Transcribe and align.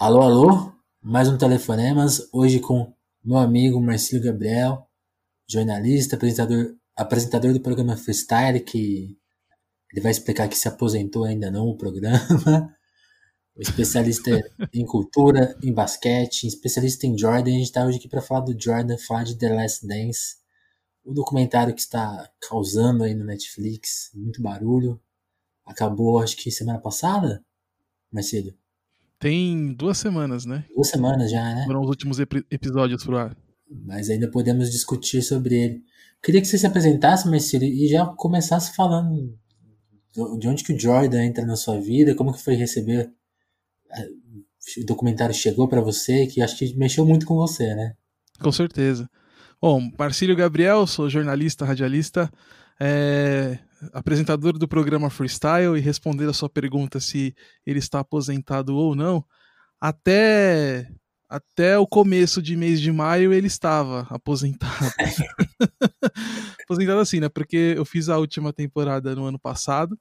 Alô, 0.00 0.22
alô, 0.22 0.72
mais 1.02 1.28
um 1.28 1.36
Telefonemas, 1.36 2.26
hoje 2.32 2.58
com 2.58 2.90
meu 3.22 3.36
amigo 3.36 3.78
Marcelo 3.78 4.24
Gabriel, 4.24 4.88
jornalista, 5.46 6.16
apresentador, 6.16 6.74
apresentador 6.96 7.52
do 7.52 7.60
programa 7.60 7.98
Freestyle, 7.98 8.60
que 8.60 9.14
ele 9.92 10.00
vai 10.00 10.10
explicar 10.10 10.48
que 10.48 10.56
se 10.56 10.66
aposentou 10.66 11.24
ainda 11.24 11.50
não 11.50 11.66
o 11.66 11.76
programa, 11.76 12.18
especialista 13.58 14.30
em 14.72 14.86
cultura, 14.86 15.54
em 15.62 15.70
basquete, 15.70 16.46
especialista 16.46 17.06
em 17.06 17.18
Jordan, 17.18 17.50
a 17.50 17.58
gente 17.58 17.64
está 17.64 17.84
hoje 17.84 17.98
aqui 17.98 18.08
para 18.08 18.22
falar 18.22 18.40
do 18.40 18.58
Jordan, 18.58 18.96
falar 18.96 19.24
de 19.24 19.36
The 19.36 19.52
Last 19.52 19.86
Dance, 19.86 20.36
o 21.04 21.12
documentário 21.12 21.74
que 21.74 21.80
está 21.82 22.26
causando 22.48 23.04
aí 23.04 23.14
no 23.14 23.26
Netflix, 23.26 24.10
muito 24.14 24.40
barulho, 24.40 24.98
acabou 25.62 26.20
acho 26.20 26.38
que 26.38 26.50
semana 26.50 26.78
passada, 26.78 27.44
Marcelo? 28.10 28.59
Tem 29.20 29.74
duas 29.74 29.98
semanas, 29.98 30.46
né? 30.46 30.64
Duas 30.74 30.88
semanas 30.88 31.30
já, 31.30 31.54
né? 31.54 31.64
Foram 31.66 31.82
os 31.82 31.88
últimos 31.88 32.18
ep 32.18 32.42
episódios 32.50 33.04
pro 33.04 33.18
ar. 33.18 33.36
Mas 33.70 34.08
ainda 34.08 34.30
podemos 34.30 34.70
discutir 34.70 35.22
sobre 35.22 35.54
ele. 35.54 35.82
Queria 36.22 36.40
que 36.40 36.46
você 36.46 36.56
se 36.56 36.66
apresentasse, 36.66 37.28
Marcelo, 37.28 37.64
e 37.64 37.86
já 37.86 38.06
começasse 38.06 38.74
falando 38.74 39.38
de 40.38 40.48
onde 40.48 40.64
que 40.64 40.72
o 40.72 40.80
Jordan 40.80 41.22
entra 41.22 41.44
na 41.44 41.54
sua 41.54 41.78
vida, 41.78 42.14
como 42.14 42.32
que 42.32 42.42
foi 42.42 42.54
receber 42.54 43.12
eh, 43.92 44.08
o 44.78 44.86
documentário 44.86 45.34
chegou 45.34 45.68
para 45.68 45.80
você, 45.80 46.26
que 46.26 46.40
acho 46.40 46.56
que 46.56 46.74
mexeu 46.76 47.04
muito 47.04 47.26
com 47.26 47.34
você, 47.34 47.74
né? 47.74 47.94
Com 48.40 48.50
certeza. 48.50 49.08
Bom, 49.60 49.90
Marcílio 49.98 50.34
Gabriel, 50.34 50.86
sou 50.86 51.10
jornalista, 51.10 51.66
radialista, 51.66 52.30
é, 52.80 53.58
apresentador 53.92 54.58
do 54.58 54.66
programa 54.66 55.10
Freestyle 55.10 55.76
e 55.76 55.80
responder 55.80 56.28
a 56.28 56.32
sua 56.32 56.48
pergunta 56.48 56.98
se 56.98 57.34
ele 57.66 57.78
está 57.78 58.00
aposentado 58.00 58.74
ou 58.74 58.94
não, 58.94 59.24
até 59.80 60.88
até 61.28 61.78
o 61.78 61.86
começo 61.86 62.42
de 62.42 62.56
mês 62.56 62.80
de 62.80 62.90
maio 62.90 63.32
ele 63.32 63.46
estava 63.46 64.04
aposentado. 64.10 64.72
aposentado 66.64 66.98
assim, 66.98 67.20
né? 67.20 67.28
Porque 67.28 67.74
eu 67.76 67.84
fiz 67.84 68.08
a 68.08 68.18
última 68.18 68.52
temporada 68.52 69.14
no 69.14 69.26
ano 69.26 69.38
passado. 69.38 69.96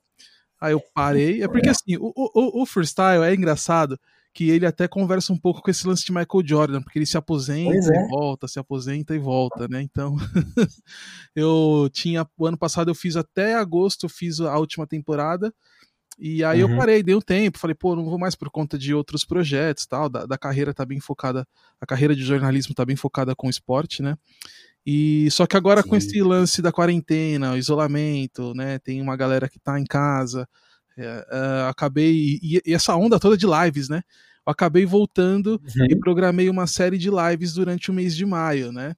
Aí 0.59 0.73
eu 0.73 0.81
parei. 0.93 1.43
É 1.43 1.47
porque 1.47 1.69
assim, 1.69 1.97
o, 1.97 2.11
o, 2.15 2.63
o 2.63 2.65
freestyle 2.65 3.23
é 3.23 3.35
engraçado 3.35 3.99
que 4.33 4.49
ele 4.49 4.65
até 4.65 4.87
conversa 4.87 5.33
um 5.33 5.37
pouco 5.37 5.61
com 5.61 5.71
esse 5.71 5.87
lance 5.87 6.05
de 6.05 6.11
Michael 6.11 6.45
Jordan, 6.45 6.81
porque 6.81 6.99
ele 6.99 7.05
se 7.05 7.17
aposenta 7.17 7.93
é. 7.93 8.05
e 8.05 8.07
volta, 8.07 8.47
se 8.47 8.59
aposenta 8.59 9.15
e 9.15 9.19
volta, 9.19 9.67
né? 9.67 9.81
Então, 9.81 10.15
eu 11.35 11.89
tinha 11.91 12.27
o 12.37 12.45
ano 12.45 12.57
passado 12.57 12.89
eu 12.89 12.95
fiz 12.95 13.15
até 13.15 13.55
agosto, 13.55 14.05
eu 14.05 14.09
fiz 14.09 14.39
a 14.39 14.57
última 14.57 14.85
temporada. 14.85 15.53
E 16.17 16.43
aí 16.43 16.61
uhum. 16.63 16.71
eu 16.71 16.77
parei, 16.77 17.01
dei 17.01 17.15
um 17.15 17.21
tempo, 17.21 17.57
falei, 17.57 17.73
pô, 17.73 17.95
não 17.95 18.03
vou 18.03 18.19
mais 18.19 18.35
por 18.35 18.49
conta 18.49 18.77
de 18.77 18.93
outros 18.93 19.23
projetos, 19.23 19.85
tal, 19.85 20.09
da, 20.09 20.25
da 20.25 20.37
carreira 20.37 20.73
tá 20.73 20.85
bem 20.85 20.99
focada, 20.99 21.47
a 21.79 21.85
carreira 21.85 22.13
de 22.13 22.23
jornalismo 22.23 22.75
tá 22.75 22.83
bem 22.83 22.97
focada 22.97 23.33
com 23.33 23.49
esporte, 23.49 24.01
né? 24.01 24.17
E 24.85 25.29
só 25.31 25.47
que 25.47 25.55
agora 25.55 25.81
Sim. 25.81 25.89
com 25.89 25.95
esse 25.95 26.21
lance 26.21 26.61
da 26.61 26.73
quarentena, 26.73 27.53
o 27.53 27.57
isolamento, 27.57 28.53
né? 28.53 28.79
Tem 28.79 29.01
uma 29.01 29.15
galera 29.15 29.47
que 29.47 29.59
tá 29.59 29.79
em 29.79 29.85
casa, 29.85 30.47
uh, 31.05 31.69
acabei. 31.69 32.39
E, 32.41 32.61
e, 32.65 32.73
essa 32.73 32.95
onda 32.95 33.19
toda 33.19 33.37
de 33.37 33.45
lives, 33.45 33.89
né? 33.89 34.01
Eu 34.45 34.51
acabei 34.51 34.85
voltando 34.85 35.61
uhum. 35.61 35.85
e 35.89 35.95
programei 35.95 36.49
uma 36.49 36.67
série 36.67 36.97
de 36.97 37.09
lives 37.09 37.53
durante 37.53 37.91
o 37.91 37.93
mês 37.93 38.15
de 38.15 38.25
maio, 38.25 38.71
né? 38.71 38.95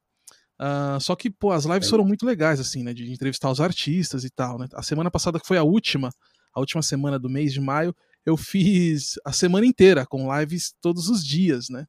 Uh, 0.59 0.99
só 0.99 1.15
que, 1.15 1.29
pô, 1.29 1.51
as 1.51 1.65
lives 1.65 1.89
foram 1.89 2.05
muito 2.05 2.25
legais, 2.25 2.59
assim, 2.59 2.83
né? 2.83 2.93
De 2.93 3.11
entrevistar 3.11 3.49
os 3.49 3.59
artistas 3.59 4.23
e 4.23 4.29
tal, 4.29 4.59
né? 4.59 4.67
A 4.73 4.83
semana 4.83 5.09
passada, 5.09 5.39
que 5.39 5.47
foi 5.47 5.57
a 5.57 5.63
última, 5.63 6.09
a 6.53 6.59
última 6.59 6.81
semana 6.81 7.17
do 7.17 7.29
mês 7.29 7.51
de 7.51 7.59
maio, 7.59 7.95
eu 8.25 8.37
fiz 8.37 9.15
a 9.25 9.31
semana 9.31 9.65
inteira, 9.65 10.05
com 10.05 10.37
lives 10.39 10.73
todos 10.79 11.09
os 11.09 11.25
dias, 11.25 11.67
né? 11.69 11.85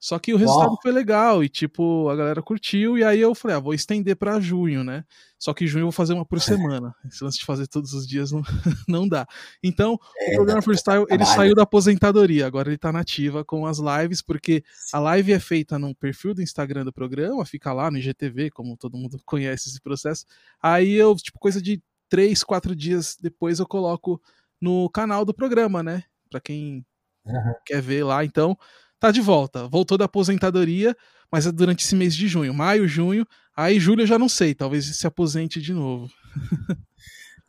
Só 0.00 0.18
que 0.18 0.32
o 0.32 0.38
resultado 0.38 0.70
Uau. 0.70 0.78
foi 0.80 0.92
legal 0.92 1.44
e, 1.44 1.48
tipo, 1.48 2.08
a 2.08 2.16
galera 2.16 2.40
curtiu. 2.40 2.96
E 2.96 3.04
aí 3.04 3.20
eu 3.20 3.34
falei, 3.34 3.58
ah, 3.58 3.60
vou 3.60 3.74
estender 3.74 4.16
para 4.16 4.40
junho, 4.40 4.82
né? 4.82 5.04
Só 5.38 5.52
que 5.52 5.66
junho 5.66 5.82
eu 5.82 5.86
vou 5.86 5.92
fazer 5.92 6.14
uma 6.14 6.24
por 6.24 6.40
semana. 6.40 6.94
Esse 7.04 7.22
lance 7.22 7.38
de 7.38 7.44
fazer 7.44 7.66
todos 7.66 7.92
os 7.92 8.08
dias 8.08 8.32
não, 8.32 8.40
não 8.88 9.06
dá. 9.06 9.26
Então, 9.62 10.00
é, 10.16 10.32
o 10.32 10.36
programa 10.36 10.62
Freestyle, 10.62 11.04
ele 11.10 11.26
saiu 11.26 11.54
da 11.54 11.64
aposentadoria. 11.64 12.46
Agora 12.46 12.70
ele 12.70 12.78
tá 12.78 12.90
nativa 12.90 13.44
com 13.44 13.66
as 13.66 13.78
lives, 13.78 14.22
porque 14.22 14.64
a 14.90 14.98
live 14.98 15.34
é 15.34 15.38
feita 15.38 15.78
no 15.78 15.94
perfil 15.94 16.32
do 16.32 16.40
Instagram 16.40 16.86
do 16.86 16.92
programa, 16.92 17.44
fica 17.44 17.70
lá 17.70 17.90
no 17.90 17.98
IGTV, 17.98 18.50
como 18.52 18.78
todo 18.78 18.96
mundo 18.96 19.20
conhece 19.26 19.68
esse 19.68 19.82
processo. 19.82 20.24
Aí 20.62 20.94
eu, 20.94 21.14
tipo, 21.16 21.38
coisa 21.38 21.60
de 21.60 21.82
três, 22.08 22.42
quatro 22.42 22.74
dias 22.74 23.18
depois 23.20 23.58
eu 23.58 23.66
coloco 23.66 24.20
no 24.58 24.88
canal 24.88 25.26
do 25.26 25.34
programa, 25.34 25.82
né? 25.82 26.04
Pra 26.30 26.40
quem 26.40 26.86
uhum. 27.26 27.54
quer 27.66 27.82
ver 27.82 28.04
lá. 28.04 28.24
Então, 28.24 28.56
tá 29.00 29.10
de 29.10 29.20
volta. 29.20 29.66
Voltou 29.66 29.98
da 29.98 30.04
aposentadoria, 30.04 30.96
mas 31.32 31.46
é 31.46 31.52
durante 31.52 31.84
esse 31.84 31.96
mês 31.96 32.14
de 32.14 32.28
junho. 32.28 32.54
Maio, 32.54 32.86
junho. 32.86 33.26
Aí 33.56 33.80
julho 33.80 34.02
eu 34.02 34.06
já 34.06 34.18
não 34.18 34.28
sei, 34.28 34.54
talvez 34.54 34.84
se 34.96 35.06
aposente 35.06 35.60
de 35.60 35.72
novo. 35.72 36.08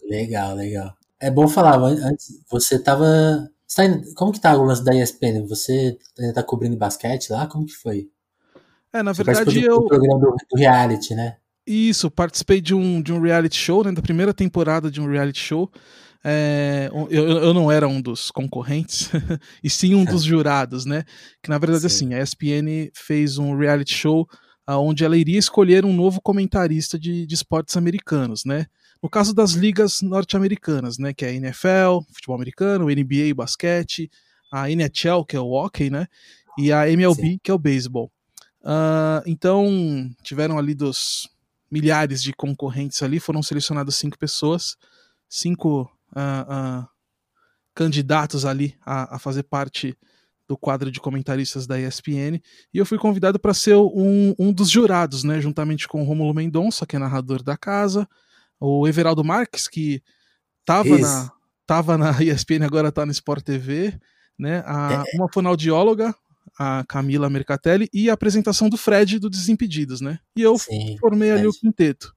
legal, 0.09 0.55
legal. 0.55 0.93
É 1.19 1.29
bom 1.29 1.47
falar, 1.47 1.77
antes 1.77 2.41
você 2.49 2.79
tava. 2.79 3.05
Você 3.67 3.87
tá 3.87 4.01
como 4.15 4.31
que 4.31 4.39
tá 4.41 4.57
o 4.57 4.63
lance 4.63 4.83
da 4.83 4.93
ESPN? 4.93 5.45
Você 5.47 5.97
ainda 6.17 6.33
tá 6.33 6.43
cobrindo 6.43 6.75
basquete 6.75 7.29
lá? 7.29 7.45
Como 7.47 7.65
que 7.65 7.73
foi? 7.73 8.09
É, 8.91 9.03
na 9.03 9.13
você 9.13 9.23
verdade 9.23 9.63
eu. 9.63 9.81
Do 9.81 9.87
programa 9.87 10.19
do, 10.19 10.35
do 10.49 10.57
reality, 10.57 11.13
né? 11.13 11.37
Isso, 11.65 12.09
participei 12.09 12.59
de 12.59 12.73
um, 12.73 13.01
de 13.01 13.13
um 13.13 13.21
reality 13.21 13.55
show, 13.55 13.83
né, 13.83 13.91
da 13.91 14.01
primeira 14.01 14.33
temporada 14.33 14.89
de 14.89 14.99
um 14.99 15.07
reality 15.07 15.39
show. 15.39 15.71
É, 16.23 16.89
eu, 17.09 17.27
eu 17.27 17.53
não 17.53 17.71
era 17.71 17.87
um 17.87 17.99
dos 17.99 18.29
concorrentes, 18.29 19.09
e 19.63 19.69
sim 19.69 19.95
um 19.95 20.05
dos 20.05 20.21
jurados, 20.23 20.85
né? 20.85 21.03
Que 21.41 21.49
na 21.49 21.57
verdade, 21.57 21.81
sim. 21.81 21.87
assim, 21.87 22.13
a 22.13 22.21
ESPN 22.21 22.91
fez 22.93 23.37
um 23.37 23.57
reality 23.57 23.93
show 23.93 24.27
onde 24.67 25.03
ela 25.03 25.17
iria 25.17 25.39
escolher 25.39 25.83
um 25.85 25.93
novo 25.93 26.21
comentarista 26.21 26.97
de, 26.97 27.25
de 27.25 27.33
esportes 27.33 27.75
americanos, 27.75 28.45
né? 28.45 28.67
No 29.01 29.09
caso 29.09 29.33
das 29.33 29.51
ligas 29.51 30.01
norte-americanas, 30.01 30.97
né? 30.97 31.13
Que 31.13 31.25
é 31.25 31.29
a 31.29 31.33
NFL, 31.33 32.05
futebol 32.13 32.35
americano, 32.35 32.85
NBA, 32.85 33.33
basquete, 33.35 34.09
a 34.51 34.69
NHL, 34.69 35.25
que 35.27 35.35
é 35.35 35.39
o 35.39 35.51
hockey, 35.51 35.89
né? 35.89 36.07
E 36.57 36.71
a 36.71 36.87
MLB, 36.89 37.21
sim. 37.21 37.39
que 37.41 37.49
é 37.49 37.53
o 37.53 37.59
beisebol. 37.59 38.11
Uh, 38.61 39.23
então, 39.25 40.09
tiveram 40.23 40.59
ali 40.59 40.75
dos 40.75 41.27
milhares 41.69 42.21
de 42.21 42.33
concorrentes 42.33 43.01
ali, 43.01 43.19
foram 43.19 43.41
selecionadas 43.41 43.95
cinco 43.95 44.19
pessoas, 44.19 44.75
cinco 45.27 45.89
uh, 46.15 46.81
uh, 46.81 46.87
candidatos 47.73 48.45
ali 48.45 48.75
a, 48.85 49.15
a, 49.15 49.19
fazer 49.19 49.43
parte 49.43 49.97
do 50.47 50.57
quadro 50.57 50.91
de 50.91 50.99
comentaristas 50.99 51.65
da 51.65 51.79
ESPN 51.79 52.41
e 52.73 52.77
eu 52.77 52.85
fui 52.85 52.97
convidado 52.97 53.39
para 53.39 53.53
ser 53.53 53.75
um, 53.75 54.35
um 54.37 54.51
dos 54.51 54.69
jurados, 54.69 55.23
né, 55.23 55.39
juntamente 55.39 55.87
com 55.87 56.01
o 56.01 56.05
Romulo 56.05 56.33
Mendonça, 56.33 56.85
que 56.85 56.95
é 56.95 56.99
narrador 56.99 57.41
da 57.41 57.55
casa, 57.55 58.07
o 58.59 58.87
Everaldo 58.87 59.23
Marques, 59.23 59.67
que 59.67 60.03
estava 60.59 60.97
na, 60.97 61.31
tava 61.65 61.97
na 61.97 62.11
ESPN, 62.21 62.65
agora 62.65 62.89
está 62.89 63.05
no 63.05 63.11
Sport 63.11 63.43
TV, 63.43 63.97
né, 64.37 64.63
a, 64.65 65.05
é. 65.07 65.17
uma 65.17 65.31
fonoaudióloga, 65.31 66.13
a 66.59 66.83
Camila 66.87 67.29
Mercatelli, 67.29 67.89
e 67.93 68.09
a 68.09 68.13
apresentação 68.13 68.67
do 68.69 68.77
Fred 68.77 69.19
do 69.19 69.29
Desimpedidos, 69.29 70.01
né? 70.01 70.19
E 70.35 70.41
eu 70.41 70.57
Sim, 70.57 70.97
formei 70.99 71.31
ali 71.31 71.45
é. 71.45 71.47
o 71.47 71.53
quinteto. 71.53 72.13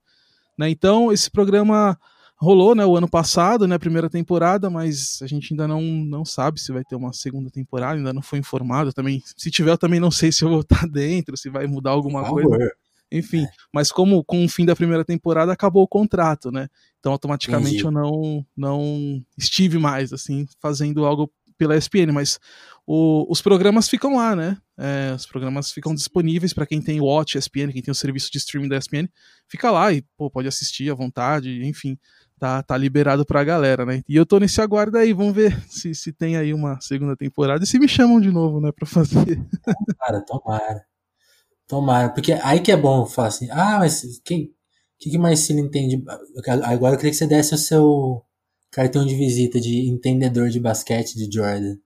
Né? 0.59 0.71
Então, 0.71 1.13
esse 1.13 1.31
programa 1.31 1.99
rolou, 2.45 2.75
né, 2.75 2.85
o 2.85 2.97
ano 2.97 3.09
passado, 3.09 3.67
né, 3.67 3.75
a 3.75 3.79
primeira 3.79 4.09
temporada, 4.11 4.69
mas 4.69 5.19
a 5.23 5.27
gente 5.27 5.53
ainda 5.53 5.67
não, 5.67 5.81
não 5.83 6.25
sabe 6.25 6.61
se 6.61 6.71
vai 6.71 6.85
ter 6.85 6.95
uma 6.95 7.13
segunda 7.13 7.51
temporada, 7.51 7.97
ainda 7.97 8.13
não 8.13 8.23
foi 8.23 8.39
informado 8.39 8.93
também. 8.93 9.23
Se 9.37 9.51
tiver, 9.51 9.71
eu 9.71 9.79
também 9.79 9.99
não 9.99 10.11
sei 10.11 10.31
se 10.31 10.45
eu 10.45 10.51
vou 10.51 10.61
estar 10.61 10.87
dentro, 10.89 11.37
se 11.37 11.49
vai 11.49 11.67
mudar 11.67 11.91
alguma 11.91 12.29
coisa. 12.29 12.71
Enfim, 13.11 13.45
é. 13.45 13.49
mas 13.73 13.93
como 13.93 14.25
com 14.25 14.45
o 14.45 14.49
fim 14.49 14.65
da 14.65 14.75
primeira 14.75 15.05
temporada 15.05 15.53
acabou 15.53 15.85
o 15.85 15.89
contrato, 15.89 16.51
né? 16.51 16.69
Então 16.99 17.13
automaticamente 17.13 17.77
Entendi. 17.77 17.85
eu 17.85 17.91
não 17.91 18.47
não 18.57 19.23
estive 19.39 19.79
mais 19.79 20.13
assim 20.13 20.47
fazendo 20.61 21.05
algo 21.05 21.31
pela 21.57 21.77
ESPN, 21.77 22.13
mas 22.13 22.41
o, 22.87 23.31
os 23.31 23.41
programas 23.41 23.89
ficam 23.89 24.17
lá, 24.17 24.35
né? 24.35 24.57
É, 24.77 25.15
os 25.15 25.25
programas 25.27 25.71
ficam 25.71 25.95
disponíveis 25.95 26.53
para 26.53 26.67
quem 26.67 26.83
tem 26.83 27.01
o 27.01 27.05
Watch 27.05 27.39
ESPN, 27.39 27.73
quem 27.73 27.83
tem 27.83 27.93
o 27.93 27.95
serviço 27.95 28.31
de 28.31 28.39
streaming 28.39 28.69
da 28.69 28.77
ESPN, 28.77 29.09
fica 29.49 29.71
lá 29.71 29.93
e 29.93 30.03
pô, 30.17 30.29
pode 30.31 30.49
assistir 30.49 30.91
à 30.91 30.95
vontade, 30.95 31.65
enfim 31.65 31.97
tá, 32.45 32.63
tá 32.63 32.77
liberado 32.77 33.25
pra 33.25 33.43
galera, 33.43 33.87
né? 33.87 34.03
E 34.09 34.17
eu 34.17 34.27
tô 34.27 34.39
nesse 34.39 34.61
aguardo 34.61 34.99
aí, 34.99 35.13
vamos 35.13 35.35
ver 35.35 35.59
se, 35.69 35.95
se 35.95 36.13
tem 36.13 36.37
aí 36.37 36.53
uma 36.53 36.79
segunda 36.81 37.17
temporada 37.17 37.65
e 37.65 37.67
se 37.67 37.79
me 37.79 37.89
chamam 37.89 38.21
de 38.21 38.31
novo, 38.31 38.61
né, 38.61 38.71
pra 38.71 38.87
fazer. 38.87 39.41
Tomara, 39.99 40.25
tomara. 40.25 40.87
Tomara, 41.67 42.09
porque 42.11 42.33
aí 42.33 42.61
que 42.61 42.71
é 42.71 42.77
bom 42.77 43.07
falar 43.07 43.29
assim, 43.29 43.49
ah, 43.51 43.79
mas 43.79 44.21
quem, 44.23 44.53
que, 44.99 45.11
que 45.11 45.19
mais 45.19 45.41
se 45.41 45.55
entende? 45.55 46.05
Agora 46.65 46.95
eu 46.95 46.99
queria 46.99 47.11
que 47.11 47.17
você 47.17 47.27
desse 47.27 47.55
o 47.55 47.59
seu 47.59 48.23
cartão 48.71 49.07
de 49.07 49.15
visita 49.15 49.59
de 49.59 49.89
entendedor 49.89 50.51
de 50.51 50.61
basquete 50.61 51.15
de 51.15 51.35
Jordan. 51.35 51.77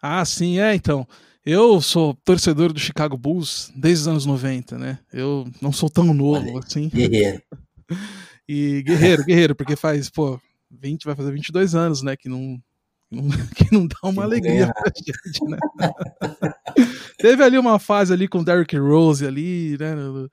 Ah, 0.00 0.24
sim, 0.24 0.60
é, 0.60 0.74
então. 0.74 1.06
Eu 1.44 1.80
sou 1.80 2.14
torcedor 2.24 2.72
do 2.72 2.80
Chicago 2.80 3.18
Bulls 3.18 3.70
desde 3.76 4.02
os 4.02 4.08
anos 4.08 4.26
90, 4.26 4.78
né? 4.78 4.98
Eu 5.12 5.46
não 5.60 5.72
sou 5.72 5.90
tão 5.90 6.14
novo 6.14 6.58
assim. 6.58 6.88
Guerreiro. 6.88 7.42
E 8.46 8.82
guerreiro, 8.82 9.24
guerreiro, 9.24 9.54
porque 9.54 9.74
faz, 9.74 10.10
pô, 10.10 10.38
20, 10.70 11.06
vai 11.06 11.14
fazer 11.14 11.32
22 11.32 11.74
anos, 11.74 12.02
né, 12.02 12.14
que 12.14 12.28
não, 12.28 12.62
que 13.56 13.72
não 13.72 13.86
dá 13.88 13.96
uma 14.02 14.22
alegria 14.22 14.70
pra 14.72 14.92
gente, 14.94 15.44
né? 15.46 15.58
Teve 17.18 17.42
ali 17.42 17.56
uma 17.56 17.78
fase 17.78 18.12
ali 18.12 18.28
com 18.28 18.44
Derrick 18.44 18.76
Rose 18.76 19.26
ali, 19.26 19.78
né? 19.78 19.94
No, 19.94 20.28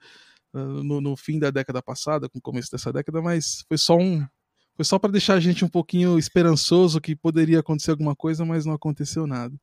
no, 0.82 1.00
no, 1.00 1.16
fim 1.16 1.38
da 1.38 1.50
década 1.50 1.82
passada, 1.82 2.28
com 2.28 2.38
o 2.38 2.42
começo 2.42 2.70
dessa 2.70 2.92
década, 2.92 3.22
mas 3.22 3.64
foi 3.66 3.78
só 3.78 3.96
um. 3.96 4.22
Foi 4.74 4.84
só 4.84 4.98
para 4.98 5.12
deixar 5.12 5.34
a 5.34 5.40
gente 5.40 5.64
um 5.64 5.68
pouquinho 5.68 6.18
esperançoso 6.18 7.00
que 7.00 7.14
poderia 7.14 7.60
acontecer 7.60 7.90
alguma 7.90 8.16
coisa, 8.16 8.44
mas 8.44 8.64
não 8.64 8.72
aconteceu 8.72 9.26
nada. 9.26 9.54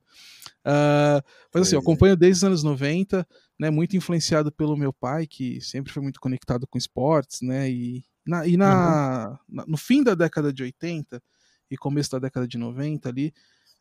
Uh, 0.60 1.22
mas 1.52 1.62
assim, 1.62 1.74
eu 1.74 1.80
é. 1.80 1.82
acompanho 1.82 2.16
desde 2.16 2.38
os 2.38 2.44
anos 2.44 2.62
90, 2.62 3.26
né, 3.58 3.70
muito 3.70 3.96
influenciado 3.96 4.52
pelo 4.52 4.76
meu 4.76 4.92
pai, 4.92 5.26
que 5.26 5.60
sempre 5.60 5.92
foi 5.92 6.02
muito 6.02 6.20
conectado 6.20 6.66
com 6.66 6.78
esportes, 6.78 7.40
né, 7.40 7.70
e, 7.70 8.04
na, 8.26 8.46
e 8.46 8.56
na, 8.56 9.30
uhum. 9.30 9.56
na, 9.56 9.66
no 9.66 9.76
fim 9.76 10.02
da 10.02 10.14
década 10.14 10.52
de 10.52 10.62
80 10.62 11.22
e 11.70 11.76
começo 11.76 12.10
da 12.12 12.18
década 12.18 12.46
de 12.46 12.58
90 12.58 13.08
ali, 13.08 13.32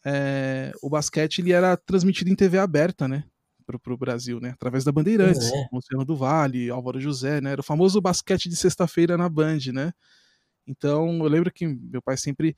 é, 0.05 0.71
o 0.81 0.89
basquete 0.89 1.39
ele 1.39 1.51
era 1.51 1.75
transmitido 1.75 2.29
em 2.29 2.35
TV 2.35 2.57
aberta, 2.57 3.07
né, 3.07 3.23
para 3.65 3.93
o 3.93 3.97
Brasil, 3.97 4.39
né, 4.39 4.51
através 4.51 4.83
da 4.83 4.91
Bandeirantes, 4.91 5.51
é. 5.51 5.67
Luciano 5.71 6.03
do 6.03 6.15
Vale, 6.15 6.71
Álvaro 6.71 6.99
José, 6.99 7.39
né, 7.39 7.51
era 7.51 7.61
o 7.61 7.63
famoso 7.63 8.01
basquete 8.01 8.49
de 8.49 8.55
sexta-feira 8.55 9.17
na 9.17 9.29
Band, 9.29 9.59
né, 9.73 9.93
então 10.69 11.19
eu 11.19 11.27
lembro 11.27 11.51
que 11.51 11.67
meu 11.67 12.01
pai 12.01 12.15
sempre 12.15 12.55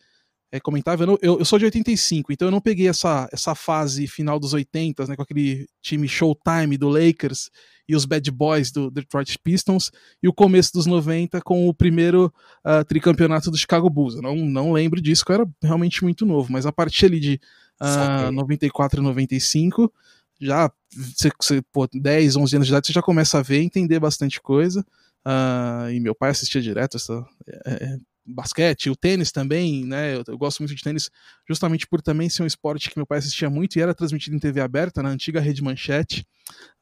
é, 0.52 0.60
comentava, 0.60 1.04
eu, 1.06 1.18
eu, 1.22 1.40
eu, 1.40 1.46
sou 1.46 1.58
de 1.58 1.66
85, 1.66 2.34
então 2.34 2.48
eu 2.48 2.52
não 2.52 2.60
peguei 2.60 2.90
essa, 2.90 3.30
essa 3.32 3.56
fase 3.56 4.06
final 4.06 4.38
dos 4.38 4.54
80, 4.54 5.08
né, 5.08 5.16
com 5.16 5.22
aquele 5.22 5.66
time 5.82 6.08
Showtime 6.10 6.78
do 6.78 6.90
Lakers 6.90 7.50
e 7.88 7.96
os 7.96 8.04
Bad 8.04 8.30
Boys 8.32 8.70
do 8.70 8.92
Detroit 8.92 9.38
Pistons, 9.40 9.92
e 10.22 10.28
o 10.28 10.34
começo 10.34 10.74
dos 10.74 10.86
90 10.86 11.42
com 11.42 11.70
o 11.70 11.74
primeiro 11.74 12.32
uh, 12.66 12.84
tricampeonato 12.84 13.50
do 13.50 13.58
Chicago 13.58 13.90
Bulls. 13.90 14.16
Eu 14.16 14.22
não, 14.22 14.36
não 14.36 14.74
lembro 14.74 15.02
disso, 15.02 15.26
que 15.26 15.32
eu 15.32 15.36
era 15.36 15.50
realmente 15.64 16.04
muito 16.04 16.26
novo, 16.26 16.52
mas 16.52 16.66
a 16.66 16.72
partir 16.72 17.06
ali 17.06 17.20
de 17.20 17.40
uh, 17.82 18.32
94 18.32 19.00
e 19.00 19.04
95, 19.04 19.92
já, 20.40 20.72
você, 20.94 21.32
você, 21.40 21.62
pô, 21.72 21.88
10, 21.94 22.36
11 22.36 22.56
anos 22.56 22.68
de 22.68 22.74
idade, 22.74 22.88
você 22.88 22.94
já 22.94 23.02
começa 23.02 23.40
a 23.40 23.42
ver, 23.42 23.62
entender 23.62 24.00
bastante 24.00 24.42
coisa. 24.42 24.86
Uh, 25.28 25.92
e 25.92 26.00
meu 26.00 26.16
pai 26.16 26.32
assistia 26.32 26.62
direto 26.62 26.98
essa, 26.98 27.24
é, 27.66 27.86
é 27.86 27.98
basquete, 28.26 28.90
o 28.90 28.96
tênis 28.96 29.32
também, 29.32 29.86
né? 29.86 30.16
Eu, 30.16 30.24
eu, 30.28 30.38
gosto 30.38 30.60
muito 30.60 30.76
de 30.76 30.82
tênis 30.82 31.10
justamente 31.48 31.88
por 31.88 32.02
também 32.02 32.30
ser 32.30 32.44
um 32.44 32.48
esporte 32.48 32.90
que 32.90 32.98
meu 32.98 33.06
pai 33.06 33.20
assistia 33.20 33.50
muito 33.50 33.76
e 33.76 33.82
era 33.82 33.94
transmitido 33.94 34.36
em 34.36 34.40
TV 34.40 34.62
aberta, 34.62 35.04
na 35.04 35.10
antiga 35.10 35.40
Rede 35.40 35.64
Manchete, 35.64 36.26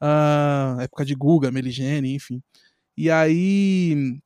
uh, 0.02 0.80
época 0.80 1.04
de 1.04 1.14
Guga, 1.14 1.50
Meligene, 1.50 2.14
enfim. 2.14 2.42
E 2.96 3.10
aí 3.10 4.18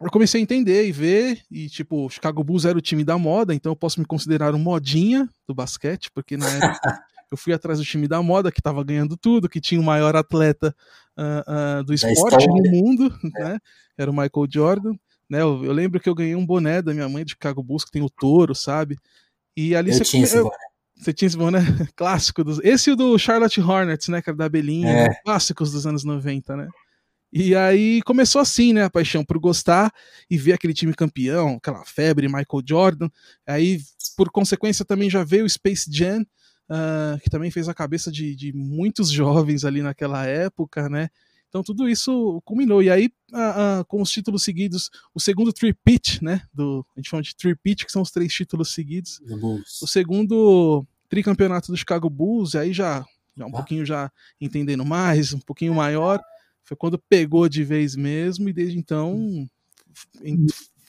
eu 0.00 0.10
comecei 0.10 0.40
a 0.40 0.42
entender 0.42 0.86
e 0.86 0.92
ver, 0.92 1.42
e 1.50 1.68
tipo, 1.68 2.08
Chicago 2.08 2.42
Bulls 2.42 2.64
era 2.64 2.76
o 2.76 2.82
time 2.82 3.04
da 3.04 3.18
moda, 3.18 3.54
então 3.54 3.72
eu 3.72 3.76
posso 3.76 4.00
me 4.00 4.06
considerar 4.06 4.54
um 4.54 4.58
modinha 4.58 5.28
do 5.46 5.54
basquete, 5.54 6.10
porque 6.14 6.36
na 6.36 6.48
época 6.48 6.80
eu 7.32 7.36
fui 7.36 7.52
atrás 7.52 7.78
do 7.78 7.84
time 7.84 8.06
da 8.06 8.22
moda, 8.22 8.52
que 8.52 8.60
estava 8.60 8.84
ganhando 8.84 9.16
tudo, 9.16 9.48
que 9.48 9.60
tinha 9.60 9.80
o 9.80 9.84
maior 9.84 10.14
atleta 10.14 10.74
uh, 11.16 11.80
uh, 11.80 11.84
do 11.84 11.94
esporte 11.94 12.46
no 12.46 12.70
mundo, 12.70 13.10
é. 13.38 13.44
né? 13.44 13.58
Era 13.96 14.10
o 14.10 14.14
Michael 14.14 14.46
Jordan. 14.50 14.92
Né? 15.28 15.40
Eu, 15.40 15.64
eu, 15.64 15.72
lembro 15.72 15.98
que 15.98 16.08
eu 16.08 16.14
ganhei 16.14 16.36
um 16.36 16.44
boné 16.44 16.82
da 16.82 16.92
minha 16.92 17.08
mãe 17.08 17.24
de 17.24 17.30
Chicago 17.30 17.62
Bulls, 17.62 17.84
que 17.84 17.90
tem 17.90 18.02
o 18.02 18.10
touro, 18.10 18.54
sabe? 18.54 18.98
E 19.56 19.74
ali 19.74 19.90
eu 19.90 19.96
você 19.96 20.04
tinha. 20.04 20.26
Você 20.94 21.12
tinha 21.12 21.26
esse 21.26 21.36
boné 21.36 21.60
clássico 21.96 22.44
dos. 22.44 22.60
Esse 22.62 22.90
e 22.90 22.92
o 22.92 22.96
do 22.96 23.18
Charlotte 23.18 23.60
Hornets, 23.60 24.08
né? 24.08 24.20
Que 24.20 24.30
era 24.30 24.36
da 24.36 24.48
Belinha, 24.48 24.90
é. 24.90 25.08
né? 25.08 25.14
clássicos 25.24 25.72
dos 25.72 25.86
anos 25.86 26.04
90, 26.04 26.56
né? 26.56 26.68
E 27.32 27.56
aí 27.56 28.02
começou 28.02 28.42
assim, 28.42 28.74
né? 28.74 28.84
A 28.84 28.90
paixão 28.90 29.24
por 29.24 29.38
gostar 29.38 29.90
e 30.30 30.36
ver 30.36 30.52
aquele 30.52 30.74
time 30.74 30.92
campeão, 30.94 31.56
aquela 31.56 31.82
febre, 31.84 32.28
Michael 32.28 32.62
Jordan. 32.64 33.08
Aí, 33.46 33.80
por 34.16 34.30
consequência, 34.30 34.84
também 34.84 35.08
já 35.08 35.24
veio 35.24 35.46
o 35.46 35.50
Space 35.50 35.90
Jam, 35.90 36.26
uh, 36.70 37.18
que 37.20 37.30
também 37.30 37.50
fez 37.50 37.68
a 37.68 37.74
cabeça 37.74 38.10
de, 38.10 38.34
de 38.34 38.52
muitos 38.52 39.10
jovens 39.12 39.64
ali 39.64 39.82
naquela 39.82 40.26
época, 40.26 40.88
né? 40.88 41.08
Então 41.48 41.62
tudo 41.62 41.86
isso 41.86 42.40
culminou. 42.46 42.82
E 42.82 42.90
aí, 42.90 43.12
uh, 43.30 43.84
com 43.86 44.00
os 44.00 44.10
títulos 44.10 44.42
seguidos, 44.42 44.90
o 45.14 45.20
segundo 45.20 45.52
tripit, 45.52 46.24
né? 46.24 46.42
Do, 46.52 46.86
a 46.96 46.98
gente 46.98 47.10
chama 47.10 47.22
de 47.22 47.36
tripit, 47.36 47.84
que 47.84 47.92
são 47.92 48.00
os 48.00 48.10
três 48.10 48.32
títulos 48.32 48.72
seguidos. 48.72 49.20
O 49.82 49.86
segundo 49.86 50.86
tricampeonato 51.10 51.70
do 51.70 51.76
Chicago 51.76 52.08
Bulls, 52.08 52.54
e 52.54 52.58
aí 52.58 52.72
já, 52.72 53.04
já 53.36 53.44
um 53.44 53.50
ah. 53.50 53.52
pouquinho 53.52 53.84
já 53.84 54.10
entendendo 54.40 54.82
mais, 54.82 55.34
um 55.34 55.40
pouquinho 55.40 55.74
maior. 55.74 56.18
Foi 56.64 56.74
quando 56.74 56.98
pegou 56.98 57.46
de 57.50 57.62
vez 57.64 57.94
mesmo, 57.94 58.48
e 58.48 58.52
desde 58.52 58.78
então 58.78 59.46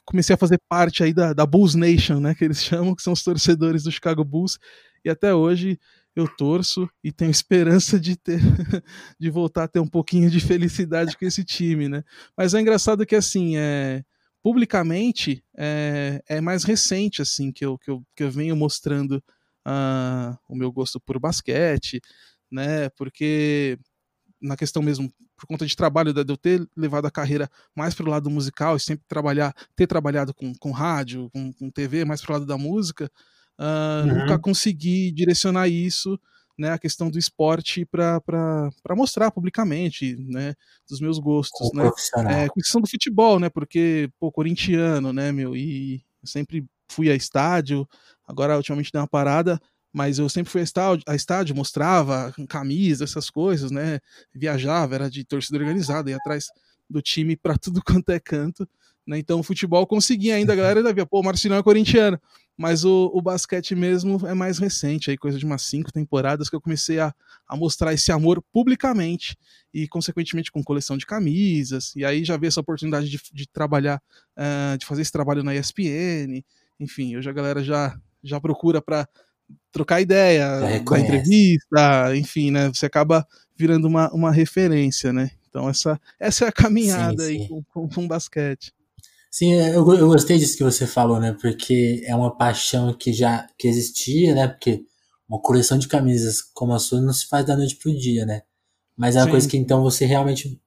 comecei 0.05 0.33
a 0.33 0.37
fazer 0.37 0.61
parte 0.69 1.03
aí 1.03 1.13
da, 1.13 1.33
da 1.33 1.45
Bulls 1.45 1.75
Nation, 1.75 2.19
né? 2.19 2.33
Que 2.35 2.45
eles 2.45 2.63
chamam, 2.63 2.95
que 2.95 3.01
são 3.01 3.13
os 3.13 3.23
torcedores 3.23 3.83
do 3.83 3.91
Chicago 3.91 4.23
Bulls. 4.23 4.57
E 5.03 5.09
até 5.09 5.33
hoje 5.33 5.79
eu 6.15 6.27
torço 6.27 6.89
e 7.03 7.11
tenho 7.11 7.31
esperança 7.31 7.99
de 7.99 8.15
ter 8.15 8.39
de 9.19 9.29
voltar 9.29 9.63
a 9.63 9.67
ter 9.67 9.79
um 9.79 9.87
pouquinho 9.87 10.29
de 10.29 10.39
felicidade 10.39 11.17
com 11.17 11.25
esse 11.25 11.43
time, 11.43 11.89
né? 11.89 12.03
Mas 12.37 12.53
é 12.53 12.61
engraçado 12.61 13.05
que 13.05 13.15
assim, 13.15 13.57
é 13.57 14.03
publicamente 14.43 15.43
é, 15.57 16.21
é 16.27 16.41
mais 16.41 16.65
recente 16.65 17.21
assim 17.21 17.51
que 17.51 17.65
eu, 17.65 17.77
que 17.77 17.89
eu, 17.89 18.03
que 18.15 18.23
eu 18.23 18.29
venho 18.29 18.55
mostrando 18.55 19.23
uh, 19.65 20.37
o 20.49 20.55
meu 20.55 20.71
gosto 20.71 20.99
por 20.99 21.17
basquete, 21.17 22.01
né? 22.51 22.89
Porque 22.89 23.79
na 24.41 24.57
questão 24.57 24.83
mesmo 24.83 25.11
por 25.35 25.47
conta 25.47 25.65
de 25.65 25.75
trabalho 25.75 26.13
de 26.13 26.21
eu 26.21 26.37
ter 26.37 26.67
levado 26.75 27.05
a 27.05 27.11
carreira 27.11 27.49
mais 27.75 27.95
para 27.95 28.05
o 28.05 28.09
lado 28.09 28.29
musical 28.29 28.75
e 28.75 28.79
sempre 28.79 29.05
trabalhar 29.07 29.53
ter 29.75 29.87
trabalhado 29.87 30.33
com, 30.33 30.53
com 30.55 30.71
rádio 30.71 31.29
com, 31.31 31.51
com 31.53 31.69
TV 31.69 32.05
mais 32.05 32.21
para 32.21 32.31
o 32.31 32.33
lado 32.33 32.45
da 32.45 32.57
música 32.57 33.09
uh, 33.59 34.07
uhum. 34.07 34.19
nunca 34.19 34.39
consegui 34.39 35.11
direcionar 35.11 35.67
isso, 35.67 36.19
né, 36.57 36.71
a 36.71 36.77
questão 36.77 37.09
do 37.09 37.17
esporte 37.17 37.85
para 37.85 38.21
mostrar 38.91 39.31
publicamente, 39.31 40.15
né, 40.15 40.53
dos 40.87 40.99
meus 40.99 41.17
gostos, 41.17 41.69
o 41.73 41.75
né, 41.75 42.45
é, 42.45 42.49
questão 42.49 42.79
do 42.79 42.87
futebol, 42.87 43.39
né, 43.39 43.49
porque, 43.49 44.09
pô, 44.19 44.31
corintiano, 44.31 45.11
né, 45.11 45.31
meu, 45.31 45.55
e 45.55 46.03
sempre 46.23 46.65
fui 46.89 47.09
a 47.09 47.15
estádio, 47.15 47.87
agora 48.27 48.55
ultimamente 48.55 48.91
deu 48.91 49.01
uma 49.01 49.07
parada, 49.07 49.59
mas 49.91 50.19
eu 50.19 50.29
sempre 50.29 50.51
fui 50.51 50.61
a 50.61 50.63
estádio, 50.63 51.03
a 51.07 51.15
estádio 51.15 51.55
mostrava 51.55 52.33
camisa, 52.47 53.03
essas 53.03 53.29
coisas, 53.29 53.71
né, 53.71 53.99
viajava, 54.33 54.95
era 54.95 55.09
de 55.09 55.23
torcida 55.23 55.57
organizada, 55.57 56.09
ia 56.09 56.17
atrás 56.17 56.47
do 56.89 57.01
time 57.01 57.35
para 57.35 57.57
tudo 57.57 57.81
quanto 57.85 58.09
é 58.11 58.19
canto, 58.19 58.67
né, 59.07 59.17
então 59.17 59.39
o 59.39 59.43
futebol 59.43 59.87
conseguia 59.87 60.35
ainda, 60.35 60.53
a 60.53 60.55
galera 60.55 60.79
ainda 60.79 60.93
via, 60.93 61.05
pô, 61.05 61.19
o 61.19 61.23
Marcinão 61.23 61.57
é 61.57 61.63
corintiano, 61.63 62.19
mas 62.57 62.85
o, 62.85 63.09
o 63.13 63.21
basquete 63.21 63.75
mesmo 63.75 64.25
é 64.27 64.33
mais 64.33 64.59
recente, 64.59 65.09
aí 65.09 65.17
coisa 65.17 65.39
de 65.39 65.45
umas 65.45 65.63
cinco 65.63 65.91
temporadas 65.91 66.49
que 66.49 66.55
eu 66.55 66.61
comecei 66.61 66.99
a, 66.99 67.13
a 67.47 67.55
mostrar 67.55 67.93
esse 67.93 68.11
amor 68.11 68.43
publicamente 68.51 69.35
e, 69.73 69.87
consequentemente, 69.87 70.51
com 70.51 70.63
coleção 70.63 70.97
de 70.97 71.05
camisas. 71.05 71.95
E 71.95 72.05
aí 72.05 72.23
já 72.23 72.37
vi 72.37 72.47
essa 72.47 72.61
oportunidade 72.61 73.09
de, 73.09 73.19
de 73.33 73.47
trabalhar, 73.47 74.01
uh, 74.37 74.77
de 74.77 74.85
fazer 74.85 75.01
esse 75.01 75.11
trabalho 75.11 75.43
na 75.43 75.55
ESPN. 75.55 76.43
Enfim, 76.79 77.17
hoje 77.17 77.29
a 77.29 77.33
galera 77.33 77.63
já, 77.63 77.99
já 78.23 78.39
procura 78.39 78.81
para 78.81 79.07
trocar 79.71 80.01
ideia, 80.01 80.59
dar 80.59 80.99
entrevista, 80.99 82.15
enfim, 82.15 82.51
né? 82.51 82.67
Você 82.69 82.85
acaba 82.85 83.27
virando 83.55 83.87
uma, 83.87 84.11
uma 84.13 84.31
referência, 84.31 85.11
né? 85.11 85.31
Então 85.49 85.69
essa, 85.69 85.99
essa 86.19 86.45
é 86.45 86.47
a 86.47 86.51
caminhada 86.51 87.23
sim, 87.23 87.37
sim. 87.37 87.41
aí 87.41 87.47
com, 87.47 87.63
com, 87.63 87.89
com 87.89 88.07
basquete. 88.07 88.71
Sim, 89.33 89.55
é, 89.55 89.75
eu, 89.75 89.77
eu 89.95 90.07
gostei 90.09 90.37
disso 90.37 90.55
que 90.55 90.63
você 90.63 90.85
falou, 90.85 91.19
né? 91.19 91.35
Porque 91.41 92.03
é 92.05 92.15
uma 92.15 92.29
paixão 92.37 92.93
que 92.93 93.11
já 93.11 93.47
que 93.57 93.67
existia, 93.67 94.35
né? 94.35 94.47
Porque 94.47 94.85
uma 95.27 95.41
coleção 95.41 95.75
de 95.79 95.87
camisas 95.87 96.39
como 96.39 96.71
a 96.71 96.77
sua 96.77 97.01
não 97.01 97.11
se 97.11 97.25
faz 97.25 97.43
da 97.43 97.57
noite 97.57 97.75
pro 97.77 97.91
dia, 97.97 98.27
né? 98.27 98.43
Mas 98.95 99.15
é 99.15 99.19
uma 99.19 99.25
Sim. 99.25 99.31
coisa 99.31 99.49
que 99.49 99.57
então 99.57 99.81
você 99.81 100.05
realmente 100.05 100.61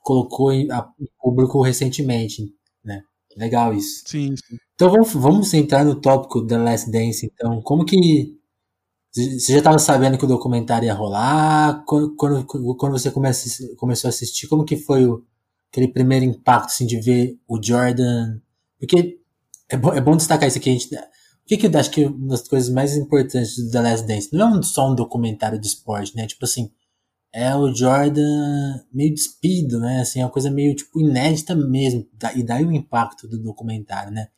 colocou 0.00 0.52
em 0.52 0.70
a 0.70 0.86
público 1.18 1.62
recentemente, 1.62 2.54
né? 2.84 3.02
Legal 3.34 3.72
isso. 3.72 4.02
Sim, 4.06 4.34
sim. 4.36 4.56
Então 4.74 4.90
vamos, 4.90 5.14
vamos 5.14 5.54
entrar 5.54 5.82
no 5.82 5.98
tópico 5.98 6.42
da 6.42 6.58
Last 6.58 6.90
Dance, 6.90 7.24
então. 7.24 7.62
Como 7.62 7.86
que. 7.86 8.38
Você 9.12 9.54
já 9.54 9.58
estava 9.58 9.78
sabendo 9.78 10.18
que 10.18 10.24
o 10.26 10.28
documentário 10.28 10.86
ia 10.86 10.94
rolar? 10.94 11.84
Quando, 11.86 12.14
quando, 12.16 12.44
quando 12.76 12.92
você 12.92 13.10
comece, 13.10 13.74
começou 13.76 14.08
a 14.08 14.10
assistir, 14.10 14.46
como 14.46 14.64
que 14.64 14.76
foi 14.76 15.06
o, 15.06 15.24
aquele 15.70 15.88
primeiro 15.88 16.24
impacto 16.24 16.66
assim, 16.66 16.86
de 16.86 17.00
ver 17.00 17.38
o 17.48 17.62
Jordan. 17.62 18.40
Porque 18.78 19.18
é 19.68 19.76
bom, 19.76 19.92
é 19.92 20.00
bom 20.00 20.16
destacar 20.16 20.48
isso 20.48 20.58
aqui. 20.58 20.70
A 20.70 20.72
gente, 20.72 20.94
o 20.94 20.98
que, 21.46 21.56
que 21.56 21.66
eu 21.66 21.78
acho 21.78 21.90
que 21.90 22.04
uma 22.04 22.28
das 22.28 22.46
coisas 22.46 22.68
mais 22.68 22.96
importantes 22.96 23.56
do 23.56 23.70
The 23.70 23.80
Last 23.80 24.06
Dance 24.06 24.28
não 24.32 24.58
é 24.58 24.62
só 24.62 24.90
um 24.90 24.94
documentário 24.94 25.58
de 25.58 25.66
esporte, 25.66 26.14
né? 26.16 26.26
Tipo 26.26 26.44
assim, 26.44 26.70
é 27.32 27.54
o 27.54 27.72
Jordan 27.72 28.80
meio 28.92 29.14
despido, 29.14 29.78
né? 29.78 30.00
Assim, 30.00 30.20
é 30.20 30.24
uma 30.24 30.30
coisa 30.30 30.50
meio 30.50 30.74
tipo 30.74 31.00
inédita 31.00 31.54
mesmo. 31.54 32.06
E 32.34 32.42
daí 32.42 32.64
o 32.64 32.72
impacto 32.72 33.28
do 33.28 33.38
documentário, 33.38 34.12
né? 34.12 34.28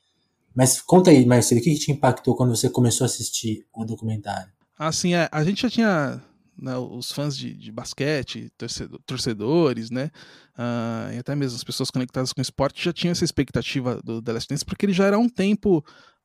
Mas 0.55 0.83
conta 0.83 1.11
aí, 1.11 1.25
Marcelo, 1.25 1.61
o 1.61 1.65
que, 1.65 1.73
que 1.73 1.79
te 1.79 1.93
impactou 1.93 2.37
quando 2.37 2.55
você 2.55 2.69
começou 2.69 3.07
a 3.07 3.07
assistir 3.07 3.67
o 3.73 3.87
documentário? 3.87 4.53
Assim, 4.79 5.15
é, 5.15 5.29
a 5.33 5.43
gente 5.43 5.63
já 5.63 5.71
tinha 5.71 6.23
né, 6.57 6.77
os 6.77 7.13
fãs 7.13 7.37
de, 7.37 7.55
de 7.55 7.73
basquete, 7.73 8.51
torcedor, 8.57 9.01
torcedores, 9.07 9.91
né, 9.91 10.11
uh, 10.57 11.13
e 11.15 11.19
até 11.19 11.35
mesmo 11.35 11.57
as 11.57 11.65
pessoas 11.65 11.91
conectadas 11.91 12.33
com 12.33 12.41
o 12.41 12.43
esporte 12.43 12.85
já 12.85 12.93
tinham 12.93 13.13
essa 13.13 13.25
expectativa 13.25 14.01
do 14.03 14.21
The 14.23 14.33
Last 14.33 14.49
Dance, 14.49 14.65
porque 14.65 14.87
ele 14.87 14.93
já 14.93 15.07
era 15.07 15.17
há 15.17 15.19
um 15.19 15.29
tempo, 15.29 15.79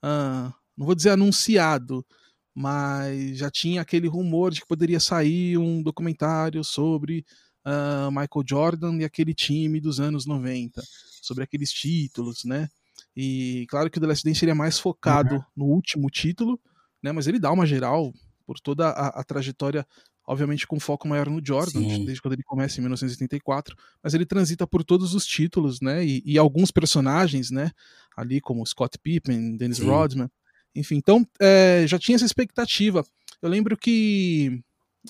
uh, 0.03 0.53
não 0.75 0.85
vou 0.85 0.95
dizer 0.95 1.11
anunciado, 1.11 2.05
mas 2.53 3.37
já 3.37 3.51
tinha 3.51 3.81
aquele 3.81 4.07
rumor 4.07 4.51
de 4.51 4.61
que 4.61 4.67
poderia 4.67 4.99
sair 4.99 5.57
um 5.57 5.81
documentário 5.83 6.63
sobre 6.63 7.23
uh, 7.65 8.09
Michael 8.09 8.45
Jordan 8.47 8.97
e 8.97 9.05
aquele 9.05 9.33
time 9.33 9.79
dos 9.79 9.99
anos 9.99 10.25
90, 10.25 10.81
sobre 11.21 11.43
aqueles 11.43 11.71
títulos, 11.71 12.43
né? 12.45 12.67
E 13.15 13.65
claro 13.69 13.89
que 13.89 13.97
o 13.97 14.01
The 14.01 14.07
Last 14.07 14.23
Dance 14.23 14.39
seria 14.39 14.55
mais 14.55 14.79
focado 14.79 15.35
uhum. 15.35 15.43
no 15.55 15.65
último 15.65 16.09
título, 16.09 16.59
né? 17.01 17.11
Mas 17.11 17.27
ele 17.27 17.39
dá 17.39 17.51
uma 17.51 17.65
geral 17.65 18.13
por 18.45 18.59
toda 18.59 18.89
a, 18.89 19.19
a 19.19 19.23
trajetória, 19.23 19.85
obviamente 20.27 20.67
com 20.67 20.77
foco 20.77 21.07
maior 21.07 21.29
no 21.29 21.41
Jordan, 21.43 21.79
Sim. 21.79 22.03
desde 22.03 22.21
quando 22.21 22.33
ele 22.33 22.43
começa 22.43 22.77
em 22.77 22.81
1984, 22.81 23.75
mas 24.03 24.13
ele 24.13 24.25
transita 24.25 24.67
por 24.67 24.83
todos 24.83 25.13
os 25.13 25.25
títulos, 25.25 25.79
né? 25.79 26.05
E, 26.05 26.21
e 26.25 26.37
alguns 26.37 26.69
personagens, 26.69 27.49
né? 27.49 27.71
Ali 28.15 28.41
como 28.41 28.65
Scott 28.65 28.99
Pippen, 28.99 29.55
Dennis 29.55 29.77
Sim. 29.77 29.85
Rodman, 29.85 30.29
enfim. 30.75 30.95
Então 30.95 31.25
é, 31.39 31.85
já 31.87 31.97
tinha 31.97 32.17
essa 32.17 32.25
expectativa. 32.25 33.05
Eu 33.41 33.49
lembro 33.49 33.77
que 33.77 34.61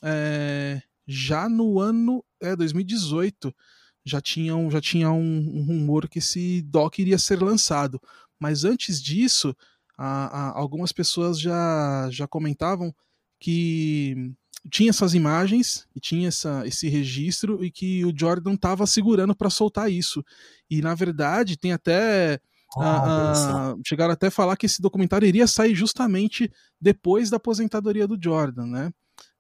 é, 0.04 0.82
já 1.08 1.50
no 1.50 1.80
ano 1.80 2.24
é, 2.40 2.56
2018 2.56 3.54
já 4.06 4.22
tinha, 4.22 4.56
um, 4.56 4.70
já 4.70 4.80
tinha 4.80 5.12
um, 5.12 5.38
um, 5.38 5.64
rumor 5.64 6.08
que 6.08 6.20
esse 6.20 6.62
doc 6.62 7.00
iria 7.00 7.18
ser 7.18 7.42
lançado. 7.42 8.00
Mas 8.40 8.64
antes 8.64 9.02
disso, 9.02 9.56
a, 9.98 10.28
a, 10.28 10.60
algumas 10.60 10.92
pessoas 10.92 11.40
já, 11.40 12.08
já 12.12 12.28
comentavam 12.28 12.94
que 13.40 14.34
tinha 14.70 14.90
essas 14.90 15.14
imagens 15.14 15.88
e 15.96 16.00
tinha 16.00 16.28
essa, 16.28 16.66
esse 16.66 16.88
registro 16.90 17.64
e 17.64 17.72
que 17.72 18.04
o 18.06 18.14
Jordan 18.16 18.54
estava 18.54 18.86
segurando 18.86 19.36
para 19.36 19.50
soltar 19.50 19.92
isso. 19.92 20.24
E 20.70 20.82
na 20.82 20.94
verdade 20.96 21.58
tem 21.58 21.72
até 21.72 22.40
ah, 22.78 23.76
chegaram 23.86 24.14
até 24.14 24.28
a 24.28 24.32
falar 24.32 24.58
que 24.58 24.66
esse 24.66 24.82
documentário 24.82 25.28
iria 25.28 25.48
sair 25.48 25.74
justamente 25.74 26.52
depois 26.80 27.30
da 27.30 27.38
aposentadoria 27.38 28.08
do 28.08 28.18
Jordan, 28.22 28.68
né? 28.68 28.92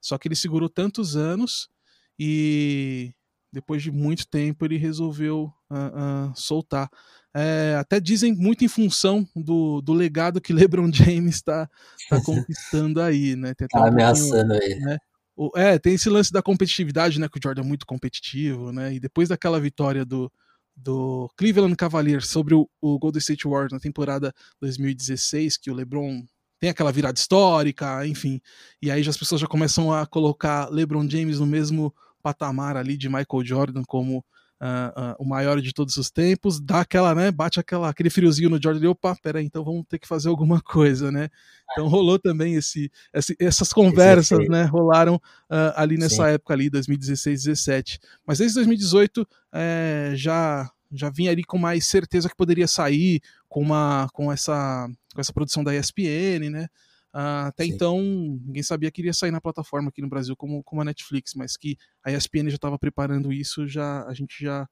Só 0.01 0.17
que 0.17 0.27
ele 0.27 0.36
segurou 0.36 0.69
tantos 0.69 1.15
anos 1.15 1.69
e 2.17 3.13
depois 3.51 3.81
de 3.81 3.91
muito 3.91 4.27
tempo 4.27 4.65
ele 4.65 4.77
resolveu 4.77 5.51
uh, 5.69 6.29
uh, 6.29 6.36
soltar. 6.36 6.89
É, 7.36 7.75
até 7.79 8.00
dizem 8.00 8.34
muito 8.34 8.63
em 8.63 8.67
função 8.67 9.27
do, 9.36 9.81
do 9.81 9.93
legado 9.93 10.41
que 10.41 10.53
LeBron 10.53 10.91
James 10.91 11.36
está 11.36 11.69
tá 12.10 12.22
conquistando 12.24 13.01
aí, 13.01 13.36
né? 13.36 13.53
Tem 13.53 13.67
tá 13.67 13.81
um 13.81 13.86
ameaçando 13.86 14.53
ele. 14.53 14.79
Né? 14.79 14.98
O, 15.38 15.51
é, 15.56 15.77
tem 15.77 15.94
esse 15.94 16.10
lance 16.10 16.34
da 16.34 16.41
competitividade, 16.41 17.20
né? 17.20 17.29
Que 17.29 17.38
o 17.38 17.41
Jordan 17.41 17.62
é 17.62 17.65
muito 17.65 17.86
competitivo, 17.86 18.72
né? 18.72 18.96
E 18.96 19.00
depois 19.00 19.29
daquela 19.29 19.60
vitória 19.60 20.03
do, 20.03 20.32
do 20.75 21.29
Cleveland 21.38 21.75
Cavaliers 21.75 22.27
sobre 22.27 22.56
o, 22.56 22.67
o 22.82 22.98
Golden 22.98 23.20
State 23.20 23.48
Warriors 23.48 23.72
na 23.72 23.79
temporada 23.79 24.34
2016, 24.60 25.58
que 25.58 25.70
o 25.70 25.75
LeBron 25.75 26.25
tem 26.60 26.72
aquela 26.72 26.91
virada 26.91 27.20
histórica, 27.20 28.06
enfim. 28.08 28.41
E 28.82 28.89
aí 28.89 29.08
as 29.08 29.15
pessoas 29.15 29.39
já 29.39 29.48
começam 29.48 29.94
a 29.94 30.08
colocar 30.08 30.72
LeBron 30.72 31.08
James 31.08 31.39
no 31.39 31.46
mesmo 31.46 31.94
patamar 32.24 32.75
ali 32.75 32.98
de 32.98 33.08
Michael 33.08 33.46
Jordan 33.46 33.84
como 33.88 34.25
uh, 34.61 35.11
uh, 35.11 35.15
o 35.19 35.25
maior 35.25 35.61
de 35.61 35.73
todos 35.73 35.97
os 35.97 36.09
tempos, 36.09 36.59
dá 36.59 36.81
aquela, 36.81 37.13
né, 37.13 37.31
bate 37.31 37.59
aquela, 37.59 37.89
aquele 37.89 38.09
friozinho 38.09 38.49
no 38.49 38.61
Jordan 38.61 38.85
e 38.85 38.87
opa, 38.87 39.15
peraí, 39.21 39.45
então 39.45 39.63
vamos 39.63 39.85
ter 39.87 39.99
que 39.99 40.07
fazer 40.07 40.29
alguma 40.29 40.59
coisa, 40.61 41.11
né? 41.11 41.29
Então 41.71 41.87
rolou 41.87 42.17
também 42.17 42.55
esse, 42.55 42.91
esse 43.13 43.35
essas 43.39 43.73
conversas, 43.73 44.47
né, 44.47 44.63
rolaram 44.63 45.15
uh, 45.15 45.73
ali 45.75 45.97
nessa 45.97 46.27
Sim. 46.27 46.33
época 46.33 46.53
ali, 46.53 46.69
2016, 46.69 47.43
17. 47.43 47.99
Mas 48.25 48.39
desde 48.39 48.55
2018 48.55 49.27
é, 49.53 50.13
já 50.15 50.69
já 50.89 51.09
vinha 51.09 51.31
ali 51.31 51.43
com 51.43 51.57
mais 51.57 51.85
certeza 51.85 52.29
que 52.29 52.35
poderia 52.35 52.65
sair 52.65 53.21
com 53.49 53.61
uma 53.61 54.07
com 54.13 54.31
essa 54.31 54.89
com 55.13 55.19
essa 55.19 55.33
produção 55.33 55.63
da 55.63 55.75
ESPN, 55.75 56.49
né? 56.49 56.67
Uh, 57.13 57.47
até 57.47 57.65
Sim. 57.65 57.71
então, 57.71 58.01
ninguém 58.45 58.61
sabia 58.61 58.91
que 58.91 59.01
iria 59.01 59.13
sair 59.13 59.31
na 59.31 59.41
plataforma 59.41 59.89
aqui 59.89 60.01
no 60.01 60.09
Brasil 60.09 60.35
como, 60.35 60.63
como 60.63 60.81
a 60.81 60.85
Netflix, 60.85 61.33
mas 61.35 61.57
que 61.57 61.77
a 62.03 62.11
ESPN 62.11 62.49
já 62.49 62.55
estava 62.55 62.77
preparando 62.77 63.31
isso, 63.33 63.67
já 63.67 64.05
a 64.05 64.13
gente 64.13 64.43
já 64.43 64.67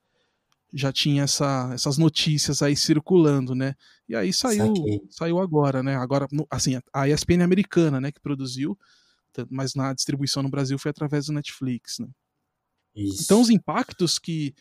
já 0.73 0.91
tinha 0.91 1.23
essa, 1.23 1.71
essas 1.73 1.97
notícias 1.97 2.61
aí 2.61 2.75
circulando, 2.75 3.55
né? 3.55 3.75
E 4.09 4.15
aí 4.15 4.33
saiu 4.33 4.73
saiu 5.09 5.39
agora, 5.39 5.81
né? 5.81 5.95
Agora, 5.95 6.27
assim, 6.51 6.79
a 6.93 7.07
ESPN 7.07 7.43
americana, 7.43 8.01
né, 8.01 8.11
que 8.11 8.19
produziu, 8.19 8.77
mas 9.49 9.73
na 9.73 9.93
distribuição 9.93 10.43
no 10.43 10.49
Brasil 10.49 10.77
foi 10.77 10.91
através 10.91 11.27
do 11.27 11.33
Netflix, 11.33 11.99
né? 11.99 12.07
Isso. 12.95 13.23
Então 13.23 13.41
os 13.41 13.49
impactos 13.49 14.19
que, 14.19 14.53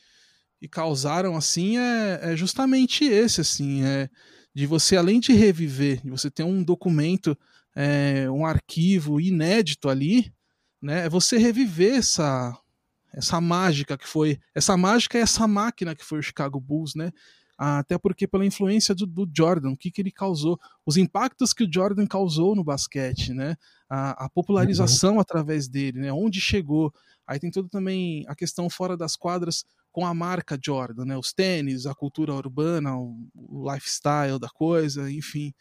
que 0.60 0.68
causaram 0.68 1.36
assim 1.36 1.78
é, 1.78 2.32
é 2.32 2.36
justamente 2.36 3.04
esse, 3.04 3.40
assim, 3.40 3.84
é 3.84 4.08
de 4.54 4.66
você 4.66 4.96
além 4.96 5.18
de 5.18 5.32
reviver, 5.32 6.00
de 6.02 6.10
você 6.10 6.30
ter 6.30 6.44
um 6.44 6.62
documento 6.62 7.36
é, 7.74 8.30
um 8.30 8.46
arquivo 8.46 9.20
inédito 9.20 9.88
ali, 9.88 10.32
né? 10.80 11.06
É 11.06 11.08
você 11.08 11.38
reviver 11.38 11.94
essa 11.94 12.56
essa 13.12 13.40
mágica 13.40 13.96
que 13.96 14.08
foi 14.08 14.40
essa 14.54 14.76
mágica 14.76 15.16
e 15.16 15.20
essa 15.20 15.46
máquina 15.46 15.94
que 15.94 16.04
foi 16.04 16.18
o 16.18 16.22
Chicago 16.22 16.58
Bulls, 16.60 16.94
né? 16.94 17.12
Até 17.56 17.96
porque 17.96 18.26
pela 18.26 18.44
influência 18.44 18.94
do, 18.94 19.06
do 19.06 19.30
Jordan, 19.32 19.70
o 19.70 19.76
que, 19.76 19.90
que 19.90 20.02
ele 20.02 20.10
causou, 20.10 20.58
os 20.84 20.96
impactos 20.96 21.52
que 21.52 21.62
o 21.62 21.72
Jordan 21.72 22.04
causou 22.06 22.56
no 22.56 22.64
basquete, 22.64 23.32
né? 23.32 23.56
A, 23.88 24.24
a 24.24 24.28
popularização 24.28 25.14
uhum. 25.14 25.20
através 25.20 25.68
dele, 25.68 26.00
né? 26.00 26.12
Onde 26.12 26.40
chegou. 26.40 26.92
Aí 27.26 27.38
tem 27.38 27.50
tudo 27.50 27.68
também 27.68 28.24
a 28.26 28.34
questão 28.34 28.68
fora 28.68 28.96
das 28.96 29.14
quadras 29.14 29.64
com 29.92 30.04
a 30.04 30.12
marca 30.12 30.58
Jordan, 30.60 31.04
né? 31.04 31.16
Os 31.16 31.32
tênis, 31.32 31.86
a 31.86 31.94
cultura 31.94 32.34
urbana, 32.34 32.96
o, 32.96 33.28
o 33.32 33.72
lifestyle 33.72 34.40
da 34.40 34.48
coisa, 34.48 35.08
enfim. 35.10 35.54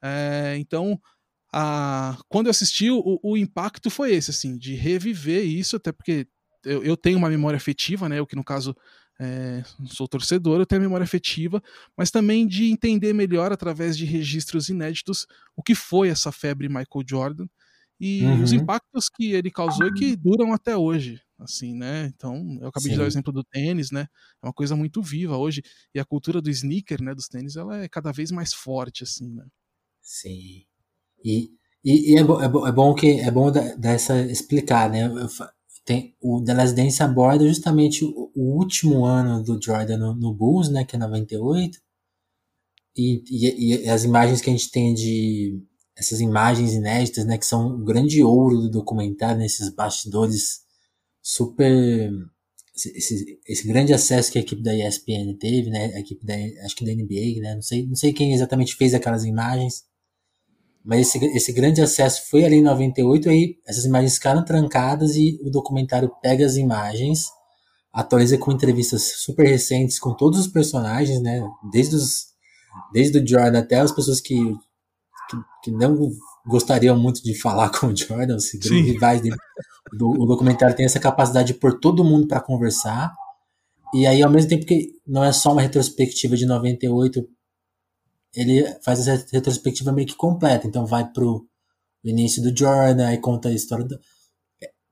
É, 0.00 0.56
então 0.58 1.00
a, 1.52 2.16
quando 2.28 2.46
eu 2.46 2.50
assisti, 2.50 2.90
o, 2.90 3.18
o 3.22 3.36
impacto 3.36 3.90
foi 3.90 4.12
esse, 4.12 4.30
assim, 4.30 4.56
de 4.56 4.74
reviver 4.74 5.44
isso, 5.44 5.76
até 5.76 5.92
porque 5.92 6.26
eu, 6.64 6.82
eu 6.82 6.96
tenho 6.96 7.18
uma 7.18 7.28
memória 7.28 7.56
afetiva, 7.56 8.08
né? 8.08 8.18
Eu 8.18 8.26
que 8.26 8.36
no 8.36 8.44
caso 8.44 8.76
é, 9.20 9.62
sou 9.86 10.08
torcedor, 10.08 10.60
eu 10.60 10.66
tenho 10.66 10.80
a 10.80 10.84
memória 10.84 11.04
afetiva, 11.04 11.62
mas 11.96 12.10
também 12.10 12.46
de 12.46 12.70
entender 12.70 13.12
melhor 13.12 13.52
através 13.52 13.96
de 13.96 14.04
registros 14.04 14.68
inéditos 14.68 15.26
o 15.54 15.62
que 15.62 15.74
foi 15.74 16.08
essa 16.08 16.32
febre 16.32 16.68
Michael 16.68 17.04
Jordan 17.06 17.46
e 17.98 18.22
uhum. 18.22 18.42
os 18.42 18.52
impactos 18.52 19.10
que 19.10 19.32
ele 19.32 19.50
causou 19.50 19.86
e 19.88 19.92
que 19.92 20.16
duram 20.16 20.54
até 20.54 20.74
hoje, 20.74 21.20
assim, 21.38 21.74
né? 21.74 22.06
Então, 22.14 22.58
eu 22.62 22.68
acabei 22.68 22.88
Sim. 22.88 22.92
de 22.92 22.96
dar 22.96 23.04
o 23.04 23.06
exemplo 23.06 23.32
do 23.32 23.44
tênis, 23.44 23.90
né? 23.90 24.06
É 24.42 24.46
uma 24.46 24.54
coisa 24.54 24.74
muito 24.74 25.02
viva 25.02 25.36
hoje 25.36 25.62
e 25.94 26.00
a 26.00 26.04
cultura 26.04 26.40
do 26.40 26.48
sneaker, 26.48 27.02
né, 27.02 27.14
dos 27.14 27.28
tênis, 27.28 27.56
ela 27.56 27.82
é 27.82 27.88
cada 27.88 28.10
vez 28.10 28.30
mais 28.30 28.54
forte, 28.54 29.02
assim, 29.02 29.30
né? 29.34 29.44
Sim. 30.00 30.64
E, 31.24 31.50
e, 31.84 32.12
e 32.14 32.18
é, 32.18 32.24
bom, 32.24 32.42
é, 32.42 32.48
bom, 32.48 32.66
é 32.66 32.72
bom 32.72 32.94
que 32.94 33.20
é 33.20 33.30
bom 33.30 33.50
dessa 33.50 34.20
explicar, 34.22 34.90
né? 34.90 35.10
Tem, 35.84 36.14
o 36.20 36.42
The 36.44 36.54
Last 36.54 36.76
Dance 36.76 37.02
aborda 37.02 37.48
justamente 37.48 38.04
o, 38.04 38.30
o 38.34 38.56
último 38.58 39.04
ano 39.04 39.42
do 39.42 39.60
Jordan 39.62 39.96
no, 39.96 40.14
no, 40.14 40.34
Bulls, 40.34 40.68
né? 40.70 40.84
Que 40.84 40.96
é 40.96 40.98
98. 40.98 41.78
E, 42.96 43.22
e, 43.30 43.84
e 43.84 43.88
as 43.88 44.04
imagens 44.04 44.40
que 44.40 44.50
a 44.50 44.52
gente 44.52 44.70
tem 44.70 44.94
de 44.94 45.62
essas 45.96 46.20
imagens 46.20 46.72
inéditas, 46.72 47.26
né, 47.26 47.36
que 47.36 47.46
são 47.46 47.74
o 47.74 47.84
grande 47.84 48.22
ouro 48.22 48.58
do 48.58 48.70
documentário, 48.70 49.38
nesses 49.38 49.68
né, 49.68 49.74
bastidores 49.76 50.62
super 51.22 52.10
esse, 52.74 53.38
esse, 53.46 53.68
grande 53.68 53.92
acesso 53.92 54.32
que 54.32 54.38
a 54.38 54.40
equipe 54.40 54.62
da 54.62 54.74
ESPN 54.74 55.36
teve, 55.38 55.68
né, 55.68 55.92
a 55.94 56.00
equipe 56.00 56.24
da 56.24 56.34
acho 56.64 56.74
que 56.74 56.84
da 56.84 56.92
NBA, 56.92 57.42
né, 57.42 57.54
não 57.54 57.62
sei, 57.62 57.86
não 57.86 57.94
sei 57.94 58.12
quem 58.12 58.32
exatamente 58.32 58.74
fez 58.74 58.94
aquelas 58.94 59.24
imagens, 59.24 59.84
mas 60.84 61.08
esse, 61.08 61.24
esse 61.36 61.52
grande 61.52 61.80
acesso 61.82 62.28
foi 62.30 62.44
ali 62.44 62.56
em 62.56 62.62
98, 62.62 63.28
aí 63.28 63.56
essas 63.66 63.84
imagens 63.84 64.14
ficaram 64.14 64.44
trancadas 64.44 65.14
e 65.14 65.38
o 65.42 65.50
documentário 65.50 66.10
pega 66.22 66.44
as 66.44 66.56
imagens, 66.56 67.26
atualiza 67.92 68.38
com 68.38 68.52
entrevistas 68.52 69.02
super 69.18 69.46
recentes 69.46 69.98
com 69.98 70.14
todos 70.14 70.38
os 70.38 70.48
personagens, 70.48 71.20
né? 71.20 71.42
Desde, 71.70 71.96
os, 71.96 72.26
desde 72.92 73.18
o 73.18 73.26
Jordan 73.26 73.58
até 73.58 73.80
as 73.80 73.92
pessoas 73.92 74.20
que, 74.20 74.36
que, 75.28 75.36
que 75.64 75.70
não 75.70 76.10
gostariam 76.46 76.98
muito 76.98 77.22
de 77.22 77.34
falar 77.34 77.70
com 77.78 77.88
o 77.88 77.96
Jordan, 77.96 78.36
os 78.36 78.50
rivais 78.70 79.20
dele. 79.20 79.36
O, 80.00 80.22
o 80.22 80.26
documentário 80.26 80.74
tem 80.74 80.86
essa 80.86 81.00
capacidade 81.00 81.48
de 81.48 81.58
pôr 81.58 81.78
todo 81.78 82.04
mundo 82.04 82.26
para 82.26 82.40
conversar. 82.40 83.12
E 83.92 84.06
aí, 84.06 84.22
ao 84.22 84.30
mesmo 84.30 84.48
tempo 84.48 84.64
que 84.64 84.92
não 85.06 85.24
é 85.24 85.32
só 85.32 85.52
uma 85.52 85.62
retrospectiva 85.62 86.36
de 86.36 86.46
98 86.46 87.26
ele 88.34 88.64
faz 88.82 89.06
essa 89.06 89.26
retrospectiva 89.32 89.92
meio 89.92 90.06
que 90.06 90.16
completa. 90.16 90.66
Então 90.66 90.86
vai 90.86 91.10
pro 91.10 91.46
início 92.04 92.42
do 92.42 92.56
Jordan, 92.56 93.06
aí 93.06 93.18
conta 93.18 93.48
a 93.48 93.52
história 93.52 93.84
do... 93.84 93.98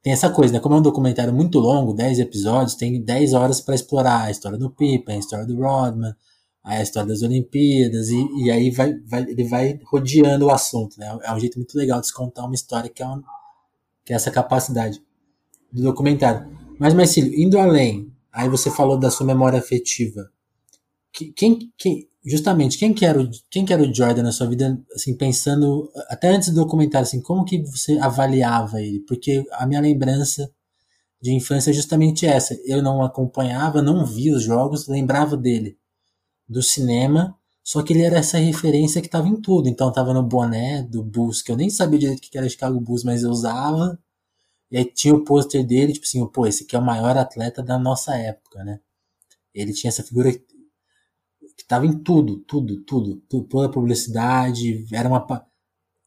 Tem 0.03 0.13
essa 0.13 0.31
coisa, 0.31 0.53
né? 0.53 0.61
Como 0.61 0.75
é 0.75 0.79
um 0.79 0.83
documentário 0.83 1.33
muito 1.33 1.59
longo, 1.59 1.93
10 1.93 2.21
episódios, 2.21 2.77
tem 2.77 3.03
10 3.03 3.35
horas 3.35 3.61
para 3.61 3.75
explorar 3.75 4.23
a 4.23 4.31
história 4.31 4.57
do 4.57 4.71
Pippen, 4.71 5.17
a 5.17 5.19
história 5.19 5.45
do 5.45 5.57
Rodman, 5.57 6.15
a 6.63 6.83
história 6.83 7.09
das 7.09 7.23
Olimpíadas, 7.23 8.09
e, 8.11 8.45
e 8.45 8.51
aí 8.51 8.71
vai, 8.71 8.95
vai, 9.07 9.23
ele 9.23 9.45
vai 9.45 9.81
rodeando 9.85 10.47
o 10.47 10.51
assunto, 10.51 10.99
né? 10.99 11.19
É 11.23 11.33
um 11.33 11.41
jeito 11.41 11.59
muito 11.59 11.77
legal 11.77 12.01
de 12.01 12.13
contar 12.13 12.45
uma 12.45 12.55
história 12.55 12.89
que 12.89 13.03
é, 13.03 13.09
um, 13.09 13.23
que 14.05 14.13
é 14.13 14.17
essa 14.17 14.31
capacidade 14.31 15.03
do 15.73 15.83
documentário. 15.83 16.49
Mas, 16.79 16.95
Marcílio, 16.95 17.35
indo 17.35 17.59
além, 17.59 18.13
aí 18.33 18.49
você 18.49 18.71
falou 18.71 18.99
da 18.99 19.11
sua 19.11 19.27
memória 19.27 19.59
afetiva. 19.59 20.31
Quem, 21.35 21.73
quem, 21.77 22.08
justamente, 22.25 22.79
quem 22.79 22.93
que, 22.93 23.05
era 23.05 23.21
o, 23.21 23.31
quem 23.51 23.65
que 23.65 23.75
o 23.75 23.95
Jordan 23.95 24.23
na 24.23 24.33
sua 24.33 24.47
vida, 24.47 24.81
assim, 24.95 25.17
pensando, 25.17 25.91
até 26.09 26.29
antes 26.29 26.51
do 26.51 26.57
documentário, 26.57 27.07
assim, 27.07 27.21
como 27.23 27.45
que 27.45 27.63
você 27.63 27.99
avaliava 27.99 28.83
ele? 28.83 29.01
Porque 29.01 29.45
a 29.53 29.67
minha 29.67 29.81
lembrança 29.81 30.51
de 31.21 31.33
infância 31.35 31.71
é 31.71 31.75
justamente 31.75 32.27
essa. 32.27 32.55
Eu 32.65 32.83
não 32.83 33.03
acompanhava, 33.03 33.83
não 33.83 34.05
via 34.07 34.35
os 34.35 34.43
jogos, 34.43 34.89
lembrava 34.89 35.37
dele 35.37 35.79
do 36.49 36.63
cinema, 36.63 37.37
só 37.63 37.83
que 37.83 37.93
ele 37.93 38.03
era 38.03 38.19
essa 38.19 38.39
referência 38.39 39.01
que 39.01 39.09
estava 39.09 39.29
em 39.29 39.41
tudo. 39.41 39.69
Então 39.69 39.93
tava 39.93 40.15
no 40.15 40.23
boné 40.23 40.83
do 40.83 41.03
Bulls, 41.03 41.43
que 41.43 41.53
eu 41.53 41.57
nem 41.57 41.69
sabia 41.71 41.99
direito 41.99 42.19
o 42.19 42.23
que 42.23 42.39
era 42.39 42.49
Chicago 42.49 42.81
Bulls, 42.81 43.05
mas 43.05 43.23
eu 43.23 43.31
usava. 43.31 43.99
E 44.71 44.79
aí 44.79 44.85
tinha 44.85 45.15
o 45.15 45.25
pôster 45.25 45.67
dele, 45.67 45.93
tipo 45.93 46.07
assim, 46.07 46.27
pô, 46.27 46.47
esse 46.47 46.65
aqui 46.65 46.77
é 46.77 46.79
o 46.79 46.85
maior 46.85 47.17
atleta 47.17 47.63
da 47.63 47.79
nossa 47.79 48.17
época, 48.17 48.65
né? 48.65 48.81
Ele 49.55 49.73
tinha 49.73 49.89
essa 49.89 50.03
figura 50.03 50.31
que 51.59 51.65
estava 51.65 51.85
em 51.85 51.99
tudo, 51.99 52.39
tudo, 52.39 52.81
tudo, 52.85 53.17
tudo, 53.29 53.49
toda 53.49 53.67
a 53.67 53.73
publicidade, 53.73 54.87
era 54.93 55.09
uma 55.09 55.45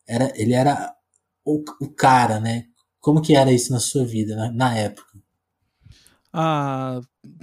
era 0.07 0.31
ele 0.35 0.53
era 0.53 0.95
o, 1.43 1.61
o 1.81 1.89
cara, 1.89 2.39
né? 2.39 2.67
Como 3.01 3.21
que 3.21 3.35
era 3.35 3.51
isso 3.51 3.73
na 3.73 3.79
sua 3.79 4.05
vida, 4.05 4.33
na, 4.35 4.49
na 4.49 4.77
época? 4.77 5.11
Ah, 6.31 7.01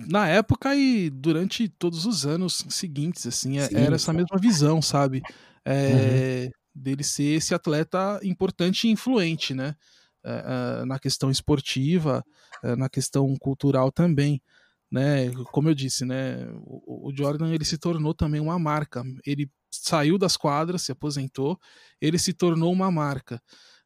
na 0.09 0.27
época 0.27 0.75
e 0.75 1.11
durante 1.11 1.69
todos 1.69 2.07
os 2.07 2.25
anos 2.25 2.65
seguintes, 2.71 3.27
assim, 3.27 3.59
é, 3.59 3.67
Sim, 3.67 3.77
era 3.77 3.97
essa 3.97 4.13
mesma 4.15 4.39
visão, 4.41 4.81
sabe? 4.81 5.23
É, 5.63 6.45
uhum. 6.45 6.51
Dele 6.75 7.05
ser 7.05 7.37
esse 7.37 7.55
atleta 7.55 8.19
importante 8.23 8.89
e 8.89 8.91
influente, 8.91 9.53
né? 9.53 9.75
É, 10.25 10.81
é 10.81 10.85
na 10.87 10.99
questão 10.99 11.31
esportiva, 11.31 12.25
na 12.79 12.89
questão 12.89 13.37
cultural 13.37 13.93
também, 13.93 14.41
né? 14.91 15.31
Como 15.53 15.69
eu 15.69 15.75
disse, 15.75 16.05
né? 16.05 16.47
O, 16.65 17.13
Jordan 17.15 17.53
ele 17.53 17.65
se 17.65 17.79
tornou 17.79 18.15
também 18.15 18.41
uma 18.41 18.59
marca. 18.59 19.03
Ele 19.27 19.51
saiu 19.71 20.19
das 20.19 20.37
quadras, 20.37 20.83
se 20.83 20.93
aposentou, 20.93 21.59
ele 22.01 22.19
se 22.19 22.33
tornou 22.33 22.73
uma 22.73 22.91
marca. 22.91 23.41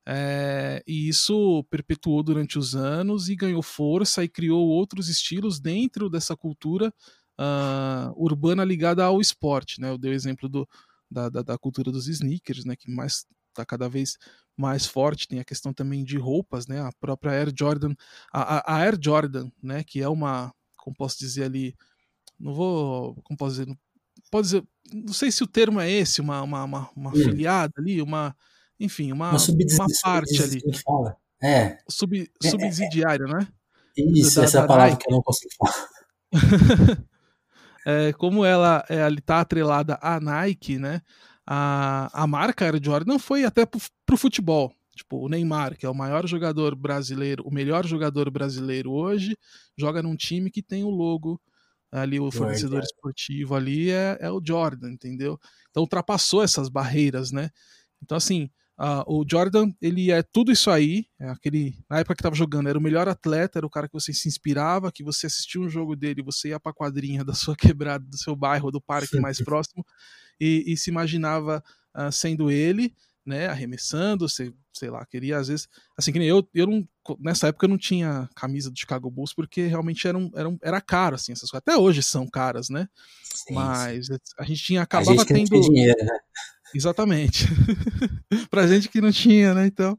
É, 0.07 0.83
e 0.87 1.09
isso 1.09 1.65
perpetuou 1.71 2.23
durante 2.23 2.59
os 2.59 2.75
anos 2.75 3.29
e 3.29 3.37
ganhou 3.37 3.63
força 3.63 4.25
e 4.25 4.29
criou 4.29 4.67
outros 4.67 5.09
estilos 5.09 5.61
dentro 5.61 6.11
dessa 6.11 6.37
cultura 6.37 6.93
uh, 7.39 8.13
urbana 8.17 8.65
ligada 8.65 9.05
ao 9.05 9.21
esporte. 9.21 9.81
Né? 9.81 9.91
Eu 9.91 9.99
dei 9.99 10.13
o 10.13 10.15
exemplo 10.15 10.49
do, 10.49 10.69
da, 11.11 11.29
da, 11.29 11.43
da, 11.43 11.59
cultura 11.59 11.93
dos 11.93 12.09
sneakers, 12.09 12.65
né? 12.65 12.75
que 12.77 12.91
mais 12.91 13.25
está 13.49 13.65
cada 13.65 13.89
vez 13.89 14.19
mais 14.57 14.87
forte. 14.87 15.29
Tem 15.29 15.39
a 15.39 15.45
questão 15.45 15.73
também 15.73 16.05
de 16.05 16.19
roupas, 16.19 16.67
né? 16.67 16.81
a 16.81 16.91
própria 17.01 17.33
Air 17.33 17.53
Jordan, 17.57 17.95
a, 18.33 18.73
a 18.75 18.79
Air 18.79 18.99
Jordan, 19.01 19.51
né? 19.63 19.85
que 19.85 20.01
é 20.01 20.09
uma, 20.09 20.53
como 20.83 20.97
posso 20.97 21.17
dizer 21.19 21.45
ali, 21.45 21.77
não 22.39 22.53
vou, 22.53 23.15
como 23.23 23.37
posso 23.37 23.53
dizer, 23.53 23.67
não, 23.69 23.79
pode 24.31 24.49
dizer, 24.49 24.65
não 24.93 25.13
sei 25.13 25.31
se 25.31 25.45
o 25.45 25.47
termo 25.47 25.81
é 25.81 25.89
esse, 25.89 26.21
uma, 26.21 26.43
uma, 26.43 26.65
uma, 26.65 26.91
uma 26.97 27.11
hum. 27.11 27.15
filiada 27.15 27.73
ali, 27.79 28.03
uma 28.03 28.35
enfim, 28.81 29.13
uma, 29.13 29.31
uma, 29.31 29.39
uma 29.39 29.87
parte 30.03 30.43
ali. 30.43 30.61
Fala. 30.83 31.17
É. 31.41 31.79
Sub, 31.89 32.19
é, 32.19 32.47
é, 32.47 32.51
subsidiária, 32.51 33.25
é, 33.25 33.33
né? 33.33 33.49
Isso, 33.97 34.37
da, 34.37 34.45
essa 34.45 34.61
da 34.61 34.67
palavra 34.67 34.91
Nike. 34.91 35.05
que 35.05 35.13
eu 35.13 35.15
não 35.15 35.23
consigo 35.23 35.53
falar. 35.57 35.89
é, 37.87 38.13
como 38.15 38.45
ela 38.45 38.85
está 39.17 39.41
atrelada 39.41 39.99
à 40.03 40.19
Nike, 40.19 40.79
né? 40.79 41.01
A, 41.47 42.11
a 42.13 42.27
marca 42.27 42.65
Air 42.65 42.81
Jordan 42.83 43.21
foi 43.21 43.45
até 43.45 43.65
pro, 43.65 43.81
pro 44.05 44.17
futebol. 44.17 44.75
Tipo, 45.03 45.25
o 45.25 45.29
Neymar, 45.29 45.77
que 45.77 45.85
é 45.85 45.89
o 45.89 45.95
maior 45.95 46.27
jogador 46.27 46.77
brasileiro, 46.77 47.43
o 47.45 47.53
melhor 47.53 47.85
jogador 47.85 48.31
brasileiro 48.31 48.93
hoje, 48.93 49.37
joga 49.77 50.03
num 50.03 50.15
time 50.15 50.51
que 50.51 50.63
tem 50.63 50.85
o 50.85 50.91
logo 50.91 51.41
ali, 51.91 52.21
o 52.21 52.31
fornecedor 52.31 52.83
esportivo 52.83 53.55
ali 53.55 53.91
é, 53.91 54.17
é 54.21 54.31
o 54.31 54.41
Jordan, 54.43 54.93
entendeu? 54.93 55.39
Então 55.71 55.83
ultrapassou 55.83 56.43
essas 56.43 56.69
barreiras, 56.69 57.33
né? 57.33 57.51
Então, 58.03 58.17
assim, 58.17 58.49
Uh, 58.79 59.05
o 59.21 59.25
Jordan, 59.31 59.71
ele 59.81 60.11
é 60.11 60.23
tudo 60.23 60.51
isso 60.51 60.69
aí. 60.69 61.07
É 61.21 61.29
aquele, 61.29 61.79
na 61.89 62.01
época 62.01 62.17
que 62.17 62.21
estava 62.21 62.35
jogando, 62.35 62.69
era 62.69 62.77
o 62.77 62.83
melhor 62.83 63.07
atleta, 63.07 63.59
era 63.59 63.67
o 63.67 63.71
cara 63.71 63.87
que 63.87 63.93
você 63.93 64.13
se 64.13 64.27
inspirava, 64.27 64.91
que 64.91 65.05
você 65.05 65.27
assistia 65.27 65.61
um 65.61 65.69
jogo 65.69 65.95
dele, 65.95 66.21
você 66.21 66.49
ia 66.49 66.59
para 66.59 66.73
a 66.73 66.75
quadrinha 66.75 67.23
da 67.23 67.35
sua 67.35 67.55
quebrada, 67.77 68.05
do 68.05 68.17
seu 68.17 68.35
bairro, 68.35 68.73
do 68.73 68.81
parque 68.81 69.21
mais 69.21 69.41
próximo, 69.41 69.85
e, 70.41 70.65
e 70.67 70.77
se 70.77 70.91
imaginava 70.91 71.63
uh, 71.95 72.11
sendo 72.11 72.51
ele, 72.51 72.93
né, 73.25 73.47
arremessando, 73.47 74.29
sei, 74.29 74.53
sei 74.73 74.91
lá, 74.91 75.05
queria 75.07 75.39
às 75.39 75.49
vezes, 75.49 75.69
assim 75.97 76.13
que 76.13 76.19
nem 76.19 76.29
eu, 76.29 76.47
eu 76.53 76.67
não, 76.67 76.89
nessa 77.21 77.49
época 77.49 77.67
eu 77.67 77.71
não 77.71 77.79
tinha 77.79 78.29
camisa 78.35 78.71
do 78.71 78.79
Chicago 78.79 79.11
Bulls 79.11 79.33
porque 79.35 79.67
realmente 79.67 80.07
era, 80.07 80.19
um, 80.19 80.31
era, 80.35 80.49
um, 80.49 80.59
era 80.63 80.81
caro, 80.81 81.15
assim, 81.15 81.33
essas 81.33 81.51
coisas, 81.51 81.63
até 81.67 81.77
hoje 81.77 82.03
são 82.03 82.27
caras, 82.27 82.69
né, 82.69 82.89
sim, 83.23 83.55
mas 83.55 84.07
sim. 84.07 84.17
a 84.39 84.45
gente 84.45 84.63
tinha, 84.63 84.83
acabava 84.83 85.13
a 85.13 85.25
gente 85.25 85.49
tendo... 85.49 85.61
Dinheiro, 85.61 86.05
né? 86.05 86.19
Exatamente. 86.75 87.47
pra 88.51 88.67
gente 88.67 88.89
que 88.89 89.01
não 89.01 89.13
tinha, 89.13 89.53
né? 89.53 89.67
Então, 89.67 89.99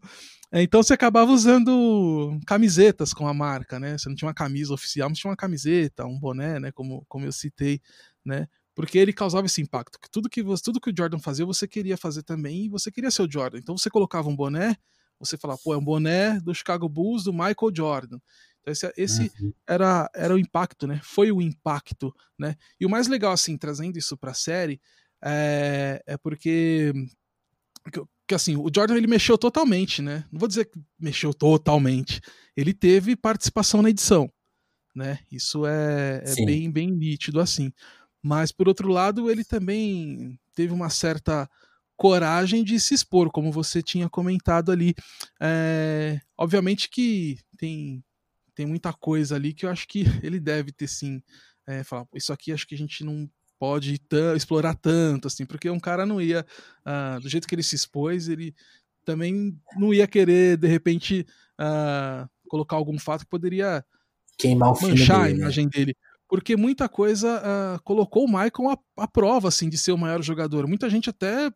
é, 0.51 0.61
então 0.61 0.83
você 0.83 0.93
acabava 0.93 1.31
usando 1.31 2.39
camisetas 2.45 3.13
com 3.13 3.27
a 3.27 3.33
marca, 3.33 3.79
né? 3.79 3.97
Você 3.97 4.07
não 4.07 4.15
tinha 4.15 4.27
uma 4.27 4.33
camisa 4.33 4.73
oficial, 4.73 5.09
mas 5.09 5.17
tinha 5.17 5.31
uma 5.31 5.37
camiseta, 5.37 6.05
um 6.05 6.19
boné, 6.19 6.59
né? 6.59 6.71
Como, 6.71 7.03
como 7.07 7.25
eu 7.25 7.31
citei, 7.31 7.81
né? 8.23 8.47
Porque 8.75 8.97
ele 8.97 9.13
causava 9.13 9.45
esse 9.45 9.61
impacto. 9.61 9.99
Tudo 10.11 10.29
que, 10.29 10.41
você, 10.41 10.63
tudo 10.63 10.79
que 10.81 10.89
o 10.89 10.93
Jordan 10.97 11.19
fazia, 11.19 11.45
você 11.45 11.67
queria 11.67 11.97
fazer 11.97 12.23
também 12.23 12.65
e 12.65 12.69
você 12.69 12.91
queria 12.91 13.11
ser 13.11 13.21
o 13.23 13.31
Jordan. 13.31 13.59
Então 13.59 13.77
você 13.77 13.89
colocava 13.89 14.27
um 14.29 14.35
boné, 14.35 14.75
você 15.19 15.37
falava, 15.37 15.59
pô, 15.63 15.73
é 15.73 15.77
um 15.77 15.83
boné 15.83 16.39
do 16.39 16.53
Chicago 16.53 16.89
Bulls 16.89 17.23
do 17.23 17.31
Michael 17.31 17.71
Jordan. 17.75 18.19
Então 18.61 18.71
esse, 18.71 18.93
esse 18.97 19.31
uhum. 19.39 19.53
era, 19.67 20.09
era 20.15 20.33
o 20.33 20.39
impacto, 20.39 20.87
né? 20.87 20.99
Foi 21.03 21.31
o 21.31 21.41
impacto, 21.41 22.13
né? 22.37 22.55
E 22.79 22.85
o 22.85 22.89
mais 22.89 23.07
legal, 23.07 23.31
assim, 23.31 23.57
trazendo 23.57 23.97
isso 23.97 24.17
pra 24.17 24.33
série, 24.33 24.81
é, 25.23 26.01
é 26.05 26.17
porque 26.17 26.91
que, 27.91 28.01
que, 28.27 28.35
assim, 28.35 28.55
o 28.55 28.69
Jordan 28.73 28.95
ele 28.95 29.07
mexeu 29.07 29.37
totalmente, 29.37 30.01
né? 30.01 30.25
Não 30.31 30.39
vou 30.39 30.47
dizer 30.47 30.65
que 30.65 30.79
mexeu 30.99 31.33
totalmente. 31.33 32.21
Ele 32.55 32.73
teve 32.73 33.15
participação 33.15 33.81
na 33.81 33.89
edição, 33.89 34.31
né? 34.95 35.19
Isso 35.31 35.65
é, 35.65 36.23
é 36.25 36.45
bem, 36.45 36.71
bem 36.71 36.91
nítido 36.91 37.39
assim. 37.39 37.71
Mas 38.23 38.51
por 38.51 38.69
outro 38.69 38.87
lado, 38.87 39.29
ele 39.29 39.43
também 39.43 40.39
teve 40.55 40.73
uma 40.73 40.89
certa 40.89 41.49
coragem 41.97 42.63
de 42.63 42.79
se 42.79 42.93
expor, 42.93 43.29
como 43.29 43.51
você 43.51 43.81
tinha 43.83 44.09
comentado 44.09 44.71
ali. 44.71 44.95
É, 45.41 46.19
obviamente 46.37 46.89
que 46.89 47.37
tem, 47.57 48.03
tem 48.55 48.65
muita 48.65 48.93
coisa 48.93 49.35
ali 49.35 49.53
que 49.53 49.65
eu 49.65 49.69
acho 49.69 49.87
que 49.87 50.03
ele 50.23 50.39
deve 50.39 50.71
ter 50.71 50.87
sim. 50.87 51.21
É, 51.67 51.83
falar, 51.83 52.05
isso 52.13 52.33
aqui 52.33 52.51
acho 52.51 52.67
que 52.67 52.75
a 52.75 52.77
gente 52.77 53.03
não 53.03 53.29
pode 53.57 53.97
explorar 54.35 54.75
tanto, 54.75 55.27
assim, 55.27 55.45
porque 55.45 55.69
um 55.69 55.79
cara 55.79 56.05
não 56.05 56.19
ia, 56.19 56.45
uh, 56.85 57.21
do 57.21 57.29
jeito 57.29 57.47
que 57.47 57.55
ele 57.55 57.63
se 57.63 57.75
expôs, 57.75 58.27
ele 58.27 58.53
também 59.05 59.57
não 59.77 59.93
ia 59.93 60.05
querer, 60.05 60.57
de 60.57 60.67
repente, 60.67 61.25
uh, 61.57 62.29
colocar 62.49 62.75
algum 62.75 62.99
fato 62.99 63.21
que 63.21 63.29
poderia 63.29 63.85
queimar 64.37 64.73
o 64.73 64.81
manchar 64.81 65.23
dele, 65.23 65.33
a 65.33 65.37
né? 65.37 65.41
imagem 65.43 65.65
né? 65.65 65.71
dele. 65.73 65.97
Porque 66.33 66.57
muita 66.57 66.89
coisa 66.89 67.39
uh, 67.43 67.83
colocou 67.83 68.25
o 68.25 68.27
Michael 68.27 68.71
à, 68.71 69.03
à 69.03 69.07
prova, 69.07 69.49
assim, 69.49 69.69
de 69.69 69.77
ser 69.77 69.91
o 69.91 69.97
maior 69.99 70.19
jogador. 70.23 70.65
Muita 70.65 70.89
gente 70.89 71.07
até 71.07 71.53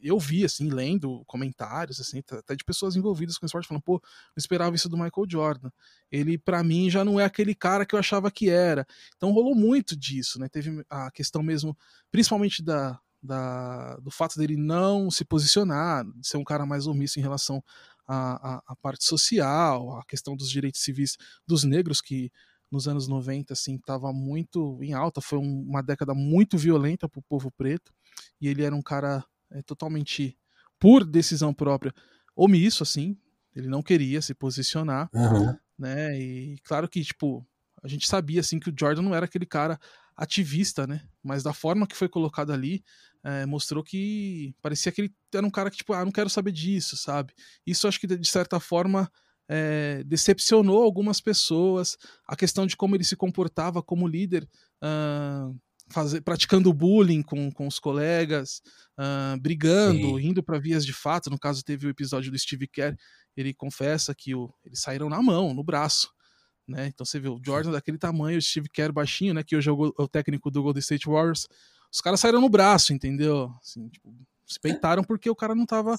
eu 0.00 0.18
vi, 0.18 0.46
assim, 0.46 0.70
lendo 0.70 1.22
comentários, 1.26 2.00
assim, 2.00 2.22
até 2.32 2.56
de 2.56 2.64
pessoas 2.64 2.96
envolvidas 2.96 3.36
com 3.36 3.44
o 3.44 3.46
esporte, 3.46 3.68
falando, 3.68 3.82
pô, 3.82 3.96
eu 3.96 4.38
esperava 4.38 4.74
isso 4.74 4.88
do 4.88 4.96
Michael 4.96 5.26
Jordan. 5.28 5.70
Ele, 6.10 6.38
para 6.38 6.64
mim, 6.64 6.88
já 6.88 7.04
não 7.04 7.20
é 7.20 7.24
aquele 7.26 7.54
cara 7.54 7.84
que 7.84 7.94
eu 7.94 7.98
achava 7.98 8.30
que 8.30 8.48
era. 8.48 8.86
Então 9.14 9.30
rolou 9.30 9.54
muito 9.54 9.94
disso, 9.94 10.40
né? 10.40 10.48
Teve 10.48 10.82
a 10.88 11.10
questão 11.10 11.42
mesmo, 11.42 11.76
principalmente 12.10 12.62
da, 12.62 12.98
da, 13.22 13.96
do 13.96 14.10
fato 14.10 14.38
dele 14.38 14.56
não 14.56 15.10
se 15.10 15.22
posicionar, 15.22 16.02
de 16.02 16.26
ser 16.26 16.38
um 16.38 16.44
cara 16.44 16.64
mais 16.64 16.86
omisso 16.86 17.18
em 17.18 17.22
relação 17.22 17.62
à, 18.08 18.54
à, 18.54 18.62
à 18.68 18.76
parte 18.76 19.04
social, 19.04 19.98
a 19.98 20.04
questão 20.06 20.34
dos 20.34 20.48
direitos 20.48 20.80
civis 20.80 21.18
dos 21.46 21.62
negros, 21.62 22.00
que 22.00 22.32
nos 22.74 22.88
anos 22.88 23.06
90, 23.06 23.52
assim, 23.52 23.76
estava 23.76 24.12
muito 24.12 24.82
em 24.82 24.92
alta, 24.92 25.20
foi 25.20 25.38
um, 25.38 25.62
uma 25.62 25.80
década 25.80 26.12
muito 26.12 26.58
violenta 26.58 27.08
para 27.08 27.20
o 27.20 27.22
povo 27.22 27.48
preto, 27.52 27.92
e 28.40 28.48
ele 28.48 28.64
era 28.64 28.74
um 28.74 28.82
cara 28.82 29.24
é, 29.52 29.62
totalmente 29.62 30.36
por 30.78 31.04
decisão 31.04 31.54
própria, 31.54 31.94
omisso, 32.34 32.82
assim. 32.82 33.16
Ele 33.54 33.68
não 33.68 33.80
queria 33.80 34.20
se 34.20 34.34
posicionar, 34.34 35.08
uhum. 35.14 35.56
né? 35.78 36.18
E 36.18 36.56
claro 36.64 36.88
que, 36.88 37.02
tipo, 37.04 37.46
a 37.80 37.86
gente 37.86 38.08
sabia, 38.08 38.40
assim, 38.40 38.58
que 38.58 38.70
o 38.70 38.74
Jordan 38.76 39.02
não 39.02 39.14
era 39.14 39.26
aquele 39.26 39.46
cara 39.46 39.78
ativista, 40.16 40.84
né? 40.84 41.06
Mas 41.22 41.44
da 41.44 41.52
forma 41.52 41.86
que 41.86 41.96
foi 41.96 42.08
colocado 42.08 42.52
ali, 42.52 42.84
é, 43.22 43.46
mostrou 43.46 43.84
que 43.84 44.52
parecia 44.60 44.90
que 44.90 45.02
ele 45.02 45.14
era 45.32 45.46
um 45.46 45.50
cara 45.50 45.70
que, 45.70 45.76
tipo, 45.76 45.92
ah, 45.92 46.04
não 46.04 46.10
quero 46.10 46.28
saber 46.28 46.50
disso, 46.50 46.96
sabe? 46.96 47.32
Isso 47.64 47.86
acho 47.86 48.00
que, 48.00 48.06
de 48.08 48.28
certa 48.28 48.58
forma, 48.58 49.08
é, 49.48 50.02
decepcionou 50.04 50.82
algumas 50.82 51.20
pessoas. 51.20 51.96
A 52.26 52.36
questão 52.36 52.66
de 52.66 52.76
como 52.76 52.96
ele 52.96 53.04
se 53.04 53.16
comportava 53.16 53.82
como 53.82 54.08
líder. 54.08 54.48
Uh, 54.82 55.58
fazer, 55.90 56.20
praticando 56.22 56.72
bullying 56.72 57.22
com, 57.22 57.50
com 57.50 57.66
os 57.66 57.78
colegas, 57.78 58.62
uh, 58.98 59.38
brigando, 59.40 60.18
Sim. 60.18 60.28
indo 60.28 60.42
para 60.42 60.58
vias 60.58 60.84
de 60.84 60.92
fato. 60.92 61.30
No 61.30 61.38
caso, 61.38 61.62
teve 61.62 61.86
o 61.86 61.90
episódio 61.90 62.30
do 62.30 62.38
Steve 62.38 62.66
Kerr, 62.66 62.96
ele 63.36 63.52
confessa 63.52 64.14
que 64.14 64.34
o, 64.34 64.52
eles 64.64 64.80
saíram 64.80 65.08
na 65.08 65.22
mão, 65.22 65.52
no 65.52 65.62
braço. 65.62 66.10
Né? 66.66 66.86
Então 66.86 67.04
você 67.04 67.20
vê 67.20 67.28
o 67.28 67.40
Jordan 67.44 67.72
daquele 67.72 67.98
tamanho, 67.98 68.38
o 68.38 68.42
Steve 68.42 68.68
Kerr 68.70 68.92
baixinho, 68.92 69.34
né? 69.34 69.42
que 69.42 69.56
hoje 69.56 69.68
é 69.68 69.72
o, 69.72 69.86
é 69.86 70.02
o 70.02 70.08
técnico 70.08 70.50
do 70.50 70.62
Golden 70.62 70.80
State 70.80 71.06
Warriors. 71.06 71.46
os 71.92 72.00
caras 72.00 72.20
saíram 72.20 72.40
no 72.40 72.48
braço, 72.48 72.92
entendeu? 72.92 73.52
Assim, 73.60 73.88
tipo, 73.88 74.14
se 74.46 74.60
peitaram 74.60 75.02
porque 75.02 75.30
o 75.30 75.34
cara 75.34 75.54
não 75.54 75.64
estava 75.64 75.96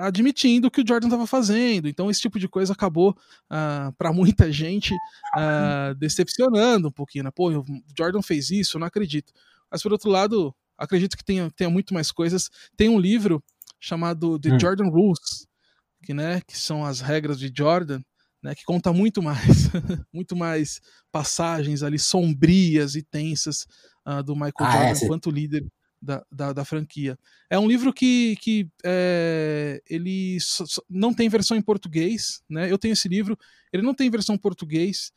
admitindo 0.00 0.68
o 0.68 0.70
que 0.70 0.80
o 0.80 0.86
Jordan 0.86 1.08
estava 1.08 1.26
fazendo. 1.26 1.88
Então 1.88 2.10
esse 2.10 2.20
tipo 2.20 2.38
de 2.38 2.48
coisa 2.48 2.72
acabou, 2.72 3.10
uh, 3.50 3.92
para 3.98 4.12
muita 4.12 4.50
gente, 4.52 4.94
uh, 5.36 5.94
decepcionando 5.96 6.88
um 6.88 6.92
pouquinho. 6.92 7.24
Né? 7.24 7.30
Pô, 7.34 7.50
o 7.50 7.64
Jordan 7.96 8.22
fez 8.22 8.50
isso, 8.50 8.76
eu 8.76 8.80
não 8.80 8.86
acredito. 8.86 9.32
Mas 9.70 9.82
por 9.82 9.92
outro 9.92 10.10
lado, 10.10 10.54
acredito 10.78 11.16
que 11.16 11.24
tenha, 11.24 11.50
tenha 11.50 11.70
muito 11.70 11.92
mais 11.92 12.12
coisas. 12.12 12.48
Tem 12.76 12.88
um 12.88 12.98
livro 12.98 13.42
chamado 13.80 14.38
The 14.38 14.54
hum. 14.54 14.60
Jordan 14.60 14.88
Rules, 14.88 15.46
que, 16.04 16.14
né, 16.14 16.40
que 16.46 16.56
são 16.56 16.84
as 16.84 17.00
regras 17.00 17.38
de 17.38 17.52
Jordan, 17.54 18.00
né, 18.42 18.54
que 18.54 18.64
conta 18.64 18.92
muito 18.92 19.22
mais, 19.22 19.70
muito 20.12 20.36
mais 20.36 20.80
passagens 21.10 21.82
ali 21.82 21.98
sombrias 21.98 22.94
e 22.94 23.02
tensas 23.02 23.66
uh, 24.06 24.22
do 24.22 24.34
Michael 24.34 24.54
ah, 24.60 24.70
Jordan 24.70 25.00
é, 25.00 25.04
enquanto 25.04 25.30
líder 25.30 25.66
da, 26.00 26.24
da, 26.30 26.52
da, 26.52 26.64
franquia. 26.64 27.18
É 27.48 27.58
um 27.58 27.68
livro 27.68 27.92
que, 27.92 28.36
que 28.40 28.68
é, 28.84 29.82
ele 29.88 30.38
não 30.88 31.12
tem 31.12 31.28
versão 31.28 31.56
em 31.56 31.62
português, 31.62 32.42
né? 32.48 32.70
Eu 32.70 32.78
tenho 32.78 32.92
esse 32.92 33.08
livro, 33.08 33.38
ele 33.72 33.82
não 33.82 33.94
tem 33.94 34.10
versão 34.10 34.34
em 34.34 34.38
português, 34.38 35.12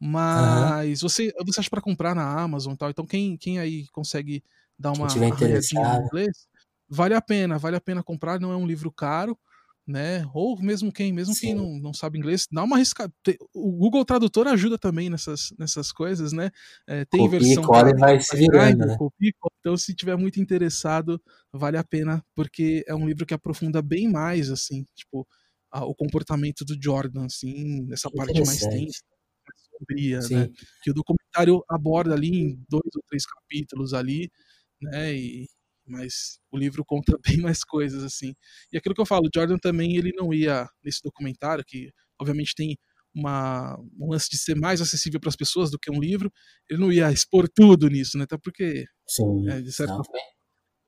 mas 0.00 1.02
uhum. 1.02 1.08
você, 1.08 1.32
você 1.46 1.60
acha 1.60 1.70
para 1.70 1.80
comprar 1.80 2.14
na 2.14 2.40
Amazon 2.40 2.74
e 2.74 2.76
tal. 2.76 2.90
Então 2.90 3.06
quem, 3.06 3.36
quem 3.36 3.58
aí 3.58 3.86
consegue 3.88 4.42
dar 4.78 4.92
uma 4.92 5.06
em 5.06 6.06
inglês, 6.06 6.48
vale 6.88 7.14
a 7.14 7.22
pena, 7.22 7.58
vale 7.58 7.76
a 7.76 7.80
pena 7.80 8.02
comprar, 8.02 8.40
não 8.40 8.52
é 8.52 8.56
um 8.56 8.66
livro 8.66 8.90
caro 8.90 9.38
né? 9.86 10.24
Ou 10.32 10.58
mesmo 10.60 10.92
quem, 10.92 11.12
mesmo 11.12 11.34
Sim. 11.34 11.40
quem 11.40 11.54
não, 11.54 11.78
não 11.78 11.92
sabe 11.92 12.18
inglês, 12.18 12.46
dá 12.50 12.62
uma 12.62 12.76
arriscada. 12.76 13.12
O 13.52 13.72
Google 13.72 14.04
Tradutor 14.04 14.48
ajuda 14.48 14.78
também 14.78 15.10
nessas, 15.10 15.52
nessas 15.58 15.92
coisas, 15.92 16.32
né? 16.32 16.50
É, 16.86 17.04
tem 17.04 17.20
copia 17.20 17.38
versão. 17.38 17.62
Copia 17.62 17.94
vai 17.98 18.20
se 18.20 18.36
virando, 18.36 18.86
né? 18.86 18.96
Copia, 18.96 19.32
então, 19.60 19.76
se 19.76 19.94
tiver 19.94 20.16
muito 20.16 20.40
interessado, 20.40 21.20
vale 21.52 21.76
a 21.76 21.84
pena, 21.84 22.24
porque 22.34 22.84
é 22.86 22.94
um 22.94 23.06
livro 23.06 23.26
que 23.26 23.34
aprofunda 23.34 23.82
bem 23.82 24.10
mais, 24.10 24.50
assim, 24.50 24.86
tipo, 24.94 25.26
a, 25.70 25.84
o 25.84 25.94
comportamento 25.94 26.64
do 26.64 26.76
Jordan, 26.80 27.26
assim, 27.26 27.82
nessa 27.86 28.10
parte 28.10 28.42
mais 28.44 28.60
tensa, 28.60 29.02
mais 29.46 29.60
sombria, 29.70 30.20
né? 30.30 30.48
Que 30.82 30.90
o 30.90 30.94
documentário 30.94 31.62
aborda 31.68 32.14
ali 32.14 32.28
em 32.28 32.64
dois 32.68 32.90
ou 32.94 33.02
três 33.08 33.26
capítulos 33.26 33.92
ali, 33.92 34.30
né? 34.80 35.14
E, 35.14 35.46
mas 35.86 36.38
o 36.50 36.56
livro 36.56 36.84
conta 36.84 37.18
bem 37.24 37.38
mais 37.38 37.64
coisas 37.64 38.02
assim. 38.02 38.34
E 38.72 38.76
aquilo 38.76 38.94
que 38.94 39.00
eu 39.00 39.06
falo, 39.06 39.28
Jordan 39.34 39.58
também 39.58 39.96
ele 39.96 40.12
não 40.16 40.32
ia 40.32 40.66
nesse 40.82 41.00
documentário 41.02 41.64
que 41.66 41.90
obviamente 42.20 42.54
tem 42.54 42.76
uma 43.14 43.78
um 43.98 44.10
lance 44.10 44.28
de 44.28 44.36
ser 44.36 44.56
mais 44.56 44.80
acessível 44.80 45.20
para 45.20 45.28
as 45.28 45.36
pessoas 45.36 45.70
do 45.70 45.78
que 45.78 45.90
um 45.90 46.00
livro, 46.00 46.32
ele 46.68 46.80
não 46.80 46.90
ia 46.90 47.12
expor 47.12 47.48
tudo 47.48 47.88
nisso, 47.88 48.18
né? 48.18 48.24
Até 48.24 48.36
porque 48.36 48.84
Sim, 49.06 49.48
é, 49.48 49.60
de 49.60 49.72
certa 49.72 49.94
forma, 49.94 50.20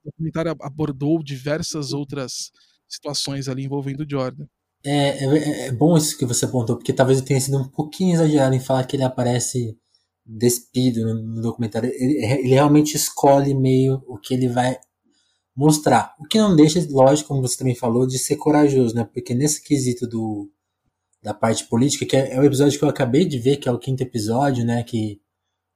o 0.05 0.11
documentário 0.11 0.57
abordou 0.61 1.23
diversas 1.23 1.93
outras 1.93 2.51
situações 2.89 3.49
ali 3.49 3.65
envolvendo 3.65 4.07
Jordan. 4.09 4.47
É, 4.85 5.25
é, 5.25 5.67
é, 5.67 5.73
bom 5.73 5.97
isso 5.97 6.17
que 6.17 6.25
você 6.25 6.45
apontou, 6.45 6.77
porque 6.77 6.93
talvez 6.93 7.19
eu 7.19 7.25
tenha 7.25 7.41
sido 7.41 7.59
um 7.59 7.69
pouquinho 7.69 8.15
exagerado 8.15 8.55
em 8.55 8.61
falar 8.61 8.85
que 8.85 8.97
ele 8.97 9.03
aparece 9.03 9.77
despido 10.25 11.05
no, 11.05 11.15
no 11.15 11.43
documentário. 11.43 11.91
Ele, 11.93 12.25
ele, 12.25 12.49
realmente 12.49 12.95
escolhe 12.97 13.55
meio 13.55 14.03
o 14.07 14.19
que 14.19 14.35
ele 14.35 14.49
vai 14.49 14.79
mostrar. 15.57 16.15
O 16.19 16.25
que 16.25 16.39
não 16.39 16.55
deixa, 16.55 16.87
lógico, 16.91 17.29
como 17.29 17.41
você 17.41 17.57
também 17.57 17.75
falou, 17.75 18.07
de 18.07 18.19
ser 18.19 18.37
corajoso, 18.37 18.95
né? 18.95 19.05
Porque 19.05 19.35
nesse 19.35 19.63
quesito 19.63 20.07
do, 20.07 20.51
da 21.23 21.33
parte 21.33 21.65
política, 21.65 22.05
que 22.05 22.17
é, 22.17 22.35
é 22.35 22.41
o 22.41 22.45
episódio 22.45 22.79
que 22.79 22.85
eu 22.85 22.89
acabei 22.89 23.25
de 23.25 23.39
ver, 23.39 23.57
que 23.57 23.69
é 23.69 23.73
o 23.73 23.79
quinto 23.79 24.03
episódio, 24.03 24.65
né? 24.65 24.83
Que 24.85 25.21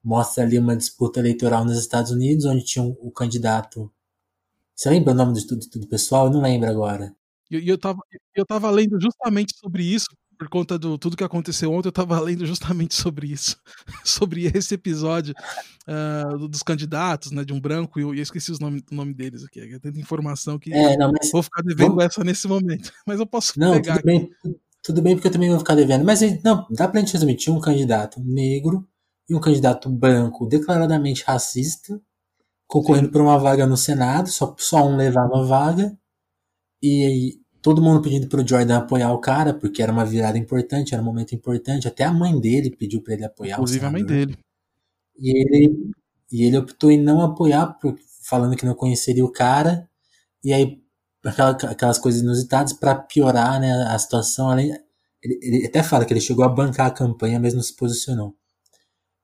mostra 0.05 0.45
ali 0.45 0.59
uma 0.59 0.77
disputa 0.77 1.21
eleitoral 1.21 1.65
nos 1.65 1.79
Estados 1.79 2.11
Unidos, 2.11 2.45
onde 2.45 2.65
tinha 2.65 2.85
um, 2.85 2.97
o 3.01 3.11
candidato. 3.11 3.91
Você 4.75 4.91
lembra 4.91 5.13
o 5.13 5.17
nome 5.17 5.35
do, 5.35 5.57
do, 5.57 5.81
do 5.81 5.89
pessoal? 5.89 6.27
Eu 6.27 6.33
não 6.33 6.43
lembro 6.43 6.69
agora. 6.69 7.15
E 7.51 7.57
eu, 7.57 7.61
eu, 7.65 7.79
tava, 7.79 8.01
eu 8.35 8.47
tava 8.47 8.71
lendo 8.71 9.01
justamente 9.01 9.57
sobre 9.57 9.83
isso, 9.83 10.07
por 10.41 10.49
conta 10.49 10.79
do 10.79 10.97
tudo 10.97 11.19
que 11.19 11.23
aconteceu 11.23 11.71
ontem, 11.71 11.89
eu 11.89 11.91
estava 11.91 12.19
lendo 12.25 12.47
justamente 12.47 12.95
sobre 12.95 13.27
isso, 13.27 13.61
sobre 14.03 14.47
esse 14.47 14.75
episódio 14.75 15.35
uh, 15.87 16.49
dos 16.49 16.63
candidatos, 16.63 17.31
né, 17.31 17.45
de 17.45 17.53
um 17.53 17.61
branco, 17.61 18.01
e 18.01 18.03
eu, 18.03 18.15
eu 18.15 18.23
esqueci 18.23 18.51
os 18.51 18.59
nome, 18.59 18.83
o 18.91 18.95
nome 18.95 19.13
deles 19.13 19.45
aqui, 19.45 19.61
é 19.61 19.79
tanta 19.79 20.01
informação 20.01 20.59
que 20.59 20.73
é, 20.73 20.97
não, 20.97 21.13
mas, 21.13 21.31
vou 21.31 21.43
ficar 21.43 21.63
devendo 21.63 21.91
vamos... 21.91 22.05
essa 22.07 22.25
nesse 22.25 22.49
momento, 22.49 22.91
mas 23.07 23.21
eu 23.21 23.27
posso 23.27 23.61
não, 23.61 23.73
pegar 23.73 23.97
tudo 23.97 24.07
bem, 24.07 24.31
tudo 24.83 25.03
bem, 25.03 25.15
porque 25.15 25.29
eu 25.29 25.33
também 25.33 25.51
vou 25.51 25.59
ficar 25.59 25.75
devendo, 25.75 26.07
mas 26.07 26.21
não, 26.43 26.67
dá 26.71 26.89
pra 26.89 27.01
gente 27.01 27.13
resumir, 27.13 27.37
tinha 27.37 27.55
um 27.55 27.61
candidato 27.61 28.19
negro 28.25 28.89
e 29.29 29.35
um 29.35 29.41
candidato 29.41 29.91
branco 29.91 30.47
declaradamente 30.47 31.23
racista, 31.27 32.01
concorrendo 32.67 33.09
Sim. 33.09 33.13
por 33.13 33.21
uma 33.21 33.39
vaga 33.39 33.67
no 33.67 33.77
Senado, 33.77 34.31
só, 34.31 34.55
só 34.59 34.89
um 34.89 34.97
levava 34.97 35.39
a 35.39 35.43
vaga, 35.43 35.99
e 36.83 37.40
todo 37.63 37.83
mundo 37.83 38.03
pedindo 38.03 38.29
pro 38.29 38.47
Jordan 38.47 38.79
apoiar 38.79 39.13
o 39.13 39.19
cara, 39.19 39.53
porque 39.55 39.83
era 39.83 39.93
uma 39.93 40.05
virada 40.05 40.39
importante, 40.39 40.95
era 40.95 41.03
um 41.03 41.07
momento 41.07 41.35
importante. 41.35 41.87
Até 41.87 42.05
a 42.05 42.13
mãe 42.13 42.39
dele 42.39 42.71
pediu 42.71 43.03
para 43.03 43.15
ele 43.15 43.25
apoiar 43.25 43.55
Inclusive 43.55 43.85
a 43.85 43.91
mãe 43.91 44.05
dele. 44.05 44.39
E 45.19 45.31
ele, 45.39 45.91
e 46.33 46.45
ele 46.45 46.57
optou 46.57 46.91
em 46.91 47.01
não 47.01 47.21
apoiar, 47.21 47.79
falando 48.25 48.57
que 48.57 48.65
não 48.65 48.75
conheceria 48.75 49.25
o 49.25 49.33
cara. 49.33 49.89
E 50.43 50.53
aí, 50.53 50.83
aquelas 51.69 51.99
coisas 51.99 52.23
inusitadas 52.23 52.73
para 52.73 52.95
piorar 52.95 53.61
né, 53.61 53.71
a 53.89 53.99
situação. 53.99 54.49
Além, 54.49 54.73
ele, 55.23 55.39
ele, 55.43 55.67
até 55.67 55.83
fala 55.83 56.05
que 56.05 56.13
ele 56.13 56.21
chegou 56.21 56.45
a 56.45 56.49
bancar 56.49 56.87
a 56.87 56.91
campanha, 56.91 57.39
mas 57.39 57.53
não 57.53 57.63
se 57.63 57.77
posicionou. 57.77 58.35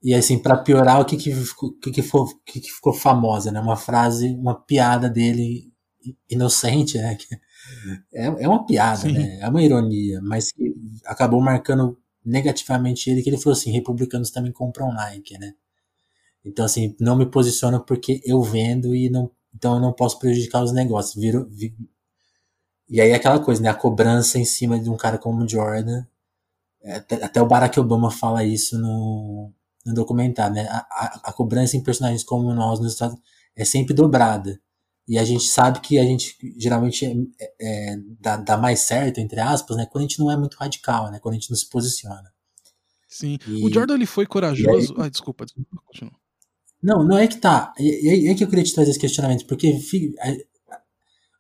E 0.03 0.15
assim, 0.15 0.39
para 0.39 0.57
piorar, 0.59 1.01
o 1.01 1.05
que 1.05 1.17
que, 1.17 1.33
ficou, 1.35 1.73
que, 1.79 1.91
que, 1.91 2.03
foi, 2.03 2.27
que, 2.45 2.61
que 2.61 2.71
ficou 2.71 2.93
famosa, 2.93 3.51
né? 3.51 3.61
Uma 3.61 3.77
frase, 3.77 4.29
uma 4.35 4.55
piada 4.55 5.09
dele 5.09 5.73
inocente, 6.29 6.99
né? 6.99 7.15
Que, 7.15 7.27
é, 8.13 8.27
é 8.27 8.49
uma 8.49 8.65
piada, 8.67 9.03
Sim. 9.03 9.13
né? 9.13 9.39
É 9.41 9.49
uma 9.49 9.63
ironia, 9.63 10.21
mas 10.23 10.53
que 10.53 10.75
acabou 11.05 11.41
marcando 11.41 11.99
negativamente 12.25 13.09
ele, 13.11 13.23
que 13.23 13.31
ele 13.31 13.39
falou 13.39 13.57
assim, 13.57 13.71
republicanos 13.71 14.31
também 14.31 14.53
compram 14.53 14.93
Nike, 14.93 15.39
né? 15.39 15.55
Então, 16.45 16.65
assim, 16.65 16.95
não 17.01 17.17
me 17.17 17.27
posiciono 17.27 17.81
porque 17.85 18.21
eu 18.25 18.43
vendo 18.43 18.95
e 18.95 19.11
não, 19.11 19.31
então 19.55 19.75
eu 19.75 19.81
não 19.81 19.93
posso 19.93 20.19
prejudicar 20.19 20.63
os 20.63 20.73
negócios. 20.73 21.21
Viro, 21.21 21.49
vi, 21.51 21.75
e 22.89 23.01
aí 23.01 23.13
aquela 23.13 23.41
coisa, 23.41 23.63
né? 23.63 23.69
A 23.69 23.75
cobrança 23.75 24.39
em 24.39 24.45
cima 24.45 24.79
de 24.79 24.89
um 24.89 24.97
cara 24.97 25.19
como 25.19 25.45
o 25.45 25.49
Jordan. 25.49 26.05
Até, 26.85 27.25
até 27.25 27.43
o 27.43 27.47
Barack 27.47 27.79
Obama 27.81 28.11
fala 28.11 28.45
isso 28.45 28.79
no, 28.79 29.53
no 29.85 29.95
documentário, 29.95 30.55
né? 30.55 30.69
A, 30.69 30.79
a, 30.79 31.21
a 31.25 31.33
cobrança 31.33 31.77
em 31.77 31.83
personagens 31.83 32.23
como 32.23 32.53
nós 32.55 32.79
nos 32.79 32.93
Estados 32.93 33.19
é 33.57 33.65
sempre 33.65 33.95
dobrada. 33.95 34.61
E 35.09 35.19
a 35.19 35.25
gente 35.25 35.45
sabe 35.45 35.81
que 35.81 35.99
a 35.99 36.05
gente 36.05 36.37
geralmente 36.59 37.05
é, 37.39 37.55
é, 37.61 37.97
dá, 38.21 38.37
dá, 38.37 38.57
mais 38.57 38.81
certo, 38.81 39.19
entre 39.19 39.39
aspas, 39.39 39.77
né? 39.77 39.87
Quando 39.87 40.05
a 40.05 40.09
gente 40.09 40.19
não 40.19 40.31
é 40.31 40.37
muito 40.37 40.57
radical, 40.57 41.11
né? 41.13 41.21
Quando 41.21 41.35
a 41.35 41.39
gente 41.39 41.51
não 41.51 41.57
se 41.57 41.69
posiciona. 41.69 42.33
Sim. 43.09 43.39
E, 43.47 43.65
o 43.65 43.73
Jordan 43.73 43.95
ele 43.95 44.07
foi 44.07 44.27
corajoso. 44.27 44.95
Aí, 44.99 45.07
ah, 45.07 45.09
desculpa, 45.09 45.45
desculpa, 45.45 45.77
continua. 45.85 46.13
Não, 46.83 47.05
não 47.05 47.17
é 47.17 47.27
que 47.29 47.37
tá. 47.37 47.73
É, 47.79 48.31
é, 48.31 48.35
que 48.35 48.43
eu 48.43 48.49
queria 48.49 48.65
te 48.65 48.75
trazer 48.75 48.91
esse 48.91 48.99
questionamento, 48.99 49.47
porque 49.47 49.79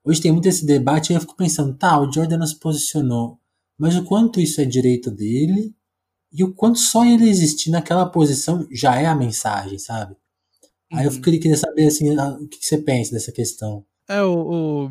hoje 0.04 0.20
tem 0.20 0.32
muito 0.32 0.48
esse 0.48 0.64
debate 0.64 1.12
e 1.12 1.16
eu 1.16 1.20
fico 1.20 1.36
pensando, 1.36 1.76
tá, 1.76 2.00
o 2.00 2.10
Jordan 2.10 2.38
não 2.38 2.46
se 2.46 2.58
posicionou, 2.58 3.38
mas 3.76 3.96
o 3.96 4.04
quanto 4.04 4.40
isso 4.40 4.60
é 4.60 4.64
direito 4.64 5.10
dele 5.10 5.74
e 6.32 6.44
o 6.44 6.54
quanto 6.54 6.78
só 6.78 7.04
ele 7.04 7.28
existir 7.28 7.70
naquela 7.70 8.06
posição 8.06 8.66
já 8.70 8.96
é 8.96 9.06
a 9.06 9.14
mensagem, 9.14 9.78
sabe? 9.78 10.16
Aí 10.92 11.06
eu 11.06 11.12
uhum. 11.12 11.20
queria 11.20 11.56
saber 11.56 11.88
assim, 11.88 12.16
o 12.16 12.48
que 12.48 12.58
você 12.60 12.78
pensa 12.78 13.12
dessa 13.12 13.32
questão. 13.32 13.84
É, 14.08 14.22
o, 14.22 14.34
o, 14.34 14.90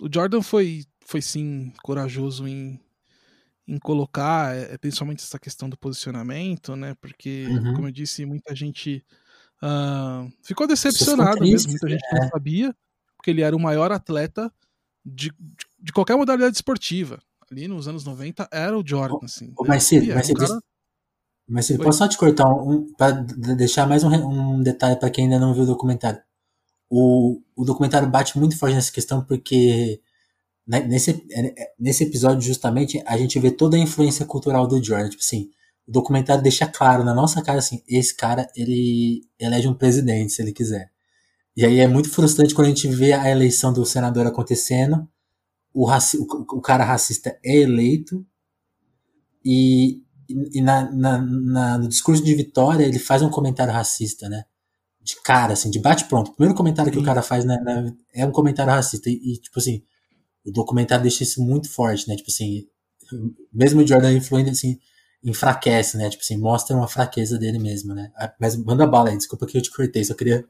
o 0.00 0.08
Jordan 0.12 0.42
foi, 0.42 0.84
foi 1.00 1.20
sim 1.20 1.72
corajoso 1.82 2.46
em, 2.46 2.80
em 3.66 3.78
colocar, 3.78 4.54
é, 4.54 4.74
é 4.74 4.78
principalmente 4.78 5.24
essa 5.24 5.38
questão 5.38 5.68
do 5.68 5.76
posicionamento, 5.76 6.76
né? 6.76 6.94
Porque, 7.00 7.46
uhum. 7.48 7.74
como 7.74 7.88
eu 7.88 7.92
disse, 7.92 8.24
muita 8.24 8.54
gente 8.54 9.04
uh, 9.62 10.30
ficou 10.42 10.66
decepcionada 10.66 11.40
mesmo, 11.40 11.70
muita 11.70 11.88
gente 11.88 12.04
é. 12.12 12.20
não 12.20 12.28
sabia, 12.28 12.76
porque 13.16 13.30
ele 13.30 13.42
era 13.42 13.56
o 13.56 13.60
maior 13.60 13.90
atleta 13.90 14.52
de, 15.04 15.32
de, 15.80 15.92
qualquer 15.92 16.16
modalidade 16.16 16.56
esportiva. 16.56 17.18
Ali 17.50 17.68
nos 17.68 17.88
anos 17.88 18.04
90 18.04 18.48
era 18.52 18.78
o 18.78 18.86
Jordan, 18.86 19.18
assim. 19.24 19.52
Ô, 19.56 19.64
Marcelo, 19.64 20.14
mas 20.14 20.30
um 20.30 20.34
cara... 20.34 20.60
Mas 21.46 21.68
eu 21.68 21.78
posso 21.78 21.98
só 21.98 22.08
te 22.08 22.16
cortar 22.16 22.48
um, 22.48 22.92
para 22.94 23.10
deixar 23.10 23.86
mais 23.86 24.02
um, 24.02 24.08
um 24.08 24.62
detalhe 24.62 24.96
para 24.96 25.10
quem 25.10 25.24
ainda 25.24 25.38
não 25.38 25.52
viu 25.52 25.64
o 25.64 25.66
documentário. 25.66 26.20
O, 26.88 27.40
o 27.54 27.64
documentário 27.64 28.08
bate 28.08 28.38
muito 28.38 28.56
forte 28.56 28.74
nessa 28.74 28.92
questão 28.92 29.22
porque 29.22 30.00
né, 30.66 30.80
nesse, 30.80 31.10
é, 31.32 31.72
nesse 31.78 32.04
episódio 32.04 32.40
justamente 32.40 33.02
a 33.06 33.16
gente 33.18 33.38
vê 33.38 33.50
toda 33.50 33.76
a 33.76 33.80
influência 33.80 34.24
cultural 34.24 34.66
do 34.66 34.82
Jordan. 34.82 35.10
Tipo 35.10 35.22
assim, 35.22 35.50
o 35.86 35.92
documentário 35.92 36.42
deixa 36.42 36.66
claro 36.66 37.04
na 37.04 37.14
nossa 37.14 37.42
cara 37.42 37.58
assim, 37.58 37.82
esse 37.86 38.14
cara 38.14 38.48
ele 38.56 39.22
elege 39.38 39.68
um 39.68 39.74
presidente 39.74 40.32
se 40.32 40.42
ele 40.42 40.52
quiser. 40.52 40.90
E 41.56 41.64
aí 41.64 41.78
é 41.78 41.86
muito 41.86 42.10
frustrante 42.10 42.54
quando 42.54 42.66
a 42.66 42.70
gente 42.70 42.88
vê 42.88 43.12
a 43.12 43.30
eleição 43.30 43.72
do 43.72 43.84
senador 43.84 44.26
acontecendo, 44.26 45.08
o, 45.72 45.84
raci 45.84 46.16
o, 46.18 46.22
o 46.22 46.60
cara 46.60 46.84
racista 46.84 47.38
é 47.44 47.56
eleito 47.58 48.26
e, 49.44 50.02
e 50.52 50.60
na, 50.60 50.90
na, 50.92 51.18
na, 51.18 51.78
no 51.78 51.88
discurso 51.88 52.22
de 52.22 52.34
vitória 52.34 52.84
ele 52.84 52.98
faz 52.98 53.22
um 53.22 53.30
comentário 53.30 53.72
racista, 53.72 54.28
né? 54.28 54.44
de 55.04 55.16
cara, 55.22 55.52
assim, 55.52 55.70
de 55.70 55.78
bate-pronto. 55.78 56.30
O 56.30 56.34
primeiro 56.34 56.56
comentário 56.56 56.90
que 56.90 56.96
Sim. 56.96 57.02
o 57.02 57.06
cara 57.06 57.20
faz 57.20 57.44
né, 57.44 57.58
é 58.14 58.24
um 58.24 58.32
comentário 58.32 58.72
racista. 58.72 59.10
E, 59.10 59.34
e, 59.34 59.38
tipo 59.38 59.58
assim, 59.58 59.82
o 60.44 60.50
documentário 60.50 61.02
deixa 61.02 61.22
isso 61.22 61.44
muito 61.44 61.70
forte, 61.70 62.08
né? 62.08 62.16
Tipo 62.16 62.30
assim, 62.30 62.66
mesmo 63.52 63.82
o 63.82 63.86
Jordan 63.86 64.12
influindo, 64.12 64.48
assim, 64.48 64.78
enfraquece, 65.22 65.98
né? 65.98 66.08
Tipo 66.08 66.22
assim, 66.22 66.38
mostra 66.38 66.74
uma 66.74 66.88
fraqueza 66.88 67.38
dele 67.38 67.58
mesmo, 67.58 67.94
né? 67.94 68.10
Ah, 68.16 68.32
mas 68.40 68.56
manda 68.56 68.86
bala 68.86 69.10
aí, 69.10 69.16
desculpa 69.16 69.46
que 69.46 69.58
eu 69.58 69.62
te 69.62 69.70
cortei, 69.70 70.02
só 70.02 70.14
queria 70.14 70.42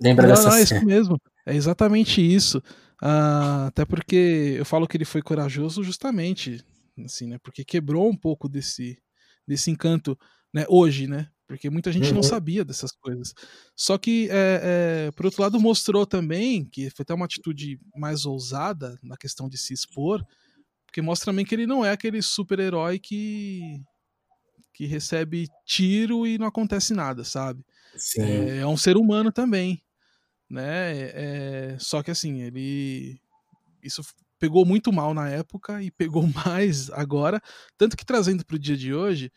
lembrar 0.00 0.28
não, 0.28 0.34
dessa 0.36 0.50
não, 0.50 0.56
é 0.56 0.62
isso 0.62 0.86
mesmo. 0.86 1.20
É 1.44 1.56
exatamente 1.56 2.20
isso. 2.20 2.58
Uh, 3.02 3.66
até 3.66 3.84
porque 3.84 4.54
eu 4.56 4.64
falo 4.64 4.86
que 4.86 4.96
ele 4.96 5.04
foi 5.04 5.20
corajoso 5.20 5.82
justamente, 5.82 6.64
assim, 7.04 7.26
né? 7.26 7.38
Porque 7.42 7.64
quebrou 7.64 8.08
um 8.08 8.16
pouco 8.16 8.48
desse, 8.48 8.96
desse 9.46 9.70
encanto, 9.70 10.18
né? 10.52 10.64
Hoje, 10.68 11.06
né? 11.06 11.28
Porque 11.46 11.70
muita 11.70 11.92
gente 11.92 12.08
uhum. 12.08 12.16
não 12.16 12.22
sabia 12.22 12.64
dessas 12.64 12.90
coisas. 12.92 13.32
Só 13.76 13.96
que, 13.96 14.28
é, 14.30 15.06
é, 15.08 15.10
por 15.12 15.26
outro 15.26 15.42
lado, 15.42 15.60
mostrou 15.60 16.04
também 16.04 16.64
que 16.64 16.90
foi 16.90 17.04
até 17.04 17.14
uma 17.14 17.24
atitude 17.24 17.78
mais 17.94 18.26
ousada 18.26 18.98
na 19.02 19.16
questão 19.16 19.48
de 19.48 19.56
se 19.56 19.72
expor, 19.72 20.24
porque 20.84 21.00
mostra 21.00 21.26
também 21.26 21.44
que 21.44 21.54
ele 21.54 21.66
não 21.66 21.84
é 21.84 21.92
aquele 21.92 22.20
super-herói 22.20 22.98
que, 22.98 23.80
que 24.74 24.86
recebe 24.86 25.48
tiro 25.64 26.26
e 26.26 26.36
não 26.36 26.48
acontece 26.48 26.94
nada, 26.94 27.22
sabe? 27.22 27.64
É, 28.18 28.58
é, 28.58 28.66
um 28.66 28.76
ser 28.76 28.96
humano 28.96 29.30
também, 29.30 29.80
né? 30.50 31.10
É, 31.14 31.76
só 31.78 32.02
que 32.02 32.10
assim, 32.10 32.42
ele... 32.42 33.20
Isso 33.82 34.02
pegou 34.38 34.64
muito 34.64 34.92
mal 34.92 35.14
na 35.14 35.28
época 35.28 35.82
e 35.82 35.90
pegou 35.90 36.22
mais 36.46 36.90
agora, 36.90 37.40
tanto 37.76 37.96
que 37.96 38.04
trazendo 38.04 38.44
para 38.44 38.56
o 38.56 38.58
dia 38.58 38.76
de 38.76 38.94
hoje, 38.94 39.30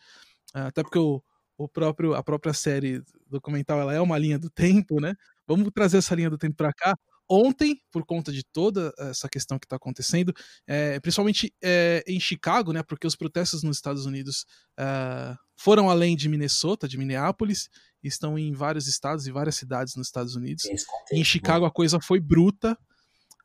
até 0.54 0.82
porque 0.82 0.98
o 0.98 1.22
o 1.60 1.68
próprio, 1.68 2.14
a 2.14 2.22
própria 2.22 2.54
série 2.54 3.02
documental 3.28 3.78
ela 3.78 3.92
é 3.92 4.00
uma 4.00 4.16
linha 4.16 4.38
do 4.38 4.48
tempo, 4.48 4.98
né? 4.98 5.14
Vamos 5.46 5.68
trazer 5.74 5.98
essa 5.98 6.14
linha 6.14 6.30
do 6.30 6.38
tempo 6.38 6.56
para 6.56 6.72
cá. 6.72 6.96
Ontem, 7.28 7.76
por 7.92 8.04
conta 8.04 8.32
de 8.32 8.42
toda 8.42 8.92
essa 8.98 9.28
questão 9.28 9.58
que 9.58 9.66
está 9.66 9.76
acontecendo, 9.76 10.32
é, 10.66 10.98
principalmente 11.00 11.54
é, 11.62 12.02
em 12.06 12.18
Chicago, 12.18 12.72
né? 12.72 12.82
Porque 12.82 13.06
os 13.06 13.14
protestos 13.14 13.62
nos 13.62 13.76
Estados 13.76 14.06
Unidos 14.06 14.46
é, 14.78 15.36
foram 15.54 15.90
além 15.90 16.16
de 16.16 16.30
Minnesota, 16.30 16.88
de 16.88 16.96
Minneapolis, 16.96 17.68
estão 18.02 18.38
em 18.38 18.52
vários 18.52 18.88
estados 18.88 19.26
e 19.26 19.30
várias 19.30 19.56
cidades 19.56 19.94
nos 19.96 20.06
Estados 20.06 20.34
Unidos. 20.34 20.64
Em 21.12 21.22
Chicago 21.22 21.66
a 21.66 21.70
coisa 21.70 22.00
foi 22.00 22.20
bruta, 22.20 22.74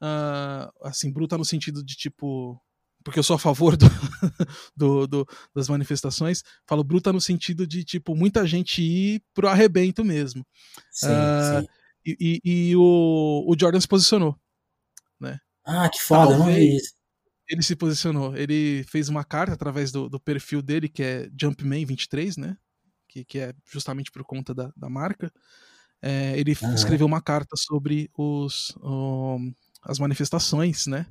uh, 0.02 0.88
assim, 0.88 1.12
bruta 1.12 1.38
no 1.38 1.46
sentido 1.46 1.84
de 1.84 1.96
tipo 1.96 2.62
porque 3.06 3.20
eu 3.20 3.24
sou 3.24 3.36
a 3.36 3.40
favor 3.40 3.78
do, 3.78 3.86
do, 4.76 5.06
do, 5.06 5.28
das 5.54 5.70
manifestações, 5.70 6.44
falo 6.66 6.84
bruta 6.84 7.14
no 7.14 7.22
sentido 7.22 7.68
de, 7.68 7.84
tipo, 7.84 8.16
muita 8.16 8.48
gente 8.48 8.82
ir 8.82 9.22
pro 9.32 9.48
arrebento 9.48 10.04
mesmo. 10.04 10.44
Sim, 10.92 11.08
uh, 11.08 11.62
sim. 11.62 11.68
E, 12.04 12.42
e, 12.44 12.70
e, 12.70 12.76
o, 12.76 13.46
o 13.48 13.56
Jordan 13.58 13.80
se 13.80 13.88
posicionou, 13.88 14.36
né? 15.20 15.40
Ah, 15.64 15.88
que 15.88 16.02
foda, 16.02 16.36
Talvez, 16.36 16.40
não 16.40 16.46
vi 16.48 16.76
isso. 16.78 16.94
Ele 17.48 17.62
se 17.62 17.76
posicionou, 17.76 18.36
ele 18.36 18.84
fez 18.86 19.08
uma 19.08 19.24
carta 19.24 19.54
através 19.54 19.92
do, 19.92 20.10
do 20.10 20.20
perfil 20.20 20.64
dele, 20.64 20.90
que 20.90 21.04
é 21.04 21.30
Jumpman23, 21.30 22.38
né? 22.40 22.58
Que, 23.08 23.24
que 23.24 23.38
é 23.38 23.54
justamente 23.72 24.12
por 24.12 24.24
conta 24.24 24.52
da, 24.52 24.74
da 24.76 24.90
marca. 24.90 25.32
É, 26.02 26.38
ele 26.40 26.58
uhum. 26.60 26.74
escreveu 26.74 27.06
uma 27.06 27.22
carta 27.22 27.56
sobre 27.56 28.10
os, 28.18 28.76
um, 28.82 29.54
as 29.86 30.00
manifestações, 30.00 30.88
né? 30.88 31.06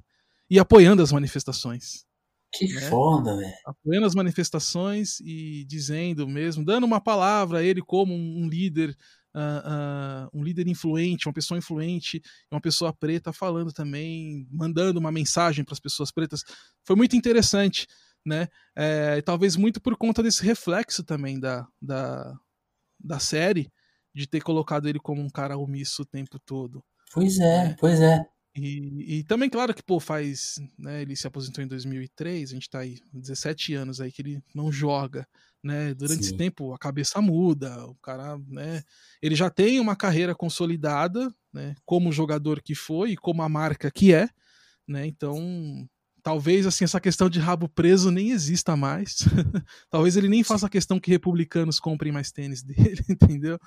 e 0.48 0.58
apoiando 0.58 1.02
as 1.02 1.12
manifestações. 1.12 2.04
Que 2.52 2.72
né? 2.72 2.82
foda, 2.82 3.37
velho. 3.37 3.52
Apoiando 3.66 4.06
as 4.06 4.14
manifestações 4.14 5.18
e 5.20 5.64
dizendo 5.64 6.28
mesmo, 6.28 6.64
dando 6.64 6.84
uma 6.84 7.00
palavra 7.00 7.58
a 7.58 7.62
ele 7.62 7.82
como 7.82 8.14
um 8.14 8.48
líder, 8.48 8.96
uh, 9.34 10.28
uh, 10.28 10.30
um 10.32 10.44
líder 10.44 10.68
influente, 10.68 11.26
uma 11.26 11.34
pessoa 11.34 11.58
influente, 11.58 12.22
uma 12.50 12.60
pessoa 12.60 12.92
preta, 12.92 13.32
falando 13.32 13.72
também, 13.72 14.46
mandando 14.50 15.00
uma 15.00 15.10
mensagem 15.10 15.64
para 15.64 15.72
as 15.72 15.80
pessoas 15.80 16.12
pretas. 16.12 16.44
Foi 16.84 16.94
muito 16.94 17.16
interessante, 17.16 17.88
né? 18.24 18.46
É, 18.76 19.20
talvez 19.22 19.56
muito 19.56 19.80
por 19.80 19.96
conta 19.96 20.22
desse 20.22 20.44
reflexo 20.44 21.02
também 21.02 21.40
da, 21.40 21.66
da, 21.82 22.32
da 23.00 23.18
série, 23.18 23.68
de 24.14 24.28
ter 24.28 24.42
colocado 24.42 24.88
ele 24.88 25.00
como 25.00 25.20
um 25.20 25.28
cara 25.28 25.58
omisso 25.58 26.02
o 26.02 26.06
tempo 26.06 26.38
todo. 26.46 26.84
Pois 27.12 27.40
é, 27.40 27.68
né? 27.68 27.76
pois 27.80 28.00
é. 28.00 28.24
E, 28.56 29.18
e, 29.18 29.24
também, 29.24 29.50
claro 29.50 29.74
que, 29.74 29.82
pô, 29.82 29.98
faz. 29.98 30.60
Né, 30.78 31.02
ele 31.02 31.16
se 31.16 31.26
aposentou 31.26 31.62
em 31.64 31.66
2003, 31.66 32.50
a 32.50 32.54
gente 32.54 32.70
tá 32.70 32.80
aí 32.80 32.98
17 33.12 33.74
anos 33.74 34.00
aí 34.00 34.12
que 34.12 34.22
ele 34.22 34.42
não 34.54 34.70
joga. 34.70 35.26
Né? 35.62 35.94
Durante 35.94 36.24
Sim. 36.24 36.28
esse 36.28 36.36
tempo 36.36 36.72
a 36.74 36.78
cabeça 36.78 37.20
muda, 37.20 37.86
o 37.86 37.94
cara, 37.96 38.38
né? 38.46 38.82
Ele 39.22 39.34
já 39.34 39.48
tem 39.50 39.80
uma 39.80 39.96
carreira 39.96 40.34
consolidada, 40.34 41.34
né? 41.52 41.74
Como 41.86 42.12
jogador 42.12 42.62
que 42.62 42.74
foi 42.74 43.12
e 43.12 43.16
como 43.16 43.42
a 43.42 43.48
marca 43.48 43.90
que 43.90 44.12
é, 44.12 44.28
né? 44.86 45.06
Então 45.06 45.88
talvez 46.24 46.66
assim 46.66 46.84
essa 46.84 46.98
questão 46.98 47.28
de 47.28 47.38
rabo 47.38 47.68
preso 47.68 48.10
nem 48.10 48.30
exista 48.30 48.74
mais. 48.74 49.18
talvez 49.90 50.16
ele 50.16 50.28
nem 50.28 50.42
faça 50.42 50.70
questão 50.70 50.98
que 50.98 51.10
republicanos 51.10 51.78
comprem 51.78 52.10
mais 52.10 52.32
tênis 52.32 52.62
dele, 52.64 53.04
entendeu? 53.08 53.58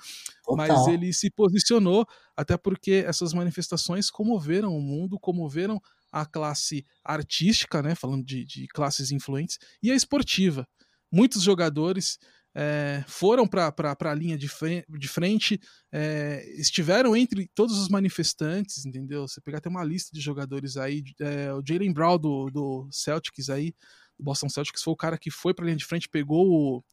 Total. 0.44 0.56
Mas 0.56 0.88
ele 0.88 1.12
se 1.12 1.30
posicionou 1.30 2.04
até 2.36 2.56
porque 2.58 3.04
essas 3.06 3.32
manifestações 3.32 4.10
comoveram 4.10 4.76
o 4.76 4.82
mundo, 4.82 5.20
comoveram 5.20 5.80
a 6.10 6.26
classe 6.26 6.84
artística, 7.04 7.80
né, 7.80 7.94
falando 7.94 8.24
de, 8.24 8.44
de 8.44 8.66
classes 8.68 9.12
influentes, 9.12 9.58
e 9.80 9.92
a 9.92 9.94
esportiva. 9.94 10.66
Muitos 11.12 11.42
jogadores 11.42 12.18
é, 12.60 13.04
foram 13.06 13.46
para 13.46 13.72
a 14.00 14.14
linha 14.14 14.36
de 14.36 14.48
frente, 14.48 14.84
de 14.88 15.06
frente 15.06 15.60
é, 15.92 16.44
estiveram 16.58 17.14
entre 17.14 17.48
todos 17.54 17.78
os 17.78 17.88
manifestantes, 17.88 18.84
entendeu? 18.84 19.28
Você 19.28 19.40
pegar 19.40 19.58
até 19.58 19.68
uma 19.68 19.84
lista 19.84 20.10
de 20.12 20.20
jogadores 20.20 20.76
aí, 20.76 21.04
é, 21.20 21.52
o 21.54 21.62
Jalen 21.64 21.92
Brown 21.92 22.18
do, 22.18 22.50
do 22.50 22.88
Celtics 22.90 23.48
aí, 23.48 23.72
do 24.18 24.24
Boston 24.24 24.48
Celtics, 24.48 24.82
foi 24.82 24.92
o 24.92 24.96
cara 24.96 25.16
que 25.16 25.30
foi 25.30 25.54
para 25.54 25.64
a 25.64 25.66
linha 25.66 25.76
de 25.76 25.84
frente, 25.84 26.08
pegou 26.08 26.48
o, 26.50 26.84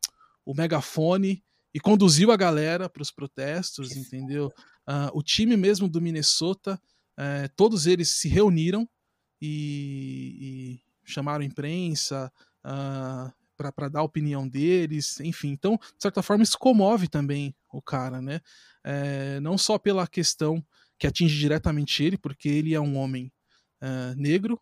o 0.45 0.53
megafone 0.53 1.43
e 1.73 1.79
conduziu 1.79 2.31
a 2.31 2.37
galera 2.37 2.87
para 2.87 3.01
os 3.01 3.09
protestos, 3.09 3.95
entendeu? 3.95 4.53
Uh, 4.87 5.17
o 5.17 5.23
time 5.23 5.57
mesmo 5.57 5.89
do 5.89 5.99
Minnesota, 5.99 6.79
é, 7.17 7.47
todos 7.55 7.87
eles 7.87 8.09
se 8.09 8.27
reuniram 8.27 8.87
e, 9.41 10.77
e 11.07 11.11
chamaram 11.11 11.43
imprensa, 11.43 12.31
uh, 12.63 13.33
para 13.55 13.89
dar 13.89 13.99
a 13.99 14.03
opinião 14.03 14.47
deles, 14.47 15.19
enfim. 15.19 15.49
Então, 15.49 15.77
de 15.77 16.01
certa 16.01 16.21
forma, 16.21 16.43
isso 16.43 16.57
comove 16.57 17.07
também 17.07 17.55
o 17.71 17.81
cara, 17.81 18.21
né? 18.21 18.39
É, 18.83 19.39
não 19.39 19.57
só 19.57 19.77
pela 19.77 20.07
questão 20.07 20.63
que 20.97 21.07
atinge 21.07 21.37
diretamente 21.37 22.03
ele, 22.03 22.17
porque 22.17 22.47
ele 22.47 22.73
é 22.73 22.79
um 22.79 22.97
homem 22.97 23.31
uh, 23.81 24.15
negro, 24.15 24.59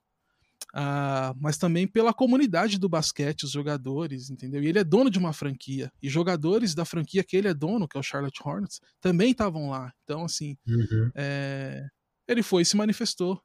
uh, 0.74 1.36
mas 1.40 1.58
também 1.58 1.88
pela 1.88 2.14
comunidade 2.14 2.80
do 2.80 2.90
basquete, 2.90 3.44
os 3.44 3.52
jogadores, 3.52 4.30
entendeu? 4.30 4.64
E 4.64 4.68
ele 4.68 4.80
é 4.80 4.84
dono 4.84 5.10
de 5.10 5.20
uma 5.20 5.34
franquia, 5.34 5.92
e 6.02 6.10
jogadores 6.10 6.74
da 6.74 6.86
franquia 6.86 7.24
que 7.24 7.38
ele 7.38 7.48
é 7.48 7.54
dono, 7.54 7.88
que 7.88 7.98
é 7.98 8.00
o 8.00 8.04
Charlotte 8.04 8.42
Hornets, 8.44 8.80
também 9.00 9.32
estavam 9.32 9.70
lá. 9.70 9.94
Então, 10.04 10.26
assim, 10.26 10.58
uhum. 10.68 11.12
é, 11.16 11.86
ele 12.28 12.42
foi 12.42 12.64
e 12.64 12.66
se 12.66 12.76
manifestou, 12.76 13.42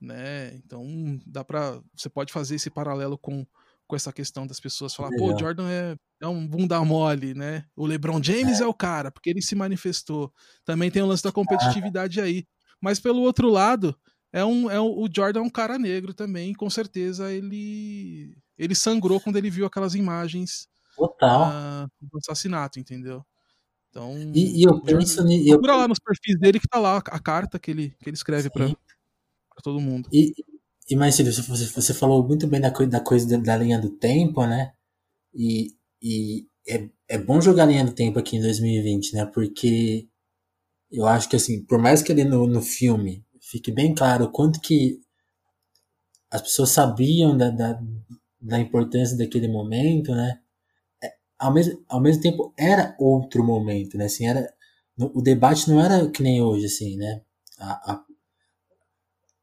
né? 0.00 0.56
Então, 0.56 1.20
dá 1.24 1.44
para 1.44 1.80
você 1.94 2.08
pode 2.08 2.32
fazer 2.32 2.56
esse 2.56 2.70
paralelo 2.70 3.16
com 3.16 3.46
com 3.92 3.96
essa 3.96 4.10
questão 4.10 4.46
das 4.46 4.58
pessoas 4.58 4.94
falar, 4.94 5.10
pô, 5.18 5.38
Jordan 5.38 5.68
é, 5.68 5.94
é 6.18 6.26
um 6.26 6.46
bunda 6.48 6.82
mole, 6.82 7.34
né? 7.34 7.66
O 7.76 7.84
LeBron 7.84 8.22
James 8.22 8.58
é. 8.58 8.64
é. 8.64 8.66
o 8.66 8.72
cara, 8.72 9.10
porque 9.10 9.28
ele 9.28 9.42
se 9.42 9.54
manifestou. 9.54 10.32
Também 10.64 10.90
tem 10.90 11.02
o 11.02 11.06
lance 11.06 11.22
da 11.22 11.30
competitividade 11.30 12.18
aí. 12.18 12.46
Mas 12.80 12.98
pelo 12.98 13.20
outro 13.20 13.50
lado, 13.50 13.94
é 14.32 14.42
um, 14.42 14.70
é 14.70 14.80
um, 14.80 14.98
o 14.98 15.06
Jordan 15.14 15.40
é 15.40 15.42
um 15.42 15.50
cara 15.50 15.78
negro 15.78 16.14
também, 16.14 16.54
com 16.54 16.70
certeza 16.70 17.30
ele 17.30 18.34
ele 18.56 18.74
sangrou 18.74 19.20
quando 19.20 19.36
ele 19.36 19.50
viu 19.50 19.66
aquelas 19.66 19.94
imagens 19.94 20.66
Total. 20.96 21.50
Uh, 21.50 21.90
do 22.00 22.16
assassinato, 22.16 22.80
entendeu? 22.80 23.22
Então, 23.90 24.16
e, 24.34 24.62
e 24.62 24.62
eu 24.62 24.80
penso 24.80 25.22
nisso. 25.22 25.50
Procura 25.50 25.76
lá 25.76 25.86
nos 25.86 25.98
perfis 25.98 26.38
dele 26.38 26.58
que 26.58 26.66
tá 26.66 26.78
lá 26.78 26.96
a 26.96 27.18
carta 27.20 27.58
que 27.58 27.70
ele, 27.70 27.94
que 28.02 28.08
ele 28.08 28.16
escreve 28.16 28.48
para 28.48 28.74
todo 29.62 29.78
mundo. 29.82 30.08
E, 30.10 30.32
e 30.88 30.96
mais 30.96 31.16
você, 31.18 31.42
você 31.66 31.94
falou 31.94 32.26
muito 32.26 32.46
bem 32.46 32.60
da, 32.60 32.70
coisa, 32.70 32.90
da 32.90 33.00
coisa 33.00 33.28
da, 33.28 33.36
da 33.36 33.56
linha 33.56 33.78
do 33.80 33.90
tempo, 33.90 34.44
né? 34.46 34.72
E, 35.34 35.74
e 36.02 36.46
é, 36.68 36.88
é 37.08 37.18
bom 37.18 37.40
jogar 37.40 37.64
a 37.64 37.66
linha 37.66 37.84
do 37.84 37.92
tempo 37.92 38.18
aqui 38.18 38.36
em 38.36 38.40
2020, 38.40 39.14
né? 39.14 39.26
Porque 39.26 40.08
eu 40.90 41.06
acho 41.06 41.28
que 41.28 41.36
assim, 41.36 41.64
por 41.64 41.78
mais 41.78 42.02
que 42.02 42.12
ali 42.12 42.24
no, 42.24 42.46
no 42.46 42.62
filme 42.62 43.24
fique 43.40 43.72
bem 43.72 43.94
claro 43.94 44.26
o 44.26 44.32
quanto 44.32 44.60
que 44.60 45.00
as 46.30 46.42
pessoas 46.42 46.70
sabiam 46.70 47.36
da, 47.36 47.50
da, 47.50 47.80
da 48.40 48.58
importância 48.58 49.16
daquele 49.16 49.48
momento, 49.48 50.12
né? 50.14 50.40
É, 51.02 51.12
ao 51.38 51.52
mesmo, 51.52 51.84
ao 51.88 52.00
mesmo 52.00 52.22
tempo 52.22 52.54
era 52.58 52.96
outro 52.98 53.44
momento, 53.44 53.96
né? 53.96 54.06
Assim, 54.06 54.26
era, 54.26 54.52
o 54.98 55.22
debate 55.22 55.70
não 55.70 55.80
era 55.80 56.08
que 56.10 56.22
nem 56.22 56.42
hoje, 56.42 56.66
assim, 56.66 56.96
né? 56.96 57.22
A, 57.58 57.92
a, 57.92 58.04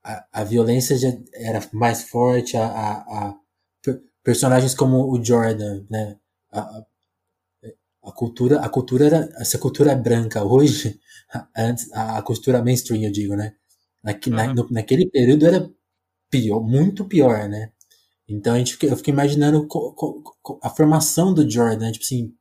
a, 0.04 0.26
a 0.32 0.44
violência 0.44 0.98
já 0.98 1.10
era 1.34 1.62
mais 1.74 2.04
forte, 2.04 2.58
a, 2.58 2.66
a, 2.66 3.30
a 3.30 3.40
personagens 4.24 4.74
como 4.76 5.12
o 5.12 5.24
Jordan, 5.24 5.86
né? 5.90 6.18
A, 6.52 6.84
a 8.04 8.12
cultura, 8.12 8.60
a 8.62 8.70
cultura 8.70 9.06
era, 9.06 9.30
essa 9.38 9.58
cultura 9.58 9.92
é 9.92 9.96
branca 9.96 10.44
hoje, 10.44 11.00
antes, 11.56 11.92
a 11.94 12.22
cultura 12.22 12.64
mainstream, 12.64 13.04
eu 13.04 13.12
digo, 13.12 13.36
né? 13.36 13.54
Naqui, 14.04 14.30
uhum. 14.30 14.36
na, 14.36 14.54
no, 14.54 14.68
naquele 14.72 15.10
período 15.10 15.46
era 15.46 15.70
pior, 16.30 16.62
muito 16.62 17.06
pior, 17.06 17.48
né? 17.50 17.72
Então 18.28 18.54
a 18.54 18.58
gente, 18.60 18.78
eu 18.86 18.96
fiquei 18.96 19.14
imaginando 19.14 19.68
a 20.62 20.70
formação 20.70 21.34
do 21.34 21.50
Jordan, 21.50 21.88
né? 21.88 21.92
tipo 21.92 22.06
assim, 22.06 22.34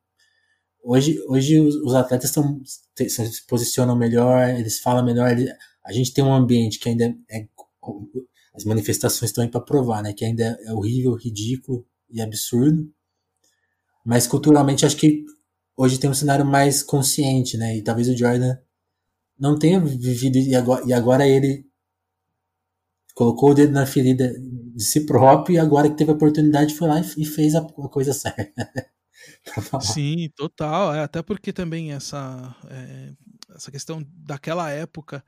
hoje, 0.84 1.18
hoje 1.28 1.58
os, 1.60 1.94
atletas 1.94 2.28
estão 2.30 2.60
se 2.64 3.46
posicionam 3.46 3.96
melhor, 3.96 4.50
eles 4.50 4.78
falam 4.80 5.04
melhor, 5.04 5.30
a 5.88 5.92
gente 5.92 6.12
tem 6.12 6.22
um 6.22 6.34
ambiente 6.34 6.78
que 6.78 6.86
ainda 6.86 7.16
é, 7.30 7.48
as 8.54 8.64
manifestações 8.64 9.30
estão 9.30 9.42
aí 9.42 9.50
para 9.50 9.62
provar, 9.62 10.02
né? 10.02 10.12
Que 10.12 10.22
ainda 10.22 10.58
é 10.62 10.72
horrível, 10.72 11.14
ridículo 11.14 11.86
e 12.10 12.20
absurdo. 12.20 12.92
Mas 14.04 14.26
culturalmente 14.26 14.84
acho 14.84 14.98
que 14.98 15.24
hoje 15.74 15.98
tem 15.98 16.10
um 16.10 16.14
cenário 16.14 16.44
mais 16.44 16.82
consciente, 16.82 17.56
né? 17.56 17.74
E 17.74 17.82
talvez 17.82 18.06
o 18.06 18.16
Jordan 18.16 18.58
não 19.38 19.58
tenha 19.58 19.80
vivido 19.80 20.36
e 20.36 20.54
agora, 20.54 20.84
e 20.86 20.92
agora 20.92 21.26
ele 21.26 21.64
colocou 23.14 23.52
o 23.52 23.54
dedo 23.54 23.72
na 23.72 23.86
ferida 23.86 24.34
de 24.38 24.84
si 24.84 25.06
próprio 25.06 25.54
e 25.54 25.58
agora 25.58 25.88
que 25.88 25.96
teve 25.96 26.10
a 26.10 26.14
oportunidade 26.14 26.74
foi 26.74 26.86
lá 26.86 27.00
e 27.00 27.24
fez 27.24 27.54
a 27.54 27.62
coisa 27.62 28.12
certa. 28.12 28.70
Sim, 29.80 30.28
total. 30.36 30.94
É, 30.94 31.00
até 31.00 31.22
porque 31.22 31.50
também 31.50 31.92
essa, 31.92 32.54
é, 32.68 33.12
essa 33.56 33.70
questão 33.70 34.04
daquela 34.06 34.70
época 34.70 35.24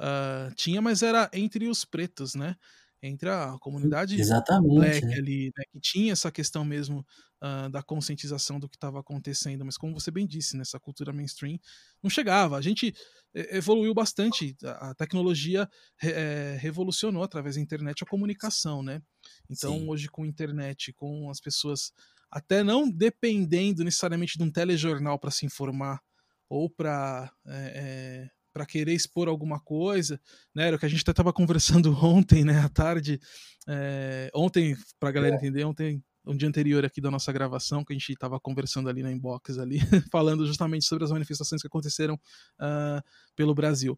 uh, 0.00 0.54
tinha, 0.54 0.80
mas 0.80 1.02
era 1.02 1.30
entre 1.32 1.68
os 1.68 1.84
pretos, 1.84 2.34
né? 2.34 2.56
Entre 3.00 3.28
a 3.28 3.56
comunidade 3.60 4.20
Exatamente, 4.20 4.74
black 4.74 5.06
né? 5.06 5.14
ali, 5.14 5.52
né? 5.56 5.64
que 5.70 5.78
tinha 5.80 6.12
essa 6.12 6.32
questão 6.32 6.64
mesmo 6.64 7.06
uh, 7.42 7.70
da 7.70 7.80
conscientização 7.80 8.58
do 8.58 8.68
que 8.68 8.76
estava 8.76 8.98
acontecendo, 8.98 9.64
mas 9.64 9.76
como 9.76 9.94
você 9.94 10.10
bem 10.10 10.26
disse, 10.26 10.56
nessa 10.56 10.80
cultura 10.80 11.12
mainstream 11.12 11.60
não 12.02 12.10
chegava. 12.10 12.56
A 12.56 12.60
gente 12.60 12.92
evoluiu 13.32 13.94
bastante, 13.94 14.56
a 14.64 14.94
tecnologia 14.94 15.68
é, 16.02 16.56
revolucionou 16.60 17.22
através 17.22 17.54
da 17.54 17.60
internet 17.60 18.02
a 18.02 18.06
comunicação, 18.06 18.82
né? 18.82 19.00
Então 19.48 19.74
Sim. 19.78 19.88
hoje 19.88 20.08
com 20.08 20.24
a 20.24 20.26
internet, 20.26 20.92
com 20.94 21.30
as 21.30 21.40
pessoas 21.40 21.92
até 22.30 22.62
não 22.62 22.90
dependendo 22.90 23.84
necessariamente 23.84 24.36
de 24.36 24.44
um 24.44 24.50
telejornal 24.50 25.18
para 25.18 25.30
se 25.30 25.46
informar 25.46 26.00
ou 26.48 26.68
para 26.68 27.30
é, 27.46 27.72
é, 27.74 28.30
para 28.58 28.66
querer 28.66 28.92
expor 28.92 29.28
alguma 29.28 29.60
coisa, 29.60 30.20
né? 30.52 30.66
Era 30.66 30.76
o 30.76 30.78
que 30.80 30.86
a 30.86 30.88
gente 30.88 31.02
até 31.02 31.12
estava 31.12 31.32
conversando 31.32 31.96
ontem, 32.04 32.44
né, 32.44 32.58
à 32.58 32.68
tarde. 32.68 33.20
É, 33.68 34.28
ontem, 34.34 34.76
para 34.98 35.10
a 35.10 35.12
galera 35.12 35.34
é. 35.34 35.36
entender, 35.36 35.64
ontem, 35.64 36.02
um 36.26 36.36
dia 36.36 36.48
anterior 36.48 36.84
aqui 36.84 37.00
da 37.00 37.10
nossa 37.10 37.32
gravação, 37.32 37.84
que 37.84 37.92
a 37.92 37.96
gente 37.96 38.12
estava 38.12 38.40
conversando 38.40 38.88
ali 38.88 39.00
na 39.00 39.12
inbox 39.12 39.58
ali, 39.58 39.78
falando 40.10 40.44
justamente 40.44 40.84
sobre 40.84 41.04
as 41.04 41.12
manifestações 41.12 41.62
que 41.62 41.68
aconteceram 41.68 42.16
uh, 42.16 43.00
pelo 43.36 43.54
Brasil. 43.54 43.96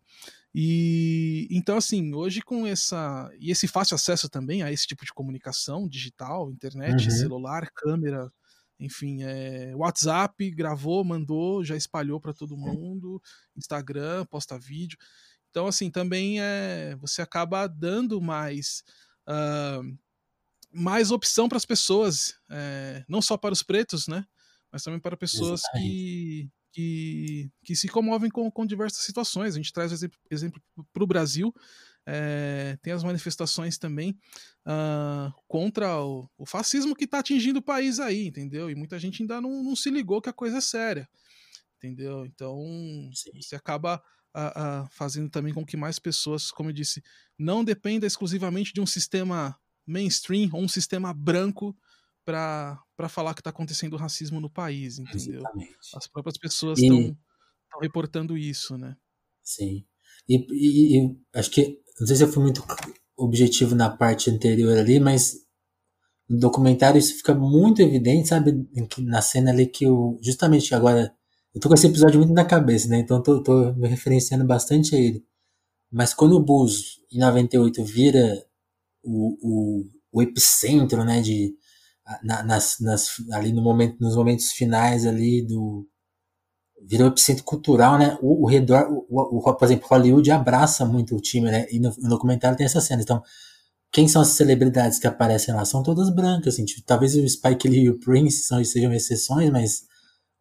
E 0.54 1.48
então, 1.50 1.78
assim, 1.78 2.14
hoje 2.14 2.42
com 2.42 2.66
essa. 2.66 3.30
E 3.40 3.50
esse 3.50 3.66
fácil 3.66 3.94
acesso 3.94 4.28
também 4.28 4.62
a 4.62 4.70
esse 4.70 4.86
tipo 4.86 5.06
de 5.06 5.12
comunicação 5.14 5.88
digital, 5.88 6.50
internet, 6.50 7.04
uhum. 7.04 7.10
celular, 7.10 7.70
câmera, 7.74 8.30
enfim, 8.80 9.22
é, 9.22 9.76
WhatsApp 9.76 10.50
gravou, 10.50 11.04
mandou, 11.04 11.62
já 11.62 11.76
espalhou 11.76 12.18
para 12.18 12.32
todo 12.32 12.56
mundo, 12.56 13.22
Instagram, 13.54 14.24
posta 14.24 14.58
vídeo. 14.58 14.96
Então, 15.50 15.66
assim, 15.66 15.90
também 15.90 16.40
é, 16.40 16.96
você 16.96 17.20
acaba 17.20 17.66
dando 17.66 18.20
mais, 18.22 18.82
uh, 19.28 19.98
mais 20.72 21.10
opção 21.10 21.48
para 21.48 21.58
as 21.58 21.66
pessoas, 21.66 22.34
é, 22.50 23.04
não 23.06 23.20
só 23.20 23.36
para 23.36 23.52
os 23.52 23.62
pretos, 23.62 24.08
né? 24.08 24.24
Mas 24.72 24.82
também 24.82 25.00
para 25.00 25.16
pessoas 25.16 25.60
que, 25.72 26.48
que, 26.72 27.50
que 27.64 27.76
se 27.76 27.88
comovem 27.88 28.30
com, 28.30 28.50
com 28.50 28.64
diversas 28.64 29.04
situações. 29.04 29.54
A 29.54 29.56
gente 29.56 29.72
traz 29.72 29.92
exemplo, 29.92 30.18
exemplo 30.30 30.62
para 30.92 31.02
o 31.04 31.06
Brasil, 31.06 31.52
é, 32.12 32.76
tem 32.82 32.92
as 32.92 33.04
manifestações 33.04 33.78
também 33.78 34.18
uh, 34.66 35.32
contra 35.46 36.02
o, 36.02 36.28
o, 36.36 36.44
fascismo 36.44 36.96
que 36.96 37.04
está 37.04 37.20
atingindo 37.20 37.60
o 37.60 37.62
país 37.62 38.00
aí, 38.00 38.26
entendeu? 38.26 38.68
E 38.68 38.74
muita 38.74 38.98
gente 38.98 39.22
ainda 39.22 39.40
não, 39.40 39.62
não, 39.62 39.76
se 39.76 39.90
ligou 39.90 40.20
que 40.20 40.28
a 40.28 40.32
coisa 40.32 40.58
é 40.58 40.60
séria, 40.60 41.08
entendeu? 41.76 42.26
Então 42.26 42.58
Sim. 43.14 43.40
você 43.40 43.54
acaba 43.54 44.02
uh, 44.34 44.84
uh, 44.84 44.88
fazendo 44.90 45.30
também 45.30 45.54
com 45.54 45.64
que 45.64 45.76
mais 45.76 46.00
pessoas, 46.00 46.50
como 46.50 46.70
eu 46.70 46.74
disse, 46.74 47.00
não 47.38 47.62
dependa 47.62 48.06
exclusivamente 48.06 48.72
de 48.72 48.80
um 48.80 48.86
sistema 48.86 49.56
mainstream 49.86 50.50
ou 50.52 50.62
um 50.62 50.68
sistema 50.68 51.14
branco 51.14 51.76
para 52.24 53.08
falar 53.08 53.34
que 53.34 53.40
está 53.40 53.50
acontecendo 53.50 53.96
racismo 53.96 54.40
no 54.40 54.50
país, 54.50 54.98
entendeu? 54.98 55.40
Exatamente. 55.40 55.76
As 55.94 56.08
próprias 56.08 56.36
pessoas 56.36 56.80
estão 56.80 57.16
reportando 57.80 58.36
isso, 58.36 58.76
né? 58.76 58.96
Sim. 59.42 59.84
E, 60.30 60.96
e, 60.96 61.16
acho 61.34 61.50
que 61.50 61.80
não 61.98 62.06
sei 62.06 62.16
se 62.16 62.22
eu 62.22 62.28
fui 62.28 62.40
muito 62.40 62.64
objetivo 63.16 63.74
na 63.74 63.90
parte 63.90 64.30
anterior 64.30 64.78
ali, 64.78 65.00
mas 65.00 65.34
no 66.28 66.38
documentário 66.38 67.00
isso 67.00 67.16
fica 67.16 67.34
muito 67.34 67.82
evidente, 67.82 68.28
sabe? 68.28 68.68
Na 68.98 69.20
cena 69.20 69.50
ali 69.50 69.66
que 69.66 69.88
o. 69.88 70.18
Justamente 70.22 70.72
agora. 70.72 71.12
Eu 71.52 71.60
tô 71.60 71.68
com 71.68 71.74
esse 71.74 71.88
episódio 71.88 72.20
muito 72.20 72.32
na 72.32 72.44
cabeça, 72.44 72.88
né? 72.88 73.00
Então 73.00 73.20
tô, 73.20 73.42
tô 73.42 73.72
me 73.74 73.88
referenciando 73.88 74.46
bastante 74.46 74.94
a 74.94 74.98
ele. 75.00 75.24
Mas 75.90 76.14
quando 76.14 76.36
o 76.36 76.44
Bus, 76.44 77.00
em 77.12 77.18
98, 77.18 77.84
vira 77.84 78.46
o, 79.02 79.36
o, 79.42 79.84
o 80.12 80.22
epicentro, 80.22 81.04
né? 81.04 81.20
De, 81.20 81.52
na, 82.22 82.44
nas, 82.44 82.76
nas, 82.80 83.08
ali 83.32 83.52
no 83.52 83.62
momento, 83.62 83.96
nos 84.00 84.14
momentos 84.14 84.52
finais 84.52 85.04
ali 85.06 85.44
do, 85.44 85.88
virou 86.86 87.08
epicentro 87.08 87.44
cultural, 87.44 87.98
né? 87.98 88.18
O, 88.20 88.44
o 88.44 88.46
redor, 88.46 88.88
o, 89.08 89.38
o, 89.38 89.54
por 89.54 89.64
exemplo, 89.64 89.88
Hollywood 89.88 90.30
abraça 90.30 90.84
muito 90.84 91.16
o 91.16 91.20
time, 91.20 91.50
né? 91.50 91.66
E 91.70 91.78
no, 91.78 91.94
no 91.98 92.08
documentário 92.08 92.56
tem 92.56 92.66
essa 92.66 92.80
cena. 92.80 93.02
Então, 93.02 93.22
quem 93.92 94.06
são 94.08 94.22
as 94.22 94.28
celebridades 94.28 94.98
que 94.98 95.06
aparecem 95.06 95.54
lá? 95.54 95.64
São 95.64 95.82
todas 95.82 96.10
brancas, 96.10 96.54
assim. 96.54 96.64
Tipo, 96.64 96.82
talvez 96.82 97.14
o 97.14 97.28
Spike 97.28 97.68
Lee 97.68 97.84
e 97.84 97.90
o 97.90 97.98
Prince 97.98 98.44
são, 98.44 98.62
sejam 98.64 98.92
exceções, 98.92 99.50
mas 99.50 99.84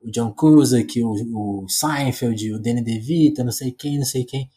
o 0.01 0.09
John 0.11 0.31
Cusack, 0.33 1.03
o, 1.03 1.63
o 1.63 1.67
Seinfeld, 1.67 2.53
o 2.53 2.59
Danny 2.59 2.81
DeVito, 2.81 3.43
não 3.43 3.51
sei 3.51 3.71
quem, 3.71 3.97
não 3.97 4.05
sei 4.05 4.23
quem. 4.23 4.49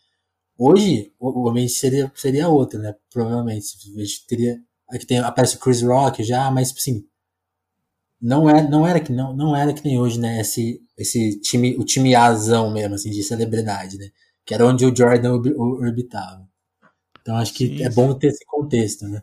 Hoje, 0.59 1.13
o, 1.19 1.45
o 1.45 1.49
ambiente 1.49 1.73
seria, 1.73 2.13
seria 2.15 2.49
outro, 2.49 2.79
né? 2.79 2.95
Provavelmente. 3.11 3.67
A 3.97 4.01
gente 4.01 4.27
teria. 4.27 4.59
Aqui 4.91 5.07
tem, 5.07 5.19
aparece 5.19 5.57
o 5.57 5.59
Chris 5.59 5.83
Rock 5.83 6.23
já, 6.23 6.51
mas, 6.51 6.73
assim, 6.77 7.05
não, 8.23 8.49
é, 8.49 8.69
não, 8.69 8.87
era 8.87 9.01
que, 9.01 9.13
não, 9.13 9.35
não 9.35 9.57
era 9.57 9.73
que 9.73 9.85
nem 9.85 9.99
hoje, 9.99 10.21
né? 10.21 10.41
Esse, 10.41 10.81
esse 10.97 11.41
time, 11.41 11.77
o 11.77 11.85
time 11.85 12.15
azão 12.15 12.71
mesmo, 12.71 12.95
assim, 12.95 13.11
de 13.11 13.23
celebridade, 13.23 13.99
né? 13.99 14.09
Que 14.47 14.55
era 14.55 14.65
onde 14.65 14.85
o 14.87 14.95
Jordan 14.95 15.35
orbitava. 15.57 16.49
Então 17.21 17.37
acho 17.37 17.53
que 17.53 17.67
Sim. 17.67 17.83
é 17.83 17.91
bom 17.91 18.15
ter 18.15 18.29
esse 18.29 18.45
contexto, 18.47 19.09
né? 19.09 19.23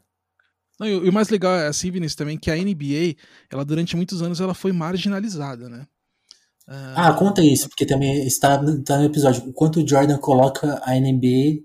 Não, 0.77 0.88
e, 0.88 1.09
o 1.09 1.13
mais 1.13 1.29
legal 1.29 1.55
é 1.55 1.67
assim, 1.67 1.89
Vinícius, 1.89 2.15
também, 2.15 2.38
que 2.38 2.51
a 2.51 2.55
NBA, 2.55 3.15
ela 3.49 3.63
durante 3.63 3.95
muitos 3.95 4.21
anos, 4.21 4.41
ela 4.41 4.53
foi 4.53 4.71
marginalizada, 4.73 5.69
né? 5.69 5.88
Ah, 6.71 7.12
conta 7.13 7.41
isso, 7.41 7.67
porque 7.67 7.85
também 7.85 8.27
está, 8.27 8.62
está 8.63 8.97
no 8.99 9.05
episódio. 9.05 9.49
O 9.49 9.53
quanto 9.53 9.81
o 9.81 9.88
Jordan 9.88 10.19
coloca 10.19 10.79
a 10.83 10.93
NBA 10.93 11.63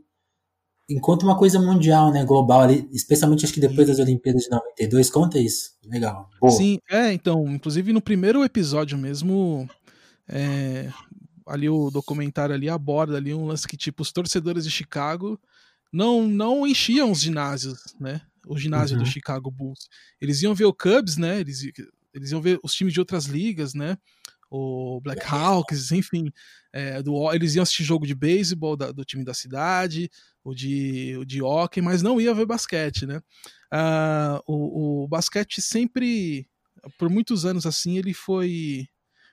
enquanto 0.88 1.22
uma 1.22 1.36
coisa 1.36 1.58
mundial, 1.58 2.12
né, 2.12 2.24
global 2.24 2.62
ali, 2.62 2.88
especialmente 2.92 3.44
acho 3.44 3.54
que 3.54 3.60
depois 3.60 3.88
das 3.88 3.98
Olimpíadas 3.98 4.44
de 4.44 4.50
92, 4.50 5.10
conta 5.10 5.38
isso. 5.38 5.72
Legal. 5.86 6.28
Boa. 6.40 6.52
Sim, 6.52 6.78
é, 6.90 7.12
então, 7.12 7.46
inclusive 7.48 7.92
no 7.92 8.00
primeiro 8.00 8.44
episódio 8.44 8.96
mesmo, 8.98 9.68
é, 10.28 10.90
ali 11.46 11.68
o 11.68 11.90
documentário 11.90 12.54
ali 12.54 12.68
aborda 12.68 13.16
ali 13.16 13.34
um 13.34 13.46
lance 13.46 13.68
que 13.68 13.76
tipo 13.76 14.02
os 14.02 14.12
torcedores 14.12 14.64
de 14.64 14.70
Chicago 14.70 15.38
não 15.92 16.26
não 16.26 16.66
enchiam 16.66 17.10
os 17.10 17.20
ginásios, 17.20 17.78
né? 18.00 18.20
O 18.46 18.58
ginásio 18.58 18.96
uhum. 18.96 19.02
do 19.02 19.08
Chicago 19.08 19.50
Bulls. 19.50 19.88
Eles 20.20 20.42
iam 20.42 20.54
ver 20.54 20.64
o 20.64 20.74
Cubs, 20.74 21.16
né? 21.16 21.40
Eles, 21.40 21.62
eles 22.12 22.30
iam 22.30 22.42
ver 22.42 22.58
os 22.62 22.74
times 22.74 22.92
de 22.92 23.00
outras 23.00 23.24
ligas, 23.24 23.74
né? 23.74 23.96
O 24.50 25.00
Black 25.00 25.22
Hawks, 25.26 25.92
enfim, 25.92 26.30
é, 26.72 27.02
do, 27.02 27.32
eles 27.32 27.54
iam 27.54 27.62
assistir 27.62 27.84
jogo 27.84 28.06
de 28.06 28.14
beisebol 28.14 28.76
do 28.76 29.04
time 29.04 29.24
da 29.24 29.34
cidade, 29.34 30.10
o 30.42 30.54
de, 30.54 31.16
o 31.18 31.24
de 31.24 31.42
hockey, 31.42 31.80
mas 31.80 32.02
não 32.02 32.20
ia 32.20 32.34
ver 32.34 32.46
basquete, 32.46 33.06
né? 33.06 33.20
Uh, 33.72 34.40
o, 34.46 35.04
o, 35.04 35.08
basquete 35.08 35.60
sempre, 35.60 36.48
por 36.98 37.08
muitos 37.08 37.44
anos 37.44 37.66
assim, 37.66 37.98
ele 37.98 38.12
foi. 38.12 38.86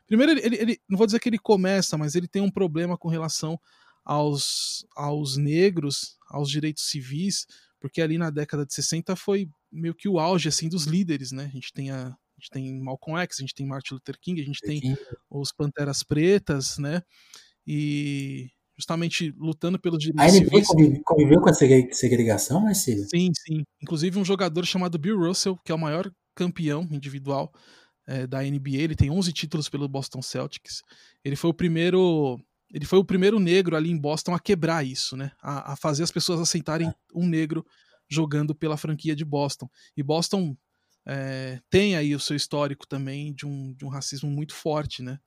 Primeiro, 0.08 0.32
ele, 0.32 0.56
ele, 0.56 0.82
não 0.90 0.98
vou 0.98 1.06
dizer 1.06 1.20
que 1.20 1.30
ele 1.30 1.38
começa, 1.38 1.98
mas 1.98 2.16
ele 2.16 2.28
tem 2.28 2.42
um 2.42 2.52
problema 2.52 2.98
com 2.98 3.08
relação 3.08 3.60
aos, 4.04 4.86
aos 4.96 5.38
negros, 5.38 6.18
aos 6.30 6.50
direitos 6.50 6.90
civis, 6.90 7.46
porque 7.80 8.02
ali 8.02 8.18
na 8.18 8.30
década 8.30 8.66
de 8.66 8.74
60 8.74 9.16
foi 9.16 9.50
meio 9.72 9.94
que 9.94 10.10
o 10.10 10.20
auge 10.20 10.50
assim 10.50 10.68
dos 10.68 10.86
líderes, 10.86 11.32
né? 11.32 11.46
A 11.46 11.50
gente 11.50 11.72
tem 11.72 11.92
a 11.92 12.16
gente 12.42 12.50
tem 12.50 12.82
Malcolm 12.82 13.20
X, 13.22 13.38
a 13.40 13.44
gente 13.44 13.54
tem 13.54 13.68
Martin 13.68 13.94
Luther 13.94 14.18
King, 14.20 14.42
a 14.42 14.46
gente 14.46 14.60
tem 14.60 14.98
os 15.30 15.52
Panteras 15.52 16.04
Pretas, 16.04 16.78
né? 16.78 17.02
E 17.66 18.50
justamente 18.76 19.32
lutando 19.38 19.80
pelos 19.80 20.00
direitos 20.00 20.34
civis. 20.34 20.50
A 20.52 20.56
NBA 20.56 20.66
conviveu, 20.66 21.02
conviveu 21.06 21.42
com 21.42 21.50
a 21.50 21.54
segregação, 21.94 22.62
Marcelo? 22.62 23.06
Sim, 23.10 23.32
sim. 23.36 23.64
Inclusive 23.82 24.18
um 24.18 24.26
jogador 24.26 24.66
chamado 24.66 24.98
Bill 24.98 25.20
Russell, 25.20 25.58
que 25.64 25.72
é 25.72 25.76
o 25.76 25.80
maior 25.80 26.12
campeão 26.36 26.88
individual 26.92 27.52
é, 28.08 28.26
da 28.26 28.42
NBA. 28.42 28.78
Ele 28.78 28.96
tem 28.96 29.12
11 29.12 29.32
títulos 29.32 29.70
pelo 29.70 29.88
Boston 29.88 30.22
Celtics. 30.22 30.82
Ele 31.24 31.36
foi 31.36 31.52
o 31.52 31.54
primeiro 31.54 32.40
ele 32.74 32.86
foi 32.86 33.00
o 33.00 33.06
primeiro 33.06 33.38
negro 33.38 33.76
ali 33.76 33.92
em 33.92 33.98
Boston 33.98 34.34
a 34.34 34.40
quebrar 34.40 34.86
isso, 34.86 35.18
né? 35.18 35.32
A, 35.42 35.74
a 35.74 35.76
fazer 35.76 36.04
as 36.04 36.12
pessoas 36.12 36.40
aceitarem 36.40 36.92
um 37.14 37.28
negro 37.28 37.66
jogando 38.10 38.56
pela 38.56 38.78
franquia 38.78 39.16
de 39.16 39.26
Boston. 39.26 39.70
E 39.96 40.02
Boston 40.02 40.56
é, 41.06 41.60
tem 41.70 41.96
aí 41.96 42.16
o 42.16 42.20
seu 42.20 42.36
histórico 42.36 42.88
também 42.88 43.34
de 43.34 43.46
um, 43.46 43.74
de 43.74 43.86
um 43.86 43.90
racismo 43.90 44.30
muito 44.30 44.54
forte, 44.54 45.02
né? 45.02 45.20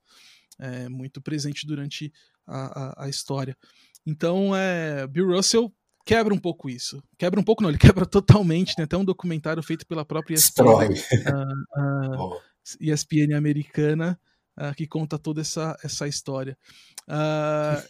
É, 0.57 0.87
muito 0.87 1.21
presente 1.21 1.67
durante 1.67 2.13
a, 2.47 3.01
a, 3.01 3.05
a, 3.05 3.09
história. 3.09 3.57
Então, 4.05 4.55
é, 4.55 5.05
Bill 5.05 5.35
Russell 5.35 5.73
quebra 6.05 6.33
um 6.33 6.37
pouco 6.37 6.69
isso. 6.69 7.03
Quebra 7.17 7.39
um 7.39 7.43
pouco, 7.43 7.61
não, 7.61 7.69
ele 7.69 7.77
quebra 7.79 8.05
totalmente. 8.05 8.73
Né? 8.77 8.85
Tem 8.85 8.97
um 8.97 9.03
documentário 9.03 9.61
feito 9.61 9.85
pela 9.85 10.05
própria 10.05 10.35
ESPN, 10.35 10.63
uh, 10.63 12.31
uh. 12.31 12.41
ESPN 12.79 13.33
americana 13.35 14.17
uh, 14.57 14.73
que 14.75 14.87
conta 14.87 15.19
toda 15.19 15.41
essa, 15.41 15.77
essa 15.83 16.07
história. 16.07 16.57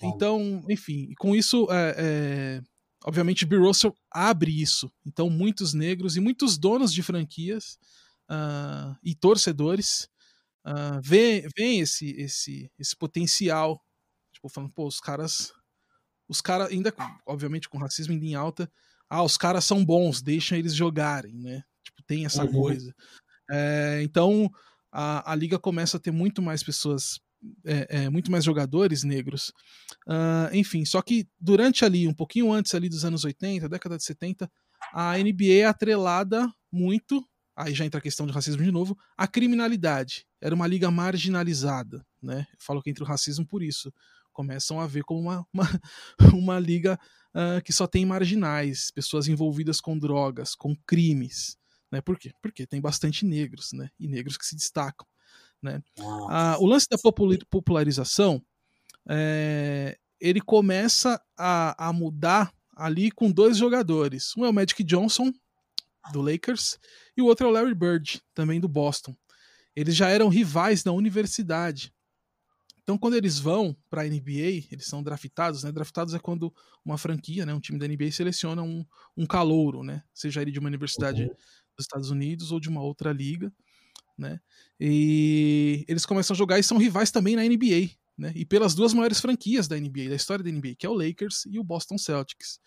então, 0.01 0.63
enfim, 0.67 1.13
com 1.19 1.35
isso, 1.35 1.67
é, 1.69 2.61
obviamente, 3.05 3.45
Bill 3.45 3.63
Russell 3.63 3.95
abre 4.11 4.61
isso. 4.61 4.91
Então, 5.05 5.29
muitos 5.29 5.73
negros 5.73 6.17
e 6.17 6.19
muitos 6.19 6.57
donos 6.57 6.91
de 6.91 7.03
franquias 7.03 7.77
e 9.03 9.13
torcedores 9.13 10.09
uh, 10.65 10.99
veem, 11.03 11.79
esse, 11.79 12.09
esse, 12.11 12.71
esse 12.79 12.95
potencial. 12.95 13.79
Tipo, 14.33 14.49
falando, 14.49 14.73
pô, 14.73 14.87
os 14.87 14.99
caras. 14.99 15.53
Os 16.27 16.41
caras, 16.41 16.71
ainda, 16.71 16.91
obviamente, 17.27 17.69
com 17.69 17.77
racismo 17.77 18.13
ainda 18.13 18.25
em 18.25 18.33
alta. 18.33 18.71
Ah, 19.07 19.21
os 19.21 19.37
caras 19.37 19.63
são 19.63 19.85
bons, 19.85 20.23
deixam 20.23 20.57
eles 20.57 20.73
jogarem, 20.73 21.35
né? 21.35 21.63
Tipo, 21.83 22.01
tem 22.07 22.25
essa 22.25 22.43
uhum. 22.43 22.51
coisa. 22.51 22.95
É, 23.51 24.01
então, 24.01 24.51
a, 24.91 25.31
a 25.31 25.35
liga 25.35 25.59
começa 25.59 25.97
a 25.97 25.99
ter 25.99 26.09
muito 26.09 26.41
mais 26.41 26.63
pessoas 26.63 27.19
é, 27.65 28.03
é, 28.03 28.09
muito 28.09 28.31
mais 28.31 28.43
jogadores 28.43 29.03
negros. 29.03 29.51
Uh, 30.07 30.53
enfim, 30.53 30.85
só 30.85 31.01
que 31.01 31.27
durante 31.39 31.85
ali, 31.85 32.07
um 32.07 32.13
pouquinho 32.13 32.51
antes 32.51 32.73
ali 32.73 32.89
dos 32.89 33.05
anos 33.05 33.23
80, 33.23 33.67
década 33.69 33.97
de 33.97 34.03
70, 34.03 34.49
a 34.93 35.17
NBA 35.17 35.61
é 35.61 35.65
atrelada 35.65 36.47
muito 36.71 37.25
aí 37.55 37.73
já 37.73 37.85
entra 37.85 37.99
a 37.99 38.01
questão 38.01 38.27
de 38.27 38.33
racismo 38.33 38.61
de 38.61 38.71
novo, 38.71 38.97
a 39.15 39.27
criminalidade. 39.27 40.25
Era 40.41 40.53
uma 40.53 40.67
liga 40.67 40.91
marginalizada, 40.91 42.05
né? 42.21 42.45
Falo 42.59 42.81
que 42.81 42.89
entra 42.89 43.03
o 43.03 43.07
racismo 43.07 43.47
por 43.47 43.63
isso. 43.63 43.93
Começam 44.33 44.79
a 44.79 44.85
ver 44.85 45.03
como 45.03 45.21
uma, 45.21 45.47
uma, 45.53 45.69
uma 46.33 46.59
liga 46.59 46.99
uh, 47.33 47.61
que 47.63 47.71
só 47.71 47.87
tem 47.87 48.05
marginais, 48.05 48.91
pessoas 48.91 49.27
envolvidas 49.27 49.79
com 49.79 49.97
drogas, 49.97 50.53
com 50.53 50.75
crimes. 50.85 51.57
Né? 51.91 52.01
Por 52.01 52.19
quê? 52.19 52.31
Porque 52.41 52.67
tem 52.67 52.81
bastante 52.81 53.25
negros, 53.25 53.71
né? 53.71 53.89
E 53.97 54.07
negros 54.07 54.37
que 54.37 54.45
se 54.45 54.55
destacam. 54.55 55.07
Né? 55.61 55.81
Uh, 55.97 56.61
o 56.63 56.65
lance 56.65 56.87
da 56.89 56.97
popularização 57.49 58.41
é, 59.09 59.97
ele 60.19 60.41
começa 60.41 61.21
a, 61.37 61.89
a 61.89 61.93
mudar 61.93 62.53
ali 62.75 63.11
com 63.11 63.31
dois 63.31 63.57
jogadores. 63.57 64.33
Um 64.37 64.45
é 64.45 64.49
o 64.49 64.53
Magic 64.53 64.83
Johnson, 64.83 65.31
do 66.11 66.21
Lakers, 66.21 66.77
e 67.15 67.21
o 67.21 67.25
outro 67.25 67.47
é 67.47 67.49
o 67.49 67.53
Larry 67.53 67.73
Bird, 67.73 68.21
também 68.33 68.59
do 68.59 68.67
Boston. 68.67 69.15
Eles 69.75 69.95
já 69.95 70.09
eram 70.09 70.29
rivais 70.29 70.83
na 70.83 70.91
universidade. 70.91 71.93
Então, 72.83 72.97
quando 72.97 73.15
eles 73.15 73.39
vão 73.39 73.75
para 73.89 74.03
a 74.03 74.05
NBA, 74.05 74.67
eles 74.71 74.85
são 74.85 75.01
draftados, 75.01 75.63
né? 75.63 75.71
Draftados 75.71 76.13
é 76.13 76.19
quando 76.19 76.53
uma 76.83 76.99
franquia, 76.99 77.45
né, 77.45 77.53
um 77.53 77.59
time 77.59 77.79
da 77.79 77.87
NBA 77.87 78.11
seleciona 78.11 78.61
um, 78.61 78.85
um 79.17 79.25
calouro, 79.25 79.83
né? 79.83 80.03
Seja 80.13 80.41
ele 80.41 80.51
de 80.51 80.59
uma 80.59 80.67
universidade 80.67 81.23
uhum. 81.23 81.29
dos 81.75 81.85
Estados 81.85 82.11
Unidos 82.11 82.51
ou 82.51 82.59
de 82.59 82.69
uma 82.69 82.83
outra 82.83 83.11
liga, 83.11 83.51
né? 84.17 84.39
E 84.79 85.85
eles 85.87 86.05
começam 86.05 86.33
a 86.33 86.37
jogar 86.37 86.59
e 86.59 86.63
são 86.63 86.77
rivais 86.77 87.11
também 87.11 87.35
na 87.35 87.43
NBA, 87.43 87.91
né? 88.17 88.31
E 88.35 88.45
pelas 88.45 88.75
duas 88.75 88.93
maiores 88.93 89.19
franquias 89.19 89.67
da 89.67 89.77
NBA, 89.77 90.09
da 90.09 90.15
história 90.15 90.43
da 90.43 90.51
NBA, 90.51 90.75
que 90.77 90.85
é 90.85 90.89
o 90.89 90.93
Lakers 90.93 91.45
e 91.45 91.59
o 91.59 91.63
Boston 91.63 91.97
Celtics. 91.97 92.59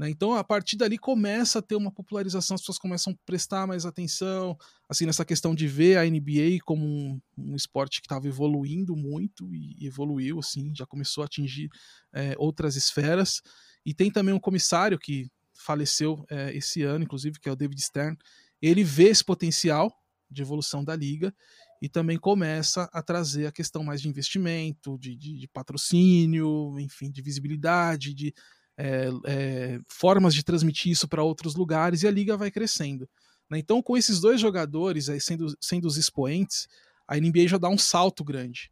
Né? 0.00 0.08
Então, 0.08 0.32
a 0.34 0.42
partir 0.42 0.78
dali 0.78 0.96
começa 0.96 1.58
a 1.58 1.62
ter 1.62 1.76
uma 1.76 1.92
popularização, 1.92 2.54
as 2.54 2.62
pessoas 2.62 2.78
começam 2.78 3.12
a 3.12 3.16
prestar 3.26 3.66
mais 3.66 3.84
atenção, 3.84 4.56
assim, 4.88 5.04
nessa 5.04 5.26
questão 5.26 5.54
de 5.54 5.68
ver 5.68 5.98
a 5.98 6.04
NBA 6.08 6.60
como 6.64 6.86
um, 6.86 7.20
um 7.36 7.54
esporte 7.54 8.00
que 8.00 8.06
estava 8.06 8.26
evoluindo 8.26 8.96
muito 8.96 9.54
e 9.54 9.76
evoluiu, 9.86 10.38
assim, 10.38 10.72
já 10.74 10.86
começou 10.86 11.20
a 11.20 11.26
atingir 11.26 11.68
é, 12.14 12.34
outras 12.38 12.76
esferas. 12.76 13.42
E 13.84 13.92
tem 13.92 14.10
também 14.10 14.34
um 14.34 14.40
comissário 14.40 14.98
que 14.98 15.28
faleceu 15.54 16.24
é, 16.30 16.56
esse 16.56 16.82
ano, 16.82 17.04
inclusive, 17.04 17.38
que 17.38 17.50
é 17.50 17.52
o 17.52 17.56
David 17.56 17.82
Stern. 17.82 18.16
Ele 18.62 18.82
vê 18.82 19.08
esse 19.08 19.22
potencial 19.22 19.94
de 20.30 20.42
evolução 20.42 20.84
da 20.84 20.94
liga 20.94 21.34
e 21.82 21.88
também 21.88 22.18
começa 22.18 22.88
a 22.92 23.02
trazer 23.02 23.46
a 23.46 23.52
questão 23.52 23.82
mais 23.82 24.00
de 24.00 24.08
investimento, 24.08 24.98
de, 24.98 25.16
de, 25.16 25.38
de 25.38 25.48
patrocínio, 25.48 26.78
enfim, 26.78 27.10
de 27.10 27.22
visibilidade, 27.22 28.14
de 28.14 28.34
é, 28.76 29.08
é, 29.26 29.80
formas 29.88 30.34
de 30.34 30.42
transmitir 30.42 30.92
isso 30.92 31.08
para 31.08 31.22
outros 31.22 31.54
lugares 31.54 32.02
e 32.02 32.08
a 32.08 32.10
liga 32.10 32.36
vai 32.36 32.50
crescendo. 32.50 33.08
Né? 33.50 33.58
Então, 33.58 33.82
com 33.82 33.96
esses 33.96 34.20
dois 34.20 34.40
jogadores 34.40 35.08
aí 35.08 35.20
sendo, 35.20 35.54
sendo 35.60 35.86
os 35.86 35.96
expoentes, 35.96 36.68
a 37.08 37.16
NBA 37.16 37.48
já 37.48 37.58
dá 37.58 37.68
um 37.68 37.78
salto 37.78 38.22
grande. 38.22 38.70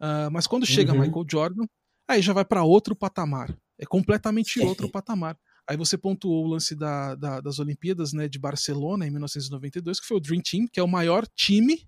Uh, 0.00 0.30
mas 0.30 0.46
quando 0.46 0.66
chega 0.66 0.92
uhum. 0.92 1.00
Michael 1.00 1.26
Jordan, 1.28 1.64
aí 2.06 2.20
já 2.20 2.32
vai 2.32 2.44
para 2.44 2.62
outro 2.62 2.94
patamar. 2.94 3.56
É 3.78 3.86
completamente 3.86 4.60
outro 4.60 4.88
patamar. 4.88 5.38
Aí 5.68 5.76
você 5.76 5.98
pontuou 5.98 6.46
o 6.46 6.48
lance 6.48 6.74
da, 6.74 7.14
da, 7.14 7.40
das 7.40 7.58
Olimpíadas 7.58 8.14
né, 8.14 8.26
de 8.26 8.38
Barcelona 8.38 9.06
em 9.06 9.10
1992, 9.10 10.00
que 10.00 10.06
foi 10.06 10.16
o 10.16 10.20
Dream 10.20 10.40
Team, 10.40 10.66
que 10.66 10.80
é 10.80 10.82
o 10.82 10.88
maior 10.88 11.26
time, 11.36 11.86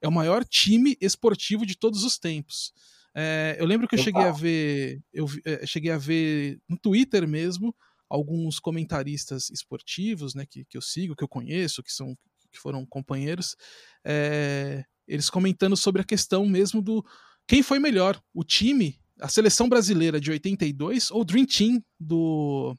é 0.00 0.06
o 0.06 0.12
maior 0.12 0.44
time 0.44 0.96
esportivo 1.00 1.66
de 1.66 1.76
todos 1.76 2.04
os 2.04 2.18
tempos. 2.18 2.72
É, 3.12 3.56
eu 3.58 3.66
lembro 3.66 3.88
que 3.88 3.96
eu 3.96 3.98
cheguei 3.98 4.22
a 4.22 4.30
ver, 4.30 5.02
eu 5.12 5.26
é, 5.44 5.66
cheguei 5.66 5.90
a 5.90 5.98
ver 5.98 6.60
no 6.68 6.78
Twitter 6.78 7.26
mesmo 7.26 7.74
alguns 8.08 8.60
comentaristas 8.60 9.50
esportivos, 9.50 10.34
né, 10.34 10.46
que, 10.48 10.64
que 10.64 10.76
eu 10.76 10.82
sigo, 10.82 11.16
que 11.16 11.24
eu 11.24 11.28
conheço, 11.28 11.82
que 11.82 11.92
são 11.92 12.16
que 12.52 12.60
foram 12.60 12.86
companheiros, 12.86 13.56
é, 14.04 14.84
eles 15.06 15.28
comentando 15.28 15.76
sobre 15.76 16.00
a 16.00 16.04
questão 16.04 16.46
mesmo 16.46 16.80
do 16.80 17.04
quem 17.46 17.62
foi 17.62 17.78
melhor, 17.80 18.20
o 18.32 18.44
time, 18.44 19.00
a 19.20 19.28
seleção 19.28 19.68
brasileira 19.68 20.20
de 20.20 20.30
82 20.30 21.10
ou 21.10 21.22
o 21.22 21.24
Dream 21.24 21.44
Team 21.44 21.82
do 21.98 22.76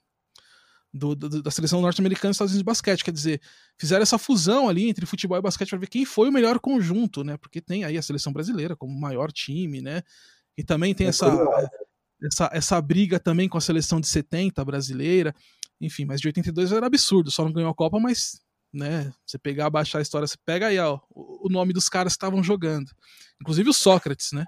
do, 0.93 1.15
do, 1.15 1.41
da 1.41 1.51
seleção 1.51 1.81
norte-americana 1.81 2.29
e 2.29 2.33
Estados 2.33 2.51
Unidos 2.51 2.61
de 2.61 2.65
basquete. 2.65 3.03
Quer 3.03 3.11
dizer, 3.11 3.41
fizeram 3.77 4.03
essa 4.03 4.17
fusão 4.17 4.69
ali 4.69 4.89
entre 4.89 5.05
futebol 5.05 5.37
e 5.37 5.41
basquete 5.41 5.69
para 5.69 5.79
ver 5.79 5.87
quem 5.87 6.05
foi 6.05 6.29
o 6.29 6.31
melhor 6.31 6.59
conjunto, 6.59 7.23
né? 7.23 7.37
Porque 7.37 7.61
tem 7.61 7.83
aí 7.83 7.97
a 7.97 8.01
seleção 8.01 8.33
brasileira 8.33 8.75
como 8.75 8.99
maior 8.99 9.31
time, 9.31 9.81
né? 9.81 10.01
E 10.57 10.63
também 10.63 10.93
tem 10.93 11.07
é 11.07 11.09
essa, 11.09 11.69
essa, 12.23 12.49
essa 12.51 12.81
briga 12.81 13.19
também 13.19 13.47
com 13.47 13.57
a 13.57 13.61
seleção 13.61 13.99
de 13.99 14.07
70 14.07 14.63
brasileira. 14.65 15.35
Enfim, 15.79 16.05
mas 16.05 16.19
de 16.19 16.27
82 16.27 16.71
era 16.71 16.87
absurdo, 16.87 17.29
só 17.29 17.43
não 17.43 17.53
ganhou 17.53 17.69
a 17.69 17.75
Copa, 17.75 17.99
mas 17.99 18.41
né, 18.73 19.13
você 19.25 19.37
pegar, 19.37 19.69
baixar 19.69 19.99
a 19.99 20.01
história, 20.01 20.27
você 20.27 20.35
pega 20.45 20.67
aí 20.67 20.79
ó, 20.79 20.99
o 21.09 21.47
nome 21.49 21.71
dos 21.71 21.87
caras 21.87 22.13
que 22.13 22.17
estavam 22.17 22.43
jogando. 22.43 22.91
Inclusive 23.39 23.69
o 23.69 23.73
Sócrates, 23.73 24.31
né? 24.31 24.43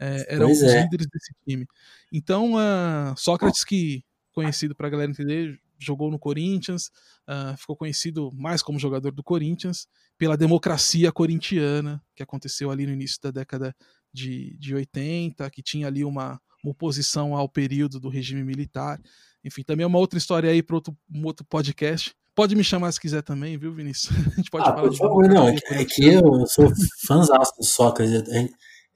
É, 0.00 0.34
era 0.34 0.46
um 0.46 0.50
dos 0.50 0.62
é. 0.62 0.82
líderes 0.82 1.06
desse 1.06 1.32
time. 1.46 1.66
Então, 2.12 2.54
uh, 2.54 3.16
Sócrates, 3.16 3.64
que 3.64 4.04
conhecido 4.32 4.74
para 4.74 4.88
a 4.88 4.90
galera 4.90 5.10
entender, 5.10 5.58
jogou 5.84 6.10
no 6.10 6.18
Corinthians, 6.18 6.90
uh, 7.28 7.56
ficou 7.56 7.76
conhecido 7.76 8.30
mais 8.34 8.62
como 8.62 8.78
jogador 8.78 9.12
do 9.12 9.22
Corinthians, 9.22 9.86
pela 10.18 10.36
democracia 10.36 11.12
corintiana 11.12 12.02
que 12.14 12.22
aconteceu 12.22 12.70
ali 12.70 12.86
no 12.86 12.92
início 12.92 13.18
da 13.22 13.30
década 13.30 13.74
de, 14.12 14.56
de 14.58 14.74
80, 14.74 15.48
que 15.50 15.62
tinha 15.62 15.86
ali 15.86 16.04
uma, 16.04 16.40
uma 16.62 16.72
oposição 16.72 17.34
ao 17.34 17.48
período 17.48 17.98
do 17.98 18.08
regime 18.08 18.44
militar. 18.44 19.00
Enfim, 19.44 19.62
também 19.62 19.84
é 19.84 19.86
uma 19.86 19.98
outra 19.98 20.18
história 20.18 20.50
aí 20.50 20.62
para 20.62 20.76
outro, 20.76 20.96
um 21.12 21.24
outro 21.24 21.44
podcast. 21.44 22.14
Pode 22.34 22.56
me 22.56 22.64
chamar 22.64 22.90
se 22.92 23.00
quiser 23.00 23.22
também, 23.22 23.56
viu, 23.58 23.72
Vinícius? 23.72 24.16
A 24.32 24.36
gente 24.36 24.50
pode 24.50 24.68
ah, 24.68 24.74
falar 24.74 24.88
por 24.88 24.96
favor, 24.96 25.28
não. 25.28 25.48
É 25.48 25.54
que, 25.54 25.74
é 25.74 25.84
que 25.84 26.04
eu 26.04 26.46
sou 26.46 26.72
fãzão 27.06 27.38
do 27.38 27.64
Sócrates. 27.64 28.22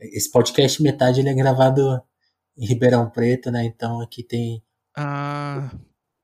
Esse 0.01 0.30
podcast, 0.30 0.82
metade, 0.82 1.20
ele 1.20 1.28
é 1.28 1.34
gravado 1.34 2.01
em 2.57 2.66
Ribeirão 2.66 3.09
Preto, 3.11 3.51
né? 3.51 3.64
Então 3.64 4.01
aqui 4.01 4.22
tem. 4.22 4.62
Ah, 4.97 5.70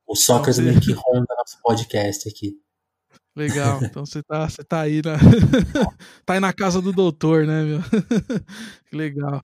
o 0.07 0.15
Sócrates 0.15 0.59
meio 0.59 0.79
que 0.79 0.91
ronda 0.91 1.35
nosso 1.37 1.57
podcast 1.61 2.29
aqui. 2.29 2.59
Legal, 3.35 3.79
então 3.83 4.05
você 4.05 4.23
tá, 4.23 4.47
você 4.47 4.63
tá 4.63 4.81
aí 4.81 5.01
na. 5.03 5.17
tá 6.25 6.33
aí 6.33 6.39
na 6.39 6.53
casa 6.53 6.81
do 6.81 6.93
doutor, 6.93 7.45
né, 7.45 7.63
meu? 7.63 7.79
que 8.89 8.95
legal. 8.95 9.43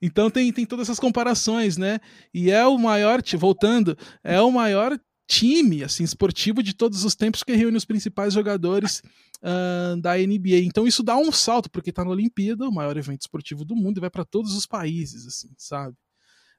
então 0.00 0.30
tem, 0.30 0.52
tem 0.52 0.64
todas 0.64 0.88
essas 0.88 1.00
comparações, 1.00 1.76
né? 1.76 1.98
E 2.32 2.50
é 2.50 2.64
o 2.66 2.78
maior, 2.78 3.20
voltando, 3.36 3.96
é 4.22 4.40
o 4.40 4.50
maior 4.50 4.98
time 5.26 5.82
assim 5.82 6.04
esportivo 6.04 6.62
de 6.62 6.74
todos 6.74 7.02
os 7.02 7.14
tempos 7.14 7.42
que 7.42 7.54
reúne 7.54 7.78
os 7.78 7.84
principais 7.84 8.34
jogadores 8.34 9.02
uh, 9.42 10.00
da 10.00 10.16
NBA. 10.16 10.58
Então 10.64 10.86
isso 10.86 11.02
dá 11.02 11.16
um 11.16 11.32
salto 11.32 11.70
porque 11.70 11.92
tá 11.92 12.04
na 12.04 12.10
Olimpíada, 12.10 12.68
o 12.68 12.72
maior 12.72 12.96
evento 12.96 13.22
esportivo 13.22 13.64
do 13.64 13.74
mundo, 13.74 13.98
e 13.98 14.00
vai 14.00 14.10
para 14.10 14.24
todos 14.24 14.54
os 14.54 14.66
países, 14.66 15.26
assim, 15.26 15.48
sabe? 15.56 15.96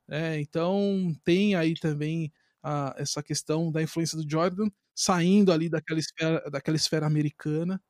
É, 0.10 0.40
então 0.40 1.16
tem 1.24 1.56
aí 1.56 1.74
também 1.74 2.32
a, 2.62 2.96
essa 2.98 3.24
questão 3.24 3.72
da 3.72 3.82
influência 3.82 4.18
do 4.18 4.30
Jordan 4.30 4.70
saindo 4.94 5.52
ali 5.52 5.68
daquela 5.68 6.00
esfera, 6.00 6.50
daquela 6.50 6.78
esfera 6.78 7.06
americana 7.06 7.82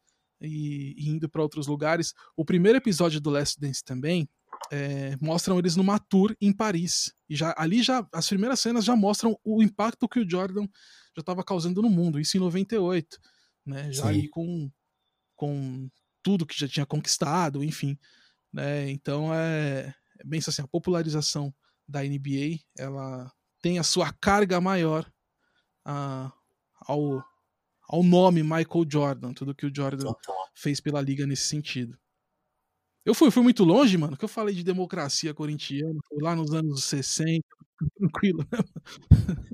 e, 0.41 0.95
e 0.97 1.09
indo 1.09 1.30
para 1.30 1.41
outros 1.41 1.68
lugares. 1.68 2.13
O 2.36 2.43
primeiro 2.43 2.78
episódio 2.78 3.22
do 3.22 3.30
Last 3.30 3.59
Dance 3.59 3.84
também 3.84 4.28
é, 4.72 5.16
mostram 5.22 5.59
eles 5.59 5.76
numa 5.76 5.99
tour 5.99 6.36
em 6.41 6.51
Paris. 6.51 7.13
E 7.30 7.36
já 7.36 7.53
ali 7.57 7.84
já 7.84 8.07
as 8.11 8.28
primeiras 8.28 8.59
cenas 8.59 8.86
já 8.86 8.95
mostram 8.95 9.38
o 9.43 9.61
impacto 9.61 10.07
que 10.07 10.20
o 10.20 10.30
Jordan 10.30 10.68
já 11.16 11.22
estava 11.22 11.43
causando 11.43 11.82
no 11.82 11.89
mundo, 11.89 12.20
isso 12.20 12.36
em 12.36 12.39
98, 12.41 13.20
né? 13.66 13.91
Já 13.91 14.03
Sim. 14.03 14.09
aí 14.09 14.28
com, 14.28 14.70
com 15.36 15.89
tudo 16.22 16.45
que 16.45 16.59
já 16.59 16.68
tinha 16.68 16.86
conquistado, 16.86 17.63
enfim. 17.63 17.97
Né? 18.51 18.89
Então 18.89 19.34
é, 19.34 19.93
é 20.20 20.24
bem 20.26 20.39
assim, 20.45 20.61
a 20.61 20.68
popularização 20.68 21.53
da 21.88 22.01
NBA 22.01 22.59
ela 22.77 23.31
tem 23.61 23.79
a 23.79 23.83
sua 23.83 24.11
carga 24.13 24.59
maior 24.61 25.09
a, 25.83 26.31
ao, 26.81 27.23
ao 27.88 28.03
nome 28.03 28.43
Michael 28.43 28.86
Jordan, 28.88 29.33
tudo 29.33 29.55
que 29.55 29.65
o 29.65 29.75
Jordan 29.75 30.11
fez 30.53 30.79
pela 30.79 31.01
liga 31.01 31.25
nesse 31.25 31.47
sentido. 31.47 31.97
Eu 33.05 33.13
fui, 33.13 33.29
fui 33.29 33.43
muito 33.43 33.63
longe, 33.63 33.95
mano, 33.97 34.17
que 34.17 34.25
eu 34.25 34.29
falei 34.29 34.55
de 34.55 34.63
democracia 34.63 35.31
corintiana, 35.31 35.93
fui 36.09 36.17
lá 36.23 36.36
nos 36.36 36.51
anos 36.53 36.86
60, 36.86 37.43
tranquilo. 37.97 38.47
Né? 38.51 38.59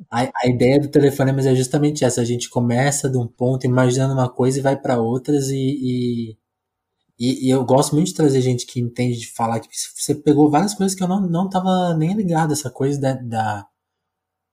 A, 0.10 0.22
a 0.44 0.48
ideia 0.48 0.80
do 0.80 0.90
telefonema 0.90 1.42
é 1.42 1.56
justamente 1.56 2.06
essa, 2.06 2.22
a 2.22 2.26
gente 2.26 2.50
começa 2.50 3.10
de 3.10 3.18
um 3.18 3.28
ponto 3.28 3.66
imaginando 3.66 4.14
uma 4.14 4.30
coisa 4.30 4.60
e 4.60 4.62
vai 4.62 4.80
para 4.80 5.02
outras 5.02 5.50
e, 5.50 5.58
e, 5.58 6.38
e, 7.24 7.48
e, 7.48 7.50
eu 7.52 7.64
gosto 7.64 7.94
muito 7.94 8.08
de 8.08 8.16
trazer 8.16 8.42
gente 8.42 8.66
que 8.66 8.80
entende 8.80 9.20
de 9.20 9.28
falar 9.28 9.60
que 9.60 9.70
você 9.72 10.16
pegou 10.16 10.50
várias 10.50 10.74
coisas 10.74 10.98
que 10.98 11.04
eu 11.04 11.08
não, 11.08 11.22
não 11.22 11.48
tava 11.48 11.96
nem 11.96 12.16
ligado, 12.16 12.52
essa 12.52 12.72
coisa 12.72 13.00
da, 13.00 13.14
da, 13.14 13.68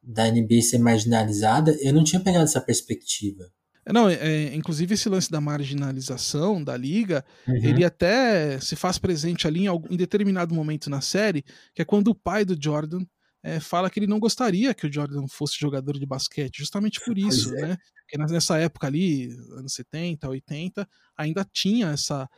da 0.03 0.31
NBA 0.31 0.61
ser 0.61 0.79
marginalizada, 0.79 1.75
eu 1.81 1.95
não 1.95 2.05
tinha 2.05 2.21
pegado 2.21 2.45
essa 2.45 2.61
perspectiva. 2.61 3.51
É, 3.87 3.93
não, 3.93 4.07
é, 4.07 4.55
inclusive 4.55 4.93
esse 4.93 5.09
lance 5.09 5.31
da 5.31 5.41
marginalização 5.41 6.63
da 6.63 6.77
liga, 6.77 7.25
uhum. 7.47 7.57
ele 7.57 7.85
até 7.87 8.61
se 8.61 8.77
faz 8.77 8.99
presente 8.99 9.47
ali 9.47 9.61
em, 9.61 9.67
algum, 9.67 9.91
em 9.91 9.97
determinado 9.97 10.55
momento 10.55 10.91
na 10.91 11.01
série, 11.01 11.43
que 11.75 11.81
é 11.81 11.87
quando 11.87 12.09
o 12.09 12.15
pai 12.15 12.45
do 12.45 12.55
Jordan 12.61 13.03
é, 13.43 13.61
fala 13.61 13.89
que 13.89 13.99
ele 13.99 14.07
não 14.07 14.21
gostaria 14.21 14.75
que 14.75 14.87
o 14.87 14.93
Jordan 14.93 15.27
fosse 15.27 15.57
jogador 15.59 15.99
de 15.99 16.05
basquete, 16.05 16.59
justamente 16.59 17.01
por 17.03 17.17
isso, 17.17 17.57
é. 17.57 17.63
né? 17.63 17.77
Porque 18.03 18.33
nessa 18.33 18.59
época 18.59 18.87
ali, 18.87 19.31
anos 19.57 19.75
70, 19.75 20.29
80, 20.29 20.89
ainda 21.17 21.47
tinha 21.51 21.89
essa, 21.89 22.29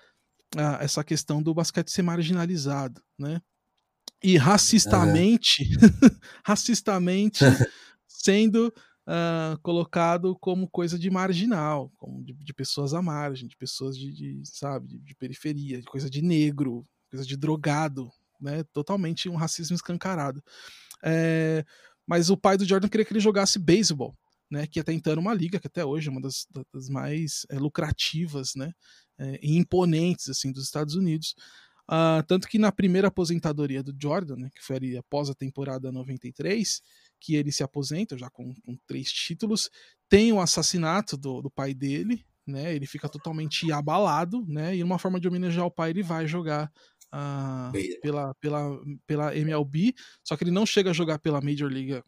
essa 0.81 1.05
questão 1.05 1.43
do 1.43 1.55
basquete 1.55 1.91
ser 1.91 2.03
marginalizado, 2.03 3.01
né? 3.19 3.41
E 4.23 4.37
racistamente, 4.37 5.65
racistamente 6.45 7.45
sendo 8.07 8.73
uh, 9.07 9.59
colocado 9.63 10.37
como 10.39 10.69
coisa 10.69 10.99
de 10.99 11.11
marginal, 11.11 11.91
como 11.97 12.23
de, 12.23 12.35
de, 12.35 12.53
pessoas 12.53 12.93
à 12.93 13.01
margem, 13.01 13.49
de 13.49 13.57
pessoas 13.57 13.97
de, 13.97 14.13
de 14.13 14.43
sabe, 14.45 14.89
de, 14.89 14.99
de, 14.99 15.15
periferia, 15.15 15.79
de 15.79 15.87
coisa 15.87 16.11
de 16.11 16.21
negro, 16.21 16.87
coisa 17.11 17.25
de 17.25 17.37
drogado, 17.37 18.11
né? 18.41 18.63
Totalmente 18.73 19.29
um 19.29 19.37
racismo 19.37 19.75
escancarado. 19.75 20.43
É, 21.03 21.65
mas 22.07 22.29
o 22.29 22.37
pai 22.37 22.57
do 22.57 22.65
Jordan 22.65 22.89
queria 22.89 23.07
que 23.07 23.13
ele 23.13 23.21
jogasse 23.21 23.59
beisebol, 23.59 24.15
né? 24.51 24.67
Que 24.67 24.81
até 24.81 24.93
então 24.93 25.13
era 25.13 25.21
uma 25.21 25.33
liga 25.33 25.59
que 25.59 25.67
até 25.67 25.85
hoje 25.85 26.09
é 26.09 26.11
uma 26.11 26.21
das, 26.21 26.47
das 26.73 26.89
mais 26.89 27.47
é, 27.49 27.59
lucrativas, 27.59 28.55
né? 28.55 28.73
É, 29.23 29.39
imponentes 29.43 30.31
assim 30.31 30.51
dos 30.51 30.64
Estados 30.64 30.95
Unidos. 30.95 31.35
Uh, 31.91 32.23
tanto 32.27 32.49
que 32.49 32.59
na 32.59 32.73
primeira 32.73 33.09
aposentadoria 33.09 33.83
do 33.83 33.95
Jordan, 34.01 34.37
né, 34.37 34.51
que 34.55 34.64
foi 34.64 34.77
ali 34.77 34.97
após 34.97 35.29
a 35.29 35.35
temporada 35.35 35.93
93, 35.93 36.81
que 37.21 37.35
ele 37.35 37.53
se 37.53 37.62
aposenta, 37.62 38.16
já 38.16 38.31
com, 38.31 38.55
com 38.64 38.79
três 38.87 39.12
títulos. 39.12 39.68
Tem 40.09 40.33
o 40.33 40.41
assassinato 40.41 41.16
do, 41.16 41.43
do 41.43 41.51
pai 41.51 41.75
dele, 41.75 42.25
né? 42.47 42.75
Ele 42.75 42.87
fica 42.87 43.09
totalmente 43.09 43.71
abalado, 43.73 44.45
né? 44.49 44.77
E 44.77 44.83
uma 44.83 44.99
forma 44.99 45.21
de 45.21 45.29
homenagear 45.29 45.66
o 45.66 45.71
pai, 45.71 45.91
ele 45.91 46.03
vai 46.03 46.27
jogar 46.27 46.71
uh, 47.12 48.01
pela, 48.01 48.35
pela, 48.37 48.81
pela 49.07 49.37
MLB, 49.37 49.95
só 50.25 50.37
que 50.37 50.45
ele 50.45 50.51
não 50.51 50.64
chega 50.64 50.91
a 50.91 50.95
jogar 50.95 51.18
pela 51.18 51.41
Major 51.41 51.71
League 51.71 52.03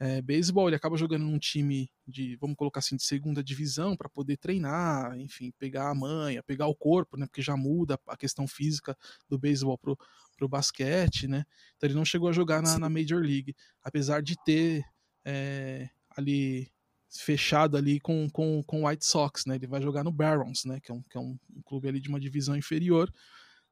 é, 0.00 0.20
beisebol, 0.20 0.68
ele 0.68 0.76
acaba 0.76 0.96
jogando 0.96 1.22
num 1.22 1.38
time 1.38 1.90
de, 2.06 2.36
vamos 2.36 2.56
colocar 2.56 2.80
assim, 2.80 2.96
de 2.96 3.04
segunda 3.04 3.42
divisão 3.42 3.96
para 3.96 4.08
poder 4.08 4.36
treinar, 4.36 5.16
enfim, 5.18 5.52
pegar 5.58 5.88
a 5.90 5.94
manha, 5.94 6.42
pegar 6.42 6.66
o 6.66 6.74
corpo, 6.74 7.16
né? 7.16 7.26
Porque 7.26 7.42
já 7.42 7.56
muda 7.56 7.98
a 8.08 8.16
questão 8.16 8.46
física 8.46 8.96
do 9.28 9.38
beisebol 9.38 9.78
pro, 9.78 9.96
pro 10.36 10.48
basquete, 10.48 11.28
né? 11.28 11.44
Então 11.76 11.88
ele 11.88 11.96
não 11.96 12.04
chegou 12.04 12.28
a 12.28 12.32
jogar 12.32 12.60
na, 12.60 12.78
na 12.78 12.88
Major 12.88 13.20
League, 13.20 13.54
apesar 13.82 14.20
de 14.20 14.34
ter 14.44 14.84
é, 15.24 15.88
ali 16.16 16.70
fechado 17.08 17.76
ali 17.76 18.00
com, 18.00 18.28
com, 18.30 18.62
com 18.64 18.82
o 18.82 18.88
White 18.88 19.04
Sox, 19.04 19.46
né? 19.46 19.54
Ele 19.54 19.66
vai 19.66 19.80
jogar 19.80 20.02
no 20.02 20.10
Barons, 20.10 20.64
né? 20.64 20.80
Que 20.80 20.90
é 20.90 20.94
um, 20.94 21.02
que 21.02 21.16
é 21.16 21.20
um, 21.20 21.38
um 21.54 21.62
clube 21.62 21.88
ali 21.88 22.00
de 22.00 22.08
uma 22.08 22.18
divisão 22.18 22.56
inferior, 22.56 23.12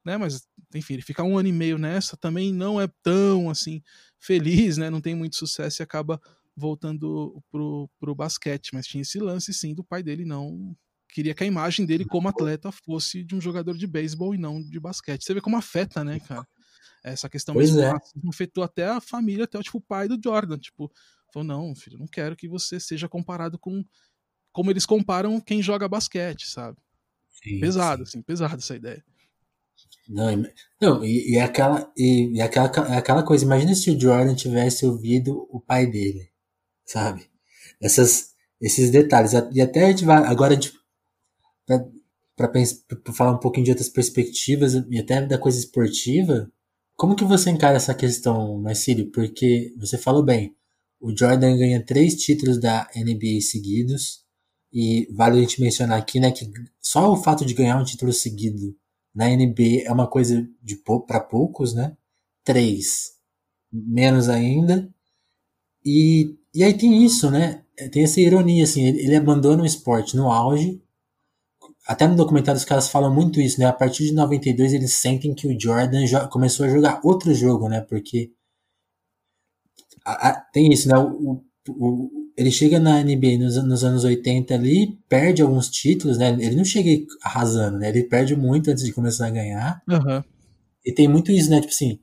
né? 0.03 0.17
Mas, 0.17 0.47
enfim, 0.73 0.93
ele 0.93 1.01
fica 1.01 1.23
um 1.23 1.37
ano 1.37 1.49
e 1.49 1.51
meio 1.51 1.77
nessa, 1.77 2.17
também 2.17 2.53
não 2.53 2.79
é 2.79 2.87
tão, 3.01 3.49
assim, 3.49 3.81
feliz, 4.19 4.77
né? 4.77 4.89
Não 4.89 5.01
tem 5.01 5.15
muito 5.15 5.35
sucesso 5.35 5.81
e 5.81 5.83
acaba 5.83 6.21
voltando 6.55 7.41
pro, 7.51 7.89
pro 7.99 8.15
basquete. 8.15 8.71
Mas 8.73 8.87
tinha 8.87 9.01
esse 9.01 9.19
lance, 9.19 9.53
sim, 9.53 9.73
do 9.73 9.83
pai 9.83 10.03
dele 10.03 10.25
não 10.25 10.75
queria 11.13 11.35
que 11.35 11.43
a 11.43 11.47
imagem 11.47 11.85
dele 11.85 12.05
como 12.05 12.27
atleta 12.27 12.71
fosse 12.71 13.23
de 13.23 13.35
um 13.35 13.41
jogador 13.41 13.77
de 13.77 13.85
beisebol 13.85 14.33
e 14.33 14.37
não 14.37 14.61
de 14.61 14.79
basquete. 14.79 15.23
Você 15.23 15.33
vê 15.33 15.41
como 15.41 15.55
afeta, 15.55 16.03
né, 16.03 16.19
cara? 16.19 16.47
Essa 17.03 17.29
questão 17.29 17.53
pois 17.53 17.71
mesmo 17.71 17.83
é. 17.83 17.99
afetou 18.29 18.63
até 18.63 18.87
a 18.87 18.99
família, 18.99 19.43
até 19.43 19.59
o 19.59 19.61
tipo, 19.61 19.79
pai 19.79 20.07
do 20.07 20.19
Jordan. 20.21 20.57
Tipo, 20.57 20.91
falou: 21.31 21.45
não, 21.45 21.75
filho, 21.75 21.99
não 21.99 22.07
quero 22.07 22.35
que 22.35 22.47
você 22.47 22.79
seja 22.79 23.07
comparado 23.07 23.59
com 23.59 23.85
como 24.51 24.71
eles 24.71 24.85
comparam 24.85 25.39
quem 25.41 25.61
joga 25.61 25.89
basquete, 25.89 26.47
sabe? 26.47 26.77
Sim, 27.29 27.59
pesado, 27.59 28.05
sim. 28.05 28.09
assim, 28.09 28.21
pesado 28.21 28.55
essa 28.55 28.75
ideia. 28.75 29.03
Não, 30.07 30.43
não 30.81 31.03
e, 31.03 31.33
e, 31.33 31.39
aquela, 31.39 31.91
e, 31.97 32.35
e 32.35 32.41
aquela, 32.41 32.67
aquela 32.97 33.23
coisa, 33.23 33.45
imagina 33.45 33.73
se 33.73 33.89
o 33.89 33.99
Jordan 33.99 34.35
tivesse 34.35 34.85
ouvido 34.85 35.47
o 35.49 35.59
pai 35.59 35.87
dele, 35.87 36.29
sabe? 36.85 37.29
Essas, 37.81 38.33
esses 38.59 38.89
detalhes. 38.89 39.31
E 39.53 39.61
até 39.61 39.85
a 39.85 39.89
gente 39.89 40.05
vai, 40.05 40.23
agora 40.25 40.53
a 40.53 40.55
gente, 40.55 40.73
pra, 41.65 41.85
pra 42.47 43.13
falar 43.13 43.31
um 43.31 43.39
pouquinho 43.39 43.65
de 43.65 43.71
outras 43.71 43.89
perspectivas 43.89 44.73
e 44.73 44.99
até 44.99 45.25
da 45.25 45.37
coisa 45.37 45.59
esportiva, 45.59 46.51
como 46.95 47.15
que 47.15 47.23
você 47.23 47.49
encara 47.49 47.77
essa 47.77 47.93
questão, 47.93 48.59
Marcílio? 48.59 49.11
Porque 49.11 49.73
você 49.77 49.97
falou 49.97 50.23
bem, 50.23 50.55
o 50.99 51.15
Jordan 51.15 51.57
ganha 51.57 51.85
três 51.85 52.15
títulos 52.15 52.59
da 52.59 52.89
NBA 52.95 53.41
seguidos, 53.41 54.23
e 54.73 55.07
vale 55.11 55.37
a 55.37 55.41
gente 55.41 55.61
mencionar 55.61 55.99
aqui, 55.99 56.19
né, 56.19 56.31
que 56.31 56.51
só 56.81 57.11
o 57.11 57.15
fato 57.15 57.45
de 57.45 57.53
ganhar 57.53 57.77
um 57.77 57.83
título 57.83 58.11
seguido 58.11 58.75
na 59.13 59.27
NBA 59.27 59.83
é 59.85 59.91
uma 59.91 60.07
coisa 60.07 60.47
de 60.61 60.75
para 61.07 61.19
poucos, 61.19 61.73
né? 61.73 61.95
Três, 62.43 63.13
menos 63.71 64.29
ainda. 64.29 64.89
E, 65.85 66.37
e 66.53 66.63
aí 66.63 66.73
tem 66.77 67.03
isso, 67.03 67.29
né? 67.31 67.63
Tem 67.91 68.03
essa 68.03 68.21
ironia, 68.21 68.63
assim, 68.63 68.85
ele, 68.85 68.99
ele 69.01 69.15
abandona 69.15 69.63
o 69.63 69.65
esporte 69.65 70.15
no 70.15 70.31
auge. 70.31 70.81
Até 71.87 72.07
no 72.07 72.15
documentário 72.15 72.57
os 72.57 72.65
caras 72.65 72.89
falam 72.89 73.13
muito 73.13 73.41
isso, 73.41 73.59
né? 73.59 73.65
A 73.65 73.73
partir 73.73 74.05
de 74.05 74.13
92 74.13 74.73
eles 74.73 74.93
sentem 74.93 75.33
que 75.35 75.47
o 75.47 75.59
Jordan 75.59 76.03
começou 76.29 76.65
a 76.65 76.69
jogar 76.69 77.01
outro 77.03 77.33
jogo, 77.33 77.67
né? 77.69 77.81
Porque 77.81 78.31
a, 80.05 80.29
a, 80.29 80.41
tem 80.51 80.71
isso, 80.71 80.87
né? 80.87 80.97
O, 80.97 81.43
o, 81.69 82.22
ele 82.35 82.51
chega 82.51 82.79
na 82.79 83.03
NBA 83.03 83.37
nos, 83.39 83.63
nos, 83.63 83.83
anos 83.83 84.03
80 84.03 84.53
ali, 84.53 84.97
perde 85.07 85.41
alguns 85.41 85.69
títulos, 85.69 86.17
né? 86.17 86.29
Ele 86.39 86.55
não 86.55 86.65
chega 86.65 86.89
arrasando, 87.21 87.77
né? 87.77 87.89
Ele 87.89 88.03
perde 88.03 88.35
muito 88.35 88.71
antes 88.71 88.83
de 88.83 88.91
começar 88.91 89.27
a 89.27 89.31
ganhar. 89.31 89.81
Uhum. 89.87 90.23
E 90.85 90.91
tem 90.91 91.07
muito 91.07 91.31
isso, 91.31 91.49
né? 91.49 91.61
Tipo 91.61 91.71
assim, 91.71 91.99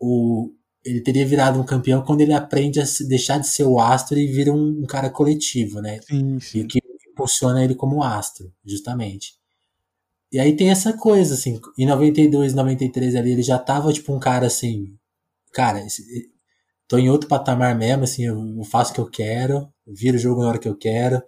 o, 0.00 0.52
ele 0.84 1.00
teria 1.00 1.26
virado 1.26 1.60
um 1.60 1.64
campeão 1.64 2.02
quando 2.02 2.20
ele 2.20 2.32
aprende 2.32 2.80
a 2.80 2.84
deixar 3.08 3.38
de 3.38 3.48
ser 3.48 3.64
o 3.64 3.80
astro 3.80 4.18
e 4.18 4.26
vira 4.26 4.52
um, 4.52 4.82
um 4.82 4.86
cara 4.86 5.10
coletivo, 5.10 5.80
né? 5.80 6.00
Sim, 6.08 6.38
sim. 6.38 6.60
E 6.60 6.64
que 6.66 6.78
impulsiona 7.08 7.64
ele 7.64 7.74
como 7.74 8.02
astro, 8.02 8.52
justamente. 8.64 9.34
E 10.30 10.38
aí 10.38 10.54
tem 10.54 10.70
essa 10.70 10.92
coisa, 10.92 11.34
assim, 11.34 11.60
em 11.78 11.86
92, 11.86 12.54
93 12.54 13.16
ali, 13.16 13.32
ele 13.32 13.42
já 13.42 13.58
tava, 13.58 13.92
tipo, 13.92 14.14
um 14.14 14.18
cara 14.18 14.46
assim, 14.46 14.94
cara, 15.52 15.84
esse, 15.84 16.30
tô 16.88 16.98
em 16.98 17.10
outro 17.10 17.28
patamar 17.28 17.76
mesmo, 17.76 18.04
assim, 18.04 18.24
eu, 18.24 18.64
faço 18.64 18.92
o 18.92 18.94
que 18.94 19.00
eu 19.00 19.10
quero, 19.10 19.68
viro 19.86 20.16
o 20.16 20.20
jogo 20.20 20.42
na 20.42 20.48
hora 20.48 20.58
que 20.58 20.68
eu 20.68 20.76
quero. 20.76 21.22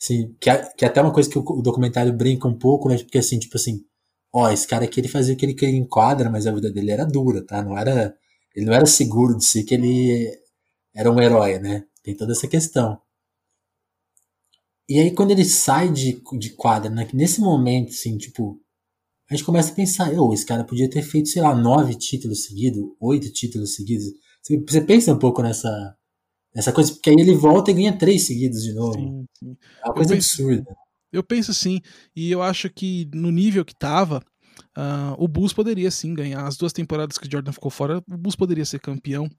Assim, 0.00 0.34
que, 0.40 0.50
é, 0.50 0.58
que 0.76 0.84
é 0.84 0.88
até 0.88 1.00
uma 1.00 1.12
coisa 1.12 1.30
que 1.30 1.38
o, 1.38 1.42
documentário 1.62 2.12
brinca 2.12 2.48
um 2.48 2.58
pouco, 2.58 2.88
né? 2.88 2.98
Porque 2.98 3.18
assim, 3.18 3.38
tipo 3.38 3.56
assim, 3.56 3.84
ó, 4.32 4.50
esse 4.50 4.66
cara 4.66 4.84
aqui 4.84 5.00
ele 5.00 5.08
fazia 5.08 5.34
o 5.34 5.36
que 5.36 5.46
ele 5.46 5.54
queria 5.54 5.76
em 5.76 5.86
quadra, 5.86 6.30
mas 6.30 6.46
a 6.46 6.52
vida 6.52 6.70
dele 6.70 6.90
era 6.90 7.04
dura, 7.04 7.44
tá? 7.44 7.62
Não 7.62 7.76
era. 7.78 8.14
Ele 8.54 8.66
não 8.66 8.74
era 8.74 8.86
seguro 8.86 9.36
de 9.36 9.44
si 9.44 9.64
que 9.64 9.74
ele 9.74 10.30
era 10.94 11.10
um 11.10 11.20
herói, 11.20 11.58
né? 11.58 11.84
Tem 12.02 12.16
toda 12.16 12.32
essa 12.32 12.46
questão. 12.48 13.00
E 14.88 14.98
aí 15.00 15.10
quando 15.12 15.30
ele 15.30 15.44
sai 15.44 15.90
de, 15.90 16.22
de 16.38 16.50
quadra, 16.50 16.90
né, 16.90 17.08
nesse 17.14 17.40
momento, 17.40 17.90
assim, 17.90 18.18
tipo, 18.18 18.60
a 19.28 19.34
gente 19.34 19.44
começa 19.44 19.72
a 19.72 19.74
pensar, 19.74 20.12
oh, 20.12 20.32
esse 20.34 20.44
cara 20.44 20.64
podia 20.64 20.88
ter 20.88 21.02
feito, 21.02 21.28
sei 21.28 21.40
lá, 21.40 21.54
nove 21.54 21.94
títulos 21.94 22.44
seguidos, 22.44 22.84
oito 23.00 23.32
títulos 23.32 23.74
seguidos. 23.74 24.04
Você 24.46 24.80
pensa 24.82 25.12
um 25.12 25.18
pouco 25.18 25.42
nessa, 25.42 25.96
nessa 26.54 26.72
coisa, 26.72 26.92
porque 26.92 27.10
aí 27.10 27.16
ele 27.18 27.34
volta 27.34 27.70
e 27.70 27.74
ganha 27.74 27.96
três 27.96 28.26
seguidos 28.26 28.62
de 28.62 28.74
novo. 28.74 28.94
Sim, 28.94 29.26
sim. 29.38 29.56
É 29.82 29.88
uma 29.88 29.94
coisa 29.94 30.12
eu 30.12 30.16
penso, 30.16 30.42
absurda. 30.42 30.76
Eu 31.10 31.22
penso 31.22 31.54
sim, 31.54 31.80
e 32.14 32.30
eu 32.30 32.42
acho 32.42 32.68
que 32.68 33.08
no 33.14 33.30
nível 33.30 33.64
que 33.64 33.74
tava, 33.74 34.22
uh, 34.76 35.14
o 35.16 35.26
Bulls 35.26 35.52
poderia 35.52 35.90
sim 35.90 36.14
ganhar. 36.14 36.46
As 36.46 36.56
duas 36.56 36.72
temporadas 36.72 37.16
que 37.16 37.26
o 37.26 37.30
Jordan 37.30 37.52
ficou 37.52 37.70
fora, 37.70 37.98
o 37.98 38.18
Bulls 38.18 38.36
poderia 38.36 38.64
ser 38.64 38.80
campeão, 38.80 39.30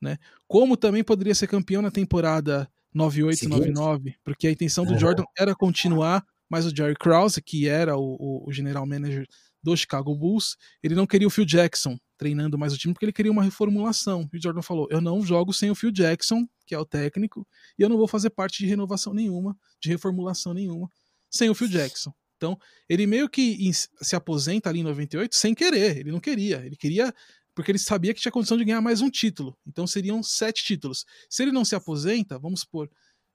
né? 0.00 0.18
Como 0.46 0.76
também 0.76 1.02
poderia 1.02 1.34
ser 1.34 1.46
campeão 1.46 1.80
na 1.80 1.90
temporada 1.90 2.68
98, 2.92 3.48
99, 3.48 4.14
porque 4.22 4.46
a 4.46 4.50
intenção 4.50 4.84
do 4.84 4.98
Jordan 4.98 5.24
era 5.38 5.54
continuar, 5.54 6.24
mas 6.50 6.66
o 6.66 6.74
Jerry 6.74 6.96
Krause, 6.96 7.40
que 7.40 7.68
era 7.68 7.96
o, 7.96 8.16
o, 8.18 8.48
o 8.48 8.52
general 8.52 8.84
manager 8.84 9.24
do 9.62 9.76
Chicago 9.76 10.14
Bulls, 10.14 10.56
ele 10.82 10.94
não 10.94 11.06
queria 11.06 11.28
o 11.28 11.30
Phil 11.30 11.44
Jackson 11.44 11.96
treinando 12.20 12.58
mais 12.58 12.74
o 12.74 12.76
time 12.76 12.92
porque 12.92 13.06
ele 13.06 13.14
queria 13.14 13.32
uma 13.32 13.42
reformulação. 13.42 14.28
E 14.30 14.36
o 14.36 14.42
Jordan 14.42 14.60
falou: 14.60 14.86
"Eu 14.90 15.00
não 15.00 15.22
jogo 15.22 15.54
sem 15.54 15.70
o 15.70 15.74
Phil 15.74 15.90
Jackson, 15.90 16.46
que 16.66 16.74
é 16.74 16.78
o 16.78 16.84
técnico, 16.84 17.48
e 17.78 17.82
eu 17.82 17.88
não 17.88 17.96
vou 17.96 18.06
fazer 18.06 18.28
parte 18.28 18.58
de 18.58 18.66
renovação 18.66 19.14
nenhuma, 19.14 19.56
de 19.80 19.88
reformulação 19.88 20.52
nenhuma 20.52 20.90
sem 21.30 21.48
o 21.48 21.54
Phil 21.54 21.68
Jackson". 21.68 22.12
Então, 22.36 22.58
ele 22.88 23.06
meio 23.06 23.28
que 23.28 23.58
se 23.72 24.14
aposenta 24.14 24.68
ali 24.68 24.80
em 24.80 24.82
98 24.82 25.34
sem 25.34 25.54
querer, 25.54 25.98
ele 25.98 26.12
não 26.12 26.20
queria, 26.20 26.64
ele 26.64 26.76
queria 26.76 27.12
porque 27.54 27.72
ele 27.72 27.78
sabia 27.78 28.14
que 28.14 28.20
tinha 28.20 28.32
condição 28.32 28.56
de 28.56 28.64
ganhar 28.64 28.80
mais 28.80 29.00
um 29.00 29.10
título. 29.10 29.56
Então 29.66 29.86
seriam 29.86 30.22
sete 30.22 30.64
títulos. 30.64 31.04
Se 31.28 31.42
ele 31.42 31.52
não 31.52 31.64
se 31.64 31.74
aposenta, 31.74 32.38
vamos 32.38 32.60
supor 32.60 32.90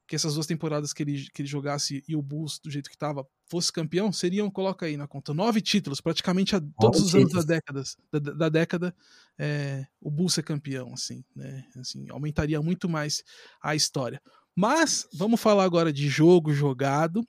que 0.08 0.16
essas 0.16 0.36
duas 0.36 0.46
temporadas 0.46 0.94
que 0.94 1.04
ele, 1.04 1.28
que 1.34 1.42
ele 1.42 1.50
jogasse 1.50 2.04
e 2.08 2.16
o 2.16 2.22
Bulls, 2.22 2.60
do 2.60 2.70
jeito 2.70 2.90
que 2.90 2.96
estava, 2.96 3.28
fosse 3.48 3.72
campeão, 3.72 4.12
seriam, 4.12 4.50
coloca 4.52 4.86
aí 4.86 4.98
na 4.98 5.08
conta, 5.08 5.34
nove 5.34 5.62
títulos, 5.62 6.00
praticamente 6.00 6.56
a 6.56 6.62
todos 6.80 7.02
os 7.02 7.16
anos 7.16 7.34
da 7.34 7.42
década, 7.42 7.84
da, 8.12 8.20
da 8.20 8.50
década 8.50 8.96
é, 9.38 9.86
o 10.00 10.12
Bulls 10.12 10.34
ser 10.34 10.44
campeão, 10.44 10.94
assim, 10.94 11.24
né? 11.36 11.66
Assim, 11.78 12.08
aumentaria 12.10 12.62
muito 12.62 12.88
mais 12.88 13.24
a 13.62 13.76
história. 13.76 14.22
Mas 14.56 15.08
vamos 15.14 15.42
falar 15.42 15.64
agora 15.64 15.92
de 15.92 16.08
jogo 16.08 16.54
jogado. 16.54 17.28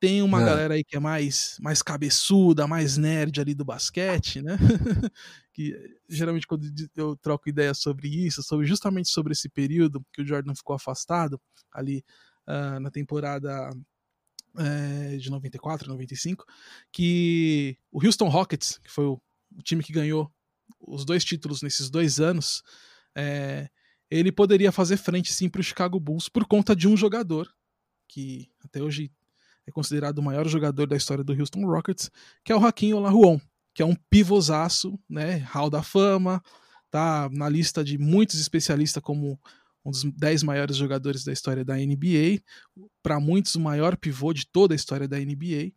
Tem 0.00 0.22
uma 0.22 0.40
é. 0.40 0.44
galera 0.46 0.74
aí 0.74 0.82
que 0.82 0.96
é 0.96 1.00
mais, 1.00 1.58
mais 1.60 1.82
cabeçuda, 1.82 2.66
mais 2.66 2.96
nerd 2.96 3.38
ali 3.38 3.54
do 3.54 3.66
basquete, 3.66 4.40
né? 4.40 4.56
que 5.52 5.76
geralmente 6.08 6.46
quando 6.46 6.66
eu 6.96 7.14
troco 7.16 7.50
ideia 7.50 7.74
sobre 7.74 8.08
isso, 8.08 8.42
sobre 8.42 8.66
justamente 8.66 9.10
sobre 9.10 9.32
esse 9.32 9.46
período 9.46 10.02
que 10.10 10.22
o 10.22 10.26
Jordan 10.26 10.54
ficou 10.54 10.74
afastado 10.74 11.38
ali 11.70 12.02
uh, 12.48 12.80
na 12.80 12.90
temporada 12.90 13.70
uh, 14.54 15.18
de 15.18 15.30
94, 15.30 15.86
95, 15.86 16.46
que 16.90 17.76
o 17.92 18.02
Houston 18.02 18.28
Rockets, 18.28 18.78
que 18.82 18.90
foi 18.90 19.04
o, 19.04 19.20
o 19.54 19.62
time 19.62 19.84
que 19.84 19.92
ganhou 19.92 20.32
os 20.80 21.04
dois 21.04 21.22
títulos 21.22 21.60
nesses 21.60 21.90
dois 21.90 22.18
anos, 22.20 22.62
é, 23.14 23.68
ele 24.10 24.32
poderia 24.32 24.72
fazer 24.72 24.96
frente 24.96 25.30
sim 25.30 25.48
para 25.48 25.60
o 25.60 25.64
Chicago 25.64 26.00
Bulls 26.00 26.30
por 26.30 26.46
conta 26.46 26.74
de 26.74 26.88
um 26.88 26.96
jogador 26.96 27.52
que 28.08 28.50
até 28.64 28.82
hoje 28.82 29.10
é 29.66 29.70
considerado 29.70 30.18
o 30.18 30.22
maior 30.22 30.46
jogador 30.48 30.86
da 30.86 30.96
história 30.96 31.24
do 31.24 31.32
Houston 31.32 31.64
Rockets, 31.66 32.10
que 32.44 32.52
é 32.52 32.56
o 32.56 32.64
Hakim 32.64 32.92
Olajuwon, 32.92 33.40
que 33.74 33.82
é 33.82 33.86
um 33.86 33.94
pivosaço, 34.08 34.98
né, 35.08 35.38
Hall 35.50 35.70
da 35.70 35.82
Fama, 35.82 36.42
tá 36.90 37.28
na 37.32 37.48
lista 37.48 37.84
de 37.84 37.96
muitos 37.98 38.40
especialistas 38.40 39.02
como 39.02 39.38
um 39.84 39.90
dos 39.90 40.04
10 40.04 40.42
maiores 40.42 40.76
jogadores 40.76 41.24
da 41.24 41.32
história 41.32 41.64
da 41.64 41.76
NBA, 41.76 42.42
para 43.02 43.18
muitos 43.18 43.54
o 43.54 43.60
maior 43.60 43.96
pivô 43.96 44.32
de 44.32 44.46
toda 44.46 44.74
a 44.74 44.76
história 44.76 45.08
da 45.08 45.18
NBA. 45.18 45.72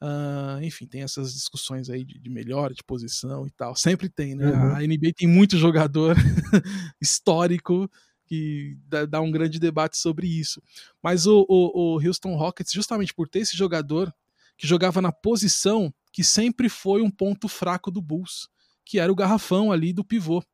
Uh, 0.00 0.62
enfim, 0.62 0.86
tem 0.86 1.02
essas 1.02 1.32
discussões 1.32 1.90
aí 1.90 2.04
de, 2.04 2.18
de, 2.18 2.30
melhor, 2.30 2.72
de 2.72 2.82
posição 2.84 3.46
e 3.46 3.50
tal. 3.50 3.74
Sempre 3.74 4.08
tem, 4.08 4.34
né? 4.34 4.46
Uhum. 4.46 4.74
A 4.74 4.80
NBA 4.80 5.12
tem 5.16 5.28
muito 5.28 5.56
jogador 5.56 6.16
histórico 7.00 7.90
que 8.28 8.76
dá, 9.08 9.20
um 9.20 9.30
grande 9.30 9.58
debate 9.58 9.96
sobre 9.96 10.26
isso. 10.26 10.62
Mas 11.02 11.26
o, 11.26 11.46
o, 11.48 11.96
o 11.96 12.06
Houston 12.06 12.36
Rockets, 12.36 12.72
justamente 12.72 13.14
por 13.14 13.26
ter 13.26 13.40
esse 13.40 13.56
jogador 13.56 14.14
que 14.56 14.66
jogava 14.66 15.00
na 15.00 15.10
posição 15.10 15.92
que 16.12 16.22
sempre 16.22 16.68
foi 16.68 17.00
um 17.00 17.10
ponto 17.10 17.48
fraco 17.48 17.90
do 17.90 18.02
Bulls, 18.02 18.48
que 18.84 18.98
era 18.98 19.10
o 19.10 19.16
garrafão 19.16 19.72
ali 19.72 19.92
do 19.92 20.04
pivô, 20.04 20.44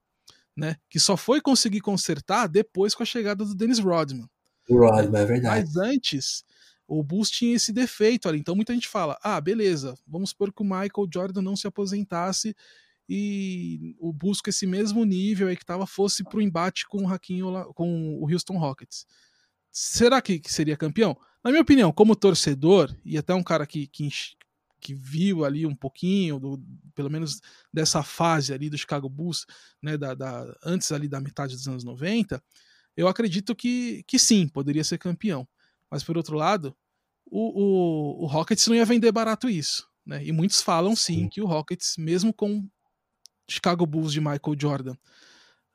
né? 0.57 0.77
Que 0.89 1.01
só 1.01 1.17
foi 1.17 1.41
conseguir 1.41 1.81
consertar 1.81 2.47
depois 2.47 2.95
com 2.95 3.03
a 3.03 3.07
chegada 3.07 3.45
do 3.45 3.55
Dennis 3.55 3.79
Rodman. 3.79 4.29
Rodman, 4.71 5.21
é 5.21 5.25
verdade. 5.25 5.65
Mas 5.65 5.77
antes, 5.77 6.45
o 6.87 7.03
Bulls 7.03 7.31
tinha 7.31 7.57
esse 7.57 7.73
defeito 7.73 8.29
ali. 8.29 8.39
Então 8.39 8.55
muita 8.55 8.73
gente 8.73 8.89
fala: 8.89 9.19
ah, 9.23 9.41
beleza, 9.41 9.99
vamos 10.07 10.31
supor 10.31 10.53
que 10.53 10.63
o 10.63 10.65
Michael 10.65 11.09
Jordan 11.13 11.43
não 11.43 11.57
se 11.57 11.67
aposentasse 11.67 12.55
e 13.09 13.95
o 13.99 14.13
Bulls 14.13 14.41
com 14.41 14.51
esse 14.51 14.67
mesmo 14.67 15.05
nível 15.05 15.49
aí 15.49 15.57
que 15.57 15.65
tava 15.65 15.87
fosse 15.87 16.25
pro 16.25 16.41
embate 16.41 16.87
com 16.89 17.05
o 17.05 17.09
Hakim, 17.09 17.41
com 17.75 18.19
o 18.19 18.31
Houston 18.31 18.57
Rockets. 18.57 19.07
Será 19.71 20.23
que, 20.23 20.39
que, 20.39 20.53
seria 20.53 20.77
campeão? 20.77 21.17
Na 21.43 21.51
minha 21.51 21.63
opinião, 21.63 21.93
como 21.93 22.17
torcedor, 22.17 22.95
e 23.05 23.19
até 23.19 23.35
um 23.35 23.43
cara 23.43 23.67
que, 23.67 23.87
que, 23.89 24.09
que 24.81 24.95
viu 24.95 25.45
ali 25.45 25.67
um 25.67 25.75
pouquinho, 25.75 26.39
do, 26.39 26.63
pelo 26.95 27.11
menos 27.11 27.41
dessa 27.73 28.03
fase 28.03 28.55
ali 28.55 28.71
do 28.71 28.79
Chicago 28.79 29.09
Bulls, 29.09 29.45
né, 29.83 29.99
da, 29.99 30.15
da, 30.15 30.57
antes 30.65 30.93
ali 30.93 31.09
da 31.09 31.21
metade 31.21 31.55
dos 31.55 31.67
anos 31.69 31.85
90, 31.85 32.43
eu 32.97 33.09
acredito 33.09 33.55
que, 33.55 34.05
que 34.07 34.19
sim, 34.19 34.49
poderia 34.49 34.85
ser 34.85 34.99
campeão. 34.99 35.47
Mas 35.91 36.03
por 36.03 36.17
outro 36.17 36.37
lado, 36.37 36.75
o, 37.27 38.21
o, 38.21 38.25
o 38.25 38.27
Rockets 38.27 38.67
não 38.69 38.77
ia 38.77 38.85
vender 38.85 39.11
barato 39.13 39.51
isso. 39.51 39.89
Né? 40.07 40.25
E 40.25 40.33
muitos 40.33 40.61
falam 40.61 40.95
sim 40.95 41.29
que 41.29 41.41
o 41.41 41.47
Rockets, 41.47 41.97
mesmo 41.99 42.33
com 42.33 42.69
Chicago 43.49 43.87
Bulls 43.87 44.13
de 44.13 44.21
Michael 44.21 44.57
Jordan 44.59 44.95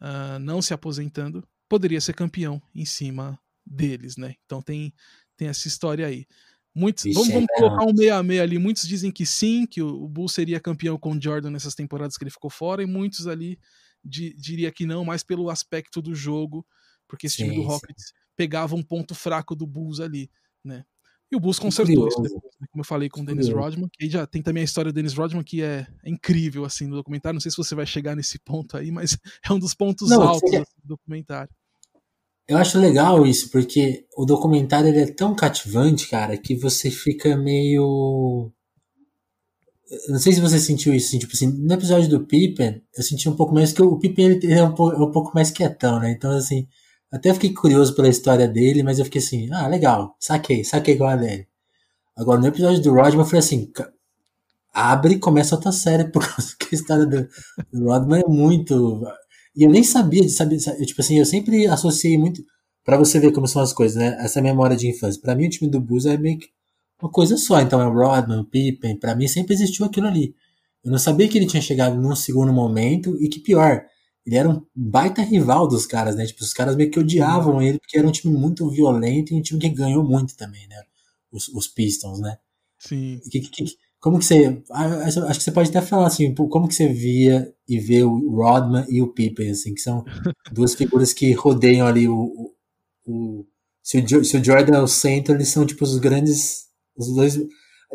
uh, 0.01 0.39
não 0.39 0.61
se 0.61 0.73
aposentando, 0.73 1.47
poderia 1.67 2.01
ser 2.01 2.13
campeão 2.13 2.61
em 2.73 2.85
cima 2.85 3.39
deles, 3.65 4.17
né? 4.17 4.35
Então 4.45 4.61
tem, 4.61 4.93
tem 5.37 5.47
essa 5.47 5.67
história 5.67 6.07
aí. 6.07 6.25
Muitos, 6.73 7.03
vamos, 7.13 7.29
vamos 7.29 7.47
é 7.51 7.59
colocar 7.59 7.83
um 7.85 7.93
meia 7.93 8.21
meia 8.23 8.43
ali. 8.43 8.57
Muitos 8.57 8.87
dizem 8.87 9.11
que 9.11 9.25
sim, 9.25 9.65
que 9.65 9.81
o, 9.81 10.03
o 10.03 10.07
Bulls 10.07 10.33
seria 10.33 10.59
campeão 10.59 10.97
com 10.97 11.19
Jordan 11.19 11.51
nessas 11.51 11.75
temporadas 11.75 12.15
que 12.17 12.23
ele 12.23 12.31
ficou 12.31 12.49
fora, 12.49 12.81
e 12.81 12.85
muitos 12.85 13.27
ali 13.27 13.59
di, 14.03 14.33
diria 14.33 14.71
que 14.71 14.85
não, 14.85 15.03
mais 15.03 15.23
pelo 15.23 15.49
aspecto 15.49 16.01
do 16.01 16.15
jogo, 16.15 16.65
porque 17.07 17.27
esse 17.27 17.37
sim, 17.37 17.43
time 17.45 17.55
do 17.55 17.63
Rockets 17.63 18.07
sim. 18.07 18.13
pegava 18.35 18.75
um 18.75 18.83
ponto 18.83 19.13
fraco 19.15 19.55
do 19.55 19.67
Bulls 19.67 19.99
ali, 19.99 20.29
né? 20.63 20.85
E 21.31 21.35
o 21.35 21.39
Bulls 21.39 21.59
consertou 21.59 22.07
isso 22.07 22.21
depois, 22.21 22.43
né? 22.59 22.67
como 22.71 22.81
eu 22.81 22.85
falei 22.85 23.07
com 23.07 23.21
o 23.21 23.25
Dennis 23.25 23.49
Rodman. 23.49 23.87
Aí 24.01 24.09
já 24.09 24.25
tem 24.25 24.41
também 24.41 24.61
a 24.61 24.63
história 24.63 24.91
do 24.91 24.95
Dennis 24.95 25.13
Rodman, 25.13 25.43
que 25.43 25.61
é, 25.61 25.85
é, 26.03 26.09
incrível, 26.09 26.65
assim, 26.65 26.87
no 26.87 26.95
documentário. 26.95 27.35
Não 27.35 27.41
sei 27.41 27.51
se 27.51 27.57
você 27.57 27.75
vai 27.75 27.85
chegar 27.85 28.15
nesse 28.15 28.39
ponto 28.43 28.75
aí, 28.75 28.91
mas 28.91 29.17
é 29.47 29.53
um 29.53 29.59
dos 29.59 29.75
pontos 29.75 30.09
Não, 30.09 30.23
altos 30.23 30.51
assim, 30.51 30.63
do 30.83 30.87
documentário. 30.95 31.53
Eu 32.47 32.57
acho 32.57 32.79
legal 32.79 33.27
isso, 33.27 33.51
porque 33.51 34.07
o 34.17 34.25
documentário 34.25 34.89
ele 34.89 35.01
é 35.01 35.05
tão 35.05 35.35
cativante, 35.35 36.07
cara, 36.07 36.35
que 36.35 36.55
você 36.55 36.89
fica 36.89 37.37
meio. 37.37 38.51
Não 40.07 40.17
sei 40.17 40.33
se 40.33 40.41
você 40.41 40.59
sentiu 40.59 40.93
isso, 40.95 41.09
assim, 41.09 41.19
tipo 41.19 41.33
assim, 41.33 41.47
no 41.47 41.73
episódio 41.73 42.09
do 42.09 42.25
Pippen, 42.25 42.81
eu 42.97 43.03
senti 43.03 43.29
um 43.29 43.35
pouco 43.35 43.53
mais 43.53 43.71
que 43.71 43.81
o 43.83 43.99
Pippen 43.99 44.25
ele 44.25 44.51
é 44.51 44.63
um 44.63 44.73
pouco, 44.73 44.95
é 44.95 44.99
um 44.99 45.11
pouco 45.11 45.31
mais 45.35 45.51
quietão, 45.51 45.99
né? 45.99 46.11
Então, 46.11 46.31
assim, 46.31 46.67
até 47.11 47.33
fiquei 47.33 47.53
curioso 47.53 47.95
pela 47.95 48.07
história 48.07 48.47
dele, 48.47 48.83
mas 48.83 48.99
eu 48.99 49.05
fiquei 49.05 49.19
assim, 49.21 49.51
ah, 49.51 49.67
legal, 49.67 50.15
saquei, 50.19 50.63
saquei 50.63 50.95
qual 50.95 51.11
é 51.11 51.17
dele. 51.17 51.47
Agora, 52.15 52.39
no 52.39 52.47
episódio 52.47 52.81
do 52.81 52.93
Rodman, 52.93 53.19
eu 53.19 53.25
falei 53.25 53.39
assim, 53.39 53.71
abre 54.73 55.15
e 55.15 55.19
começa 55.19 55.55
outra 55.55 55.71
série, 55.71 56.05
por 56.05 56.21
causa 56.27 56.55
que 56.59 56.75
a 56.75 56.77
história 56.77 57.05
do, 57.05 57.27
do 57.71 57.85
Rodman 57.85 58.21
é 58.21 58.29
muito... 58.29 59.01
E 59.55 59.63
eu 59.63 59.69
nem 59.69 59.83
sabia 59.83 60.21
de 60.21 60.29
saber, 60.29 60.57
tipo 60.57 61.01
assim, 61.01 61.17
eu 61.17 61.25
sempre 61.25 61.65
associei 61.67 62.17
muito, 62.17 62.43
para 62.85 62.97
você 62.97 63.19
ver 63.19 63.31
como 63.31 63.47
são 63.47 63.61
as 63.61 63.73
coisas, 63.73 63.97
né, 63.97 64.17
essa 64.19 64.41
memória 64.41 64.75
de 64.75 64.87
infância. 64.87 65.19
Para 65.21 65.35
mim, 65.35 65.47
o 65.47 65.49
time 65.49 65.69
do 65.69 65.79
Bulls 65.79 66.05
é 66.05 66.17
meio 66.17 66.37
que 66.37 66.47
uma 67.01 67.11
coisa 67.11 67.37
só, 67.37 67.61
então 67.61 67.81
é 67.81 67.87
o 67.87 67.93
Rodman, 67.93 68.41
o 68.41 68.45
Pippen, 68.45 68.97
para 68.97 69.15
mim 69.15 69.27
sempre 69.27 69.53
existiu 69.53 69.85
aquilo 69.85 70.07
ali. 70.07 70.35
Eu 70.83 70.91
não 70.91 70.99
sabia 70.99 71.27
que 71.27 71.37
ele 71.37 71.47
tinha 71.47 71.61
chegado 71.61 71.95
num 71.95 72.15
segundo 72.15 72.51
momento 72.51 73.15
e 73.21 73.29
que 73.29 73.39
pior, 73.39 73.83
ele 74.29 74.37
era 74.37 74.47
um 74.47 74.63
baita 74.75 75.23
rival 75.23 75.67
dos 75.67 75.87
caras, 75.87 76.15
né? 76.15 76.23
Tipo, 76.23 76.43
os 76.43 76.53
caras 76.53 76.75
meio 76.75 76.91
que 76.91 76.99
odiavam 76.99 77.59
ele, 77.59 77.79
porque 77.79 77.97
era 77.97 78.07
um 78.07 78.11
time 78.11 78.37
muito 78.37 78.69
violento 78.69 79.33
e 79.33 79.35
um 79.35 79.41
time 79.41 79.59
que 79.59 79.69
ganhou 79.69 80.03
muito 80.03 80.37
também, 80.37 80.67
né? 80.67 80.83
Os, 81.31 81.47
os 81.47 81.67
Pistons, 81.67 82.19
né? 82.19 82.37
Sim. 82.77 83.19
Que, 83.31 83.39
que, 83.39 83.65
como 83.99 84.19
que 84.19 84.25
você. 84.25 84.61
Acho 84.69 85.39
que 85.39 85.43
você 85.43 85.51
pode 85.51 85.69
até 85.69 85.81
falar 85.81 86.05
assim, 86.05 86.33
como 86.35 86.67
que 86.67 86.75
você 86.75 86.87
via 86.87 87.51
e 87.67 87.79
vê 87.79 88.03
o 88.03 88.29
Rodman 88.29 88.85
e 88.87 89.01
o 89.01 89.07
Pippen, 89.07 89.49
assim, 89.49 89.73
que 89.73 89.81
são 89.81 90.05
duas 90.53 90.75
figuras 90.75 91.11
que 91.11 91.31
rodeiam 91.33 91.87
ali 91.87 92.07
o. 92.07 92.15
o, 92.15 92.53
o 93.07 93.45
se, 93.81 93.97
o 93.97 94.23
se 94.23 94.37
o 94.37 94.43
Jordan 94.43 94.77
é 94.77 94.81
o 94.81 94.87
centro, 94.87 95.33
eles 95.33 95.47
são 95.47 95.65
tipo 95.65 95.83
os 95.83 95.97
grandes. 95.97 96.67
Os 96.95 97.15
dois. 97.15 97.35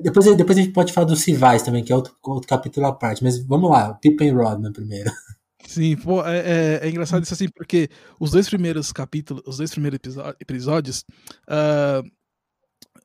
Depois, 0.03 0.37
depois 0.37 0.59
a 0.59 0.62
gente 0.62 0.72
pode 0.72 0.93
falar 0.93 1.07
dos 1.07 1.22
rivais 1.22 1.62
também, 1.62 1.85
que 1.85 1.93
é 1.93 1.97
outro, 1.97 2.12
outro 2.24 2.49
capítulo 2.49 2.87
à 2.87 2.93
parte, 2.93 3.22
mas 3.22 3.39
vamos 3.39 3.70
lá, 3.70 3.95
Pippen 3.95 4.26
e 4.26 4.32
Rodman 4.32 4.72
primeiro. 4.72 5.12
Sim, 5.67 5.97
pô, 5.97 6.25
é, 6.25 6.39
é, 6.39 6.81
é, 6.83 6.89
engraçado 6.89 7.23
isso 7.23 7.35
assim, 7.35 7.49
porque 7.49 7.89
os 8.21 8.31
dois 8.31 8.49
primeiros 8.49 8.93
capítulos, 8.93 9.43
os 9.47 9.57
dois 9.57 9.71
primeiros 9.71 9.99
episódios, 10.41 11.05
uh, 11.49 12.09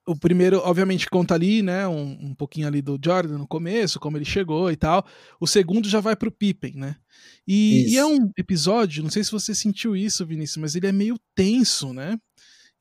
o 0.05 0.15
primeiro, 0.15 0.59
obviamente, 0.59 1.09
conta 1.09 1.35
ali, 1.35 1.61
né, 1.61 1.87
um, 1.87 2.17
um, 2.29 2.35
pouquinho 2.35 2.67
ali 2.67 2.81
do 2.81 2.99
Jordan 3.03 3.37
no 3.37 3.47
começo, 3.47 3.99
como 3.99 4.17
ele 4.17 4.25
chegou 4.25 4.71
e 4.71 4.75
tal. 4.75 5.05
O 5.39 5.47
segundo 5.47 5.87
já 5.87 5.99
vai 5.99 6.15
pro 6.15 6.31
Pippen, 6.31 6.73
né? 6.75 6.95
E, 7.47 7.93
e, 7.93 7.97
é 7.97 8.05
um 8.05 8.31
episódio, 8.37 9.03
não 9.03 9.09
sei 9.09 9.23
se 9.23 9.31
você 9.31 9.53
sentiu 9.53 9.95
isso, 9.95 10.25
Vinícius, 10.25 10.57
mas 10.57 10.75
ele 10.75 10.87
é 10.87 10.91
meio 10.91 11.17
tenso, 11.35 11.93
né? 11.93 12.17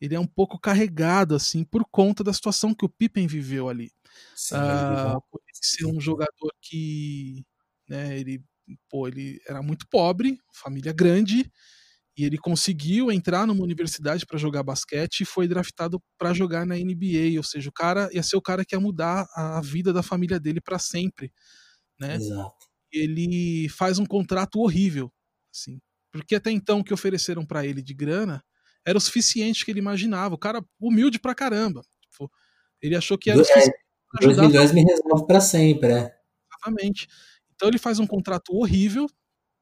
ele 0.00 0.14
é 0.14 0.20
um 0.20 0.26
pouco 0.26 0.58
carregado, 0.58 1.34
assim, 1.34 1.64
por 1.64 1.84
conta 1.84 2.22
da 2.22 2.32
situação 2.32 2.74
que 2.74 2.84
o 2.84 2.88
Pippen 2.88 3.26
viveu 3.26 3.68
ali. 3.68 3.90
Sim, 4.34 4.54
uh, 4.54 5.20
por 5.30 5.40
ele 5.46 5.58
ser 5.60 5.86
um 5.86 6.00
jogador 6.00 6.52
que, 6.60 7.44
né, 7.88 8.18
ele, 8.18 8.42
pô, 8.88 9.08
ele 9.08 9.40
era 9.48 9.62
muito 9.62 9.86
pobre, 9.88 10.38
família 10.52 10.92
grande, 10.92 11.50
e 12.16 12.24
ele 12.24 12.36
conseguiu 12.36 13.12
entrar 13.12 13.46
numa 13.46 13.62
universidade 13.62 14.26
para 14.26 14.38
jogar 14.38 14.62
basquete 14.64 15.20
e 15.20 15.24
foi 15.24 15.46
draftado 15.46 16.02
para 16.18 16.34
jogar 16.34 16.66
na 16.66 16.76
NBA, 16.76 17.36
ou 17.36 17.44
seja, 17.44 17.68
o 17.68 17.72
cara 17.72 18.08
ia 18.12 18.22
ser 18.22 18.36
o 18.36 18.42
cara 18.42 18.64
que 18.64 18.74
ia 18.74 18.80
mudar 18.80 19.26
a 19.34 19.60
vida 19.60 19.92
da 19.92 20.02
família 20.02 20.40
dele 20.40 20.60
para 20.60 20.78
sempre, 20.78 21.32
né? 22.00 22.16
Exato. 22.16 22.66
Ele 22.92 23.68
faz 23.68 23.98
um 23.98 24.06
contrato 24.06 24.58
horrível, 24.60 25.12
assim, 25.54 25.78
porque 26.10 26.34
até 26.34 26.50
então 26.50 26.80
o 26.80 26.84
que 26.84 26.94
ofereceram 26.94 27.46
para 27.46 27.64
ele 27.66 27.82
de 27.82 27.94
grana 27.94 28.42
era 28.84 28.96
o 28.96 29.00
suficiente 29.00 29.64
que 29.64 29.70
ele 29.70 29.78
imaginava. 29.80 30.34
O 30.34 30.38
cara 30.38 30.64
humilde 30.80 31.18
pra 31.20 31.34
caramba. 31.34 31.82
Tipo, 32.10 32.30
ele 32.80 32.96
achou 32.96 33.18
que 33.18 33.30
era 33.30 33.40
o 33.40 33.44
suficiente. 33.44 33.76
É, 34.20 34.24
2 34.24 34.38
milhões 34.38 34.72
me 34.72 34.82
resolve 34.82 35.26
para 35.26 35.40
sempre, 35.40 35.92
é. 35.92 36.16
Exatamente. 36.50 37.06
Então 37.58 37.68
ele 37.68 37.78
faz 37.78 37.98
um 37.98 38.06
contrato 38.06 38.54
horrível, 38.54 39.08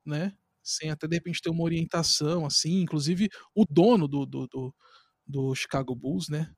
né? 0.04 0.36
Sem 0.62 0.90
até 0.90 1.08
de 1.08 1.16
repente 1.16 1.40
ter 1.40 1.48
uma 1.48 1.64
orientação, 1.64 2.44
assim. 2.44 2.82
Inclusive, 2.82 3.30
o 3.54 3.64
dono 3.64 4.06
do, 4.06 4.26
do, 4.26 4.46
do, 4.46 4.74
do 5.26 5.54
Chicago 5.54 5.94
Bulls, 5.96 6.28
né? 6.28 6.52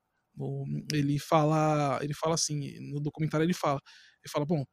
Ele 0.91 1.17
fala, 1.17 1.97
ele 2.01 2.13
fala 2.13 2.35
assim, 2.35 2.77
no 2.91 2.99
documentário 2.99 3.45
ele 3.45 3.53
fala, 3.53 3.79
ele 4.23 4.31
fala, 4.31 4.45
bom, 4.45 4.65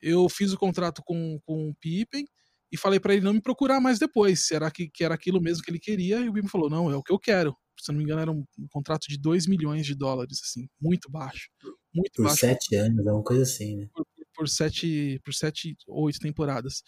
eu 0.00 0.28
fiz 0.28 0.52
o 0.52 0.58
contrato 0.58 1.02
com, 1.02 1.38
com 1.46 1.70
o 1.70 1.74
Pippen, 1.76 2.26
e 2.70 2.76
falei 2.76 2.98
para 2.98 3.14
ele 3.14 3.24
não 3.24 3.34
me 3.34 3.40
procurar 3.40 3.80
mais 3.80 3.98
depois, 3.98 4.46
será 4.46 4.70
que, 4.70 4.88
que 4.88 5.04
era 5.04 5.14
aquilo 5.14 5.42
mesmo 5.42 5.62
que 5.62 5.70
ele 5.70 5.78
queria? 5.78 6.20
E 6.20 6.28
o 6.28 6.32
Bim 6.32 6.48
falou: 6.48 6.70
não, 6.70 6.90
é 6.90 6.96
o 6.96 7.02
que 7.02 7.12
eu 7.12 7.18
quero. 7.18 7.54
Se 7.78 7.90
não 7.90 7.98
me 7.98 8.04
engano, 8.04 8.20
era 8.20 8.30
um, 8.30 8.44
um 8.58 8.68
contrato 8.70 9.06
de 9.08 9.18
2 9.18 9.46
milhões 9.46 9.84
de 9.84 9.94
dólares, 9.94 10.40
assim, 10.42 10.68
muito 10.80 11.10
baixo. 11.10 11.50
Muito 11.94 12.12
por 12.14 12.24
baixo. 12.24 12.38
sete 12.38 12.76
anos, 12.76 13.06
é 13.06 13.12
uma 13.12 13.22
coisa 13.22 13.42
assim, 13.42 13.76
né? 13.76 13.88
Por, 13.92 14.06
por 14.42 14.48
sete, 14.48 15.20
por 15.24 15.32
sete, 15.32 15.76
oito 15.86 16.18
temporadas. 16.18 16.82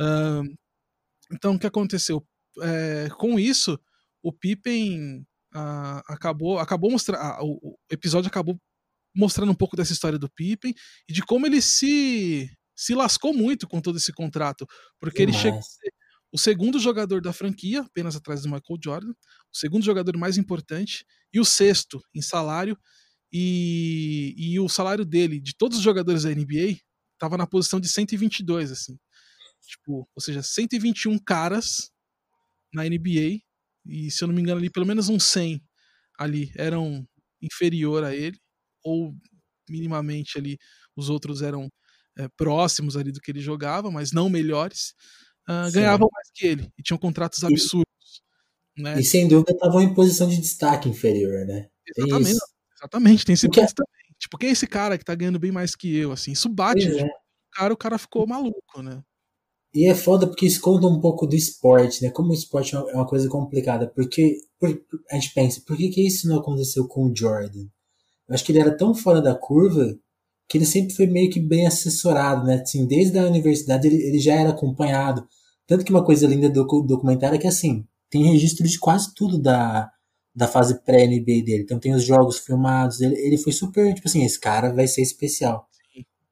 Uh, 0.00 0.46
então, 1.32 1.56
o 1.56 1.58
que 1.58 1.66
aconteceu? 1.66 2.24
É, 2.62 3.08
com 3.18 3.36
isso, 3.38 3.78
o 4.22 4.32
Pippen 4.32 5.26
uh, 5.54 6.02
acabou, 6.06 6.58
acabou 6.60 6.88
mostrando. 6.88 7.20
Uh, 7.20 7.44
o, 7.44 7.70
o 7.72 7.76
episódio 7.90 8.28
acabou 8.28 8.56
mostrando 9.14 9.50
um 9.50 9.56
pouco 9.56 9.76
dessa 9.76 9.92
história 9.92 10.18
do 10.18 10.30
Pippen 10.30 10.72
e 11.08 11.12
de 11.12 11.22
como 11.22 11.46
ele 11.46 11.60
se 11.60 12.48
se 12.76 12.94
lascou 12.94 13.34
muito 13.34 13.66
com 13.68 13.80
todo 13.80 13.98
esse 13.98 14.12
contrato, 14.12 14.66
porque 14.98 15.20
ele 15.20 15.32
chegou 15.34 15.58
a 15.58 15.62
ser 15.62 15.92
o 16.32 16.38
segundo 16.38 16.78
jogador 16.78 17.20
da 17.20 17.32
franquia, 17.32 17.80
apenas 17.80 18.14
atrás 18.14 18.42
do 18.42 18.48
Michael 18.48 18.80
Jordan, 18.82 19.10
o 19.10 19.58
segundo 19.58 19.84
jogador 19.84 20.16
mais 20.16 20.38
importante 20.38 21.04
e 21.32 21.40
o 21.40 21.44
sexto 21.44 22.00
em 22.14 22.22
salário. 22.22 22.78
E, 23.32 24.34
e 24.36 24.58
o 24.58 24.68
salário 24.68 25.04
dele, 25.04 25.38
de 25.38 25.54
todos 25.56 25.78
os 25.78 25.84
jogadores 25.84 26.24
da 26.24 26.30
NBA, 26.30 26.78
estava 27.20 27.36
na 27.36 27.46
posição 27.46 27.78
de 27.78 27.88
122, 27.88 28.72
assim. 28.72 28.98
Tipo, 29.66 30.08
ou 30.16 30.22
seja, 30.22 30.42
121 30.42 31.18
caras 31.18 31.90
na 32.72 32.84
NBA, 32.84 33.40
e 33.84 34.10
se 34.10 34.24
eu 34.24 34.28
não 34.28 34.34
me 34.34 34.40
engano 34.40 34.58
ali, 34.58 34.70
pelo 34.70 34.86
menos 34.86 35.08
uns 35.08 35.24
100 35.24 35.62
ali 36.18 36.50
eram 36.56 37.06
inferior 37.42 38.04
a 38.04 38.14
ele, 38.14 38.38
ou 38.82 39.14
minimamente 39.68 40.38
ali 40.38 40.58
os 40.96 41.10
outros 41.10 41.42
eram 41.42 41.68
é, 42.18 42.28
próximos 42.36 42.96
ali 42.96 43.12
do 43.12 43.20
que 43.20 43.30
ele 43.30 43.40
jogava, 43.40 43.90
mas 43.90 44.12
não 44.12 44.28
melhores, 44.28 44.94
uh, 45.48 45.70
ganhavam 45.72 46.08
mais 46.12 46.30
que 46.34 46.46
ele 46.46 46.72
e 46.78 46.82
tinham 46.82 46.98
contratos 46.98 47.44
absurdos. 47.44 47.84
E, 48.76 48.82
né? 48.82 49.00
e 49.00 49.04
sem 49.04 49.28
dúvida 49.28 49.52
estavam 49.52 49.82
em 49.82 49.94
posição 49.94 50.28
de 50.28 50.38
destaque 50.38 50.88
inferior, 50.88 51.46
né? 51.46 51.68
Exatamente, 51.96 52.38
exatamente, 52.76 53.24
tem 53.24 53.34
esse 53.34 53.48
ponto 53.48 53.74
também. 53.74 53.99
Tipo, 54.20 54.36
quem 54.36 54.50
é 54.50 54.52
esse 54.52 54.66
cara 54.66 54.98
que 54.98 55.04
tá 55.04 55.14
ganhando 55.14 55.38
bem 55.38 55.50
mais 55.50 55.74
que 55.74 55.96
eu, 55.96 56.12
assim? 56.12 56.32
Isso 56.32 56.48
bate, 56.48 56.86
é. 56.86 56.94
tipo, 56.94 57.06
o 57.06 57.50
cara, 57.54 57.74
o 57.74 57.76
cara 57.76 57.98
ficou 57.98 58.26
maluco, 58.26 58.82
né? 58.82 59.02
E 59.72 59.86
é 59.88 59.94
foda 59.94 60.26
porque 60.26 60.46
isso 60.46 60.60
conta 60.60 60.86
um 60.86 61.00
pouco 61.00 61.26
do 61.26 61.34
esporte, 61.34 62.02
né? 62.02 62.10
Como 62.10 62.30
o 62.30 62.34
esporte 62.34 62.74
é 62.74 62.78
uma 62.78 63.06
coisa 63.06 63.28
complicada. 63.28 63.86
Porque 63.86 64.36
por, 64.58 64.68
a 65.10 65.14
gente 65.14 65.32
pensa, 65.32 65.62
por 65.66 65.76
que, 65.76 65.88
que 65.88 66.06
isso 66.06 66.28
não 66.28 66.38
aconteceu 66.38 66.86
com 66.86 67.06
o 67.06 67.16
Jordan? 67.16 67.66
Eu 68.28 68.34
acho 68.34 68.44
que 68.44 68.52
ele 68.52 68.58
era 68.58 68.76
tão 68.76 68.94
fora 68.94 69.22
da 69.22 69.34
curva 69.34 69.96
que 70.48 70.58
ele 70.58 70.66
sempre 70.66 70.94
foi 70.94 71.06
meio 71.06 71.30
que 71.30 71.40
bem 71.40 71.66
assessorado, 71.66 72.44
né? 72.44 72.60
Assim, 72.60 72.86
desde 72.86 73.18
a 73.18 73.26
universidade 73.26 73.86
ele, 73.86 74.02
ele 74.02 74.18
já 74.18 74.34
era 74.34 74.50
acompanhado. 74.50 75.26
Tanto 75.66 75.84
que 75.84 75.92
uma 75.92 76.04
coisa 76.04 76.26
linda 76.26 76.50
do 76.50 76.64
documentário 76.82 77.36
é 77.36 77.38
que, 77.38 77.46
assim, 77.46 77.86
tem 78.10 78.24
registro 78.24 78.66
de 78.66 78.78
quase 78.78 79.14
tudo 79.14 79.38
da, 79.38 79.88
da 80.34 80.46
fase 80.46 80.80
pré-NBA 80.82 81.44
dele. 81.44 81.62
Então 81.62 81.78
tem 81.78 81.94
os 81.94 82.04
jogos 82.04 82.38
filmados. 82.38 83.00
Ele, 83.00 83.16
ele 83.16 83.38
foi 83.38 83.52
super, 83.52 83.92
tipo 83.94 84.08
assim, 84.08 84.24
esse 84.24 84.38
cara 84.38 84.72
vai 84.72 84.86
ser 84.86 85.02
especial. 85.02 85.68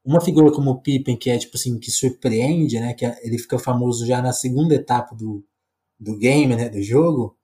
Uma 0.05 0.21
figura 0.21 0.51
como 0.53 0.71
o 0.71 0.81
Pippen, 0.81 1.17
que 1.17 1.31
é, 1.31 1.39
tipo 1.39 1.57
assim, 1.57 1.79
que 1.79 1.91
surpreende, 1.91 2.81
né? 2.81 2.95
Que 2.95 3.05
é, 3.05 3.19
ele 3.23 3.39
fica 3.39 3.59
famoso 3.59 4.07
já 4.07 4.23
na 4.23 4.33
segunda 4.33 4.75
etapa 4.75 5.15
do, 5.15 5.45
do 5.99 6.17
game, 6.17 6.57
né? 6.57 6.69
Do 6.69 6.81
jogo. 6.83 7.37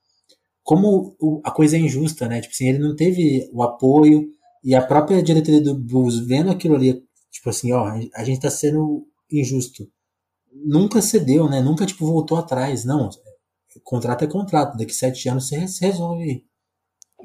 Como 0.63 1.15
o, 1.21 1.41
a 1.45 1.51
coisa 1.51 1.77
é 1.77 1.81
injusta, 1.81 2.27
né? 2.29 2.41
Tipo 2.41 2.55
assim, 2.55 2.69
ele 2.69 2.79
não 2.79 2.97
teve 2.97 3.51
o 3.53 3.63
apoio 3.63 4.31
e 4.63 4.75
a 4.75 4.81
própria 4.81 5.23
diretoria 5.23 5.61
do 5.61 5.75
Bulls 5.75 6.19
vendo 6.21 6.51
aquilo 6.51 6.75
ali, 6.75 7.05
tipo 7.31 7.51
assim, 7.51 7.71
ó, 7.73 7.85
a 8.15 8.25
gente 8.25 8.41
tá 8.41 8.49
sendo 8.49 9.07
injusto. 9.31 9.87
Nunca 10.51 11.03
cedeu, 11.03 11.51
né? 11.51 11.61
Nunca, 11.61 11.85
tipo, 11.85 12.07
voltou 12.07 12.39
atrás. 12.39 12.85
Não, 12.85 13.11
contrato 13.83 14.25
é 14.25 14.29
contrato. 14.29 14.77
Daqui 14.77 14.93
sete 14.93 15.29
anos 15.29 15.49
você 15.49 15.57
resolve. 15.87 16.47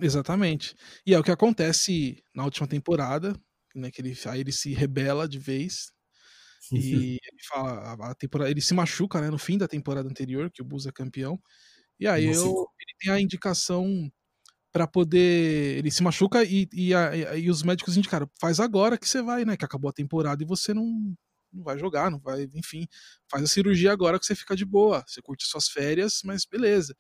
Exatamente. 0.01 0.75
E 1.05 1.13
é 1.13 1.19
o 1.19 1.23
que 1.23 1.31
acontece 1.31 2.23
na 2.33 2.45
última 2.45 2.67
temporada, 2.67 3.35
né? 3.75 3.91
Que 3.91 4.01
ele, 4.01 4.17
aí 4.27 4.39
ele 4.39 4.51
se 4.51 4.73
rebela 4.73 5.27
de 5.27 5.39
vez. 5.39 5.91
E 6.71 7.17
ele 7.23 7.43
fala, 7.47 8.11
a 8.11 8.15
temporada, 8.15 8.51
ele 8.51 8.61
se 8.61 8.73
machuca, 8.73 9.19
né? 9.21 9.29
No 9.29 9.39
fim 9.39 9.57
da 9.57 9.67
temporada 9.67 10.07
anterior, 10.07 10.51
que 10.51 10.61
o 10.61 10.65
Bulls 10.65 10.85
é 10.85 10.91
campeão. 10.91 11.39
E 11.99 12.07
aí 12.07 12.25
eu, 12.25 12.67
ele 12.79 12.95
tem 12.99 13.11
a 13.11 13.19
indicação 13.19 14.09
para 14.71 14.87
poder. 14.87 15.77
Ele 15.77 15.91
se 15.91 16.03
machuca 16.03 16.43
e, 16.43 16.67
e, 16.71 16.93
a, 16.93 17.37
e, 17.37 17.49
os 17.49 17.63
médicos 17.63 17.97
indicaram: 17.97 18.29
faz 18.39 18.59
agora 18.59 18.97
que 18.97 19.07
você 19.07 19.21
vai, 19.21 19.45
né? 19.45 19.57
Que 19.57 19.65
acabou 19.65 19.89
a 19.89 19.93
temporada 19.93 20.43
e 20.43 20.45
você 20.45 20.73
não, 20.73 21.13
não 21.51 21.63
vai 21.63 21.77
jogar, 21.77 22.11
não 22.11 22.19
vai, 22.19 22.47
enfim, 22.53 22.87
faz 23.29 23.43
a 23.43 23.47
cirurgia 23.47 23.91
agora 23.91 24.19
que 24.19 24.25
você 24.25 24.35
fica 24.35 24.55
de 24.55 24.65
boa, 24.65 25.03
você 25.07 25.21
curte 25.21 25.45
suas 25.45 25.67
férias, 25.67 26.21
mas 26.23 26.45
beleza. 26.45 26.95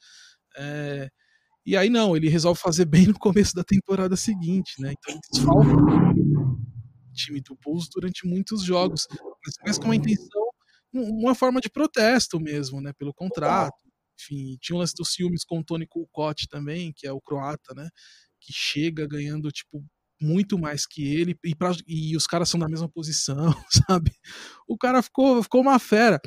É, 0.57 1.09
e 1.65 1.77
aí 1.77 1.89
não, 1.89 2.15
ele 2.15 2.29
resolve 2.29 2.59
fazer 2.59 2.85
bem 2.85 3.07
no 3.07 3.19
começo 3.19 3.55
da 3.55 3.63
temporada 3.63 4.15
seguinte, 4.15 4.81
né? 4.81 4.93
Então 4.93 5.13
ele 5.13 5.21
desfalca 5.31 5.75
o 5.75 7.13
time 7.13 7.41
do 7.41 7.57
Bulls 7.63 7.89
durante 7.93 8.25
muitos 8.25 8.63
jogos, 8.63 9.07
mas 9.65 9.77
com 9.77 9.85
uma 9.85 9.95
intenção, 9.95 10.49
uma 10.93 11.35
forma 11.35 11.61
de 11.61 11.69
protesto 11.69 12.39
mesmo, 12.39 12.81
né? 12.81 12.93
Pelo 12.93 13.13
contrato 13.13 13.89
enfim, 14.19 14.57
tinha 14.59 14.75
o 14.75 14.79
lance 14.79 14.93
dos 14.95 15.13
ciúmes 15.13 15.45
com 15.45 15.59
o 15.59 15.63
Tony 15.63 15.87
Kukoc 15.87 16.47
também, 16.49 16.91
que 16.93 17.07
é 17.07 17.11
o 17.11 17.21
croata, 17.21 17.73
né? 17.73 17.89
Que 18.39 18.51
chega 18.51 19.07
ganhando, 19.07 19.51
tipo, 19.51 19.83
muito 20.21 20.57
mais 20.57 20.85
que 20.85 21.03
ele, 21.15 21.37
e, 21.43 21.55
pra, 21.55 21.71
e 21.87 22.15
os 22.15 22.27
caras 22.27 22.49
são 22.49 22.59
da 22.59 22.67
mesma 22.67 22.89
posição, 22.89 23.53
sabe? 23.89 24.11
O 24.67 24.77
cara 24.77 25.01
ficou, 25.01 25.41
ficou 25.43 25.61
uma 25.61 25.79
fera. 25.79 26.19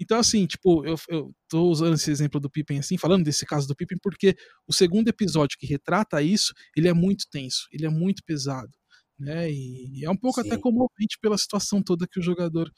Então, 0.00 0.18
assim, 0.18 0.46
tipo, 0.46 0.84
eu, 0.84 0.96
eu 1.08 1.34
tô 1.48 1.70
usando 1.70 1.94
esse 1.94 2.10
exemplo 2.10 2.38
do 2.38 2.50
Pippen 2.50 2.78
assim, 2.78 2.98
falando 2.98 3.24
desse 3.24 3.46
caso 3.46 3.66
do 3.66 3.74
Pippen, 3.74 3.98
porque 4.02 4.36
o 4.66 4.72
segundo 4.72 5.08
episódio 5.08 5.56
que 5.58 5.66
retrata 5.66 6.20
isso, 6.22 6.52
ele 6.76 6.88
é 6.88 6.92
muito 6.92 7.26
tenso, 7.30 7.66
ele 7.72 7.86
é 7.86 7.88
muito 7.88 8.22
pesado, 8.24 8.70
né? 9.18 9.50
E, 9.50 10.00
e 10.00 10.04
é 10.04 10.10
um 10.10 10.16
pouco 10.16 10.40
Sim. 10.42 10.48
até 10.48 10.60
comovente 10.60 11.18
pela 11.20 11.38
situação 11.38 11.82
toda 11.82 12.06
que 12.06 12.20
o 12.20 12.22
jogador 12.22 12.70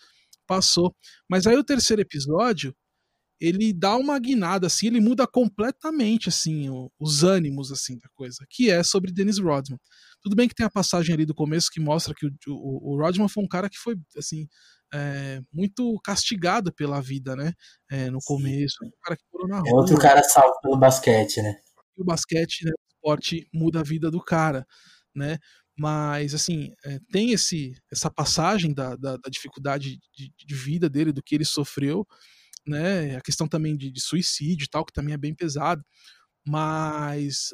passou. 0.46 0.94
Mas 1.28 1.46
aí 1.46 1.56
o 1.56 1.64
terceiro 1.64 2.02
episódio, 2.02 2.74
ele 3.40 3.72
dá 3.72 3.96
uma 3.96 4.18
guinada 4.18 4.66
assim, 4.66 4.88
ele 4.88 5.00
muda 5.00 5.26
completamente 5.26 6.28
assim 6.28 6.68
o, 6.70 6.90
os 6.98 7.24
ânimos 7.24 7.72
assim 7.72 7.98
da 7.98 8.08
coisa, 8.14 8.44
que 8.50 8.70
é 8.70 8.82
sobre 8.82 9.12
Dennis 9.12 9.38
Rodman. 9.38 9.78
Tudo 10.22 10.36
bem 10.36 10.48
que 10.48 10.54
tem 10.54 10.66
a 10.66 10.70
passagem 10.70 11.14
ali 11.14 11.24
do 11.24 11.34
começo 11.34 11.70
que 11.70 11.80
mostra 11.80 12.14
que 12.14 12.26
o, 12.26 12.30
o, 12.48 12.94
o 12.94 12.98
Rodman 13.00 13.28
foi 13.28 13.44
um 13.44 13.48
cara 13.48 13.68
que 13.68 13.78
foi 13.78 13.96
assim 14.16 14.46
é, 14.92 15.40
muito 15.52 15.98
castigado 16.04 16.72
pela 16.72 17.00
vida, 17.00 17.36
né? 17.36 17.52
É, 17.90 18.10
no 18.10 18.18
começo, 18.24 18.76
um 18.82 18.90
cara 19.02 19.16
que 19.16 19.24
morou 19.32 19.48
na 19.48 19.58
rua. 19.58 19.68
É 19.68 19.74
outro 19.74 19.98
cara 19.98 20.22
salvo 20.22 20.58
pelo 20.62 20.78
basquete, 20.78 21.42
né? 21.42 21.56
O 21.96 22.04
basquete, 22.04 22.64
né, 22.64 22.70
o 22.70 22.94
esporte 22.94 23.48
muda 23.52 23.80
a 23.80 23.84
vida 23.84 24.10
do 24.10 24.22
cara, 24.22 24.66
né? 25.14 25.38
Mas 25.76 26.34
assim 26.34 26.72
é, 26.84 26.98
tem 27.12 27.32
esse 27.32 27.72
essa 27.92 28.10
passagem 28.10 28.74
da, 28.74 28.96
da, 28.96 29.16
da 29.16 29.30
dificuldade 29.30 29.98
de, 30.16 30.32
de 30.36 30.54
vida 30.54 30.88
dele, 30.88 31.12
do 31.12 31.22
que 31.22 31.34
ele 31.34 31.44
sofreu 31.44 32.06
né? 32.68 33.16
A 33.16 33.20
questão 33.20 33.48
também 33.48 33.76
de, 33.76 33.90
de 33.90 34.00
suicídio 34.00 34.64
e 34.64 34.68
tal, 34.68 34.84
que 34.84 34.92
também 34.92 35.14
é 35.14 35.18
bem 35.18 35.34
pesado. 35.34 35.82
Mas 36.46 37.48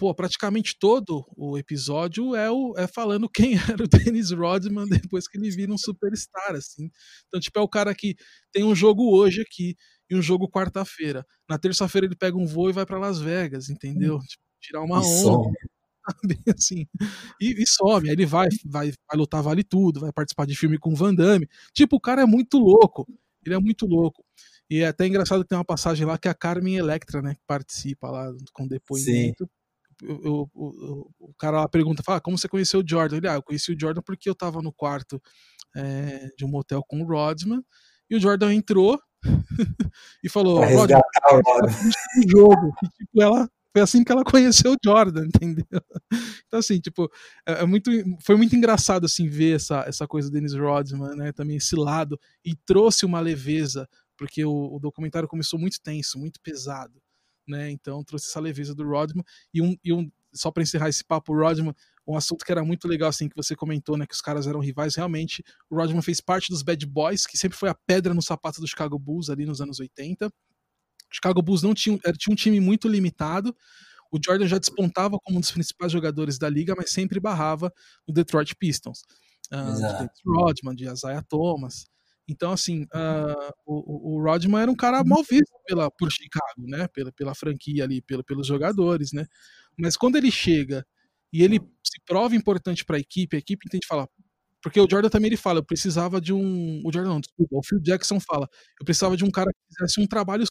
pô, 0.00 0.14
praticamente 0.14 0.78
todo 0.78 1.26
o 1.36 1.58
episódio 1.58 2.34
é, 2.34 2.50
o, 2.50 2.72
é 2.78 2.86
falando 2.86 3.28
quem 3.34 3.52
era 3.54 3.84
o 3.84 3.86
Dennis 3.86 4.30
Rodman 4.30 4.88
depois 4.88 5.28
que 5.28 5.36
ele 5.36 5.50
vira 5.50 5.70
um 5.70 5.76
superstar, 5.76 6.52
assim. 6.52 6.90
Então, 7.28 7.38
tipo, 7.38 7.58
é 7.58 7.62
o 7.62 7.68
cara 7.68 7.94
que 7.94 8.16
tem 8.50 8.64
um 8.64 8.74
jogo 8.74 9.14
hoje 9.14 9.42
aqui 9.42 9.76
e 10.08 10.16
um 10.16 10.22
jogo 10.22 10.48
quarta-feira. 10.48 11.22
Na 11.46 11.58
terça-feira 11.58 12.06
ele 12.06 12.16
pega 12.16 12.34
um 12.34 12.46
voo 12.46 12.70
e 12.70 12.72
vai 12.72 12.86
para 12.86 12.98
Las 12.98 13.20
Vegas, 13.20 13.68
entendeu? 13.68 14.16
Hum. 14.16 14.20
Tipo, 14.20 14.42
tirar 14.58 14.80
uma 14.80 14.96
e 14.96 15.04
onda. 15.04 15.20
Some. 15.22 15.56
Assim, 16.56 16.86
e, 17.38 17.62
e, 17.62 17.66
some, 17.66 18.08
aí 18.08 18.14
ele 18.14 18.24
vai, 18.24 18.48
vai, 18.64 18.90
vai 19.06 19.18
lutar 19.18 19.42
Vale 19.42 19.62
Tudo, 19.62 20.00
vai 20.00 20.12
participar 20.12 20.46
de 20.46 20.56
filme 20.56 20.78
com 20.78 20.94
Van 20.94 21.14
Damme. 21.14 21.46
Tipo, 21.74 21.96
o 21.96 22.00
cara 22.00 22.22
é 22.22 22.26
muito 22.26 22.56
louco. 22.56 23.06
Ele 23.44 23.54
é 23.54 23.58
muito 23.58 23.84
louco. 23.84 24.24
E 24.70 24.78
é 24.78 24.86
até 24.86 25.06
engraçado 25.06 25.42
que 25.42 25.48
tem 25.48 25.58
uma 25.58 25.64
passagem 25.64 26.06
lá 26.06 26.16
que 26.16 26.28
a 26.28 26.34
Carmen 26.34 26.76
Electra, 26.76 27.20
né, 27.20 27.36
participa 27.46 28.10
lá 28.10 28.32
com 28.54 28.66
depoimento. 28.66 29.44
O, 29.44 29.59
o, 30.02 30.48
o, 30.54 31.10
o, 31.18 31.34
cara 31.38 31.60
lá 31.60 31.68
pergunta, 31.68 32.02
fala, 32.02 32.18
ah, 32.18 32.20
como 32.20 32.38
você 32.38 32.48
conheceu 32.48 32.80
o 32.80 32.84
Jordan? 32.86 33.16
Ele, 33.16 33.28
ah, 33.28 33.34
eu 33.34 33.42
conheci 33.42 33.72
o 33.72 33.78
Jordan 33.78 34.02
porque 34.02 34.28
eu 34.28 34.34
tava 34.34 34.62
no 34.62 34.72
quarto 34.72 35.20
é, 35.76 36.28
de 36.36 36.44
um 36.44 36.48
motel 36.48 36.82
com 36.86 37.00
o 37.02 37.06
Rodman, 37.06 37.62
e 38.08 38.16
o 38.16 38.20
Jordan 38.20 38.54
entrou 38.54 38.98
e 40.24 40.28
falou, 40.28 40.60
Rodman, 40.64 41.00
o 42.18 42.30
jogo. 42.30 42.72
E, 42.82 42.88
tipo, 42.88 43.22
ela 43.22 43.48
foi 43.72 43.82
assim 43.82 44.02
que 44.02 44.10
ela 44.10 44.24
conheceu 44.24 44.72
o 44.72 44.76
Jordan, 44.84 45.26
entendeu? 45.34 45.64
Então, 46.46 46.58
assim, 46.58 46.80
tipo, 46.80 47.10
é, 47.46 47.62
é, 47.62 47.66
muito, 47.66 47.90
foi 48.24 48.36
muito 48.36 48.54
engraçado, 48.56 49.06
assim, 49.06 49.28
ver 49.28 49.56
essa, 49.56 49.84
essa 49.86 50.06
coisa 50.06 50.28
do 50.28 50.32
Dennis 50.32 50.54
Rodman, 50.54 51.14
né, 51.14 51.32
também 51.32 51.56
esse 51.56 51.76
lado, 51.76 52.18
e 52.44 52.54
trouxe 52.66 53.06
uma 53.06 53.20
leveza, 53.20 53.88
porque 54.16 54.44
o, 54.44 54.74
o 54.74 54.78
documentário 54.80 55.28
começou 55.28 55.58
muito 55.58 55.80
tenso, 55.82 56.18
muito 56.18 56.40
pesado, 56.40 57.00
né, 57.50 57.70
então 57.70 58.02
trouxe 58.04 58.28
essa 58.28 58.40
leveza 58.40 58.74
do 58.74 58.88
Rodman, 58.88 59.24
e 59.52 59.60
um, 59.60 59.76
e 59.84 59.92
um 59.92 60.10
só 60.32 60.50
para 60.50 60.62
encerrar 60.62 60.88
esse 60.88 61.04
papo, 61.04 61.34
o 61.34 61.36
Rodman, 61.36 61.74
um 62.06 62.16
assunto 62.16 62.44
que 62.44 62.52
era 62.52 62.64
muito 62.64 62.86
legal, 62.86 63.08
assim, 63.08 63.28
que 63.28 63.36
você 63.36 63.56
comentou, 63.56 63.96
né, 63.96 64.06
que 64.06 64.14
os 64.14 64.20
caras 64.20 64.46
eram 64.46 64.60
rivais, 64.60 64.94
realmente, 64.94 65.44
o 65.68 65.76
Rodman 65.76 66.02
fez 66.02 66.20
parte 66.20 66.50
dos 66.50 66.62
Bad 66.62 66.86
Boys, 66.86 67.26
que 67.26 67.36
sempre 67.36 67.58
foi 67.58 67.68
a 67.68 67.74
pedra 67.74 68.14
no 68.14 68.22
sapato 68.22 68.60
do 68.60 68.66
Chicago 68.66 68.98
Bulls 68.98 69.28
ali 69.28 69.44
nos 69.44 69.60
anos 69.60 69.80
80, 69.80 70.32
Chicago 71.10 71.42
Bulls 71.42 71.62
não 71.62 71.74
tinha, 71.74 71.98
tinha 72.16 72.32
um 72.32 72.36
time 72.36 72.60
muito 72.60 72.88
limitado. 72.88 73.54
O 74.12 74.18
Jordan 74.24 74.46
já 74.46 74.58
despontava 74.58 75.18
como 75.18 75.38
um 75.38 75.40
dos 75.40 75.50
principais 75.50 75.92
jogadores 75.92 76.38
da 76.38 76.48
liga, 76.48 76.74
mas 76.76 76.90
sempre 76.90 77.20
barrava 77.20 77.72
o 78.06 78.12
Detroit 78.12 78.54
Pistons. 78.56 79.02
Uh, 79.52 80.08
de 80.14 80.22
Rodman, 80.24 80.74
de 80.74 80.88
Isaiah 80.88 81.22
Thomas. 81.22 81.86
Então, 82.28 82.52
assim, 82.52 82.84
uh, 82.84 83.52
o, 83.66 84.16
o 84.16 84.22
Rodman 84.22 84.62
era 84.62 84.70
um 84.70 84.76
cara 84.76 85.02
mal 85.04 85.22
visto 85.28 85.52
pela, 85.66 85.90
por 85.90 86.10
Chicago, 86.10 86.66
né? 86.66 86.88
Pela, 86.88 87.12
pela 87.12 87.34
franquia 87.34 87.84
ali, 87.84 88.00
pela, 88.02 88.22
pelos 88.22 88.46
jogadores, 88.46 89.12
né? 89.12 89.26
Mas 89.78 89.96
quando 89.96 90.16
ele 90.16 90.30
chega 90.30 90.86
e 91.32 91.42
ele 91.42 91.58
se 91.84 92.00
prova 92.06 92.36
importante 92.36 92.84
para 92.84 92.96
a 92.96 93.00
equipe, 93.00 93.36
a 93.36 93.38
equipe 93.38 93.66
entende 93.66 93.86
falar. 93.86 94.08
Porque 94.62 94.80
o 94.80 94.86
Jordan 94.88 95.08
também 95.08 95.28
ele 95.28 95.36
fala, 95.36 95.60
eu 95.60 95.64
precisava 95.64 96.20
de 96.20 96.32
um. 96.32 96.82
O 96.84 96.92
Jordan 96.92 97.10
não, 97.10 97.20
desculpa, 97.20 97.56
o 97.56 97.62
Phil 97.64 97.80
Jackson 97.80 98.20
fala, 98.20 98.48
eu 98.80 98.84
precisava 98.84 99.16
de 99.16 99.24
um 99.24 99.30
cara 99.30 99.50
que 99.50 99.74
fizesse 99.74 100.00
um 100.00 100.06
trabalho 100.06 100.44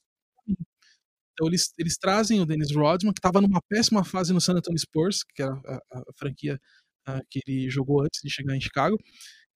então 1.40 1.48
eles, 1.48 1.74
eles 1.78 1.98
trazem 1.98 2.42
o 2.42 2.46
Dennis 2.46 2.76
Rodman, 2.76 3.14
que 3.14 3.20
estava 3.20 3.40
numa 3.40 3.62
péssima 3.70 4.04
fase 4.04 4.34
no 4.34 4.42
San 4.42 4.56
Antonio 4.56 4.78
Spurs, 4.78 5.24
que 5.24 5.42
era 5.42 5.54
a, 5.54 5.76
a, 5.94 6.00
a 6.00 6.14
franquia 6.18 6.60
a, 7.08 7.22
que 7.30 7.40
ele 7.48 7.70
jogou 7.70 8.02
antes 8.02 8.20
de 8.22 8.30
chegar 8.30 8.58
em 8.58 8.62
Chicago. 8.62 8.98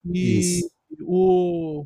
E 0.06 0.62
o, 1.02 1.86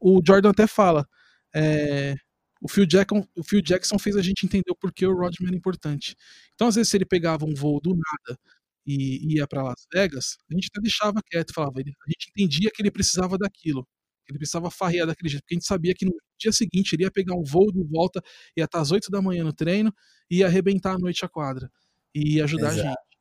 o 0.00 0.20
Jordan 0.26 0.50
até 0.50 0.66
fala. 0.66 1.06
É, 1.54 2.14
o 2.60 2.68
Phil, 2.68 2.86
Jackson, 2.86 3.26
o 3.36 3.44
Phil 3.44 3.62
Jackson 3.62 3.98
fez 3.98 4.16
a 4.16 4.22
gente 4.22 4.46
entender 4.46 4.70
o 4.70 4.76
porquê 4.76 5.06
o 5.06 5.14
Rodman 5.14 5.48
era 5.48 5.56
importante. 5.56 6.16
Então, 6.54 6.68
às 6.68 6.76
vezes, 6.76 6.90
se 6.90 6.96
ele 6.96 7.04
pegava 7.04 7.44
um 7.44 7.54
voo 7.54 7.80
do 7.80 7.90
nada 7.90 8.38
e 8.86 9.36
ia 9.36 9.46
para 9.46 9.62
Las 9.62 9.86
Vegas, 9.92 10.38
a 10.50 10.54
gente 10.54 10.68
até 10.72 10.80
deixava 10.80 11.20
quieto, 11.30 11.52
falava, 11.54 11.78
a 11.78 11.82
gente 11.82 12.30
entendia 12.30 12.70
que 12.74 12.82
ele 12.82 12.90
precisava 12.90 13.36
daquilo. 13.38 13.86
Ele 14.28 14.38
precisava 14.38 14.70
farrear 14.70 15.06
daquele 15.06 15.28
jeito, 15.28 15.42
porque 15.42 15.54
a 15.54 15.58
gente 15.58 15.66
sabia 15.66 15.94
que 15.94 16.06
no 16.06 16.12
dia 16.38 16.52
seguinte 16.52 16.94
ele 16.94 17.04
ia 17.04 17.10
pegar 17.10 17.34
um 17.34 17.44
voo 17.44 17.70
de 17.70 17.82
volta, 17.84 18.22
ia 18.56 18.64
estar 18.64 18.80
às 18.80 18.90
8 18.90 19.10
da 19.10 19.20
manhã 19.20 19.44
no 19.44 19.52
treino 19.52 19.92
e 20.30 20.38
ia 20.38 20.46
arrebentar 20.46 20.94
a 20.94 20.98
noite 20.98 21.24
a 21.24 21.28
quadra 21.28 21.70
e 22.14 22.36
ia 22.36 22.44
ajudar 22.44 22.68
Exato. 22.72 22.80
a 22.80 22.88
gente. 22.90 23.13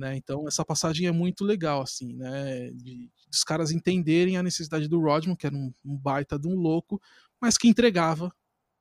Né? 0.00 0.16
Então 0.16 0.48
essa 0.48 0.64
passagem 0.64 1.06
é 1.06 1.12
muito 1.12 1.44
legal, 1.44 1.82
assim, 1.82 2.14
né? 2.14 2.70
De, 2.70 3.10
os 3.30 3.44
caras 3.44 3.70
entenderem 3.70 4.38
a 4.38 4.42
necessidade 4.42 4.88
do 4.88 4.98
Rodman, 4.98 5.36
que 5.36 5.46
era 5.46 5.54
um, 5.54 5.70
um 5.84 5.94
baita 5.94 6.38
de 6.38 6.48
um 6.48 6.54
louco, 6.54 6.98
mas 7.38 7.58
que 7.58 7.68
entregava 7.68 8.34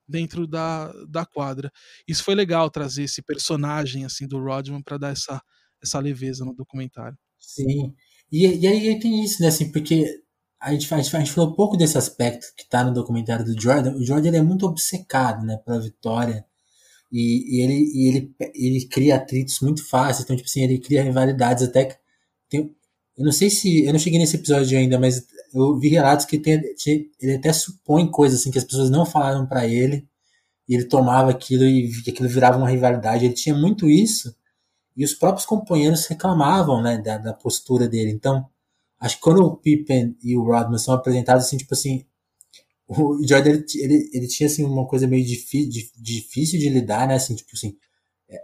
dentro 0.08 0.48
da, 0.48 0.94
da 1.10 1.26
quadra. 1.26 1.70
Isso 2.08 2.24
foi 2.24 2.36
legal 2.36 2.70
trazer 2.72 3.04
esse 3.04 3.22
personagem 3.22 4.06
assim 4.06 4.26
do 4.26 4.42
Rodman 4.42 4.82
para 4.82 4.98
dar 4.98 5.12
essa, 5.12 5.42
essa 5.84 6.00
leveza 6.00 6.46
no 6.46 6.56
documentário. 6.56 7.18
Sim. 7.38 7.94
E, 8.32 8.48
e 8.48 8.66
aí 8.66 8.98
tem 8.98 9.22
isso, 9.22 9.42
né? 9.42 9.50
Assim, 9.50 9.74
porque 9.74 10.06
a 10.58 10.72
gente, 10.72 10.94
a, 10.94 11.02
gente, 11.02 11.16
a 11.16 11.20
gente 11.20 11.32
falou 11.34 11.54
pouco 11.54 11.76
desse 11.76 11.98
aspecto 11.98 12.48
que 12.56 12.64
está 12.64 12.82
no 12.82 12.94
documentário 12.94 13.44
do 13.44 13.62
Jordan. 13.62 13.96
O 13.96 14.06
Jordan 14.06 14.38
é 14.38 14.42
muito 14.42 14.66
obcecado 14.66 15.46
né, 15.46 15.58
pela 15.58 15.82
vitória. 15.82 16.46
E, 17.12 17.58
e, 17.58 17.62
ele, 17.64 17.92
e 17.94 18.08
ele, 18.08 18.36
ele 18.54 18.86
cria 18.88 19.16
atritos 19.16 19.60
muito 19.62 19.88
fáceis. 19.88 20.24
Então, 20.24 20.36
tipo 20.36 20.48
assim, 20.48 20.64
ele 20.64 20.80
cria 20.80 21.04
rivalidades 21.04 21.64
até 21.64 21.86
que. 21.86 21.96
Tem, 22.50 22.76
eu 23.18 23.26
não 23.26 23.32
sei 23.32 23.50
se. 23.50 23.86
Eu 23.86 23.94
não 23.94 24.00
cheguei 24.00 24.20
nesse 24.20 24.36
episódio 24.38 24.78
ainda, 24.78 25.00
mas 25.00 25.26
eu 25.54 25.78
vi 25.80 25.90
relatos 25.90 26.26
que 26.26 26.38
tem, 26.40 26.62
ele 27.20 27.36
até 27.36 27.52
supõe 27.54 28.10
coisas 28.10 28.40
assim 28.40 28.52
que 28.52 28.60
as 28.60 28.64
pessoas 28.64 28.90
não 28.90 29.06
falaram 29.06 29.48
para 29.48 29.68
ele. 29.68 30.08
E 30.68 30.76
ele 30.76 30.86
tomava 30.86 31.32
aquilo 31.32 31.64
e 31.64 31.92
aquilo 32.08 32.30
virava 32.30 32.58
uma 32.58 32.70
rivalidade. 32.70 33.26
Ele 33.26 33.34
tinha 33.34 33.56
muito 33.56 33.88
isso. 33.90 34.36
E 34.96 35.04
os 35.06 35.14
próprios 35.14 35.46
companheiros 35.46 36.06
reclamavam 36.08 36.82
né, 36.82 36.98
da, 37.00 37.18
da 37.18 37.34
postura 37.34 37.88
dele. 37.88 38.12
Então 38.12 38.46
Acho 39.00 39.16
que 39.16 39.22
quando 39.22 39.44
o 39.44 39.56
Pippen 39.56 40.18
e 40.22 40.38
o 40.38 40.44
Rodman 40.44 40.78
são 40.78 40.94
apresentados, 40.94 41.46
assim, 41.46 41.58
tipo 41.58 41.74
assim, 41.74 42.06
o 42.90 43.28
Jordan, 43.28 43.52
ele, 43.52 43.66
ele, 43.76 44.10
ele 44.14 44.28
tinha, 44.28 44.48
assim, 44.48 44.66
uma 44.66 44.88
coisa 44.88 45.08
meio 45.08 45.26
difícil, 45.26 45.70
difícil 45.98 46.60
de 46.60 46.70
lidar, 46.70 47.08
né, 47.08 47.16
assim, 47.16 47.36
tipo 47.36 47.52
assim, 47.54 47.76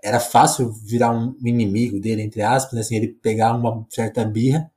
era 0.04 0.20
fácil 0.20 0.72
virar 0.74 1.12
um 1.12 1.36
inimigo 1.46 2.00
dele, 2.00 2.22
entre 2.24 2.42
aspas, 2.42 2.74
né, 2.74 2.82
assim, 2.82 2.96
ele 2.98 3.10
pegar 3.10 3.56
uma 3.56 3.86
certa 3.92 4.26
birra, 4.26 4.72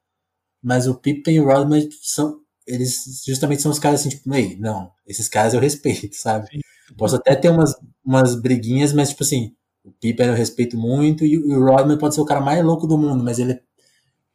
mas 0.63 0.87
o 0.87 0.95
Pippen 0.95 1.37
e 1.37 1.41
o 1.41 1.47
Rodman 1.47 1.89
são, 2.03 2.41
eles 2.67 3.23
justamente 3.27 3.63
são 3.63 3.71
os 3.73 3.79
caras 3.79 4.01
assim, 4.01 4.11
tipo, 4.11 4.33
ei, 4.35 4.57
não, 4.57 4.91
esses 5.07 5.29
caras 5.29 5.55
eu 5.55 5.61
respeito, 5.61 6.17
sabe? 6.19 6.49
Sim. 6.51 6.61
Posso 6.97 7.17
até 7.17 7.35
ter 7.35 7.51
umas, 7.51 7.75
umas 8.05 8.35
briguinhas, 8.41 8.93
mas, 8.93 9.11
tipo 9.11 9.23
assim, 9.23 9.55
o 9.85 9.93
Pippen 9.93 10.27
eu 10.29 10.35
respeito 10.35 10.77
muito 10.79 11.25
e 11.25 11.39
o 11.39 11.65
Rodman 11.65 11.99
pode 11.99 12.15
ser 12.15 12.21
o 12.21 12.25
cara 12.27 12.41
mais 12.41 12.65
louco 12.65 12.87
do 12.87 12.99
mundo, 12.99 13.23
mas 13.25 13.39
ele 13.39 13.61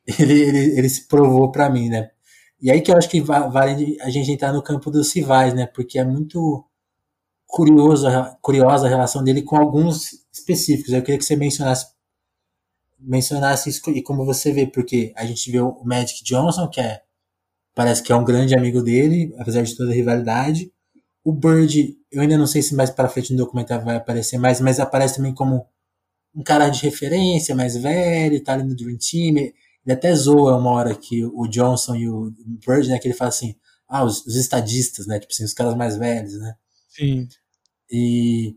ele, 0.20 0.34
ele, 0.42 0.80
ele 0.80 0.90
se 0.90 1.08
provou 1.08 1.52
para 1.52 1.70
mim, 1.70 1.90
né? 1.90 2.12
E 2.64 2.72
aí 2.72 2.82
que 2.82 2.90
eu 2.90 2.98
acho 2.98 3.10
que 3.10 3.20
vale 3.20 3.98
a 4.00 4.10
gente 4.10 4.32
entrar 4.32 4.54
no 4.54 4.64
campo 4.64 4.90
dos 4.90 5.12
rivais, 5.14 5.54
né? 5.54 5.68
Porque 5.68 6.00
é 6.00 6.06
muito 6.06 6.66
curioso, 7.46 8.08
curiosa 8.42 8.86
a 8.88 8.90
relação 8.90 9.22
dele 9.22 9.42
com 9.42 9.58
alguns 9.58 10.26
específicos. 10.32 10.94
Eu 10.94 11.02
queria 11.02 11.18
que 11.18 11.26
você 11.26 11.36
mencionasse 11.36 11.88
mencionasse 12.98 13.70
isso 13.70 13.82
e 13.90 14.02
como 14.02 14.26
você 14.26 14.54
vê, 14.54 14.66
porque 14.66 15.12
a 15.18 15.26
gente 15.26 15.52
vê 15.52 15.60
o 15.60 15.84
Magic 15.84 16.24
Johnson, 16.24 16.70
que 16.70 16.80
é 16.80 17.02
parece 17.76 18.02
que 18.02 18.14
é 18.14 18.16
um 18.16 18.24
grande 18.24 18.56
amigo 18.56 18.82
dele, 18.82 19.34
apesar 19.38 19.62
de 19.64 19.76
toda 19.76 19.92
a 19.92 19.96
rivalidade. 19.96 20.72
O 21.22 21.34
Bird, 21.34 21.98
eu 22.10 22.22
ainda 22.22 22.38
não 22.38 22.48
sei 22.48 22.62
se 22.62 22.74
mais 22.76 22.90
para 22.90 23.10
frente 23.10 23.34
no 23.34 23.40
documentário 23.40 23.84
vai 23.84 23.98
aparecer 23.98 24.38
mais, 24.38 24.62
mas 24.62 24.80
aparece 24.80 25.18
também 25.18 25.34
como 25.34 25.68
um 26.34 26.42
cara 26.44 26.70
de 26.70 26.82
referência, 26.82 27.54
mais 27.56 27.76
velho, 27.76 28.42
tá 28.42 28.54
ali 28.54 28.64
no 28.64 28.76
Dream 28.76 28.98
Team. 28.98 29.52
Ele 29.86 29.94
até 29.94 30.14
zoa 30.16 30.56
uma 30.58 30.72
hora 30.72 30.96
que 30.96 31.26
o 31.26 31.48
Johnson 31.48 31.96
e 31.96 32.10
o 32.10 32.34
Bird, 32.66 32.88
né, 32.88 33.00
que 33.00 33.08
ele 33.08 33.16
fala 33.16 33.30
assim, 33.30 33.56
ah, 33.88 34.04
os, 34.04 34.26
os 34.26 34.36
estadistas, 34.36 35.06
né, 35.06 35.20
tipo 35.20 35.32
assim, 35.34 35.44
os 35.44 35.54
caras 35.54 35.76
mais 35.76 35.98
velhos, 35.98 36.40
né. 36.40 36.56
Sim. 36.90 37.28
E, 37.92 38.56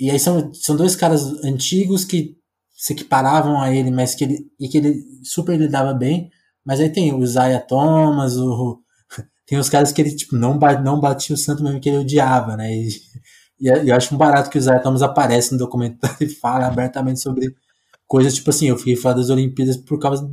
e 0.00 0.10
aí 0.10 0.18
são, 0.18 0.52
são 0.54 0.76
dois 0.76 0.96
caras 0.96 1.22
antigos 1.44 2.04
que 2.04 2.36
se 2.74 2.92
equiparavam 2.92 3.60
a 3.60 3.74
ele, 3.74 3.90
mas 3.90 4.14
que 4.14 4.24
ele, 4.24 4.50
e 4.58 4.68
que 4.68 4.78
ele 4.78 5.04
super 5.22 5.58
lidava 5.58 5.92
bem, 5.94 6.30
mas 6.64 6.80
aí 6.80 6.90
tem 6.90 7.12
o 7.12 7.22
Isaiah 7.22 7.60
Thomas, 7.60 8.36
o, 8.36 8.80
tem 9.46 9.58
os 9.58 9.68
caras 9.68 9.92
que 9.92 10.00
ele, 10.00 10.14
tipo, 10.14 10.34
não, 10.34 10.58
não 10.82 11.00
batia 11.00 11.34
o 11.34 11.38
santo 11.38 11.62
mesmo, 11.62 11.80
que 11.80 11.88
ele 11.88 11.98
odiava, 11.98 12.56
né, 12.56 12.74
e, 12.74 12.88
e 13.60 13.68
eu 13.68 13.94
acho 13.94 14.14
um 14.14 14.18
barato 14.18 14.50
que 14.50 14.56
o 14.56 14.60
Isaiah 14.60 14.82
Thomas 14.82 15.02
aparece 15.02 15.52
no 15.52 15.58
documentário 15.58 16.16
e 16.26 16.34
fala 16.34 16.66
abertamente 16.66 17.20
sobre 17.20 17.54
coisas 18.06 18.34
tipo 18.34 18.50
assim, 18.50 18.68
eu 18.68 18.78
fiquei 18.78 18.96
fora 18.96 19.16
das 19.16 19.30
Olimpíadas 19.30 19.76
por 19.76 19.98
causa. 19.98 20.30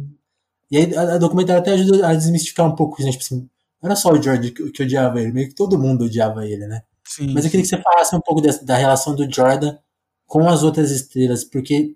E 0.71 0.77
aí 0.77 0.95
a, 0.95 1.15
a 1.15 1.17
documentário 1.17 1.61
até 1.61 1.71
ajuda 1.71 2.07
a 2.07 2.13
desmistificar 2.13 2.67
um 2.67 2.75
pouco, 2.75 3.01
né? 3.03 3.11
Tipo 3.11 3.23
assim, 3.23 3.49
não 3.81 3.89
era 3.89 3.95
só 3.95 4.11
o 4.11 4.21
Jordan 4.21 4.49
que, 4.51 4.71
que, 4.71 4.83
odiava 4.83 5.21
ele, 5.21 5.31
meio 5.31 5.49
que 5.49 5.55
todo 5.55 5.79
mundo 5.79 6.05
odiava 6.05 6.47
ele, 6.47 6.65
né? 6.67 6.81
Sim, 7.05 7.33
Mas 7.33 7.45
eu 7.45 7.51
queria 7.51 7.63
que 7.63 7.69
você 7.69 7.81
falasse 7.81 8.15
um 8.15 8.21
pouco 8.21 8.41
dessa, 8.41 8.63
da 8.65 8.77
relação 8.77 9.15
do 9.15 9.29
Jordan 9.31 9.77
com 10.25 10.47
as 10.47 10.63
outras 10.63 10.89
estrelas, 10.89 11.43
porque 11.43 11.95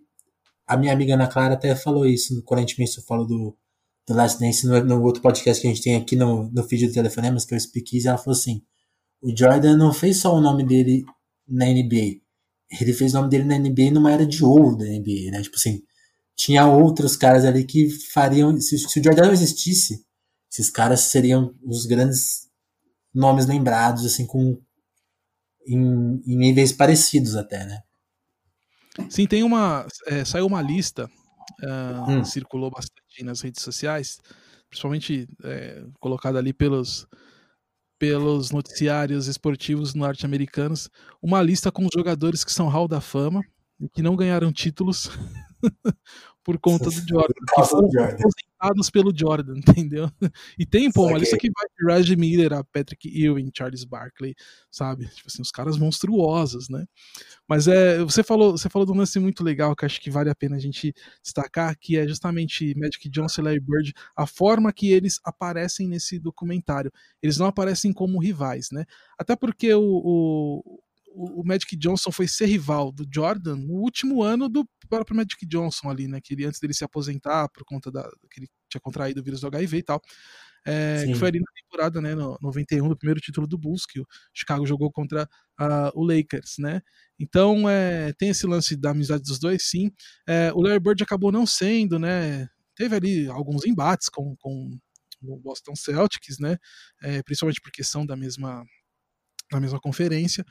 a 0.67 0.75
minha 0.75 0.91
amiga 0.91 1.13
Ana 1.13 1.27
Clara 1.27 1.53
até 1.53 1.73
falou 1.75 2.05
isso 2.05 2.43
quando 2.43 2.59
a 2.59 2.61
gente 2.61 2.77
mencionou, 2.77 3.07
falou 3.07 3.25
do, 3.25 3.57
do 4.05 4.13
Last 4.13 4.39
Dance 4.39 4.67
no, 4.67 4.83
no, 4.83 5.01
outro 5.01 5.21
podcast 5.21 5.61
que 5.61 5.67
a 5.67 5.71
gente 5.73 5.81
tem 5.81 5.95
aqui 5.95 6.15
no, 6.15 6.51
no 6.51 6.63
feed 6.63 6.87
do 6.87 6.93
Telefonemas, 6.93 7.45
que 7.45 7.53
é 7.53 7.57
o 7.57 7.59
Speak 7.59 7.95
Easy, 7.95 8.07
ela 8.07 8.17
falou 8.17 8.37
assim, 8.37 8.61
o 9.21 9.35
Jordan 9.35 9.77
não 9.77 9.93
fez 9.93 10.17
só 10.17 10.35
o 10.35 10.41
nome 10.41 10.63
dele 10.63 11.05
na 11.47 11.65
NBA, 11.65 12.19
ele 12.69 12.93
fez 12.93 13.13
o 13.13 13.17
nome 13.17 13.29
dele 13.29 13.45
na 13.45 13.57
NBA 13.57 13.91
numa 13.91 14.11
era 14.11 14.25
de 14.25 14.43
ouro 14.43 14.77
da 14.77 14.85
NBA, 14.85 15.31
né? 15.31 15.41
Tipo 15.41 15.55
assim, 15.55 15.81
tinha 16.35 16.67
outros 16.67 17.15
caras 17.15 17.45
ali 17.45 17.65
que 17.65 17.89
fariam. 18.11 18.59
Se, 18.59 18.77
se 18.77 18.99
o 18.99 19.03
Jordan 19.03 19.27
não 19.27 19.33
existisse, 19.33 20.05
esses 20.51 20.69
caras 20.69 21.01
seriam 21.01 21.55
os 21.63 21.85
grandes 21.85 22.47
nomes 23.13 23.45
lembrados, 23.45 24.05
assim, 24.05 24.25
com. 24.25 24.61
Em, 25.65 26.21
em 26.25 26.37
níveis 26.37 26.71
parecidos 26.71 27.35
até, 27.35 27.65
né? 27.65 27.79
Sim, 29.09 29.27
tem 29.27 29.43
uma. 29.43 29.85
É, 30.05 30.23
saiu 30.23 30.45
uma 30.45 30.61
lista, 30.61 31.09
uh, 31.63 32.09
hum. 32.11 32.23
circulou 32.23 32.69
bastante 32.69 33.23
nas 33.23 33.41
redes 33.41 33.63
sociais, 33.63 34.19
principalmente 34.69 35.27
é, 35.43 35.83
colocada 35.99 36.37
ali 36.39 36.53
pelos, 36.53 37.07
pelos 37.99 38.51
noticiários 38.51 39.27
esportivos 39.27 39.93
norte-americanos, 39.93 40.89
uma 41.21 41.41
lista 41.41 41.71
com 41.71 41.83
os 41.83 41.91
jogadores 41.93 42.43
que 42.43 42.51
são 42.51 42.67
Hall 42.67 42.87
da 42.87 43.01
Fama 43.01 43.41
e 43.79 43.89
que 43.89 44.01
não 44.01 44.15
ganharam 44.15 44.51
títulos 44.51 45.09
por 46.47 46.57
conta 46.59 46.85
do 46.85 46.91
Jordan, 46.91 47.33
que 47.45 47.63
foram 47.65 47.89
aposentados 47.89 48.89
pelo 48.89 49.13
Jordan, 49.13 49.55
entendeu? 49.67 50.09
E 50.57 50.65
tem, 50.65 50.89
pô, 50.89 51.07
uma 51.07 51.17
lista 51.17 51.37
que 51.37 51.51
vai 51.51 51.65
de 51.77 51.93
Raj 51.93 52.15
Miller, 52.15 52.53
a 52.53 52.63
Patrick 52.63 53.09
Ewing, 53.09 53.51
Charles 53.53 53.83
Barkley, 53.83 54.33
sabe? 54.71 55.07
Tipo 55.09 55.27
assim, 55.27 55.41
os 55.41 55.51
caras 55.51 55.77
monstruosos, 55.77 56.69
né? 56.69 56.85
Mas 57.49 57.67
é, 57.67 57.97
você 57.99 58.23
falou, 58.23 58.53
você 58.57 58.69
falou 58.69 58.85
de 58.85 58.93
um 58.93 58.97
lance 58.97 59.19
muito 59.19 59.43
legal 59.43 59.75
que 59.75 59.85
acho 59.85 59.99
que 59.99 60.09
vale 60.09 60.29
a 60.29 60.35
pena 60.35 60.55
a 60.55 60.59
gente 60.59 60.93
destacar, 61.21 61.77
que 61.77 61.97
é 61.97 62.07
justamente 62.07 62.73
Magic 62.77 63.09
Johnson 63.09 63.41
e 63.41 63.43
Larry 63.43 63.59
Bird, 63.59 63.93
a 64.15 64.25
forma 64.25 64.71
que 64.71 64.89
eles 64.89 65.19
aparecem 65.25 65.85
nesse 65.89 66.17
documentário. 66.17 66.93
Eles 67.21 67.37
não 67.37 67.47
aparecem 67.47 67.91
como 67.91 68.21
rivais, 68.21 68.69
né? 68.71 68.85
Até 69.19 69.35
porque 69.35 69.73
o, 69.73 69.83
o 69.83 70.76
o, 71.17 71.43
Magic 71.43 71.75
Johnson 71.75 72.11
foi 72.11 72.27
ser 72.27 72.45
rival 72.45 72.91
do 72.91 73.05
Jordan 73.11 73.55
no 73.55 73.73
último 73.73 74.21
ano 74.21 74.47
do 74.47 74.67
próprio 74.87 75.15
Magic 75.15 75.45
Johnson 75.47 75.89
ali, 75.89 76.07
né? 76.07 76.21
Que 76.21 76.33
ele, 76.33 76.45
antes 76.45 76.59
dele 76.59 76.73
se 76.73 76.83
aposentar 76.83 77.49
por 77.49 77.63
conta 77.65 77.91
da 77.91 78.03
que 78.29 78.39
ele 78.39 78.47
tinha 78.69 78.79
contraído 78.79 79.19
o 79.19 79.23
vírus 79.23 79.41
do 79.41 79.47
HIV 79.47 79.77
e 79.77 79.83
tal. 79.83 80.01
É, 80.65 81.05
que 81.05 81.15
foi 81.15 81.29
ali 81.29 81.39
na 81.39 81.51
temporada, 81.55 82.01
né, 82.01 82.13
no 82.13 82.37
91, 82.41 82.89
do 82.89 82.97
primeiro 82.97 83.21
título 83.21 83.47
do 83.47 83.57
Bulls, 83.57 83.85
que 83.85 84.01
o 84.01 84.05
Chicago 84.33 84.65
jogou 84.65 84.91
contra 84.91 85.23
uh, 85.61 85.91
o 85.95 86.03
Lakers, 86.03 86.55
né? 86.59 86.81
Então, 87.17 87.69
é, 87.69 88.11
tem 88.13 88.29
esse 88.29 88.45
lance 88.45 88.75
da 88.75 88.91
amizade 88.91 89.23
dos 89.23 89.39
dois, 89.39 89.63
sim. 89.63 89.89
É, 90.27 90.51
o 90.53 90.61
Larry 90.61 90.81
Bird 90.81 91.01
acabou 91.01 91.31
não 91.31 91.45
sendo, 91.45 91.97
né? 91.97 92.49
Teve 92.75 92.97
ali 92.97 93.29
alguns 93.29 93.65
embates 93.65 94.09
com, 94.09 94.35
com 94.35 94.77
o 95.21 95.39
Boston 95.39 95.73
Celtics, 95.73 96.37
né? 96.37 96.57
É, 97.01 97.23
principalmente 97.23 97.61
porque 97.61 97.81
são 97.81 98.05
da 98.05 98.17
mesma, 98.17 98.65
da 99.49 99.61
mesma 99.61 99.79
conferência 99.79 100.45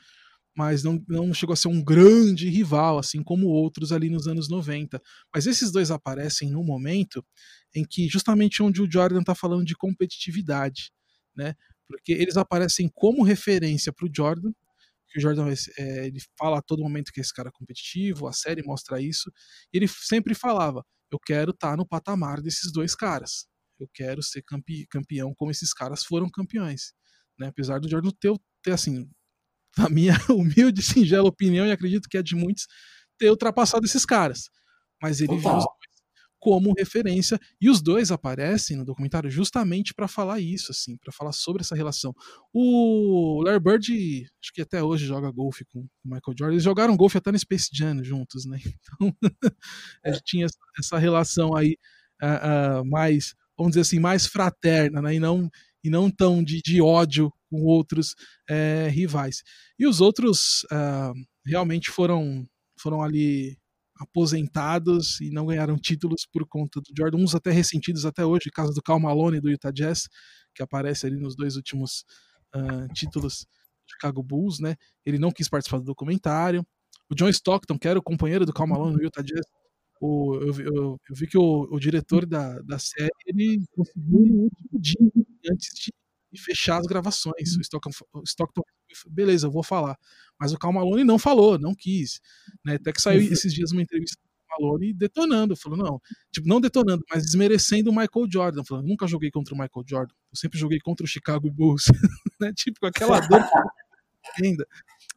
mas 0.57 0.81
não, 0.81 0.99
não 1.07 1.31
chegou 1.35 1.53
a 1.53 1.55
ser 1.55 1.67
um 1.67 1.83
grande 1.83 2.49
rival, 2.49 2.97
assim 2.97 3.21
como 3.21 3.45
outros 3.45 3.91
ali 3.91 4.09
nos 4.09 4.27
anos 4.27 4.49
90. 4.49 4.99
Mas 5.31 5.45
esses 5.45 5.71
dois 5.71 5.91
aparecem 5.91 6.49
num 6.49 6.63
momento 6.63 7.23
em 7.75 7.85
que, 7.87 8.09
justamente 8.09 8.63
onde 8.63 8.81
o 8.81 8.91
Jordan 8.91 9.19
está 9.19 9.35
falando 9.35 9.63
de 9.63 9.75
competitividade, 9.75 10.91
né? 11.35 11.53
Porque 11.87 12.11
eles 12.11 12.37
aparecem 12.37 12.89
como 12.91 13.23
referência 13.23 13.93
para 13.93 14.07
o 14.07 14.11
Jordan, 14.11 14.51
que 15.09 15.19
o 15.19 15.21
Jordan 15.21 15.53
é, 15.77 16.07
ele 16.07 16.19
fala 16.37 16.57
a 16.57 16.61
todo 16.63 16.81
momento 16.81 17.11
que 17.13 17.21
esse 17.21 17.31
cara 17.31 17.49
é 17.49 17.51
competitivo, 17.51 18.27
a 18.27 18.33
série 18.33 18.63
mostra 18.63 18.99
isso, 18.99 19.31
e 19.71 19.77
ele 19.77 19.87
sempre 19.87 20.33
falava: 20.33 20.83
eu 21.11 21.19
quero 21.19 21.51
estar 21.51 21.71
tá 21.71 21.77
no 21.77 21.87
patamar 21.87 22.41
desses 22.41 22.71
dois 22.71 22.95
caras, 22.95 23.45
eu 23.79 23.87
quero 23.93 24.23
ser 24.23 24.41
campe, 24.41 24.87
campeão 24.87 25.35
como 25.35 25.51
esses 25.51 25.71
caras 25.71 26.03
foram 26.03 26.27
campeões. 26.31 26.93
Né? 27.37 27.47
Apesar 27.47 27.79
do 27.79 27.87
Jordan 27.87 28.09
ter, 28.19 28.33
ter 28.63 28.71
assim, 28.71 29.07
na 29.81 29.89
minha 29.89 30.15
humilde 30.29 30.81
e 30.81 30.83
singela 30.83 31.27
opinião, 31.27 31.65
e 31.65 31.71
acredito 31.71 32.09
que 32.09 32.17
é 32.17 32.23
de 32.23 32.35
muitos, 32.35 32.67
ter 33.17 33.29
ultrapassado 33.29 33.85
esses 33.85 34.05
caras. 34.05 34.49
Mas 35.01 35.19
ele 35.19 35.35
Total. 35.35 35.41
viu 35.41 35.57
os 35.57 35.63
dois 35.63 35.97
como 36.39 36.71
referência, 36.77 37.39
e 37.59 37.69
os 37.69 37.81
dois 37.81 38.11
aparecem 38.11 38.77
no 38.77 38.85
documentário 38.85 39.29
justamente 39.29 39.93
para 39.93 40.07
falar 40.07 40.39
isso, 40.39 40.71
assim, 40.71 40.95
para 40.97 41.11
falar 41.11 41.31
sobre 41.31 41.61
essa 41.61 41.75
relação. 41.75 42.13
O 42.53 43.41
Larry 43.43 43.59
Bird, 43.59 44.29
acho 44.41 44.53
que 44.53 44.61
até 44.61 44.83
hoje 44.83 45.05
joga 45.05 45.31
golfe 45.31 45.65
com 45.65 45.79
o 45.79 45.89
Michael 46.05 46.35
Jordan, 46.37 46.53
eles 46.53 46.63
jogaram 46.63 46.95
golfe 46.95 47.17
até 47.17 47.31
no 47.31 47.39
Space 47.39 47.69
Jam 47.73 48.03
juntos, 48.03 48.45
né? 48.45 48.59
Então, 48.99 49.15
gente 50.05 50.21
tinha 50.23 50.47
essa 50.77 50.97
relação 50.97 51.55
aí 51.55 51.75
uh, 52.21 52.81
uh, 52.81 52.85
mais, 52.85 53.33
vamos 53.57 53.71
dizer 53.71 53.81
assim, 53.81 53.99
mais 53.99 54.27
fraterna, 54.27 55.01
né? 55.01 55.15
E 55.15 55.19
não 55.19 55.49
e 55.83 55.89
não 55.89 56.09
tão 56.09 56.43
de, 56.43 56.61
de 56.61 56.81
ódio 56.81 57.31
com 57.49 57.63
outros 57.63 58.15
é, 58.49 58.87
rivais. 58.89 59.41
E 59.77 59.87
os 59.87 60.01
outros 60.01 60.65
uh, 60.71 61.13
realmente 61.45 61.89
foram, 61.89 62.45
foram 62.79 63.01
ali 63.01 63.57
aposentados 63.99 65.19
e 65.21 65.29
não 65.31 65.45
ganharam 65.45 65.75
títulos 65.75 66.27
por 66.31 66.45
conta 66.47 66.79
do 66.79 66.93
Jordan, 66.95 67.17
uns 67.17 67.35
até 67.35 67.51
ressentidos 67.51 68.05
até 68.05 68.25
hoje, 68.25 68.51
caso 68.53 68.73
do 68.73 68.81
Cal 68.81 68.99
Malone 68.99 69.41
do 69.41 69.49
Utah 69.49 69.71
Jazz, 69.71 70.07
que 70.53 70.61
aparece 70.61 71.05
ali 71.05 71.19
nos 71.19 71.35
dois 71.35 71.55
últimos 71.55 72.03
uh, 72.55 72.93
títulos 72.93 73.39
do 73.39 73.91
Chicago 73.91 74.21
Bulls, 74.21 74.59
né? 74.59 74.75
Ele 75.05 75.17
não 75.17 75.31
quis 75.31 75.49
participar 75.49 75.79
do 75.79 75.85
documentário. 75.85 76.65
O 77.09 77.15
John 77.15 77.29
Stockton, 77.29 77.77
que 77.79 77.87
era 77.87 77.97
o 77.97 78.03
companheiro 78.03 78.45
do 78.45 78.53
Cal 78.53 78.67
Malone 78.67 78.97
no 78.97 79.03
Utah 79.03 79.21
Jazz, 79.21 79.45
o, 79.99 80.35
eu, 80.35 80.59
eu, 80.59 80.73
eu, 81.09 81.15
vi 81.15 81.25
que 81.25 81.37
o, 81.37 81.67
o, 81.71 81.79
diretor 81.79 82.25
da, 82.25 82.59
da 82.61 82.77
série 82.77 83.09
ele 83.25 83.63
conseguiu 83.71 84.19
no 84.19 84.43
último 84.43 84.79
dia 84.79 85.11
antes 85.51 85.69
de, 85.73 85.91
de 86.31 86.41
fechar 86.41 86.79
as 86.79 86.85
gravações. 86.85 87.55
O 87.57 87.61
Stockton, 87.61 87.91
o 88.13 88.23
Stockton, 88.23 88.61
beleza, 89.09 89.47
eu 89.47 89.51
vou 89.51 89.63
falar. 89.63 89.97
Mas 90.39 90.53
o 90.53 90.57
Cal 90.57 90.73
Malone 90.73 91.03
não 91.03 91.17
falou, 91.17 91.57
não 91.57 91.73
quis. 91.73 92.19
Né? 92.65 92.75
Até 92.75 92.91
que 92.91 93.01
saiu 93.01 93.21
uhum. 93.21 93.33
esses 93.33 93.53
dias 93.53 93.71
uma 93.71 93.81
entrevista 93.81 94.17
com 94.17 94.27
o 94.27 94.61
Malone 94.61 94.93
detonando, 94.93 95.55
falou, 95.55 95.77
não, 95.77 96.01
tipo, 96.31 96.47
não 96.47 96.61
detonando, 96.61 97.03
mas 97.09 97.23
desmerecendo 97.23 97.89
o 97.89 97.95
Michael 97.95 98.27
Jordan. 98.31 98.63
Falando, 98.63 98.87
nunca 98.87 99.07
joguei 99.07 99.31
contra 99.31 99.53
o 99.53 99.57
Michael 99.57 99.85
Jordan, 99.87 100.13
eu 100.31 100.37
sempre 100.37 100.59
joguei 100.59 100.79
contra 100.79 101.05
o 101.05 101.09
Chicago 101.09 101.49
Bulls. 101.51 101.85
né? 102.39 102.51
Tipo, 102.55 102.81
com 102.81 102.87
aquela 102.87 103.19
dor 103.21 103.43
ainda. 104.41 104.65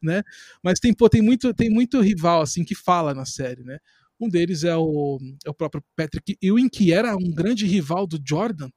Né? 0.01 0.23
Mas 0.63 0.79
tem, 0.79 0.93
pô, 0.93 1.07
tem, 1.07 1.21
muito, 1.21 1.53
tem 1.53 1.69
muito 1.69 2.01
rival 2.01 2.41
assim 2.41 2.63
que 2.63 2.73
fala 2.73 3.13
na 3.13 3.25
série, 3.25 3.63
né? 3.63 3.77
Um 4.19 4.29
deles 4.29 4.63
é 4.63 4.75
o, 4.75 5.19
é 5.45 5.49
o 5.49 5.53
próprio 5.53 5.83
Patrick 5.95 6.37
Ewing, 6.41 6.69
que 6.69 6.93
era 6.93 7.15
um 7.15 7.33
grande 7.33 7.65
rival 7.65 8.05
do 8.05 8.19
Jordan 8.23 8.69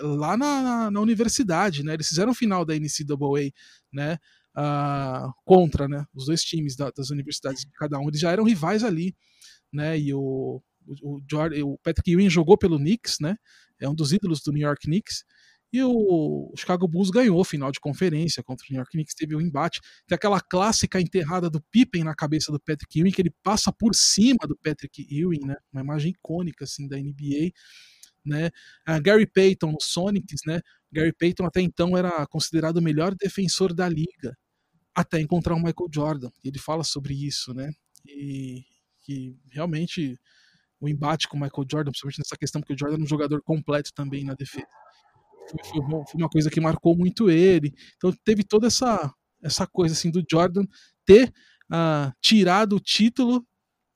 lá 0.00 0.36
na, 0.36 0.62
na, 0.62 0.90
na 0.90 1.00
universidade, 1.00 1.82
né? 1.82 1.94
Eles 1.94 2.08
fizeram 2.08 2.32
o 2.32 2.34
final 2.34 2.64
da 2.64 2.74
NCAA, 2.74 3.52
né? 3.92 4.18
Uh, 4.56 5.30
contra, 5.44 5.86
né? 5.86 6.06
Os 6.14 6.26
dois 6.26 6.42
times 6.42 6.76
da, 6.76 6.90
das 6.90 7.10
universidades 7.10 7.62
de 7.62 7.70
cada 7.72 7.98
um, 7.98 8.08
eles 8.08 8.20
já 8.20 8.30
eram 8.30 8.44
rivais 8.44 8.82
ali, 8.82 9.14
né? 9.72 9.98
E 9.98 10.14
o, 10.14 10.62
o, 11.02 11.20
Jordan, 11.30 11.64
o 11.64 11.78
Patrick 11.78 12.10
Ewing 12.10 12.30
jogou 12.30 12.56
pelo 12.56 12.78
Knicks, 12.78 13.18
né? 13.20 13.36
É 13.78 13.88
um 13.88 13.94
dos 13.94 14.12
ídolos 14.12 14.40
do 14.42 14.52
New 14.52 14.62
York 14.62 14.86
Knicks. 14.86 15.24
E 15.72 15.82
o 15.82 16.52
Chicago 16.56 16.86
Bulls 16.86 17.10
ganhou 17.10 17.44
final 17.44 17.70
de 17.70 17.80
conferência 17.80 18.42
contra 18.42 18.64
o 18.64 18.68
New 18.70 18.78
York 18.78 18.92
Knicks, 18.92 19.14
teve 19.14 19.34
um 19.36 19.40
embate. 19.40 19.80
Tem 20.06 20.16
aquela 20.16 20.40
clássica 20.40 21.00
enterrada 21.00 21.50
do 21.50 21.60
Pippen 21.70 22.04
na 22.04 22.14
cabeça 22.14 22.52
do 22.52 22.60
Patrick 22.60 22.98
Ewing, 22.98 23.10
que 23.10 23.20
ele 23.20 23.34
passa 23.42 23.72
por 23.72 23.94
cima 23.94 24.38
do 24.48 24.56
Patrick 24.56 25.06
Ewing, 25.10 25.44
né? 25.44 25.56
Uma 25.72 25.82
imagem 25.82 26.12
icônica 26.12 26.64
assim 26.64 26.88
da 26.88 26.96
NBA, 26.96 27.50
né? 28.26 28.50
Uh, 28.88 29.00
Gary 29.02 29.26
Payton 29.26 29.72
no 29.72 29.80
Sonics, 29.80 30.40
né? 30.46 30.60
Gary 30.92 31.12
Payton 31.12 31.46
até 31.46 31.60
então 31.60 31.96
era 31.96 32.26
considerado 32.26 32.78
o 32.78 32.82
melhor 32.82 33.14
defensor 33.14 33.72
da 33.72 33.88
liga, 33.88 34.36
até 34.94 35.20
encontrar 35.20 35.54
o 35.54 35.58
Michael 35.58 35.88
Jordan. 35.92 36.30
Ele 36.44 36.58
fala 36.58 36.84
sobre 36.84 37.14
isso, 37.14 37.54
né? 37.54 37.70
E 38.06 38.64
que 39.02 39.36
realmente 39.50 40.18
o 40.80 40.88
embate 40.88 41.28
com 41.28 41.36
o 41.36 41.40
Michael 41.40 41.66
Jordan, 41.70 41.90
principalmente 41.90 42.18
nessa 42.18 42.36
questão, 42.36 42.60
porque 42.60 42.74
o 42.74 42.78
Jordan 42.78 42.98
é 42.98 43.02
um 43.02 43.06
jogador 43.06 43.40
completo 43.42 43.92
também 43.94 44.24
na 44.24 44.34
defesa 44.34 44.66
foi, 45.48 46.04
foi, 46.10 46.20
uma 46.20 46.28
coisa 46.28 46.50
que 46.50 46.60
marcou 46.60 46.96
muito 46.96 47.30
ele. 47.30 47.72
Então 47.96 48.12
teve 48.24 48.42
toda 48.42 48.66
essa, 48.66 49.12
essa 49.42 49.66
coisa 49.66 49.94
assim 49.94 50.10
do 50.10 50.24
Jordan 50.28 50.64
ter 51.04 51.32
uh, 51.70 52.12
tirado 52.20 52.76
o 52.76 52.80
título 52.80 53.46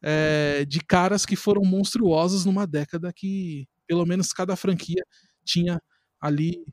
é, 0.02 0.64
de 0.64 0.80
caras 0.80 1.26
que 1.26 1.36
foram 1.36 1.62
monstruosos 1.62 2.44
numa 2.44 2.66
década 2.66 3.12
que 3.12 3.66
pelo 3.90 4.06
menos 4.06 4.32
cada 4.32 4.54
franquia 4.54 5.04
tinha 5.44 5.82
ali 6.20 6.64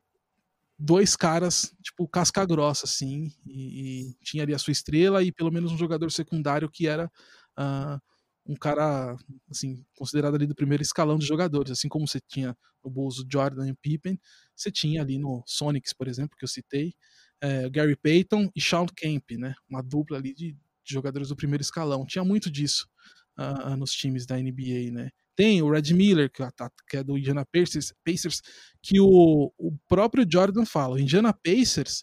dois 0.78 1.16
caras, 1.16 1.74
tipo, 1.82 2.06
casca 2.06 2.46
grossa, 2.46 2.86
assim, 2.86 3.32
e, 3.44 4.12
e, 4.12 4.14
tinha 4.22 4.44
ali 4.44 4.54
a 4.54 4.58
sua 4.58 4.70
estrela 4.70 5.20
e 5.20 5.32
pelo 5.32 5.50
menos 5.50 5.72
um 5.72 5.76
jogador 5.76 6.12
secundário 6.12 6.70
que 6.70 6.86
era 6.86 7.10
uh, 7.58 8.00
um 8.46 8.54
cara, 8.54 9.16
assim, 9.50 9.84
considerado 9.96 10.36
ali 10.36 10.46
do 10.46 10.54
primeiro 10.54 10.80
escalão 10.80 11.18
de 11.18 11.26
jogadores, 11.26 11.72
assim 11.72 11.88
como 11.88 12.06
você 12.06 12.20
tinha 12.20 12.56
no 12.84 12.88
Bulls 12.88 13.18
o 13.18 13.26
Jordan 13.28 13.66
e 13.66 13.72
o 13.72 13.76
Pippen, 13.76 14.16
você 14.54 14.70
tinha 14.70 15.02
ali 15.02 15.18
no 15.18 15.42
Sonics, 15.44 15.92
por 15.92 16.06
exemplo, 16.06 16.38
que 16.38 16.44
eu 16.44 16.48
citei, 16.48 16.94
é, 17.40 17.68
Gary 17.68 17.96
Payton 17.96 18.48
e 18.54 18.60
Sean 18.60 18.86
Kemp, 18.86 19.32
né, 19.32 19.56
uma 19.68 19.82
dupla 19.82 20.18
ali 20.18 20.32
de, 20.32 20.52
de 20.52 20.94
jogadores 20.94 21.30
do 21.30 21.36
primeiro 21.36 21.62
escalão, 21.62 22.06
tinha 22.06 22.22
muito 22.22 22.48
disso 22.48 22.88
uh, 23.36 23.76
nos 23.76 23.90
times 23.90 24.24
da 24.24 24.36
NBA, 24.36 24.92
né. 24.92 25.10
Tem 25.38 25.62
o 25.62 25.70
Red 25.70 25.94
Miller, 25.94 26.28
que, 26.28 26.42
que 26.88 26.96
é 26.96 27.04
do 27.04 27.16
Indiana 27.16 27.46
Pacers, 27.46 27.92
Pacers 28.04 28.40
que 28.82 28.98
o, 28.98 29.52
o 29.56 29.78
próprio 29.86 30.26
Jordan 30.28 30.64
fala, 30.64 30.96
o 30.96 30.98
Indiana 30.98 31.32
Pacers 31.32 32.02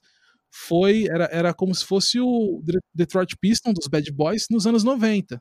foi, 0.50 1.06
era, 1.10 1.26
era 1.26 1.54
como 1.54 1.76
se 1.76 1.84
fosse 1.84 2.18
o 2.18 2.64
Detroit 2.94 3.36
Pistons 3.36 3.74
dos 3.74 3.90
Bad 3.90 4.10
Boys 4.14 4.46
nos 4.50 4.66
anos 4.66 4.86
90, 4.86 5.36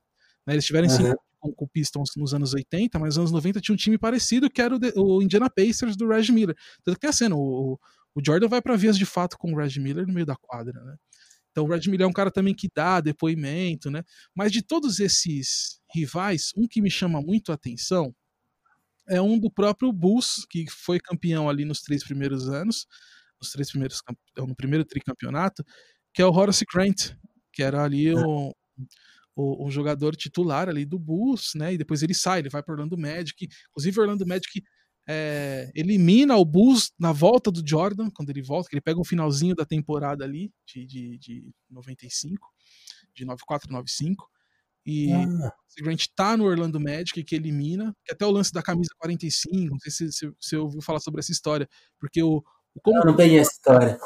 né? 0.44 0.54
Eles 0.54 0.64
tiveram 0.64 0.88
uhum. 0.88 1.14
com, 1.38 1.52
com 1.52 1.64
o 1.66 1.68
Pistons 1.68 2.10
nos 2.16 2.34
anos 2.34 2.52
80, 2.52 2.98
mas 2.98 3.10
nos 3.10 3.18
anos 3.18 3.30
90 3.30 3.60
tinha 3.60 3.72
um 3.72 3.78
time 3.78 3.96
parecido 3.96 4.50
que 4.50 4.60
era 4.60 4.74
o, 4.74 4.80
o 4.96 5.22
Indiana 5.22 5.48
Pacers 5.48 5.96
do 5.96 6.08
Reg 6.08 6.32
Miller. 6.32 6.56
Tanto 6.82 6.96
que 6.96 7.00
tem 7.00 7.10
a 7.10 7.12
cena, 7.12 7.36
o, 7.36 7.78
o 8.12 8.20
Jordan 8.26 8.48
vai 8.48 8.60
para 8.60 8.74
vias 8.74 8.98
de 8.98 9.06
fato 9.06 9.38
com 9.38 9.52
o 9.52 9.56
Reg 9.56 9.78
Miller 9.78 10.04
no 10.04 10.12
meio 10.12 10.26
da 10.26 10.34
quadra, 10.34 10.82
né? 10.82 10.96
Então 11.54 11.62
o 11.62 11.68
Brad 11.68 11.86
Miller 11.86 12.04
é 12.04 12.08
um 12.08 12.12
cara 12.12 12.32
também 12.32 12.52
que 12.52 12.68
dá 12.74 13.00
depoimento, 13.00 13.88
né? 13.88 14.02
Mas 14.34 14.50
de 14.50 14.60
todos 14.60 14.98
esses 14.98 15.80
rivais, 15.94 16.52
um 16.56 16.66
que 16.66 16.82
me 16.82 16.90
chama 16.90 17.20
muito 17.20 17.52
a 17.52 17.54
atenção 17.54 18.14
é 19.08 19.20
um 19.20 19.38
do 19.38 19.50
próprio 19.50 19.92
Bulls, 19.92 20.46
que 20.48 20.66
foi 20.70 20.98
campeão 20.98 21.48
ali 21.48 21.64
nos 21.64 21.80
três 21.80 22.02
primeiros 22.02 22.48
anos, 22.48 22.86
nos 23.40 23.50
três 23.50 23.70
primeiros 23.70 24.00
no 24.36 24.56
primeiro 24.56 24.84
tricampeonato, 24.84 25.64
que 26.12 26.22
é 26.22 26.26
o 26.26 26.32
Horace 26.32 26.64
Grant, 26.72 27.12
que 27.52 27.62
era 27.62 27.82
ali 27.82 28.08
é. 28.08 28.14
o, 28.14 28.54
o, 29.36 29.66
o, 29.66 29.70
jogador 29.70 30.16
titular 30.16 30.68
ali 30.68 30.84
do 30.84 30.98
Bulls, 30.98 31.52
né? 31.54 31.74
E 31.74 31.78
depois 31.78 32.02
ele 32.02 32.14
sai, 32.14 32.40
ele 32.40 32.48
vai 32.48 32.62
para 32.62 32.74
Orlando 32.74 32.96
Magic. 32.96 33.48
Inclusive, 33.70 34.00
Orlando 34.00 34.26
Magic 34.26 34.62
é, 35.06 35.70
elimina 35.74 36.36
o 36.36 36.44
Bulls 36.44 36.92
na 36.98 37.12
volta 37.12 37.50
do 37.50 37.62
Jordan, 37.66 38.10
quando 38.10 38.30
ele 38.30 38.42
volta, 38.42 38.68
que 38.68 38.74
ele 38.74 38.80
pega 38.80 39.00
um 39.00 39.04
finalzinho 39.04 39.54
da 39.54 39.66
temporada 39.66 40.24
ali, 40.24 40.52
de, 40.66 40.86
de, 40.86 41.18
de 41.18 41.50
95, 41.70 42.48
de 43.14 43.24
94, 43.24 43.70
95. 43.70 44.33
E 44.86 45.12
ah. 45.12 45.52
o 45.80 45.84
Grant 45.84 46.06
tá 46.14 46.36
no 46.36 46.44
Orlando 46.44 46.78
Magic, 46.78 47.22
que 47.24 47.34
elimina, 47.34 47.94
que 48.04 48.12
até 48.12 48.26
o 48.26 48.30
lance 48.30 48.52
da 48.52 48.62
camisa 48.62 48.90
45, 48.98 49.72
não 49.72 49.78
sei 49.78 50.10
se 50.10 50.34
você 50.40 50.56
ouviu 50.56 50.82
falar 50.82 51.00
sobre 51.00 51.20
essa 51.20 51.32
história, 51.32 51.68
porque 51.98 52.22
o. 52.22 52.42
o 52.74 52.80
como 52.82 52.98
eu 52.98 53.06
não 53.06 53.16
peguei 53.16 53.38
essa 53.38 53.52
história. 53.52 53.98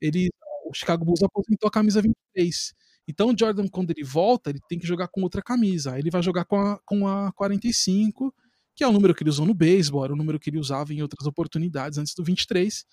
Ele, 0.00 0.28
o 0.66 0.74
Chicago 0.74 1.04
Bulls 1.04 1.22
aposentou 1.22 1.68
a 1.68 1.70
camisa 1.70 2.02
23. 2.02 2.74
Então 3.08 3.30
o 3.30 3.38
Jordan, 3.38 3.68
quando 3.68 3.92
ele 3.92 4.02
volta, 4.02 4.50
ele 4.50 4.60
tem 4.68 4.78
que 4.78 4.86
jogar 4.86 5.08
com 5.08 5.22
outra 5.22 5.40
camisa. 5.40 5.92
Aí 5.92 6.00
ele 6.00 6.10
vai 6.10 6.22
jogar 6.22 6.44
com 6.44 6.56
a, 6.56 6.80
com 6.84 7.06
a 7.06 7.32
45 7.32 8.34
que 8.76 8.84
é 8.84 8.86
o 8.86 8.92
número 8.92 9.14
que 9.14 9.22
ele 9.22 9.30
usou 9.30 9.46
no 9.46 9.54
beisebol, 9.54 10.04
era 10.04 10.12
o 10.12 10.16
número 10.16 10.38
que 10.38 10.50
ele 10.50 10.58
usava 10.58 10.92
em 10.92 11.00
outras 11.00 11.26
oportunidades 11.26 11.96
antes 11.96 12.14
do 12.14 12.22
23. 12.22 12.84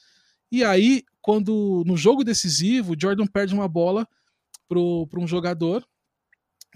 E 0.50 0.64
aí, 0.64 1.04
quando 1.22 1.84
no 1.86 1.98
jogo 1.98 2.24
decisivo, 2.24 2.94
o 2.94 2.96
Jordan 3.00 3.28
perde 3.28 3.54
uma 3.54 3.68
bola 3.68 4.08
para 4.70 5.20
um 5.20 5.28
jogador, 5.28 5.86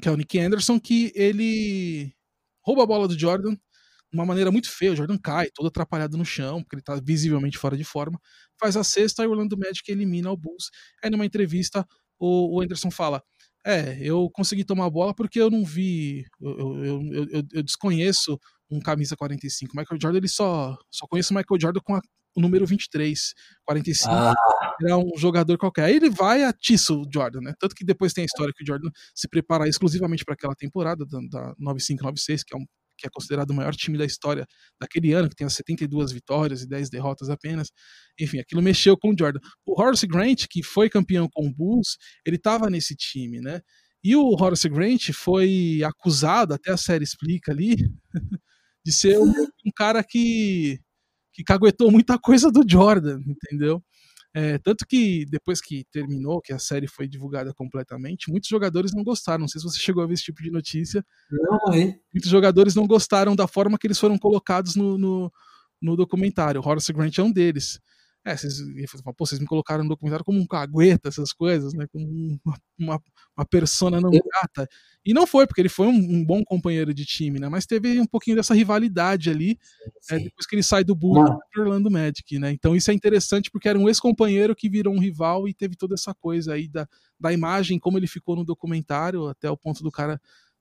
que 0.02 0.08
é 0.08 0.12
o 0.12 0.16
Nick 0.18 0.39
Anderson, 0.39 0.80
que 0.80 1.12
ele 1.16 2.14
rouba 2.62 2.84
a 2.84 2.86
bola 2.86 3.08
do 3.08 3.18
Jordan 3.18 3.54
de 3.54 4.18
uma 4.18 4.26
maneira 4.26 4.52
muito 4.52 4.70
feia. 4.70 4.93
O 4.93 4.95
Jordan 4.95 5.18
cai, 5.18 5.50
todo 5.54 5.68
atrapalhado 5.68 6.18
no 6.18 6.26
chão, 6.26 6.62
porque 6.62 6.76
ele 6.76 6.82
está 6.82 6.95
visivelmente 6.95 7.58
fora 7.58 7.78
de 7.78 7.84
forma. 7.84 8.20
Faz 8.60 8.78
a 8.78 8.84
sexta 8.84 9.24
e 9.24 9.28
o 9.28 9.32
Orlando 9.32 9.58
Magic 9.58 9.89
elimina 9.91 10.32
o 10.32 10.38
Bulls. 10.38 10.70
Aí, 11.04 11.10
numa 11.10 11.26
entrevista, 11.26 11.86
o, 12.20 12.58
o 12.58 12.62
Anderson 12.62 12.91
fala: 12.91 13.22
É, 13.66 13.98
eu 14.02 14.30
consegui 14.32 14.64
tomar 14.64 14.86
a 14.86 14.89
bola 14.89 15.14
porque 15.14 15.39
eu 15.39 15.50
não 15.50 15.64
vi, 15.66 16.26
eu, 16.41 16.84
eu, 16.84 17.02
eu, 17.14 17.43
eu 17.54 17.64
desconheço 17.64 18.39
um 18.70 18.80
camisa 18.80 19.16
45. 19.16 19.76
Michael 19.76 20.00
Jordan, 20.02 20.18
ele 20.18 20.28
só, 20.28 20.78
só 20.91 21.08
conhece 21.08 21.32
o 21.32 21.36
Michael 21.36 21.60
Jordan 21.60 21.80
com 21.84 21.95
a, 21.95 22.02
o 22.38 22.42
número 22.42 22.66
23. 22.66 23.34
45 23.66 24.14
ah. 24.14 24.34
era 24.82 24.98
um 24.98 25.18
jogador 25.18 25.58
qualquer. 25.58 25.86
Aí 25.86 25.96
ele 25.96 26.10
vai 26.10 26.44
atiça 26.44 26.94
o 26.94 27.06
Jordan, 27.12 27.42
né? 27.42 27.54
Tanto 27.60 27.76
que 27.76 27.84
depois 27.84 28.14
tem 28.14 28.22
a 28.22 28.26
história 28.26 28.54
que 28.56 28.64
o 28.64 28.68
Jordan 28.68 28.90
se 29.16 29.28
prepara 29.28 29.68
exclusivamente 29.68 30.24
para 30.24 30.36
aquela 30.36 30.56
temporada 30.56 31.06
da, 31.06 31.20
da 31.30 31.56
95-96, 31.56 32.42
que 32.46 32.56
é 32.56 32.58
um 32.58 32.66
que 33.00 33.06
é 33.06 33.10
considerado 33.14 33.52
o 33.52 33.54
maior 33.54 33.76
time 33.76 33.96
da 33.96 34.06
história 34.06 34.46
daquele 34.82 35.14
ano, 35.14 35.30
que 35.30 35.36
tem 35.36 35.46
as 35.46 35.54
72 35.54 36.12
vitórias 36.12 36.64
e 36.64 36.68
10 36.68 36.90
derrotas 36.90 37.30
apenas. 37.30 37.70
Enfim, 38.20 38.40
aquilo 38.40 38.62
mexeu 38.62 38.98
com 38.98 39.12
o 39.12 39.16
Jordan. 39.18 39.40
O 39.64 39.80
Horace 39.80 40.08
Grant, 40.08 40.48
que 40.50 40.64
foi 40.64 40.90
campeão 40.90 41.30
com 41.32 41.46
o 41.46 41.54
Bulls, 41.54 41.98
ele 42.26 42.38
estava 42.38 42.70
nesse 42.70 42.96
time, 42.96 43.40
né? 43.40 43.62
E 44.04 44.16
o 44.16 44.30
Horace 44.30 44.68
Grant 44.68 45.12
foi 45.14 45.82
acusado, 45.84 46.54
até 46.54 46.72
a 46.72 46.78
série 46.78 47.04
explica 47.04 47.52
ali, 47.52 47.76
de 48.84 48.92
ser 48.92 49.20
um, 49.20 49.32
um 49.66 49.72
cara 49.76 50.04
que, 50.04 50.80
que 51.38 51.44
caguetou 51.44 51.92
muita 51.92 52.18
coisa 52.18 52.52
do 52.52 52.64
Jordan, 52.68 53.22
entendeu? 53.28 53.80
É, 54.34 54.58
tanto 54.58 54.88
que 54.88 55.24
depois 55.30 55.62
que 55.62 55.86
terminou, 55.92 56.42
que 56.42 56.52
a 56.52 56.58
série 56.58 56.88
foi 56.88 57.08
divulgada 57.08 57.54
completamente, 57.54 58.32
muitos 58.32 58.50
jogadores 58.50 58.92
não 58.92 59.04
gostaram. 59.04 59.42
Não 59.42 59.48
sei 59.48 59.62
se 59.62 59.68
você 59.68 59.80
chegou 59.80 60.04
a 60.04 60.08
ver 60.08 60.16
esse 60.16 60.24
tipo 60.24 60.42
de 60.42 60.50
notícia. 60.50 61.06
Não, 61.30 61.74
é. 61.76 62.00
Muitos 62.12 62.32
jogadores 62.32 62.74
não 62.74 62.88
gostaram 62.88 63.36
da 63.36 63.48
forma 63.48 63.78
que 63.78 63.86
eles 63.86 64.00
foram 64.00 64.18
colocados 64.18 64.76
no, 64.76 64.98
no, 64.98 65.32
no 65.80 65.96
documentário. 65.96 66.60
O 66.60 66.68
Horace 66.68 66.92
Grant 66.92 67.16
é 67.20 67.22
um 67.22 67.32
deles. 67.32 67.80
É, 68.28 68.36
vocês, 68.36 68.57
pô, 69.01 69.13
vocês 69.19 69.39
me 69.39 69.47
colocaram 69.47 69.84
no 69.84 69.89
documentário 69.89 70.25
como 70.25 70.38
um 70.38 70.45
cagueta, 70.45 71.07
essas 71.07 71.32
coisas, 71.32 71.73
né? 71.73 71.88
Como 71.88 72.05
uma, 72.43 72.57
uma, 72.78 73.01
uma 73.38 73.45
persona 73.45 74.01
não 74.01 74.11
grata. 74.11 74.67
E 75.05 75.13
não 75.13 75.25
foi, 75.25 75.47
porque 75.47 75.61
ele 75.61 75.69
foi 75.69 75.88
um, 75.88 75.95
um, 75.95 76.25
bom 76.25 76.43
companheiro 76.43 76.93
de 76.93 77.05
time, 77.05 77.39
né? 77.39 77.47
Mas 77.47 77.65
teve 77.65 78.01
um 78.01 78.05
pouquinho 78.05 78.36
dessa 78.36 78.53
rivalidade 78.53 79.30
ali, 79.30 79.57
sim, 79.61 79.86
é, 79.86 79.91
sim. 80.01 80.15
É, 80.15 80.19
depois 80.25 80.45
que 80.45 80.55
ele 80.55 80.63
sai 80.63 80.84
do 80.84 80.93
Bulls 80.93 81.30
pro 81.53 81.63
Orlando 81.63 81.89
Magic, 81.89 82.38
né? 82.38 82.51
Então 82.51 82.75
isso 82.75 82.91
é 82.91 82.93
interessante 82.93 83.49
porque 83.49 83.69
era 83.69 83.80
um 83.80 83.88
ex-companheiro 83.88 84.53
que 84.53 84.67
virou 84.67 84.93
um 84.93 84.99
rival 84.99 85.47
e 85.47 85.53
teve 85.53 85.78
toda 85.78 85.95
essa 85.95 86.13
coisa 86.13 86.55
aí 86.55 86.67
da, 86.67 86.86
da 87.17 87.32
imagem, 87.32 87.80
como 87.80 87.97
ele 87.97 88.07
ficou 88.07 88.36
no 88.36 88.43
documentário, 88.43 89.28
até 89.30 89.49
o 89.49 89.55
ponto 89.55 89.82
do 89.82 89.89
cara 89.89 90.19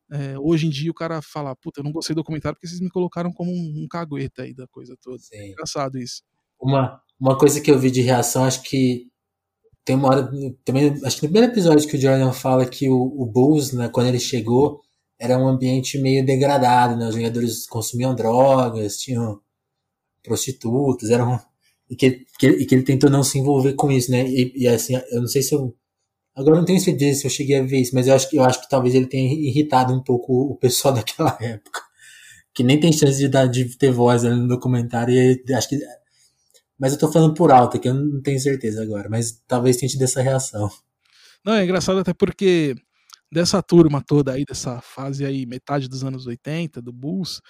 é, 0.09 0.39
hoje 0.39 0.69
em 0.69 0.71
dia 0.71 0.91
o 0.91 0.95
cara 0.95 1.21
fala, 1.21 1.57
puta, 1.57 1.81
eu 1.81 1.85
não 1.85 1.91
gostei 1.91 2.15
do 2.15 2.23
documentário 2.23 2.55
porque 2.55 2.69
vocês 2.69 2.81
me 2.81 2.89
colocaram 2.89 3.33
como 3.33 3.51
um, 3.51 3.83
um 3.83 3.89
cagueta 3.89 4.43
aí 4.43 4.55
da 4.55 4.69
coisa 4.69 4.97
toda. 5.03 5.21
É 5.33 5.49
engraçado 5.49 5.99
isso. 5.99 6.23
Uma, 6.61 7.03
uma 7.21 7.37
coisa 7.39 7.61
que 7.61 7.71
eu 7.71 7.79
vi 7.79 7.91
de 7.91 8.03
reação, 8.03 8.45
acho 8.45 8.63
que 8.63 9.07
tem 9.85 9.97
uma 9.97 10.09
hora, 10.09 10.31
também, 10.65 10.93
acho 11.05 11.17
que 11.17 11.23
no 11.23 11.31
primeiro 11.31 11.53
episódio 11.53 11.89
que 11.89 11.97
o 11.97 12.01
Jordan 12.01 12.33
fala 12.33 12.67
que 12.67 12.89
o, 12.91 12.97
o 12.97 13.27
Bulls, 13.27 13.73
né, 13.73 13.89
quando 13.89 14.09
ele 14.09 14.19
chegou, 14.21 14.81
era 15.19 15.39
um 15.39 15.49
ambiente 15.49 15.99
meio 15.99 16.25
degradado, 16.27 16.97
né, 16.97 17.09
os 17.09 17.15
jogadores 17.15 17.67
consumiam 17.67 18.15
drogas, 18.15 18.99
tinham 18.99 19.41
prostitutas, 20.23 21.11
eram 21.11 21.41
e 21.89 21.97
que, 21.97 22.25
que, 22.39 22.49
e 22.49 22.67
que 22.67 22.75
ele 22.75 22.85
tentou 22.85 23.09
não 23.09 23.23
se 23.23 23.39
envolver 23.39 23.75
com 23.75 23.91
isso, 23.93 24.11
né, 24.11 24.29
e, 24.29 24.53
e 24.57 24.69
assim, 24.69 24.95
eu 25.11 25.21
não 25.21 25.29
sei 25.29 25.43
se 25.43 25.55
eu 25.55 25.75
Agora 26.37 26.57
não 26.57 26.67
tenho 26.67 26.79
certeza 26.79 27.21
se 27.21 27.27
eu 27.27 27.31
cheguei 27.31 27.57
a 27.59 27.63
ver 27.63 27.81
isso, 27.81 27.95
mas 27.95 28.07
eu 28.07 28.15
acho 28.15 28.29
que, 28.29 28.37
eu 28.37 28.45
acho 28.45 28.61
que 28.61 28.69
talvez 28.69 28.95
ele 28.95 29.07
tenha 29.07 29.33
irritado 29.33 29.95
um 29.95 30.03
pouco 30.03 30.53
o 30.53 30.57
pessoal 30.57 30.93
daquela 30.95 31.37
época. 31.41 31.81
Que 32.55 32.63
nem 32.63 32.79
tem 32.79 32.93
chance 32.93 33.19
de, 33.19 33.29
dar, 33.29 33.47
de 33.47 33.77
ter 33.79 33.91
voz 33.91 34.25
ali 34.25 34.37
no 34.37 34.49
documentário. 34.49 35.15
E 35.15 35.55
acho 35.55 35.69
que 35.71 35.79
mas 36.79 36.93
eu 36.93 36.99
tô 36.99 37.11
falando 37.11 37.35
por 37.35 37.51
alto, 37.51 37.79
que 37.81 37.89
eu 37.89 37.95
não 37.95 38.21
tenho 38.21 38.39
certeza 38.41 38.83
agora, 38.83 39.09
mas 39.09 39.43
talvez 39.47 39.77
tenha 39.77 39.89
tido 39.89 40.03
essa 40.03 40.21
reação. 40.21 40.71
Não, 41.45 41.55
é 41.55 41.65
engraçado 41.65 41.99
até 42.01 42.13
porque 42.13 42.75
dessa 43.33 43.63
turma 43.63 44.03
toda 44.05 44.33
aí, 44.33 44.45
dessa 44.45 44.81
fase 44.81 45.25
aí, 45.25 45.47
metade 45.47 45.89
dos 45.89 46.05
anos 46.05 46.27
80, 46.27 46.83
do 46.83 46.93
Bulls, 46.93 47.41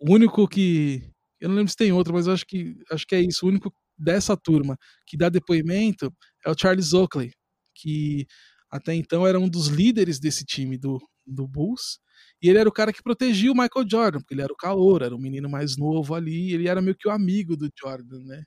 o 0.00 0.12
único 0.12 0.46
que. 0.48 1.02
Eu 1.40 1.48
não 1.48 1.56
lembro 1.56 1.70
se 1.70 1.76
tem 1.76 1.92
outro, 1.92 2.12
mas 2.12 2.28
acho 2.28 2.46
que, 2.46 2.76
acho 2.90 3.06
que 3.06 3.14
é 3.14 3.20
isso. 3.20 3.46
O 3.46 3.48
único 3.48 3.72
dessa 3.98 4.36
turma 4.36 4.76
que 5.06 5.16
dá 5.16 5.28
depoimento 5.28 6.12
é 6.44 6.50
o 6.50 6.54
Charles 6.58 6.92
Oakley, 6.92 7.32
que 7.74 8.26
até 8.70 8.94
então 8.94 9.26
era 9.26 9.38
um 9.38 9.48
dos 9.48 9.68
líderes 9.68 10.20
desse 10.20 10.44
time 10.44 10.76
do, 10.78 10.98
do 11.26 11.46
Bulls. 11.48 11.98
E 12.42 12.48
ele 12.48 12.58
era 12.58 12.68
o 12.68 12.72
cara 12.72 12.92
que 12.92 13.02
protegia 13.02 13.52
o 13.52 13.54
Michael 13.54 13.86
Jordan, 13.90 14.18
porque 14.20 14.34
ele 14.34 14.42
era 14.42 14.52
o 14.52 14.56
calor, 14.56 15.02
era 15.02 15.14
o 15.14 15.20
menino 15.20 15.48
mais 15.48 15.76
novo 15.76 16.14
ali, 16.14 16.52
ele 16.52 16.68
era 16.68 16.82
meio 16.82 16.96
que 16.96 17.08
o 17.08 17.10
amigo 17.10 17.56
do 17.56 17.70
Jordan, 17.78 18.20
né? 18.24 18.44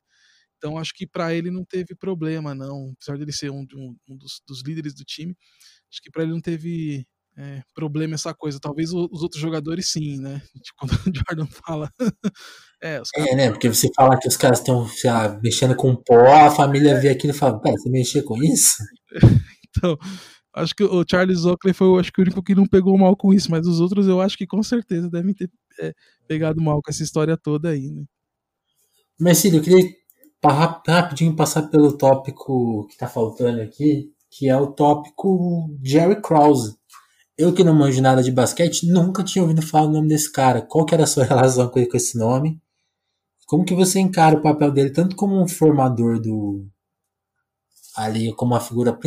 Então 0.64 0.78
acho 0.78 0.94
que 0.94 1.06
para 1.06 1.34
ele 1.34 1.52
não 1.52 1.66
teve 1.66 1.94
problema, 1.94 2.56
não. 2.56 2.94
Apesar 2.96 3.18
dele 3.18 3.34
ser 3.34 3.52
um, 3.52 3.66
um, 3.76 3.96
um 4.08 4.16
dos, 4.16 4.42
dos, 4.48 4.64
líderes 4.64 4.94
do 4.94 5.04
time, 5.04 5.36
acho 5.92 6.02
que 6.02 6.10
para 6.10 6.24
ele 6.24 6.32
não 6.32 6.40
teve 6.40 7.06
é, 7.38 7.62
problema 7.76 8.14
essa 8.14 8.34
coisa. 8.34 8.62
Talvez 8.62 8.94
os 8.94 9.22
outros 9.22 9.42
jogadores 9.42 9.92
sim, 9.92 10.22
né? 10.22 10.42
Tipo, 10.64 10.80
quando 10.80 10.94
o 10.94 10.96
Jordan 11.14 11.48
fala. 11.48 11.92
é, 12.82 13.02
caras... 13.02 13.10
é, 13.14 13.36
né? 13.36 13.52
Porque 13.52 13.68
você 13.68 13.90
fala 13.94 14.18
que 14.18 14.26
os 14.26 14.38
caras 14.38 14.60
estão 14.60 14.90
mexendo 15.44 15.76
com 15.76 15.98
pó, 15.98 16.32
a 16.34 16.50
família 16.50 16.98
vê 16.98 17.10
aquilo 17.10 17.34
e 17.34 17.38
fala, 17.38 17.60
pera, 17.60 17.76
você 17.78 17.90
mexer 17.90 18.24
com 18.24 18.42
isso? 18.42 18.78
então, 19.68 19.98
acho 20.56 20.74
que 20.74 20.84
o 20.86 21.04
Charles 21.06 21.44
Oakley 21.44 21.74
foi 21.74 22.00
acho 22.00 22.14
que 22.14 22.22
o 22.22 22.24
único 22.24 22.42
que 22.42 22.56
não 22.56 22.66
pegou 22.66 22.98
mal 22.98 23.18
com 23.18 23.34
isso, 23.34 23.52
mas 23.52 23.68
os 23.68 23.82
outros 23.82 24.08
eu 24.08 24.22
acho 24.22 24.38
que 24.38 24.48
com 24.48 24.64
certeza 24.64 25.10
devem 25.10 25.34
ter 25.34 25.50
é, 25.82 25.94
pegado 26.26 26.62
mal 26.62 26.82
com 26.82 26.90
essa 26.90 27.04
história 27.04 27.36
toda 27.36 27.68
aí, 27.68 27.92
né? 27.92 28.06
Marcílio, 29.20 29.60
eu 29.60 29.64
queria 29.64 30.03
rapidinho 30.52 31.36
passar 31.36 31.64
pelo 31.64 31.98
tópico 31.98 32.88
que 32.88 32.98
tá 32.98 33.08
faltando 33.08 33.62
aqui, 33.62 34.12
que 34.30 34.50
é 34.50 34.58
o 34.58 34.68
tópico 34.68 35.70
Jerry 35.82 36.22
Krause. 36.22 36.76
Eu 37.38 37.54
que 37.54 37.64
não 37.64 37.74
manjo 37.74 38.02
nada 38.02 38.22
de 38.22 38.32
basquete, 38.32 38.88
nunca 38.88 39.24
tinha 39.24 39.42
ouvido 39.42 39.62
falar 39.62 39.88
o 39.88 39.92
nome 39.92 40.08
desse 40.08 40.32
cara. 40.32 40.62
Qual 40.62 40.86
que 40.86 40.94
era 40.94 41.04
a 41.04 41.08
sua 41.08 41.24
relação 41.26 41.68
com, 41.70 41.84
com 41.86 41.98
esse 41.98 42.18
nome? 42.18 42.62
Como 43.48 43.66
que 43.66 43.74
você 43.74 44.00
encara 44.00 44.38
o 44.38 44.42
papel 44.42 44.72
dele 44.72 44.90
tanto 44.90 45.16
como 45.16 45.42
um 45.42 45.48
formador 45.48 46.20
do 46.20 46.66
ali 47.96 48.34
como 48.36 48.54
uma 48.54 48.60
figura 48.60 48.98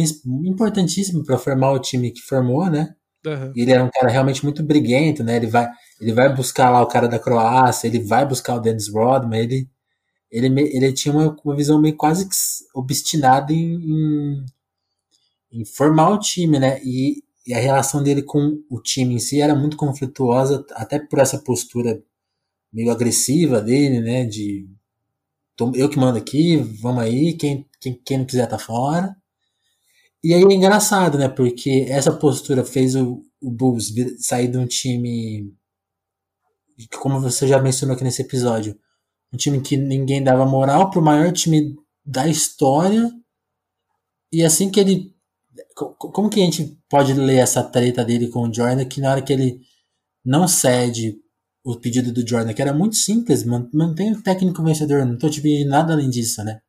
importantíssima 0.45 1.25
para 1.25 1.39
formar 1.39 1.73
o 1.73 1.81
time 1.81 2.13
que 2.13 2.21
formou, 2.21 2.71
né? 2.71 2.95
Uhum. 3.27 3.53
Ele 3.57 3.73
era 3.73 3.83
um 3.83 3.91
cara 3.91 4.09
realmente 4.09 4.45
muito 4.45 4.63
briguento, 4.63 5.25
né? 5.25 5.37
Ele 5.37 5.49
vai, 5.49 5.69
ele 6.01 6.13
vai 6.13 6.33
buscar 6.35 6.71
lá 6.71 6.81
o 6.81 6.87
cara 6.87 7.09
da 7.09 7.19
Croácia, 7.19 7.89
ele 7.89 7.99
vai 8.01 8.25
buscar 8.25 8.55
o 8.55 8.61
Dennis 8.61 8.89
Rodman, 8.89 9.41
ele 9.41 9.69
ele, 10.31 10.49
ele 10.61 10.93
tinha 10.93 11.15
uma, 11.15 11.37
uma 11.45 11.57
visão 11.57 11.81
meio 11.81 11.97
quase 11.97 12.29
obstinada 12.75 13.53
em, 13.53 13.75
em, 13.75 14.47
em, 15.53 15.65
formar 15.65 16.11
o 16.11 16.19
time, 16.19 16.59
né? 16.59 16.81
E, 16.85 17.23
e 17.47 17.55
a 17.55 17.59
relação 17.59 18.03
dele 18.03 18.23
com 18.23 18.63
o 18.71 18.81
time 18.81 19.15
em 19.15 19.19
si 19.19 19.41
era 19.41 19.55
muito 19.55 19.77
conflituosa, 19.77 20.67
até 20.73 20.99
por 20.99 21.19
essa 21.19 21.39
postura 21.39 22.03
meio 22.73 22.91
agressiva 22.91 23.61
dele, 23.61 24.01
né? 24.01 24.25
De 24.25 24.69
eu 25.75 25.89
que 25.89 25.99
mando 25.99 26.19
aqui, 26.19 26.57
vamos 26.57 27.03
aí, 27.03 27.35
quem, 27.35 27.67
quem, 27.81 27.95
quem 28.05 28.19
não 28.19 28.27
quiser 28.27 28.47
tá 28.47 28.59
fora. 28.59 29.17
E 30.23 30.35
aí 30.35 30.43
é 30.43 30.53
engraçado, 30.53 31.17
né? 31.19 31.29
Porque 31.29 31.87
essa 31.89 32.13
postura 32.13 32.65
fez 32.65 32.97
o, 32.97 33.23
o 33.41 33.51
Bulls 33.51 33.93
sair 34.19 34.49
de 34.49 34.59
um 34.59 34.67
time. 34.67 35.55
Como 37.01 37.21
você 37.21 37.47
já 37.47 37.61
mencionou 37.61 37.95
aqui 37.95 38.05
nesse 38.05 38.23
episódio. 38.23 38.79
Um 39.33 39.37
time 39.37 39.61
que 39.61 39.77
ninguém 39.77 40.23
dava 40.23 40.47
moral 40.47 40.91
pro 40.91 41.03
maior 41.03 41.33
time 41.33 41.77
da 42.05 42.29
história. 42.29 43.11
E 44.33 44.45
assim 44.45 44.71
que 44.71 44.81
ele. 44.81 45.15
Como 45.75 46.31
que 46.31 46.41
a 46.41 46.45
gente 46.45 46.79
pode 46.89 47.13
ler 47.13 47.39
essa 47.39 47.63
treta 47.63 48.05
dele 48.05 48.29
com 48.29 48.49
o 48.49 48.53
Jordan 48.53 48.85
que 48.85 49.01
na 49.01 49.11
hora 49.11 49.23
que 49.23 49.33
ele 49.33 49.61
não 50.25 50.49
cede 50.49 51.19
o 51.65 51.77
pedido 51.77 52.13
do 52.13 52.27
Jordan, 52.27 52.55
que 52.55 52.63
era 52.63 52.73
muito 52.73 52.95
simples, 52.95 53.45
mantém 53.45 54.13
o 54.13 54.23
técnico 54.23 54.63
vencedor, 54.63 55.05
não 55.05 55.19
tô 55.19 55.29
te 55.29 55.41
pedindo 55.41 55.69
nada 55.69 55.93
além 55.93 56.09
disso, 56.09 56.45
né? 56.45 56.61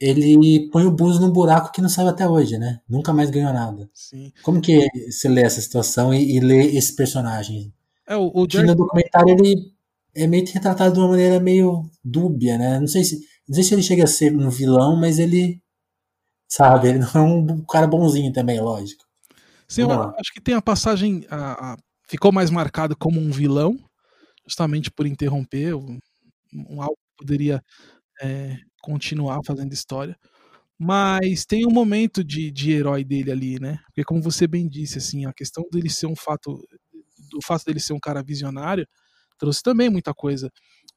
Ele 0.00 0.68
põe 0.70 0.84
o 0.84 0.90
Bulls 0.90 1.20
num 1.20 1.30
buraco 1.30 1.70
que 1.70 1.80
não 1.80 1.88
saiu 1.88 2.08
até 2.08 2.28
hoje, 2.28 2.58
né? 2.58 2.80
Nunca 2.88 3.12
mais 3.12 3.30
ganhou 3.30 3.52
nada. 3.52 3.88
Sim. 3.94 4.32
Como 4.42 4.60
que 4.60 4.88
você 5.08 5.28
lê 5.28 5.42
essa 5.42 5.60
situação 5.60 6.12
e, 6.12 6.36
e 6.36 6.40
lê 6.40 6.76
esse 6.76 6.96
personagem? 6.96 7.72
É, 8.06 8.16
o, 8.16 8.26
o 8.26 8.46
que 8.46 8.60
no 8.60 8.74
documentário 8.74 9.34
ele 9.34 9.73
é 10.14 10.26
meio 10.26 10.46
retratado 10.46 10.94
de 10.94 11.00
uma 11.00 11.08
maneira 11.08 11.40
meio 11.40 11.82
dúbia, 12.02 12.56
né? 12.58 12.80
Não 12.80 12.86
sei 12.86 13.04
se, 13.04 13.20
não 13.48 13.54
sei 13.54 13.64
se 13.64 13.74
ele 13.74 13.82
chega 13.82 14.04
a 14.04 14.06
ser 14.06 14.34
um 14.36 14.48
vilão, 14.50 14.96
mas 14.96 15.18
ele, 15.18 15.60
sabe, 16.48 16.88
ele 16.88 16.98
não 17.00 17.08
é 17.14 17.20
um 17.20 17.64
cara 17.64 17.86
bonzinho 17.86 18.32
também, 18.32 18.60
lógico. 18.60 19.04
Sim, 19.68 19.82
eu 19.82 19.90
acho 19.90 20.32
que 20.32 20.40
tem 20.40 20.54
a 20.54 20.62
passagem, 20.62 21.26
a, 21.30 21.72
a 21.72 21.76
ficou 22.08 22.30
mais 22.30 22.50
marcado 22.50 22.96
como 22.96 23.20
um 23.20 23.30
vilão, 23.30 23.76
justamente 24.46 24.90
por 24.90 25.06
interromper 25.06 25.74
um, 25.74 25.98
um 26.68 26.82
algo 26.82 26.96
que 26.96 27.16
poderia 27.24 27.62
é, 28.22 28.56
continuar 28.82 29.40
fazendo 29.44 29.72
história. 29.72 30.16
Mas 30.78 31.44
tem 31.46 31.66
um 31.66 31.70
momento 31.70 32.22
de, 32.22 32.50
de 32.50 32.72
herói 32.72 33.04
dele 33.04 33.30
ali, 33.30 33.60
né? 33.60 33.78
Porque 33.86 34.04
como 34.04 34.20
você 34.20 34.46
bem 34.46 34.68
disse, 34.68 34.98
assim, 34.98 35.24
a 35.24 35.32
questão 35.32 35.64
dele 35.72 35.88
ser 35.88 36.06
um 36.06 36.16
fato, 36.16 36.60
do 37.30 37.40
fato 37.44 37.64
dele 37.64 37.80
ser 37.80 37.92
um 37.92 38.00
cara 38.00 38.22
visionário, 38.22 38.86
trouxe 39.38 39.62
também 39.62 39.90
muita 39.90 40.14
coisa 40.14 40.50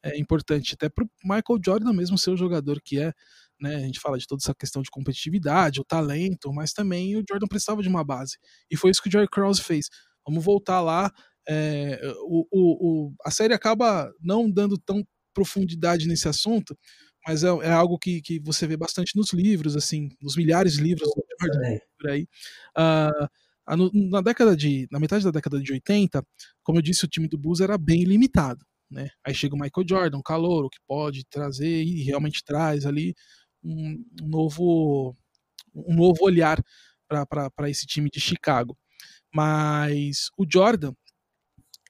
é, 0.04 0.18
importante, 0.18 0.74
até 0.74 0.90
para 0.90 1.04
o 1.04 1.10
Michael 1.24 1.60
Jordan 1.64 1.94
mesmo 1.94 2.18
ser 2.18 2.32
o 2.32 2.38
jogador 2.38 2.82
que 2.82 3.00
é, 3.00 3.14
né? 3.60 3.76
A 3.76 3.80
gente 3.80 4.00
fala 4.00 4.18
de 4.18 4.28
toda 4.28 4.42
essa 4.42 4.54
questão 4.54 4.82
de 4.82 4.90
competitividade, 4.90 5.82
o 5.82 5.86
talento, 5.86 6.54
mas 6.54 6.74
também 6.74 7.16
o 7.16 7.24
Jordan 7.28 7.48
precisava 7.48 7.82
de 7.82 7.90
uma 7.90 8.04
base. 8.04 8.38
E 8.70 8.78
foi 8.78 8.92
isso 8.92 9.02
que 9.02 9.10
o 9.10 9.12
Jerry 9.12 9.28
Krause 9.28 9.62
fez. 9.62 9.88
Vamos 10.26 10.44
voltar 10.44 10.82
lá. 10.82 11.12
É, 11.48 12.00
o, 12.24 12.46
o, 12.52 13.08
o, 13.08 13.14
a 13.26 13.32
série 13.32 13.54
acaba 13.54 14.12
não 14.22 14.50
dando 14.50 14.78
tão 14.78 15.04
profundidade 15.34 16.08
nesse 16.08 16.28
assunto, 16.28 16.78
mas 17.26 17.44
é, 17.44 17.48
é, 17.48 17.72
algo 17.72 17.98
que, 17.98 18.22
que 18.22 18.40
você 18.40 18.68
vê 18.68 18.78
bastante 18.78 19.16
nos 19.16 19.34
livros, 19.34 19.76
assim, 19.76 20.10
nos 20.22 20.36
milhares 20.36 20.74
de 20.74 20.84
livros 20.84 21.10
por 22.00 22.10
aí. 22.10 22.28
Uh, 22.78 23.28
na 23.76 24.22
década 24.22 24.56
de, 24.56 24.88
na 24.92 25.00
metade 25.00 25.26
da 25.26 25.32
década 25.32 25.60
de 25.62 25.74
80, 25.74 26.24
como 26.64 26.78
eu 26.78 26.82
disse, 26.82 27.04
o 27.04 27.08
time 27.08 27.28
do 27.28 27.38
Bulls 27.38 27.60
era 27.60 27.78
bem 27.78 28.04
limitado, 28.04 28.66
né? 28.90 29.10
Aí 29.26 29.34
chega 29.34 29.56
o 29.56 29.60
Michael 29.60 29.88
Jordan, 29.88 30.18
um 30.18 30.24
calouro 30.24 30.70
que 30.70 30.80
pode 30.88 31.26
trazer 31.26 31.84
e 31.84 32.04
realmente 32.04 32.44
traz 32.46 32.86
ali 32.86 33.14
um, 33.64 34.04
um 34.22 34.28
novo, 34.28 35.18
um 35.76 35.96
novo 35.96 36.24
olhar 36.24 36.64
para 37.08 37.70
esse 37.70 37.86
time 37.86 38.10
de 38.10 38.22
Chicago. 38.22 38.78
Mas 39.34 40.30
o 40.38 40.46
Jordan, 40.50 40.94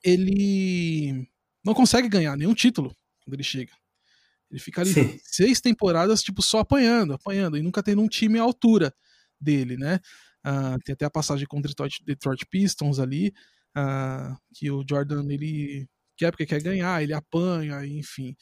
ele 0.03 1.29
não 1.63 1.73
consegue 1.73 2.09
ganhar 2.09 2.35
nenhum 2.35 2.53
título 2.53 2.95
quando 3.23 3.35
ele 3.35 3.43
chega. 3.43 3.71
Ele 4.49 4.59
fica 4.59 4.81
ali 4.81 4.93
Sim. 4.93 5.19
seis 5.23 5.59
temporadas, 5.59 6.23
tipo, 6.23 6.41
só 6.41 6.59
apanhando, 6.59 7.13
apanhando, 7.13 7.57
e 7.57 7.61
nunca 7.61 7.83
tendo 7.83 8.01
um 8.01 8.07
time 8.07 8.39
à 8.39 8.43
altura 8.43 8.93
dele, 9.39 9.77
né? 9.77 9.99
Uh, 10.47 10.79
tem 10.85 10.93
até 10.93 11.05
a 11.05 11.09
passagem 11.09 11.45
contra 11.45 11.67
o 11.67 11.69
Detroit, 11.69 12.03
Detroit 12.05 12.45
Pistons 12.49 12.99
ali, 12.99 13.33
uh, 13.77 14.37
que 14.53 14.71
o 14.71 14.85
Jordan, 14.87 15.25
ele 15.29 15.85
quer 16.15 16.31
porque 16.31 16.45
quer 16.45 16.61
ganhar, 16.61 17.03
ele 17.03 17.13
apanha, 17.13 17.85
enfim. 17.85 18.33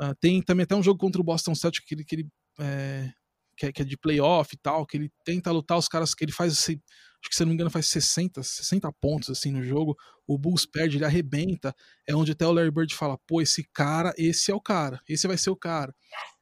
Uh, 0.00 0.14
tem 0.20 0.42
também 0.42 0.64
até 0.64 0.74
um 0.74 0.82
jogo 0.82 0.98
contra 0.98 1.20
o 1.20 1.24
Boston 1.24 1.54
Celtics 1.54 1.86
que 1.86 1.94
ele, 1.94 2.04
que 2.04 2.14
ele 2.16 2.28
é, 2.58 3.12
que 3.56 3.66
é, 3.66 3.72
que 3.72 3.82
é 3.82 3.84
de 3.84 3.96
playoff 3.96 4.52
e 4.52 4.58
tal, 4.58 4.84
que 4.84 4.96
ele 4.96 5.10
tenta 5.24 5.52
lutar 5.52 5.78
os 5.78 5.86
caras, 5.86 6.14
que 6.14 6.24
ele 6.24 6.32
faz 6.32 6.52
esse, 6.52 6.72
acho 7.20 7.30
que 7.30 7.36
se 7.36 7.42
não 7.44 7.50
me 7.50 7.54
engano 7.54 7.70
faz 7.70 7.86
60, 7.86 8.42
60 8.42 8.92
pontos 9.00 9.30
assim 9.30 9.52
no 9.52 9.62
jogo, 9.62 9.96
o 10.26 10.36
Bulls 10.36 10.66
perde, 10.66 10.96
ele 10.96 11.04
arrebenta, 11.04 11.74
é 12.06 12.14
onde 12.14 12.32
até 12.32 12.46
o 12.46 12.52
Larry 12.52 12.70
Bird 12.70 12.94
fala, 12.94 13.18
pô, 13.26 13.40
esse 13.40 13.64
cara, 13.72 14.12
esse 14.16 14.50
é 14.50 14.54
o 14.54 14.60
cara, 14.60 15.00
esse 15.08 15.26
vai 15.26 15.38
ser 15.38 15.50
o 15.50 15.56
cara. 15.56 15.94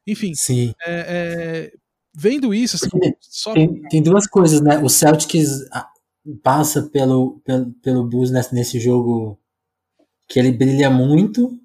Enfim, 0.07 0.35
Sim. 0.35 0.73
É, 0.87 1.71
é, 1.71 1.73
vendo 2.15 2.53
isso, 2.53 2.77
assim, 2.77 2.89
só... 3.21 3.53
tem, 3.53 3.83
tem, 3.89 4.03
duas 4.03 4.27
coisas, 4.27 4.61
né? 4.61 4.79
O 4.79 4.89
Celtics 4.89 5.67
ah, 5.73 5.89
passa 6.43 6.83
pelo, 6.83 7.41
pelo, 7.45 7.73
pelo 7.83 8.09
Bulls 8.09 8.31
nesse, 8.31 8.55
nesse 8.55 8.81
jogo 8.81 9.39
que 10.29 10.39
ele 10.39 10.53
brilha 10.53 10.91
muito, 10.91 11.59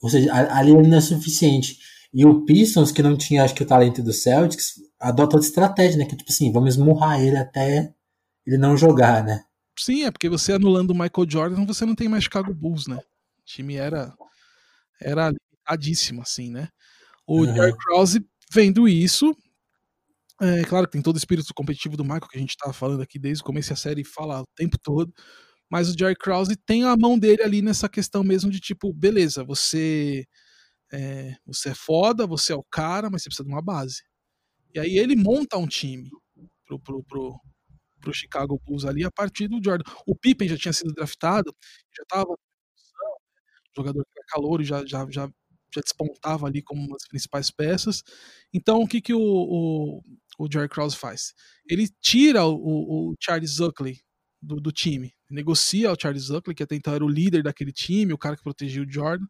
ou 0.00 0.08
seja, 0.08 0.32
ali 0.32 0.70
ele 0.70 0.88
não 0.88 0.98
é 0.98 1.00
suficiente. 1.00 1.78
E 2.12 2.24
o 2.24 2.44
Pistons, 2.44 2.92
que 2.92 3.02
não 3.02 3.16
tinha, 3.16 3.42
acho 3.42 3.54
que, 3.54 3.62
o 3.62 3.66
talento 3.66 4.02
do 4.02 4.12
Celtics, 4.12 4.74
adota 5.00 5.36
outra 5.36 5.48
estratégia, 5.48 5.98
né? 5.98 6.04
Que 6.04 6.16
tipo 6.16 6.30
assim, 6.30 6.52
vamos 6.52 6.74
esmurrar 6.74 7.20
ele 7.20 7.36
até 7.36 7.92
ele 8.46 8.56
não 8.56 8.76
jogar, 8.76 9.24
né? 9.24 9.44
Sim, 9.76 10.04
é 10.04 10.10
porque 10.10 10.28
você 10.28 10.52
anulando 10.52 10.90
o 10.90 10.94
Michael 10.94 11.28
Jordan, 11.28 11.66
você 11.66 11.84
não 11.84 11.96
tem 11.96 12.08
mais 12.08 12.24
Chicago 12.24 12.54
Bulls, 12.54 12.86
né? 12.86 12.96
O 12.96 13.42
time 13.44 13.74
era 13.74 14.14
era 15.00 15.30
limitadíssimo, 15.30 16.22
assim, 16.22 16.50
né? 16.50 16.68
O 17.26 17.40
uhum. 17.40 17.54
Jerry 17.54 17.76
Krause, 17.76 18.24
vendo 18.52 18.88
isso, 18.88 19.36
é 20.44 20.64
claro 20.64 20.86
que 20.86 20.92
tem 20.92 21.02
todo 21.02 21.16
o 21.16 21.18
espírito 21.18 21.52
competitivo 21.54 21.96
do 21.96 22.04
Michael 22.04 22.28
que 22.28 22.36
a 22.36 22.40
gente 22.40 22.56
tava 22.56 22.72
falando 22.72 23.02
aqui 23.02 23.18
desde 23.18 23.42
o 23.42 23.46
começo 23.46 23.70
da 23.70 23.76
série 23.76 24.04
fala 24.04 24.42
o 24.42 24.46
tempo 24.56 24.76
todo, 24.82 25.12
mas 25.70 25.88
o 25.88 25.98
Jerry 25.98 26.16
Krause 26.16 26.56
tem 26.56 26.84
a 26.84 26.96
mão 26.96 27.18
dele 27.18 27.42
ali 27.42 27.62
nessa 27.62 27.88
questão 27.88 28.22
mesmo 28.22 28.50
de 28.50 28.60
tipo, 28.60 28.92
beleza, 28.92 29.44
você 29.44 30.24
é, 30.92 31.34
você 31.46 31.70
é 31.70 31.74
foda, 31.74 32.26
você 32.26 32.52
é 32.52 32.56
o 32.56 32.64
cara, 32.70 33.10
mas 33.10 33.22
você 33.22 33.28
precisa 33.28 33.46
de 33.46 33.52
uma 33.52 33.62
base. 33.62 34.02
E 34.74 34.78
aí 34.78 34.98
ele 34.98 35.16
monta 35.16 35.56
um 35.56 35.66
time 35.66 36.10
pro, 36.66 36.78
pro, 36.80 37.02
pro, 37.04 37.40
pro 38.00 38.14
Chicago 38.14 38.60
Bulls 38.64 38.84
ali 38.84 39.04
a 39.04 39.10
partir 39.10 39.48
do 39.48 39.60
Jordan. 39.62 39.84
O 40.06 40.16
Pippen 40.16 40.48
já 40.48 40.56
tinha 40.56 40.72
sido 40.72 40.92
draftado, 40.92 41.54
já 41.96 42.02
estava 42.02 42.34
jogador 43.76 44.04
que 44.04 44.18
era 44.18 44.26
calor 44.28 44.60
e 44.60 44.64
já, 44.64 44.84
já, 44.86 45.06
já, 45.10 45.28
já 45.74 45.80
despontava 45.82 46.46
ali 46.46 46.62
como 46.62 46.80
uma 46.82 46.92
das 46.92 47.08
principais 47.08 47.50
peças. 47.50 48.02
Então 48.52 48.82
o 48.82 48.86
que, 48.86 49.00
que 49.00 49.12
o, 49.12 49.20
o, 49.20 50.00
o 50.38 50.48
Jerry 50.50 50.68
Krause 50.68 50.96
faz? 50.96 51.32
Ele 51.68 51.88
tira 52.00 52.44
o, 52.44 53.10
o 53.10 53.14
Charles 53.20 53.52
Zuckley 53.52 53.98
do, 54.40 54.60
do 54.60 54.72
time, 54.72 55.12
negocia 55.30 55.92
o 55.92 55.96
Charles 56.00 56.24
Zuckley, 56.24 56.54
que 56.54 56.62
até 56.62 56.74
então 56.76 56.94
era 56.94 57.04
o 57.04 57.08
líder 57.08 57.42
daquele 57.42 57.72
time, 57.72 58.12
o 58.12 58.18
cara 58.18 58.36
que 58.36 58.42
protegia 58.42 58.82
o 58.82 58.90
Jordan, 58.90 59.26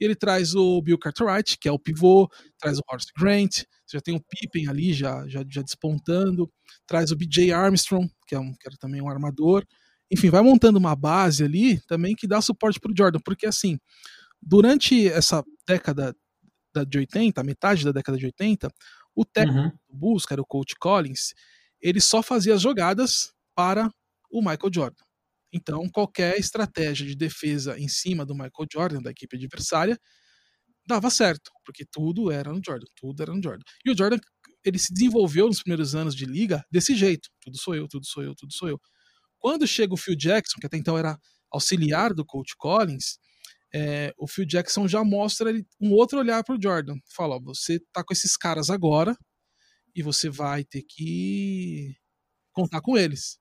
e 0.00 0.04
ele 0.04 0.14
traz 0.14 0.54
o 0.54 0.80
Bill 0.82 0.98
Cartwright, 0.98 1.58
que 1.58 1.68
é 1.68 1.72
o 1.72 1.78
pivô, 1.78 2.28
traz 2.58 2.78
o 2.78 2.82
Horace 2.88 3.10
Grant, 3.16 3.64
já 3.90 4.00
tem 4.00 4.14
o 4.16 4.20
Pippen 4.20 4.68
ali 4.68 4.92
já, 4.92 5.26
já, 5.28 5.44
já 5.48 5.62
despontando, 5.62 6.50
traz 6.86 7.10
o 7.10 7.16
BJ 7.16 7.52
Armstrong, 7.52 8.10
que, 8.26 8.34
é 8.34 8.38
um, 8.38 8.52
que 8.52 8.66
era 8.66 8.76
também 8.78 9.00
um 9.00 9.08
armador. 9.08 9.64
Enfim, 10.10 10.28
vai 10.28 10.42
montando 10.42 10.78
uma 10.78 10.94
base 10.94 11.44
ali 11.44 11.80
também 11.86 12.14
que 12.14 12.26
dá 12.26 12.40
suporte 12.40 12.78
para 12.78 12.90
o 12.90 12.94
Jordan, 12.96 13.20
porque 13.24 13.46
assim, 13.46 13.78
durante 14.42 15.08
essa 15.08 15.42
década 15.66 16.14
de 16.88 16.98
80, 16.98 17.42
metade 17.42 17.84
da 17.84 17.92
década 17.92 18.18
de 18.18 18.26
80, 18.26 18.68
o 19.16 19.24
técnico 19.24 19.60
uhum. 19.60 19.72
do 19.88 19.96
Bulls, 19.96 20.26
que 20.26 20.34
era 20.34 20.42
o 20.42 20.46
Coach 20.46 20.76
Collins, 20.78 21.32
ele 21.80 22.00
só 22.00 22.22
fazia 22.22 22.54
as 22.54 22.60
jogadas 22.60 23.32
para 23.54 23.90
o 24.30 24.40
Michael 24.40 24.70
Jordan. 24.72 25.04
Então, 25.52 25.88
qualquer 25.88 26.38
estratégia 26.38 27.06
de 27.06 27.16
defesa 27.16 27.78
em 27.78 27.88
cima 27.88 28.26
do 28.26 28.34
Michael 28.34 28.66
Jordan, 28.70 29.02
da 29.02 29.10
equipe 29.10 29.36
adversária, 29.36 29.98
dava 30.86 31.08
certo, 31.08 31.50
porque 31.64 31.84
tudo 31.90 32.30
era 32.30 32.52
no 32.52 32.60
Jordan, 32.64 32.86
tudo 32.94 33.22
era 33.22 33.32
no 33.32 33.42
Jordan. 33.42 33.64
E 33.84 33.90
o 33.90 33.96
Jordan, 33.96 34.18
ele 34.64 34.78
se 34.78 34.92
desenvolveu 34.92 35.46
nos 35.46 35.62
primeiros 35.62 35.94
anos 35.94 36.14
de 36.14 36.26
liga 36.26 36.62
desse 36.70 36.94
jeito, 36.94 37.28
tudo 37.40 37.58
sou 37.58 37.74
eu, 37.74 37.88
tudo 37.88 38.06
sou 38.06 38.22
eu, 38.22 38.34
tudo 38.34 38.52
sou 38.52 38.68
eu. 38.68 38.78
Quando 39.38 39.66
chega 39.66 39.94
o 39.94 39.96
Phil 39.96 40.16
Jackson, 40.16 40.58
que 40.60 40.66
até 40.66 40.76
então 40.76 40.98
era 40.98 41.18
auxiliar 41.50 42.12
do 42.12 42.24
coach 42.24 42.54
Collins, 42.56 43.18
é, 43.78 44.10
o 44.16 44.26
Phil 44.26 44.46
Jackson 44.46 44.88
já 44.88 45.04
mostra 45.04 45.52
um 45.78 45.92
outro 45.92 46.18
olhar 46.18 46.42
para 46.42 46.56
o 46.56 46.60
Jordan. 46.60 46.96
Fala, 47.14 47.36
ó, 47.36 47.40
você 47.40 47.78
tá 47.92 48.02
com 48.02 48.14
esses 48.14 48.34
caras 48.34 48.70
agora 48.70 49.14
e 49.94 50.02
você 50.02 50.30
vai 50.30 50.64
ter 50.64 50.82
que 50.82 51.94
contar 52.54 52.80
com 52.80 52.96
eles. 52.96 53.38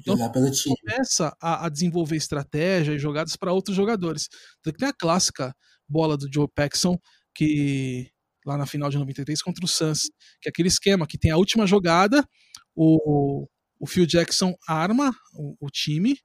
Então 0.00 0.16
começa 0.16 1.36
a, 1.38 1.66
a, 1.66 1.68
desenvolver 1.68 2.16
estratégia 2.16 2.92
e 2.94 2.98
jogadas 2.98 3.36
para 3.36 3.52
outros 3.52 3.76
jogadores. 3.76 4.28
Então, 4.60 4.72
tem 4.72 4.88
a 4.88 4.92
clássica 4.92 5.54
bola 5.86 6.16
do 6.16 6.32
Joe 6.32 6.48
Paxson, 6.54 6.96
que 7.34 8.10
lá 8.46 8.56
na 8.56 8.64
final 8.64 8.88
de 8.88 8.96
93 8.96 9.42
contra 9.42 9.62
o 9.62 9.68
Suns, 9.68 10.02
que 10.40 10.48
é 10.48 10.50
aquele 10.50 10.68
esquema 10.68 11.06
que 11.06 11.18
tem 11.18 11.30
a 11.30 11.36
última 11.36 11.66
jogada, 11.66 12.26
o, 12.74 13.46
o 13.78 13.86
Phil 13.86 14.06
Jackson 14.06 14.54
arma 14.66 15.12
o, 15.34 15.66
o 15.66 15.68
time 15.68 16.16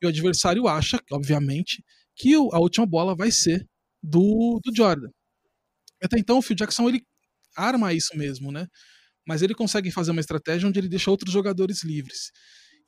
e 0.00 0.06
o 0.06 0.08
adversário 0.08 0.66
acha, 0.66 0.98
obviamente, 1.12 1.82
que 2.16 2.34
a 2.34 2.58
última 2.58 2.86
bola 2.86 3.14
vai 3.14 3.30
ser 3.30 3.66
do, 4.02 4.60
do 4.64 4.74
Jordan. 4.74 5.08
Até 6.02 6.18
então 6.18 6.38
o 6.38 6.42
Phil 6.42 6.56
Jackson 6.56 6.88
ele 6.88 7.02
arma 7.56 7.92
isso 7.92 8.16
mesmo, 8.16 8.52
né? 8.52 8.66
mas 9.26 9.42
ele 9.42 9.54
consegue 9.54 9.90
fazer 9.90 10.12
uma 10.12 10.20
estratégia 10.20 10.68
onde 10.68 10.78
ele 10.78 10.88
deixa 10.88 11.10
outros 11.10 11.32
jogadores 11.32 11.82
livres. 11.82 12.30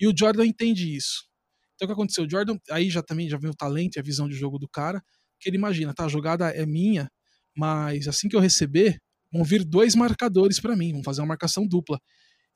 E 0.01 0.07
o 0.07 0.15
Jordan 0.17 0.47
entende 0.47 0.95
isso. 0.95 1.27
Então 1.75 1.87
o 1.87 1.89
que 1.89 1.93
aconteceu? 1.93 2.25
O 2.25 2.31
Jordan, 2.31 2.57
aí 2.71 2.89
já 2.89 3.03
também 3.03 3.29
já 3.29 3.37
vem 3.37 3.51
o 3.51 3.55
talento 3.55 3.97
e 3.97 4.01
a 4.01 4.03
visão 4.03 4.29
de 4.29 4.37
jogo 4.37 4.59
do 4.59 4.69
cara, 4.69 5.03
que 5.41 5.49
ele 5.49 5.57
imagina, 5.57 5.93
tá, 5.93 6.05
a 6.05 6.09
jogada 6.09 6.49
é 6.51 6.65
minha, 6.65 7.09
mas 7.57 8.07
assim 8.07 8.29
que 8.29 8.37
eu 8.37 8.41
receber, 8.41 8.99
vão 9.33 9.45
vir 9.45 9.65
dois 9.65 9.95
marcadores 9.95 10.61
para 10.61 10.77
mim, 10.77 10.93
vão 10.93 11.03
fazer 11.03 11.21
uma 11.21 11.29
marcação 11.29 11.67
dupla. 11.67 11.99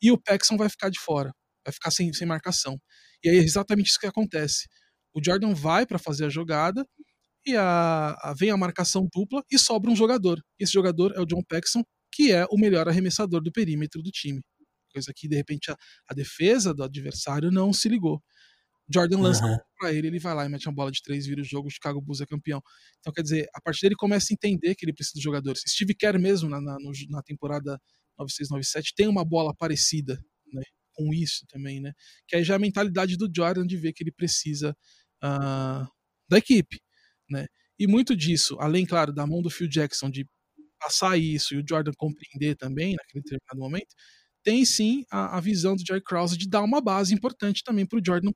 E 0.00 0.12
o 0.12 0.18
Paxson 0.18 0.56
vai 0.56 0.68
ficar 0.68 0.88
de 0.88 1.00
fora, 1.00 1.32
vai 1.64 1.72
ficar 1.72 1.90
sem, 1.90 2.12
sem 2.12 2.26
marcação. 2.26 2.78
E 3.24 3.28
aí 3.28 3.36
é 3.38 3.40
exatamente 3.40 3.88
isso 3.88 3.98
que 3.98 4.06
acontece. 4.06 4.68
O 5.14 5.20
Jordan 5.24 5.54
vai 5.54 5.86
para 5.86 5.98
fazer 5.98 6.26
a 6.26 6.28
jogada 6.28 6.86
e 7.44 7.56
a, 7.56 8.16
a, 8.20 8.34
vem 8.34 8.50
a 8.50 8.56
marcação 8.56 9.08
dupla 9.12 9.42
e 9.50 9.58
sobra 9.58 9.90
um 9.90 9.96
jogador. 9.96 10.42
Esse 10.58 10.72
jogador 10.72 11.12
é 11.16 11.20
o 11.20 11.26
John 11.26 11.42
Paxson, 11.48 11.82
que 12.10 12.32
é 12.32 12.46
o 12.50 12.58
melhor 12.58 12.88
arremessador 12.88 13.42
do 13.42 13.50
perímetro 13.50 14.02
do 14.02 14.10
time. 14.10 14.40
Coisa 14.92 15.12
que, 15.14 15.26
de 15.26 15.36
repente, 15.36 15.70
a, 15.70 15.76
a 16.08 16.14
defesa 16.14 16.74
do 16.74 16.82
adversário 16.82 17.50
não 17.50 17.72
se 17.72 17.88
ligou. 17.88 18.22
Jordan 18.92 19.20
lança 19.20 19.44
uhum. 19.44 19.56
para 19.78 19.92
ele, 19.92 20.08
ele 20.08 20.18
vai 20.18 20.34
lá 20.34 20.44
e 20.44 20.48
mete 20.48 20.68
uma 20.68 20.74
bola 20.74 20.90
de 20.90 21.00
três, 21.02 21.26
vira 21.26 21.40
o 21.40 21.44
jogo, 21.44 21.68
o 21.68 21.70
Chicago 21.70 22.00
Bulls 22.00 22.20
é 22.20 22.26
campeão. 22.26 22.60
Então, 23.00 23.12
quer 23.12 23.22
dizer, 23.22 23.48
a 23.54 23.60
partir 23.60 23.82
dele 23.82 23.94
começa 23.94 24.26
a 24.30 24.34
entender 24.34 24.74
que 24.74 24.84
ele 24.84 24.92
precisa 24.92 25.14
de 25.14 25.22
jogadores. 25.22 25.62
Steve 25.66 25.94
Kerr 25.94 26.18
mesmo, 26.18 26.48
na, 26.50 26.60
na, 26.60 26.76
na 27.08 27.22
temporada 27.22 27.80
96-97, 28.20 28.92
tem 28.94 29.08
uma 29.08 29.24
bola 29.24 29.54
parecida 29.56 30.22
né, 30.52 30.62
com 30.92 31.12
isso 31.14 31.46
também, 31.48 31.80
né? 31.80 31.92
Que 32.28 32.36
aí 32.36 32.44
já 32.44 32.54
é 32.54 32.56
a 32.56 32.60
mentalidade 32.60 33.16
do 33.16 33.30
Jordan 33.34 33.66
de 33.66 33.76
ver 33.76 33.92
que 33.92 34.02
ele 34.02 34.12
precisa 34.12 34.76
uh, 35.24 35.86
da 36.28 36.38
equipe, 36.38 36.80
né? 37.30 37.46
E 37.78 37.86
muito 37.86 38.16
disso, 38.16 38.56
além, 38.60 38.86
claro, 38.86 39.12
da 39.12 39.26
mão 39.26 39.42
do 39.42 39.50
Phil 39.50 39.68
Jackson 39.68 40.10
de 40.10 40.26
passar 40.78 41.16
isso 41.18 41.54
e 41.54 41.58
o 41.58 41.64
Jordan 41.68 41.92
compreender 41.96 42.56
também 42.56 42.94
naquele 42.96 43.22
determinado 43.22 43.58
momento, 43.58 43.94
tem 44.44 44.64
sim 44.64 45.04
a, 45.10 45.38
a 45.38 45.40
visão 45.40 45.76
do 45.76 45.84
Jerry 45.86 46.02
Krause 46.02 46.36
de 46.36 46.48
dar 46.48 46.62
uma 46.62 46.80
base 46.80 47.14
importante 47.14 47.62
também 47.64 47.86
para 47.86 47.98
o 47.98 48.02
Jordan 48.04 48.30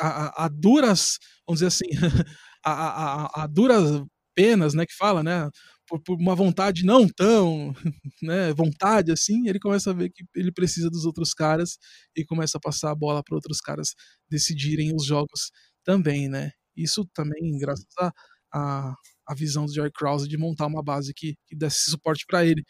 a, 0.00 0.44
a, 0.44 0.48
duras, 0.48 1.18
vamos 1.46 1.60
dizer 1.60 1.66
assim, 1.66 1.86
a, 2.64 2.72
a, 2.72 3.42
a, 3.42 3.46
duras 3.46 4.02
penas, 4.34 4.74
né, 4.74 4.86
que 4.86 4.94
fala, 4.94 5.22
né, 5.22 5.48
por, 5.86 6.02
por, 6.02 6.16
uma 6.18 6.34
vontade 6.34 6.84
não 6.84 7.06
tão, 7.08 7.74
né, 8.22 8.52
vontade 8.54 9.12
assim, 9.12 9.48
ele 9.48 9.58
começa 9.58 9.90
a 9.90 9.94
ver 9.94 10.10
que 10.10 10.24
ele 10.34 10.52
precisa 10.52 10.88
dos 10.88 11.04
outros 11.04 11.34
caras 11.34 11.76
e 12.16 12.24
começa 12.24 12.56
a 12.58 12.60
passar 12.60 12.90
a 12.90 12.94
bola 12.94 13.22
para 13.22 13.36
outros 13.36 13.60
caras 13.60 13.94
decidirem 14.30 14.94
os 14.94 15.04
jogos 15.04 15.50
também, 15.84 16.28
né. 16.28 16.52
Isso 16.76 17.04
também 17.14 17.58
graças 17.58 17.86
a, 17.98 18.12
a, 18.54 18.94
a 19.28 19.34
visão 19.34 19.66
do 19.66 19.74
Jerry 19.74 19.92
Krause 19.92 20.28
de 20.28 20.38
montar 20.38 20.66
uma 20.66 20.82
base 20.82 21.12
que, 21.14 21.36
que 21.46 21.56
desse 21.56 21.90
suporte 21.90 22.24
para 22.26 22.44
ele. 22.44 22.64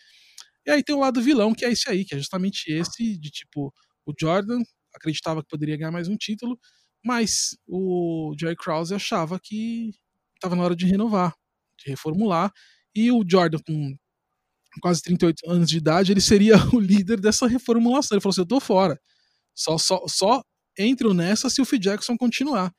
E 0.67 0.71
aí 0.71 0.83
tem 0.83 0.95
o 0.95 1.01
lado 1.01 1.23
vilão, 1.23 1.55
que 1.55 1.65
é 1.65 1.73
esse 1.73 1.89
aí, 1.91 2.05
que 2.05 2.15
é 2.15 2.19
justamente 2.19 2.73
esse 2.73 3.19
de 3.19 3.31
tipo, 3.31 3.73
o 4.07 4.13
Jordan 4.19 4.63
acreditava 4.95 5.43
que 5.43 5.49
poderia 5.49 5.77
ganhar 5.77 5.91
mais 5.91 6.09
um 6.09 6.17
título, 6.17 6.59
mas 7.05 7.57
o 7.67 8.35
Jerry 8.39 8.57
Krause 8.57 8.95
achava 8.95 9.39
que 9.43 9.91
estava 10.37 10.55
na 10.57 10.63
hora 10.65 10.77
de 10.77 10.87
renovar, 10.87 11.35
de 11.79 11.91
reformular, 11.91 12.53
e 12.95 13.11
o 13.11 13.25
Jordan, 13.29 13.59
com 13.67 13.97
quase 14.81 15.03
38 15.03 15.51
anos 15.51 15.69
de 15.69 15.79
idade, 15.79 16.13
ele 16.13 16.21
seria 16.21 16.55
o 16.75 16.81
líder 16.81 17.21
dessa 17.21 17.47
reformulação. 17.47 18.17
Ele 18.17 18.23
falou 18.23 18.33
assim: 18.33 18.43
eu 18.43 18.47
tô 18.47 18.61
fora. 18.61 18.99
Só, 19.55 19.79
só, 19.79 20.03
só 20.09 20.43
entro 20.79 21.15
nessa 21.15 21.51
se 21.51 21.61
o 21.61 21.65
Phil 21.65 21.79
Jackson 21.79 22.17
continuar. 22.17 22.73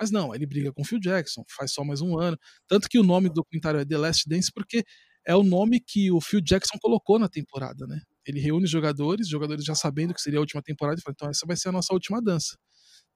Mas 0.00 0.10
não, 0.10 0.34
ele 0.34 0.46
briga 0.46 0.72
com 0.72 0.80
o 0.82 0.84
Phil 0.84 0.98
Jackson, 0.98 1.44
faz 1.48 1.72
só 1.72 1.84
mais 1.84 2.00
um 2.00 2.18
ano. 2.18 2.38
Tanto 2.66 2.88
que 2.88 2.98
o 2.98 3.02
nome 3.02 3.28
do 3.28 3.34
documentário 3.34 3.78
é 3.80 3.84
The 3.84 3.98
Last 3.98 4.28
Dance, 4.28 4.50
porque 4.50 4.82
é 5.26 5.36
o 5.36 5.42
nome 5.42 5.80
que 5.80 6.10
o 6.10 6.20
Phil 6.20 6.40
Jackson 6.40 6.78
colocou 6.80 7.18
na 7.18 7.28
temporada, 7.28 7.86
né? 7.86 8.00
Ele 8.26 8.40
reúne 8.40 8.64
os 8.64 8.70
jogadores, 8.70 9.28
jogadores 9.28 9.64
já 9.64 9.74
sabendo 9.74 10.14
que 10.14 10.20
seria 10.22 10.38
a 10.38 10.40
última 10.40 10.62
temporada, 10.62 10.98
e 10.98 11.02
fala, 11.02 11.14
então 11.14 11.28
essa 11.28 11.46
vai 11.46 11.56
ser 11.56 11.68
a 11.68 11.72
nossa 11.72 11.92
última 11.92 12.22
dança. 12.22 12.56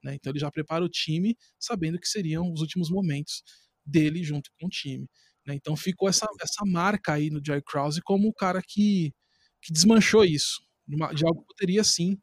Né? 0.03 0.15
Então 0.15 0.31
ele 0.31 0.39
já 0.39 0.51
prepara 0.51 0.85
o 0.85 0.89
time 0.89 1.37
sabendo 1.59 1.99
que 1.99 2.07
seriam 2.07 2.53
os 2.53 2.61
últimos 2.61 2.91
momentos 2.91 3.43
dele 3.85 4.23
junto 4.23 4.51
com 4.61 4.67
o 4.67 4.71
time. 4.71 5.09
Né? 5.47 5.55
Então 5.55 5.75
ficou 5.77 6.09
essa, 6.09 6.27
essa 6.43 6.65
marca 6.67 7.15
aí 7.15 7.31
no 7.31 7.41
Jerry 7.45 7.63
Krause 7.63 8.03
como 8.03 8.29
o 8.29 8.35
cara 8.35 8.61
que, 8.63 9.13
que 9.63 9.73
desmanchou 9.73 10.25
isso, 10.25 10.61
de 10.87 11.25
algo 11.25 11.41
que 11.41 11.55
poderia 11.57 11.83
sim. 11.83 12.19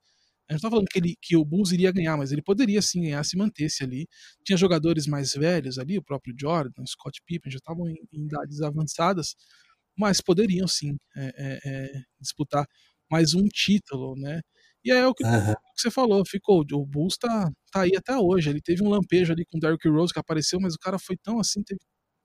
A 0.52 0.53
gente 0.53 0.64
não 0.64 0.69
tá 0.69 0.76
falando 0.76 0.90
que, 0.90 0.99
ele, 0.99 1.15
que 1.22 1.38
o 1.38 1.45
Bulls 1.45 1.72
iria 1.72 1.94
ganhar, 1.94 2.18
mas 2.18 2.34
ele 2.34 2.41
poderia 2.41 2.82
sim 2.82 3.03
ganhar 3.03 3.23
se 3.23 3.38
mantesse 3.38 3.86
ali. 3.86 4.06
Tinha 4.45 4.57
jogadores 4.57 5.07
mais 5.07 5.32
velhos 5.34 5.80
ali, 5.80 5.98
o 5.98 6.03
próprio 6.03 6.36
Jordan, 6.38 6.86
Scott 6.86 7.22
Pippen, 7.26 7.49
já 7.49 7.57
estavam 7.57 7.88
em, 7.88 7.95
em 8.11 8.26
idades 8.26 8.60
avançadas, 8.61 9.34
mas 9.98 10.19
poderiam 10.19 10.68
sim 10.68 10.98
é, 11.15 11.34
é, 11.38 11.60
é, 11.64 12.03
disputar 12.19 12.65
mais 13.10 13.34
um 13.34 13.48
título, 13.48 14.14
né? 14.18 14.41
E 14.84 14.91
aí 14.91 14.99
é 14.99 15.07
o 15.07 15.14
que, 15.14 15.23
uhum. 15.23 15.53
você 15.78 15.90
falou, 15.90 16.26
ficou. 16.26 16.65
O 16.73 16.86
Bulls 16.86 17.18
tá, 17.18 17.49
tá 17.72 17.84
aí 17.84 17.95
até 17.95 18.18
hoje. 18.18 18.49
Ele 18.49 18.61
teve 18.61 18.84
um 18.84 18.90
lampejo 18.90 19.32
ali 19.32 19.45
com 19.45 19.57
o 19.57 19.60
Derrick 19.61 19.88
Rose 19.88 20.11
que 20.11 20.19
apareceu, 20.19 20.60
mas 20.60 20.73
o 20.76 20.80
cara 20.80 20.99
foi 20.99 21.15
tão 21.15 21.40
assim, 21.40 21.64
teve 21.64 21.80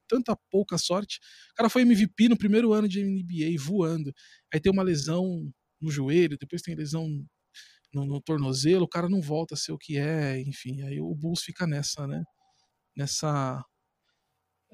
tanta 0.09 0.36
pouca 0.51 0.78
sorte. 0.78 1.20
O 1.53 1.55
cara 1.55 1.69
foi 1.69 1.82
MVP 1.82 2.28
no 2.28 2.36
primeiro 2.36 2.73
ano 2.73 2.89
de 2.89 3.05
NBA, 3.05 3.57
voando. 3.61 4.12
Aí 4.53 4.61
tem 4.61 4.73
uma 4.73 4.82
lesão 4.82 5.48
no 5.81 5.90
joelho, 5.90 6.36
depois 6.39 6.62
tem 6.62 6.74
lesão 6.74 7.24
no, 7.94 8.04
no, 8.04 8.20
tornozelo, 8.20 8.84
o 8.84 8.88
cara 8.88 9.08
não 9.08 9.20
volta 9.20 9.54
a 9.54 9.56
ser 9.56 9.72
o 9.72 9.78
que 9.78 9.98
é, 9.98 10.40
enfim. 10.40 10.82
Aí 10.82 11.00
o 11.00 11.14
Bulls 11.14 11.42
fica 11.42 11.66
nessa, 11.66 12.06
né? 12.06 12.22
Nessa. 12.96 13.64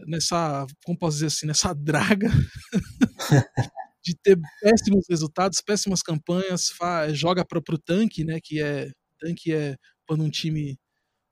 Nessa. 0.06 0.66
Como 0.84 0.98
posso 0.98 1.16
dizer 1.16 1.26
assim? 1.26 1.47
Nessa 1.47 1.74
draga. 1.74 2.28
de 4.05 4.16
ter 4.16 4.36
péssimos 4.60 5.06
resultados, 5.09 5.60
péssimas 5.60 6.02
campanhas, 6.02 6.72
joga 7.12 7.44
para 7.44 7.59
o 7.59 7.78
tanque, 7.78 8.24
né? 8.24 8.40
Que 8.43 8.60
é 8.60 8.90
tanque 9.18 9.52
é 9.52 9.76
quando 10.06 10.24
um 10.24 10.30
time 10.30 10.76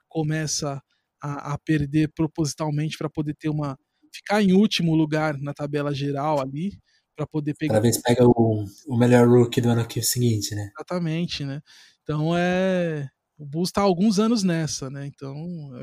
começa 0.08 0.80
a, 1.22 1.54
a 1.54 1.58
perder 1.58 2.12
propositalmente 2.14 2.96
para 2.96 3.10
poder 3.10 3.34
ter 3.34 3.48
uma 3.48 3.76
ficar 4.12 4.42
em 4.42 4.52
último 4.52 4.94
lugar 4.94 5.38
na 5.38 5.54
tabela 5.54 5.94
geral 5.94 6.40
ali 6.40 6.72
para 7.20 7.26
poder 7.26 7.54
pegar. 7.54 7.74
Cada 7.74 7.82
vez 7.82 7.98
pega 7.98 8.26
o, 8.26 8.64
o 8.86 8.96
melhor 8.96 9.28
rookie 9.28 9.60
do 9.60 9.68
ano 9.68 9.86
seguinte, 10.02 10.54
né? 10.54 10.70
Exatamente, 10.74 11.44
né? 11.44 11.60
Então 12.02 12.32
é 12.36 13.08
o 13.36 13.46
Bulls 13.46 13.68
está 13.68 13.80
há 13.80 13.84
alguns 13.84 14.18
anos 14.18 14.42
nessa, 14.42 14.90
né? 14.90 15.06
Então, 15.06 15.34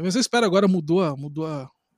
mas 0.01 0.15
eu 0.15 0.21
espero 0.21 0.45
agora 0.45 0.67
mudou, 0.67 1.15
mudou, 1.17 1.47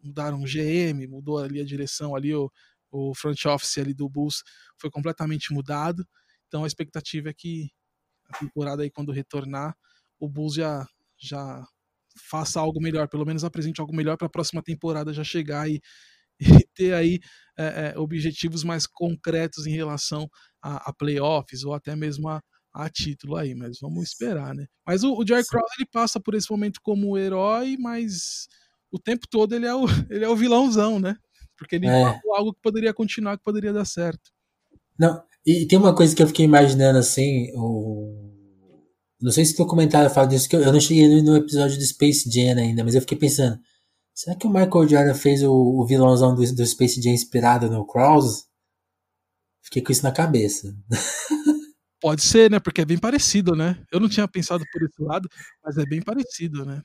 mudaram 0.02 0.42
o 0.42 0.46
GM, 0.46 1.08
mudou 1.08 1.38
ali 1.38 1.60
a 1.62 1.66
direção 1.66 2.16
ali 2.16 2.34
o 2.36 2.52
o 2.92 3.14
front 3.14 3.46
office 3.46 3.78
ali 3.78 3.94
do 3.94 4.10
Bulls 4.10 4.42
foi 4.80 4.90
completamente 4.90 5.54
mudado. 5.54 6.04
Então 6.48 6.64
a 6.64 6.68
expectativa 6.68 7.30
é 7.30 7.34
que 7.34 7.70
a 8.28 8.40
temporada 8.40 8.82
aí 8.82 8.90
quando 8.90 9.12
retornar, 9.12 9.76
o 10.20 10.28
Bulls 10.28 10.56
já 10.56 10.86
já 11.18 11.64
faça 12.18 12.60
algo 12.60 12.82
melhor, 12.82 13.08
pelo 13.08 13.26
menos 13.26 13.44
apresente 13.44 13.80
algo 13.80 13.96
melhor 13.96 14.18
para 14.18 14.28
a 14.28 14.30
próxima 14.30 14.62
temporada 14.62 15.14
já 15.14 15.24
chegar 15.24 15.70
e, 15.70 15.80
e 16.64 16.66
ter 16.74 16.94
aí 16.94 17.20
é, 17.58 17.94
é, 17.94 18.00
objetivos 18.00 18.64
mais 18.64 18.88
concretos 18.88 19.68
em 19.68 19.72
relação 19.72 20.28
a, 20.62 20.90
a 20.90 20.94
playoffs 20.94 21.64
ou 21.64 21.74
até 21.74 21.96
mesmo 21.96 22.30
a, 22.30 22.42
a, 22.74 22.90
título 22.90 23.36
aí, 23.36 23.54
mas 23.54 23.80
vamos 23.82 24.04
esperar, 24.04 24.56
né? 24.56 24.66
Mas 24.86 25.04
o, 25.04 25.14
o 25.14 25.28
Jerry 25.28 25.46
Krause 25.46 25.74
ele 25.78 25.90
passa 25.92 26.20
por 26.20 26.36
esse 26.36 26.50
momento 26.50 26.80
como 26.82 27.18
herói, 27.18 27.76
mas 27.78 28.48
o 28.92 28.98
tempo 28.98 29.28
todo 29.30 29.54
ele 29.54 29.66
é 29.66 29.76
o, 29.76 29.86
ele 30.10 30.24
é 30.24 30.30
o 30.30 30.36
vilãozão, 30.36 31.00
né? 31.00 31.16
Porque 31.58 31.76
ele 31.76 31.88
é. 31.88 32.20
algo 32.36 32.54
que 32.54 32.62
poderia 32.62 32.94
continuar, 32.94 33.38
que 33.38 33.44
poderia 33.44 33.74
dar 33.74 33.86
certo. 33.86 34.32
Não, 34.98 35.22
e 35.46 35.66
tem 35.66 35.78
uma 35.78 35.96
coisa 35.96 36.16
que 36.16 36.22
eu 36.22 36.28
fiquei 36.28 36.46
imaginando 36.46 37.00
assim, 37.00 37.52
o... 37.56 38.32
não 39.22 39.32
sei 39.32 39.46
se 39.46 39.54
o 39.54 39.58
documentário 39.58 40.10
fala 40.10 40.28
disso, 40.28 40.48
que 40.48 40.56
eu, 40.56 40.72
não 40.72 40.80
cheguei 40.80 41.22
no 41.22 41.36
episódio 41.36 41.78
do 41.78 41.84
Space 41.84 42.30
Jam 42.32 42.58
ainda, 42.58 42.84
mas 42.84 42.96
eu 42.96 43.02
fiquei 43.02 43.18
pensando, 43.18 43.58
será 44.20 44.36
que 44.36 44.46
o 44.46 44.50
Michael 44.50 44.88
Jordan 44.88 45.14
fez 45.14 45.42
o, 45.44 45.54
o 45.54 45.86
vilãozão 45.86 46.36
do, 46.36 46.42
do 46.54 46.66
Space 46.66 47.02
Jam 47.02 47.14
inspirado 47.14 47.70
no 47.70 47.88
Krause? 47.88 48.44
Fiquei 49.64 49.82
com 49.82 49.94
isso 49.94 50.04
na 50.04 50.12
cabeça. 50.12 50.76
Pode 52.02 52.22
ser, 52.22 52.52
né? 52.52 52.60
Porque 52.60 52.82
é 52.82 52.86
bem 52.86 52.98
parecido, 52.98 53.56
né? 53.56 53.82
Eu 53.90 54.00
não 54.00 54.10
tinha 54.10 54.28
pensado 54.28 54.64
por 54.74 54.84
esse 54.84 55.02
lado, 55.02 55.30
mas 55.64 55.78
é 55.78 55.86
bem 55.86 56.02
parecido, 56.02 56.66
né? 56.66 56.82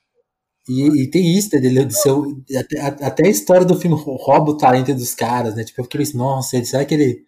E, 0.67 1.03
e, 1.03 1.09
tem 1.09 1.37
isso, 1.37 1.49
dele, 1.49 1.85
de 1.85 1.93
seu, 1.93 2.41
até, 2.57 2.79
até 3.05 3.27
a 3.27 3.29
história 3.29 3.65
do 3.65 3.79
filme 3.79 3.97
rouba 3.99 4.51
o 4.51 4.57
talento 4.57 4.93
dos 4.93 5.13
caras, 5.13 5.55
né? 5.55 5.63
Tipo, 5.65 5.81
eu 5.81 5.85
fiquei 5.85 6.01
assim, 6.01 6.17
nossa, 6.17 6.63
será 6.63 6.85
que 6.85 6.93
ele, 6.93 7.25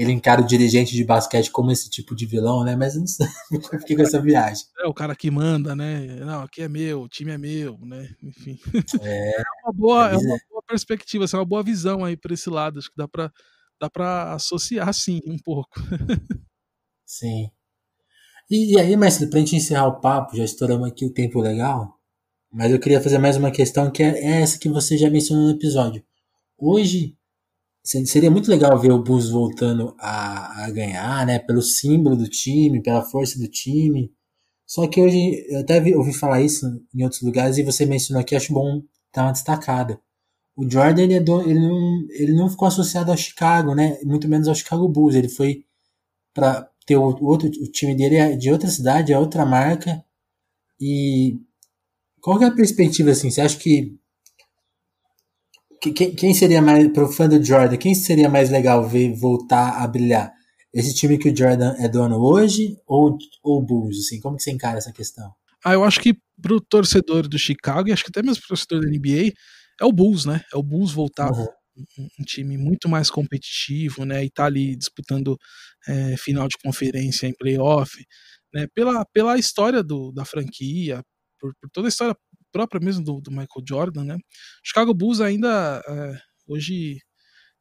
ele 0.00 0.12
encara 0.12 0.40
o 0.40 0.46
dirigente 0.46 0.94
de 0.94 1.04
basquete 1.04 1.50
como 1.50 1.70
esse 1.70 1.90
tipo 1.90 2.16
de 2.16 2.24
vilão, 2.24 2.64
né? 2.64 2.74
Mas 2.74 2.94
eu 2.94 3.00
não 3.00 3.06
sei, 3.06 3.26
eu 3.70 3.80
fiquei 3.80 3.94
com 3.94 4.02
essa 4.02 4.18
viagem. 4.18 4.64
É 4.78 4.86
o 4.86 4.94
cara 4.94 5.14
que 5.14 5.30
manda, 5.30 5.76
né? 5.76 6.06
Não, 6.24 6.40
aqui 6.40 6.62
é 6.62 6.68
meu, 6.70 7.02
o 7.02 7.08
time 7.08 7.32
é 7.32 7.36
meu, 7.36 7.78
né? 7.82 8.08
Enfim. 8.22 8.58
É, 9.02 9.36
é 9.36 9.42
uma, 9.62 9.72
boa, 9.74 10.10
é, 10.10 10.14
é 10.14 10.16
uma 10.16 10.38
boa 10.48 10.62
perspectiva, 10.66 11.24
assim, 11.24 11.36
é 11.36 11.38
uma 11.38 11.44
boa 11.44 11.62
visão 11.62 12.02
aí 12.02 12.16
para 12.16 12.32
esse 12.32 12.48
lado. 12.48 12.78
Acho 12.78 12.88
que 12.88 12.96
dá 12.96 13.06
para 13.06 13.30
dá 13.78 13.90
pra 13.90 14.32
associar, 14.32 14.92
sim, 14.94 15.20
um 15.26 15.38
pouco. 15.38 15.68
sim. 17.04 17.50
E, 18.50 18.74
e 18.74 18.80
aí, 18.80 18.96
Marcelo, 18.96 19.28
pra 19.28 19.38
gente 19.40 19.54
encerrar 19.54 19.86
o 19.86 20.00
papo, 20.00 20.34
já 20.34 20.44
estouramos 20.44 20.88
aqui 20.88 21.04
o 21.04 21.12
tempo 21.12 21.40
legal. 21.40 21.94
Mas 22.50 22.72
eu 22.72 22.80
queria 22.80 23.02
fazer 23.02 23.18
mais 23.18 23.36
uma 23.36 23.50
questão 23.50 23.90
que 23.90 24.02
é 24.02 24.40
essa 24.40 24.58
que 24.58 24.68
você 24.68 24.96
já 24.96 25.10
mencionou 25.10 25.44
no 25.44 25.52
episódio. 25.52 26.02
Hoje, 26.58 27.16
seria 27.82 28.30
muito 28.30 28.50
legal 28.50 28.78
ver 28.78 28.92
o 28.92 29.02
Bulls 29.02 29.30
voltando 29.30 29.94
a, 29.98 30.64
a, 30.64 30.70
ganhar, 30.70 31.26
né? 31.26 31.38
Pelo 31.38 31.62
símbolo 31.62 32.16
do 32.16 32.28
time, 32.28 32.82
pela 32.82 33.02
força 33.02 33.38
do 33.38 33.48
time. 33.48 34.12
Só 34.66 34.86
que 34.86 35.00
hoje, 35.00 35.44
eu 35.48 35.60
até 35.60 35.80
vi, 35.80 35.94
ouvi 35.94 36.12
falar 36.12 36.40
isso 36.42 36.66
em 36.94 37.02
outros 37.02 37.22
lugares 37.22 37.58
e 37.58 37.62
você 37.62 37.84
mencionou 37.86 38.20
aqui, 38.20 38.36
acho 38.36 38.52
bom 38.52 38.82
dar 39.14 39.24
uma 39.24 39.32
destacada. 39.32 40.00
O 40.56 40.68
Jordan, 40.68 41.02
ele, 41.02 41.14
é 41.14 41.20
do, 41.20 41.40
ele, 41.42 41.58
não, 41.58 42.06
ele 42.10 42.32
não 42.34 42.50
ficou 42.50 42.68
associado 42.68 43.10
ao 43.10 43.16
Chicago, 43.16 43.74
né? 43.74 43.98
Muito 44.04 44.28
menos 44.28 44.46
ao 44.48 44.54
Chicago 44.54 44.88
Bulls. 44.88 45.14
Ele 45.14 45.28
foi 45.28 45.64
para 46.34 46.70
ter 46.86 46.96
o, 46.96 47.02
outro, 47.24 47.48
o 47.48 47.70
time 47.70 47.94
dele 47.96 48.16
é 48.16 48.36
de 48.36 48.50
outra 48.50 48.68
cidade, 48.68 49.12
é 49.12 49.18
outra 49.18 49.46
marca. 49.46 50.04
E 50.80 51.38
qual 52.20 52.42
é 52.42 52.46
a 52.46 52.54
perspectiva, 52.54 53.10
assim? 53.10 53.30
Você 53.30 53.40
acha 53.40 53.58
que 53.58 53.98
quem, 55.80 56.14
quem 56.14 56.34
seria 56.34 56.60
mais, 56.60 56.92
pro 56.92 57.08
fã 57.08 57.28
do 57.28 57.42
Jordan, 57.42 57.76
quem 57.76 57.94
seria 57.94 58.28
mais 58.28 58.50
legal 58.50 58.86
ver 58.86 59.12
voltar 59.14 59.82
a 59.82 59.86
brilhar? 59.86 60.32
Esse 60.72 60.94
time 60.94 61.18
que 61.18 61.30
o 61.30 61.36
Jordan 61.36 61.74
é 61.78 61.88
dono 61.88 62.16
hoje 62.20 62.76
ou 62.86 63.18
o 63.42 63.60
Bulls? 63.60 63.98
Assim, 63.98 64.20
como 64.20 64.36
que 64.36 64.42
você 64.42 64.52
encara 64.52 64.78
essa 64.78 64.92
questão? 64.92 65.32
Ah, 65.64 65.72
eu 65.72 65.82
acho 65.82 66.00
que 66.00 66.14
pro 66.40 66.60
torcedor 66.60 67.26
do 67.26 67.38
Chicago, 67.38 67.88
e 67.88 67.92
acho 67.92 68.04
que 68.04 68.10
até 68.10 68.22
mesmo 68.22 68.40
pro 68.40 68.48
torcedor 68.48 68.80
da 68.82 68.88
NBA, 68.88 69.32
é 69.80 69.84
o 69.84 69.92
Bulls, 69.92 70.26
né? 70.26 70.42
É 70.52 70.56
o 70.56 70.62
Bulls 70.62 70.92
voltar 70.92 71.32
uhum. 71.32 71.46
um, 71.98 72.08
um, 72.20 72.24
time 72.24 72.56
muito 72.56 72.88
mais 72.88 73.10
competitivo, 73.10 74.04
né? 74.04 74.24
E 74.24 74.30
tá 74.30 74.44
ali 74.44 74.76
disputando 74.76 75.36
é, 75.88 76.16
final 76.16 76.46
de 76.46 76.56
conferência 76.62 77.26
em 77.26 77.34
playoff, 77.34 77.92
né? 78.54 78.66
Pela, 78.74 79.04
pela 79.12 79.38
história 79.38 79.82
do, 79.82 80.12
da 80.12 80.24
franquia, 80.24 81.02
por, 81.40 81.52
por 81.60 81.70
toda 81.70 81.88
a 81.88 81.90
história 81.90 82.14
própria 82.52 82.80
mesmo 82.80 83.04
do, 83.04 83.20
do 83.20 83.30
Michael 83.30 83.64
Jordan, 83.66 84.04
né? 84.04 84.18
Chicago 84.62 84.94
Bulls 84.94 85.20
ainda 85.20 85.82
é, 85.86 86.20
hoje 86.46 86.98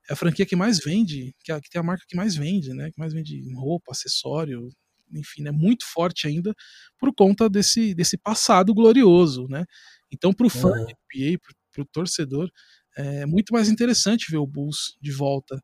é 0.09 0.13
a 0.13 0.15
franquia 0.15 0.45
que 0.45 0.55
mais 0.55 0.79
vende, 0.79 1.33
que, 1.43 1.51
é, 1.51 1.59
que, 1.61 1.69
tem 1.69 1.79
a 1.79 1.83
marca 1.83 2.03
que 2.07 2.15
mais 2.15 2.35
vende, 2.35 2.73
né? 2.73 2.91
Que 2.91 2.99
mais 2.99 3.13
vende 3.13 3.41
roupa, 3.53 3.91
acessório, 3.91 4.69
enfim, 5.11 5.41
é 5.41 5.45
né? 5.45 5.51
muito 5.51 5.85
forte 5.85 6.27
ainda 6.27 6.53
por 6.97 7.13
conta 7.13 7.49
desse, 7.49 7.93
desse 7.93 8.17
passado 8.17 8.73
glorioso, 8.73 9.47
né? 9.47 9.65
Então, 10.11 10.33
para 10.33 10.47
o 10.47 10.49
fã 10.49 10.69
uhum. 10.69 10.85
NBA, 10.85 11.39
para 11.71 11.81
o 11.81 11.85
torcedor, 11.85 12.49
é 12.97 13.25
muito 13.25 13.53
mais 13.53 13.69
interessante 13.69 14.31
ver 14.31 14.37
o 14.37 14.47
Bulls 14.47 14.97
de 15.01 15.11
volta 15.11 15.61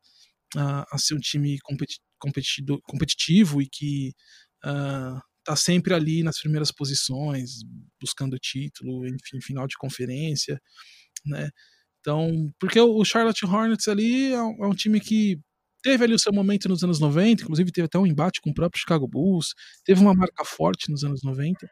a, 0.56 0.94
a 0.94 0.98
ser 0.98 1.14
um 1.14 1.20
time 1.20 1.58
competi 1.60 2.00
competitivo 2.86 3.60
e 3.60 3.68
que 3.68 4.14
uh, 4.64 5.20
tá 5.46 5.54
sempre 5.54 5.94
ali 5.94 6.24
nas 6.24 6.40
primeiras 6.40 6.72
posições, 6.72 7.60
buscando 8.00 8.36
título, 8.36 9.06
enfim, 9.06 9.40
final 9.40 9.68
de 9.68 9.76
conferência, 9.76 10.60
né? 11.24 11.50
Então, 12.00 12.52
porque 12.58 12.80
o 12.80 13.04
Charlotte 13.04 13.46
Hornets 13.46 13.86
ali 13.86 14.32
é 14.32 14.42
um, 14.42 14.64
é 14.64 14.66
um 14.66 14.74
time 14.74 14.98
que 15.00 15.38
teve 15.82 16.04
ali 16.04 16.14
o 16.14 16.18
seu 16.18 16.32
momento 16.32 16.68
nos 16.68 16.82
anos 16.82 16.98
90, 16.98 17.44
inclusive 17.44 17.70
teve 17.70 17.86
até 17.86 17.96
um 17.96 18.06
embate 18.06 18.40
com 18.40 18.50
o 18.50 18.54
próprio 18.54 18.80
Chicago 18.80 19.06
Bulls, 19.06 19.54
teve 19.84 20.00
uma 20.00 20.14
marca 20.14 20.44
forte 20.44 20.90
nos 20.90 21.04
anos 21.04 21.22
90, 21.22 21.68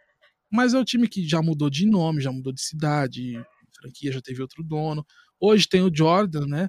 mas 0.53 0.73
é 0.73 0.79
um 0.79 0.85
time 0.85 1.09
que 1.09 1.27
já 1.29 1.43
mudou 1.43 1.69
de 1.69 1.85
nome, 1.85 2.21
já 2.21 2.31
mudou 2.31 2.53
de 2.53 2.63
cidade, 2.63 3.37
a 3.37 3.45
franquia 3.81 4.13
já 4.13 4.21
teve 4.21 4.41
outro 4.41 4.63
dono. 4.63 5.05
Hoje 5.41 5.69
tem 5.69 5.83
o 5.83 5.91
Jordan, 5.93 6.47
né? 6.47 6.69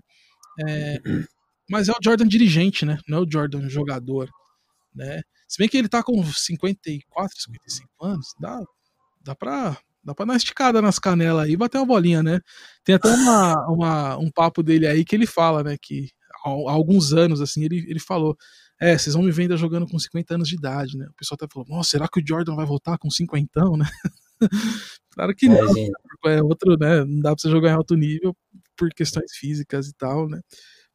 É, 0.68 0.98
mas 1.70 1.88
é 1.88 1.92
o 1.92 2.00
Jordan 2.04 2.28
dirigente, 2.28 2.84
né? 2.84 2.98
Não 3.08 3.20
é 3.20 3.22
o 3.22 3.28
Jordan 3.32 3.70
jogador, 3.70 4.28
né? 4.96 5.22
Se 5.48 5.58
bem 5.58 5.68
que 5.68 5.78
ele 5.78 5.90
tá 5.90 6.02
com 6.02 6.24
54, 6.24 7.42
55 7.42 7.90
anos, 8.02 8.28
dá, 8.40 8.62
dá 9.24 9.36
pra. 9.36 9.78
Dá 10.04 10.14
pra 10.14 10.24
dar 10.24 10.34
uma 10.34 10.38
esticada 10.38 10.84
nas 10.84 11.00
canelas 11.00 11.46
aí 11.46 11.54
e 11.54 11.58
bater 11.58 11.80
uma 11.80 11.86
bolinha, 11.88 12.22
né? 12.22 12.40
Tem 12.84 12.94
até 12.94 13.10
uma, 13.10 13.56
uma, 13.74 14.18
um 14.18 14.30
papo 14.30 14.62
dele 14.62 14.86
aí 14.86 15.04
que 15.04 15.16
ele 15.16 15.26
fala, 15.26 15.64
né? 15.64 15.78
Que 15.82 16.12
há, 16.46 16.50
há 16.50 16.72
alguns 16.74 17.12
anos, 17.12 17.42
assim, 17.42 17.64
ele, 17.64 17.84
ele 17.90 18.00
falou: 18.00 18.38
É, 18.80 18.96
vocês 18.96 19.16
vão 19.16 19.24
me 19.24 19.32
vender 19.32 19.58
jogando 19.58 19.88
com 19.88 19.98
50 19.98 20.36
anos 20.36 20.48
de 20.48 20.56
idade, 20.56 20.96
né? 20.96 21.08
O 21.10 21.14
pessoal 21.16 21.38
até 21.42 21.52
falou: 21.52 21.68
Nossa, 21.68 21.90
será 21.90 22.08
que 22.08 22.20
o 22.20 22.24
Jordan 22.24 22.56
vai 22.56 22.68
voltar 22.68 23.00
com 23.00 23.10
50, 23.10 23.64
né? 23.78 23.86
claro 25.10 25.36
que 25.36 25.50
não. 25.50 25.76
É, 26.26 26.36
é 26.36 26.44
outro, 26.44 26.78
né? 26.80 27.04
Não 27.04 27.22
dá 27.22 27.32
pra 27.32 27.42
você 27.42 27.50
jogar 27.50 27.72
em 27.72 27.74
alto 27.76 27.96
nível 27.96 28.36
por 28.78 28.90
questões 28.90 29.32
físicas 29.36 29.88
e 29.88 29.94
tal, 29.94 30.30
né? 30.30 30.40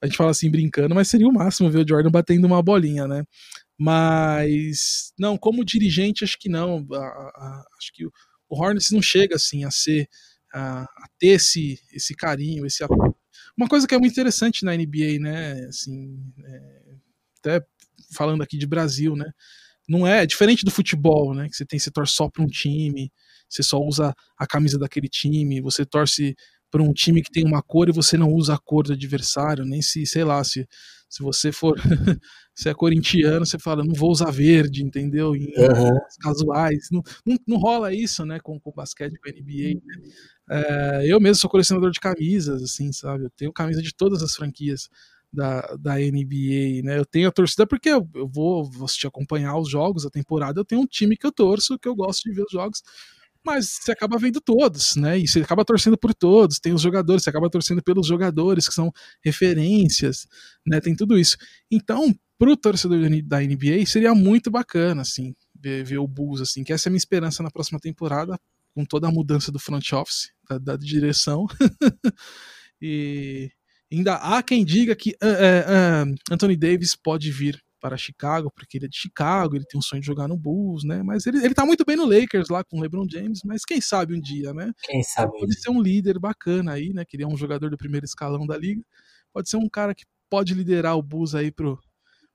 A 0.02 0.06
gente 0.06 0.16
fala 0.16 0.30
assim 0.30 0.50
brincando, 0.50 0.94
mas 0.94 1.08
seria 1.08 1.28
o 1.28 1.32
máximo 1.32 1.70
ver 1.70 1.84
o 1.84 1.88
Jordan 1.88 2.10
batendo 2.10 2.46
uma 2.46 2.62
bolinha, 2.62 3.06
né? 3.06 3.24
Mas, 3.82 5.10
não, 5.18 5.38
como 5.38 5.64
dirigente, 5.64 6.22
acho 6.22 6.38
que 6.38 6.50
não. 6.50 6.86
A, 6.92 6.98
a, 6.98 7.64
acho 7.78 7.90
que 7.94 8.04
o, 8.04 8.12
o 8.46 8.62
Hornets 8.62 8.90
não 8.90 9.00
chega 9.00 9.36
assim 9.36 9.64
a 9.64 9.70
ser, 9.70 10.06
a, 10.52 10.82
a 10.82 11.08
ter 11.18 11.28
esse, 11.28 11.80
esse 11.90 12.14
carinho, 12.14 12.66
esse. 12.66 12.84
Uma 13.56 13.66
coisa 13.66 13.86
que 13.86 13.94
é 13.94 13.98
muito 13.98 14.12
interessante 14.12 14.66
na 14.66 14.76
NBA, 14.76 15.18
né? 15.18 15.64
Assim, 15.64 16.14
é, 16.44 16.82
até 17.38 17.66
falando 18.12 18.42
aqui 18.42 18.58
de 18.58 18.66
Brasil, 18.66 19.16
né? 19.16 19.32
Não 19.88 20.06
é, 20.06 20.24
é 20.24 20.26
diferente 20.26 20.62
do 20.62 20.70
futebol, 20.70 21.34
né? 21.34 21.48
Que 21.48 21.56
você 21.56 21.64
tem, 21.64 21.78
você 21.78 21.90
torce 21.90 22.12
só 22.12 22.28
para 22.28 22.44
um 22.44 22.48
time, 22.48 23.10
você 23.48 23.62
só 23.62 23.78
usa 23.80 24.14
a 24.36 24.46
camisa 24.46 24.78
daquele 24.78 25.08
time, 25.08 25.62
você 25.62 25.86
torce 25.86 26.36
para 26.70 26.82
um 26.82 26.92
time 26.92 27.22
que 27.22 27.30
tem 27.30 27.44
uma 27.44 27.62
cor 27.62 27.88
e 27.88 27.92
você 27.92 28.16
não 28.16 28.32
usa 28.32 28.54
a 28.54 28.58
cor 28.58 28.84
do 28.84 28.92
adversário, 28.92 29.64
nem 29.64 29.82
se, 29.82 30.06
sei 30.06 30.24
lá, 30.24 30.42
se, 30.44 30.66
se 31.08 31.22
você 31.22 31.50
for, 31.50 31.76
se 32.54 32.68
é 32.68 32.74
corintiano, 32.74 33.44
você 33.44 33.58
fala, 33.58 33.84
não 33.84 33.94
vou 33.94 34.10
usar 34.10 34.30
verde, 34.30 34.84
entendeu? 34.84 35.34
Em 35.34 35.46
uhum. 35.56 35.98
casuais. 36.20 36.88
Não, 36.92 37.02
não, 37.26 37.36
não, 37.46 37.56
rola 37.58 37.92
isso, 37.92 38.24
né, 38.24 38.38
com, 38.40 38.58
com 38.60 38.70
o 38.70 38.74
basquete, 38.74 39.18
com 39.18 39.28
a 39.28 39.32
NBA. 39.32 39.74
Né? 39.74 40.10
É, 40.50 41.12
eu 41.12 41.20
mesmo 41.20 41.36
sou 41.36 41.50
colecionador 41.50 41.90
de 41.90 42.00
camisas, 42.00 42.62
assim, 42.62 42.92
sabe? 42.92 43.24
Eu 43.24 43.30
tenho 43.36 43.52
camisa 43.52 43.82
de 43.82 43.94
todas 43.94 44.22
as 44.22 44.34
franquias 44.34 44.88
da, 45.32 45.60
da 45.76 45.94
NBA, 45.96 46.82
né? 46.84 46.98
Eu 46.98 47.04
tenho 47.04 47.28
a 47.28 47.32
torcida 47.32 47.66
porque 47.66 47.88
eu, 47.88 48.08
eu 48.14 48.28
vou, 48.28 48.64
vou 48.64 48.84
assistir 48.84 49.06
acompanhar 49.06 49.56
os 49.58 49.68
jogos, 49.68 50.04
a 50.04 50.10
temporada, 50.10 50.60
eu 50.60 50.64
tenho 50.64 50.80
um 50.80 50.86
time 50.86 51.16
que 51.16 51.26
eu 51.26 51.32
torço, 51.32 51.78
que 51.78 51.88
eu 51.88 51.94
gosto 51.94 52.28
de 52.28 52.34
ver 52.34 52.42
os 52.42 52.52
jogos 52.52 52.82
mas 53.44 53.78
você 53.80 53.92
acaba 53.92 54.18
vendo 54.18 54.40
todos, 54.40 54.96
né? 54.96 55.18
E 55.18 55.26
você 55.26 55.40
acaba 55.40 55.64
torcendo 55.64 55.96
por 55.96 56.14
todos. 56.14 56.58
Tem 56.58 56.72
os 56.72 56.82
jogadores, 56.82 57.22
você 57.22 57.30
acaba 57.30 57.48
torcendo 57.48 57.82
pelos 57.82 58.06
jogadores 58.06 58.68
que 58.68 58.74
são 58.74 58.92
referências, 59.24 60.26
né? 60.66 60.80
Tem 60.80 60.94
tudo 60.94 61.18
isso. 61.18 61.36
Então, 61.70 62.14
pro 62.38 62.56
torcedor 62.56 63.00
da 63.24 63.40
NBA 63.40 63.84
seria 63.86 64.14
muito 64.14 64.50
bacana, 64.50 65.02
assim, 65.02 65.34
ver, 65.58 65.84
ver 65.84 65.98
o 65.98 66.06
Bulls, 66.06 66.40
assim, 66.40 66.64
que 66.64 66.72
essa 66.72 66.88
é 66.88 66.90
a 66.90 66.92
minha 66.92 66.98
esperança 66.98 67.42
na 67.42 67.50
próxima 67.50 67.78
temporada, 67.78 68.38
com 68.74 68.84
toda 68.84 69.08
a 69.08 69.12
mudança 69.12 69.50
do 69.50 69.58
front 69.58 69.92
office, 69.92 70.30
da, 70.48 70.58
da 70.58 70.76
direção. 70.76 71.46
e 72.80 73.50
ainda 73.92 74.14
há 74.14 74.42
quem 74.42 74.64
diga 74.64 74.94
que 74.94 75.10
uh, 75.10 75.26
uh, 75.26 76.10
uh, 76.10 76.14
Anthony 76.30 76.56
Davis 76.56 76.94
pode 76.94 77.30
vir 77.30 77.60
para 77.80 77.96
Chicago, 77.96 78.50
porque 78.54 78.78
ele 78.78 78.84
é 78.84 78.88
de 78.88 78.96
Chicago, 78.96 79.56
ele 79.56 79.64
tem 79.64 79.78
um 79.78 79.82
sonho 79.82 80.00
de 80.00 80.06
jogar 80.06 80.28
no 80.28 80.36
Bulls, 80.36 80.84
né? 80.84 81.02
Mas 81.02 81.26
ele, 81.26 81.38
ele 81.44 81.54
tá 81.54 81.64
muito 81.64 81.84
bem 81.84 81.96
no 81.96 82.04
Lakers 82.04 82.48
lá 82.48 82.62
com 82.62 82.78
o 82.78 82.80
LeBron 82.80 83.06
James, 83.10 83.40
mas 83.44 83.64
quem 83.64 83.80
sabe 83.80 84.14
um 84.14 84.20
dia, 84.20 84.52
né? 84.52 84.72
Quem 84.82 85.02
sabe. 85.02 85.32
Pode 85.38 85.58
ser 85.58 85.70
um 85.70 85.80
líder 85.80 86.18
bacana 86.18 86.72
aí, 86.72 86.92
né? 86.92 87.04
Que 87.04 87.16
ele 87.16 87.24
é 87.24 87.26
um 87.26 87.36
jogador 87.36 87.70
do 87.70 87.78
primeiro 87.78 88.04
escalão 88.04 88.46
da 88.46 88.56
liga. 88.56 88.82
Pode 89.32 89.48
ser 89.48 89.56
um 89.56 89.68
cara 89.68 89.94
que 89.94 90.04
pode 90.28 90.54
liderar 90.54 90.96
o 90.96 91.02
Bulls 91.02 91.34
aí 91.34 91.50
pro 91.50 91.78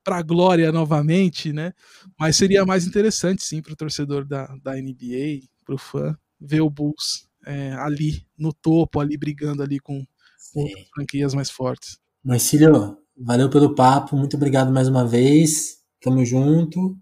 para 0.03 0.22
glória 0.22 0.72
novamente, 0.72 1.51
né? 1.51 1.73
Mas 2.19 2.35
seria 2.35 2.63
mais 2.63 2.85
interessante 2.85 3.43
sim 3.43 3.59
para 3.59 3.73
o 3.73 3.76
torcedor 3.76 4.23
da, 4.23 4.45
da 4.61 4.76
NBA, 4.76 5.47
para 5.65 5.73
o 5.73 5.80
fã, 5.80 6.15
ver 6.39 6.61
o 6.61 6.69
Bulls 6.69 7.27
é, 7.43 7.72
ali 7.73 8.23
no 8.38 8.53
topo, 8.53 8.99
ali 8.99 9.17
brigando 9.17 9.63
ali 9.63 9.80
com, 9.80 10.05
com 10.53 10.67
franquias 10.93 11.34
mais 11.34 11.49
fortes. 11.49 11.97
Mas 12.23 12.43
Cílio, 12.43 12.97
Valeu 13.18 13.50
pelo 13.50 13.74
papo, 13.74 14.16
muito 14.16 14.36
obrigado 14.36 14.72
mais 14.72 14.88
uma 14.88 15.06
vez. 15.06 15.78
Tamo 16.02 16.24
junto. 16.26 16.98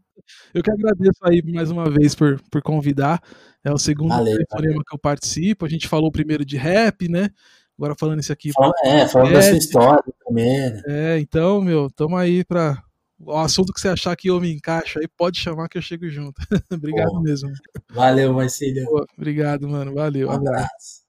Eu 0.53 0.61
que 0.64 0.72
agradeço 0.72 1.19
aí 1.23 1.41
mais 1.52 1.72
uma 1.72 1.90
vez 1.90 2.15
por, 2.15 2.40
por 2.52 2.61
convidar. 2.61 3.22
É 3.64 3.72
o 3.72 3.77
segundo 3.77 4.14
programa 4.49 4.84
que 4.88 4.95
eu 4.95 4.99
participo. 4.99 5.65
A 5.65 5.69
gente 5.69 5.88
falou 5.88 6.11
primeiro 6.11 6.45
de 6.45 6.57
rap, 6.57 7.07
né? 7.10 7.30
Agora 7.77 7.95
falando 7.98 8.19
isso 8.19 8.31
aqui. 8.31 8.52
Fala, 8.52 8.73
é, 8.84 9.07
falando 9.07 9.34
da 9.34 9.41
sua 9.41 9.57
história 9.57 10.03
primeiro. 10.26 10.81
É, 10.85 11.19
então, 11.19 11.61
meu, 11.61 11.90
tamo 11.90 12.15
aí 12.15 12.44
pra. 12.44 12.81
O 13.19 13.38
assunto 13.38 13.72
que 13.72 13.80
você 13.80 13.88
achar 13.88 14.15
que 14.18 14.30
eu 14.30 14.40
me 14.40 14.53
encaixa 14.53 14.99
aí, 14.99 15.07
pode 15.07 15.40
chamar 15.40 15.69
que 15.69 15.77
eu 15.77 15.81
chego 15.81 16.10
junto. 16.10 16.34
obrigado 16.72 17.11
Pô. 17.11 17.22
mesmo. 17.22 17.49
Valeu, 17.90 18.34
Marcílio. 18.34 18.85
obrigado, 19.18 19.68
mano. 19.68 19.94
Valeu. 19.94 20.27
Um 20.27 20.31
abraço. 20.31 21.02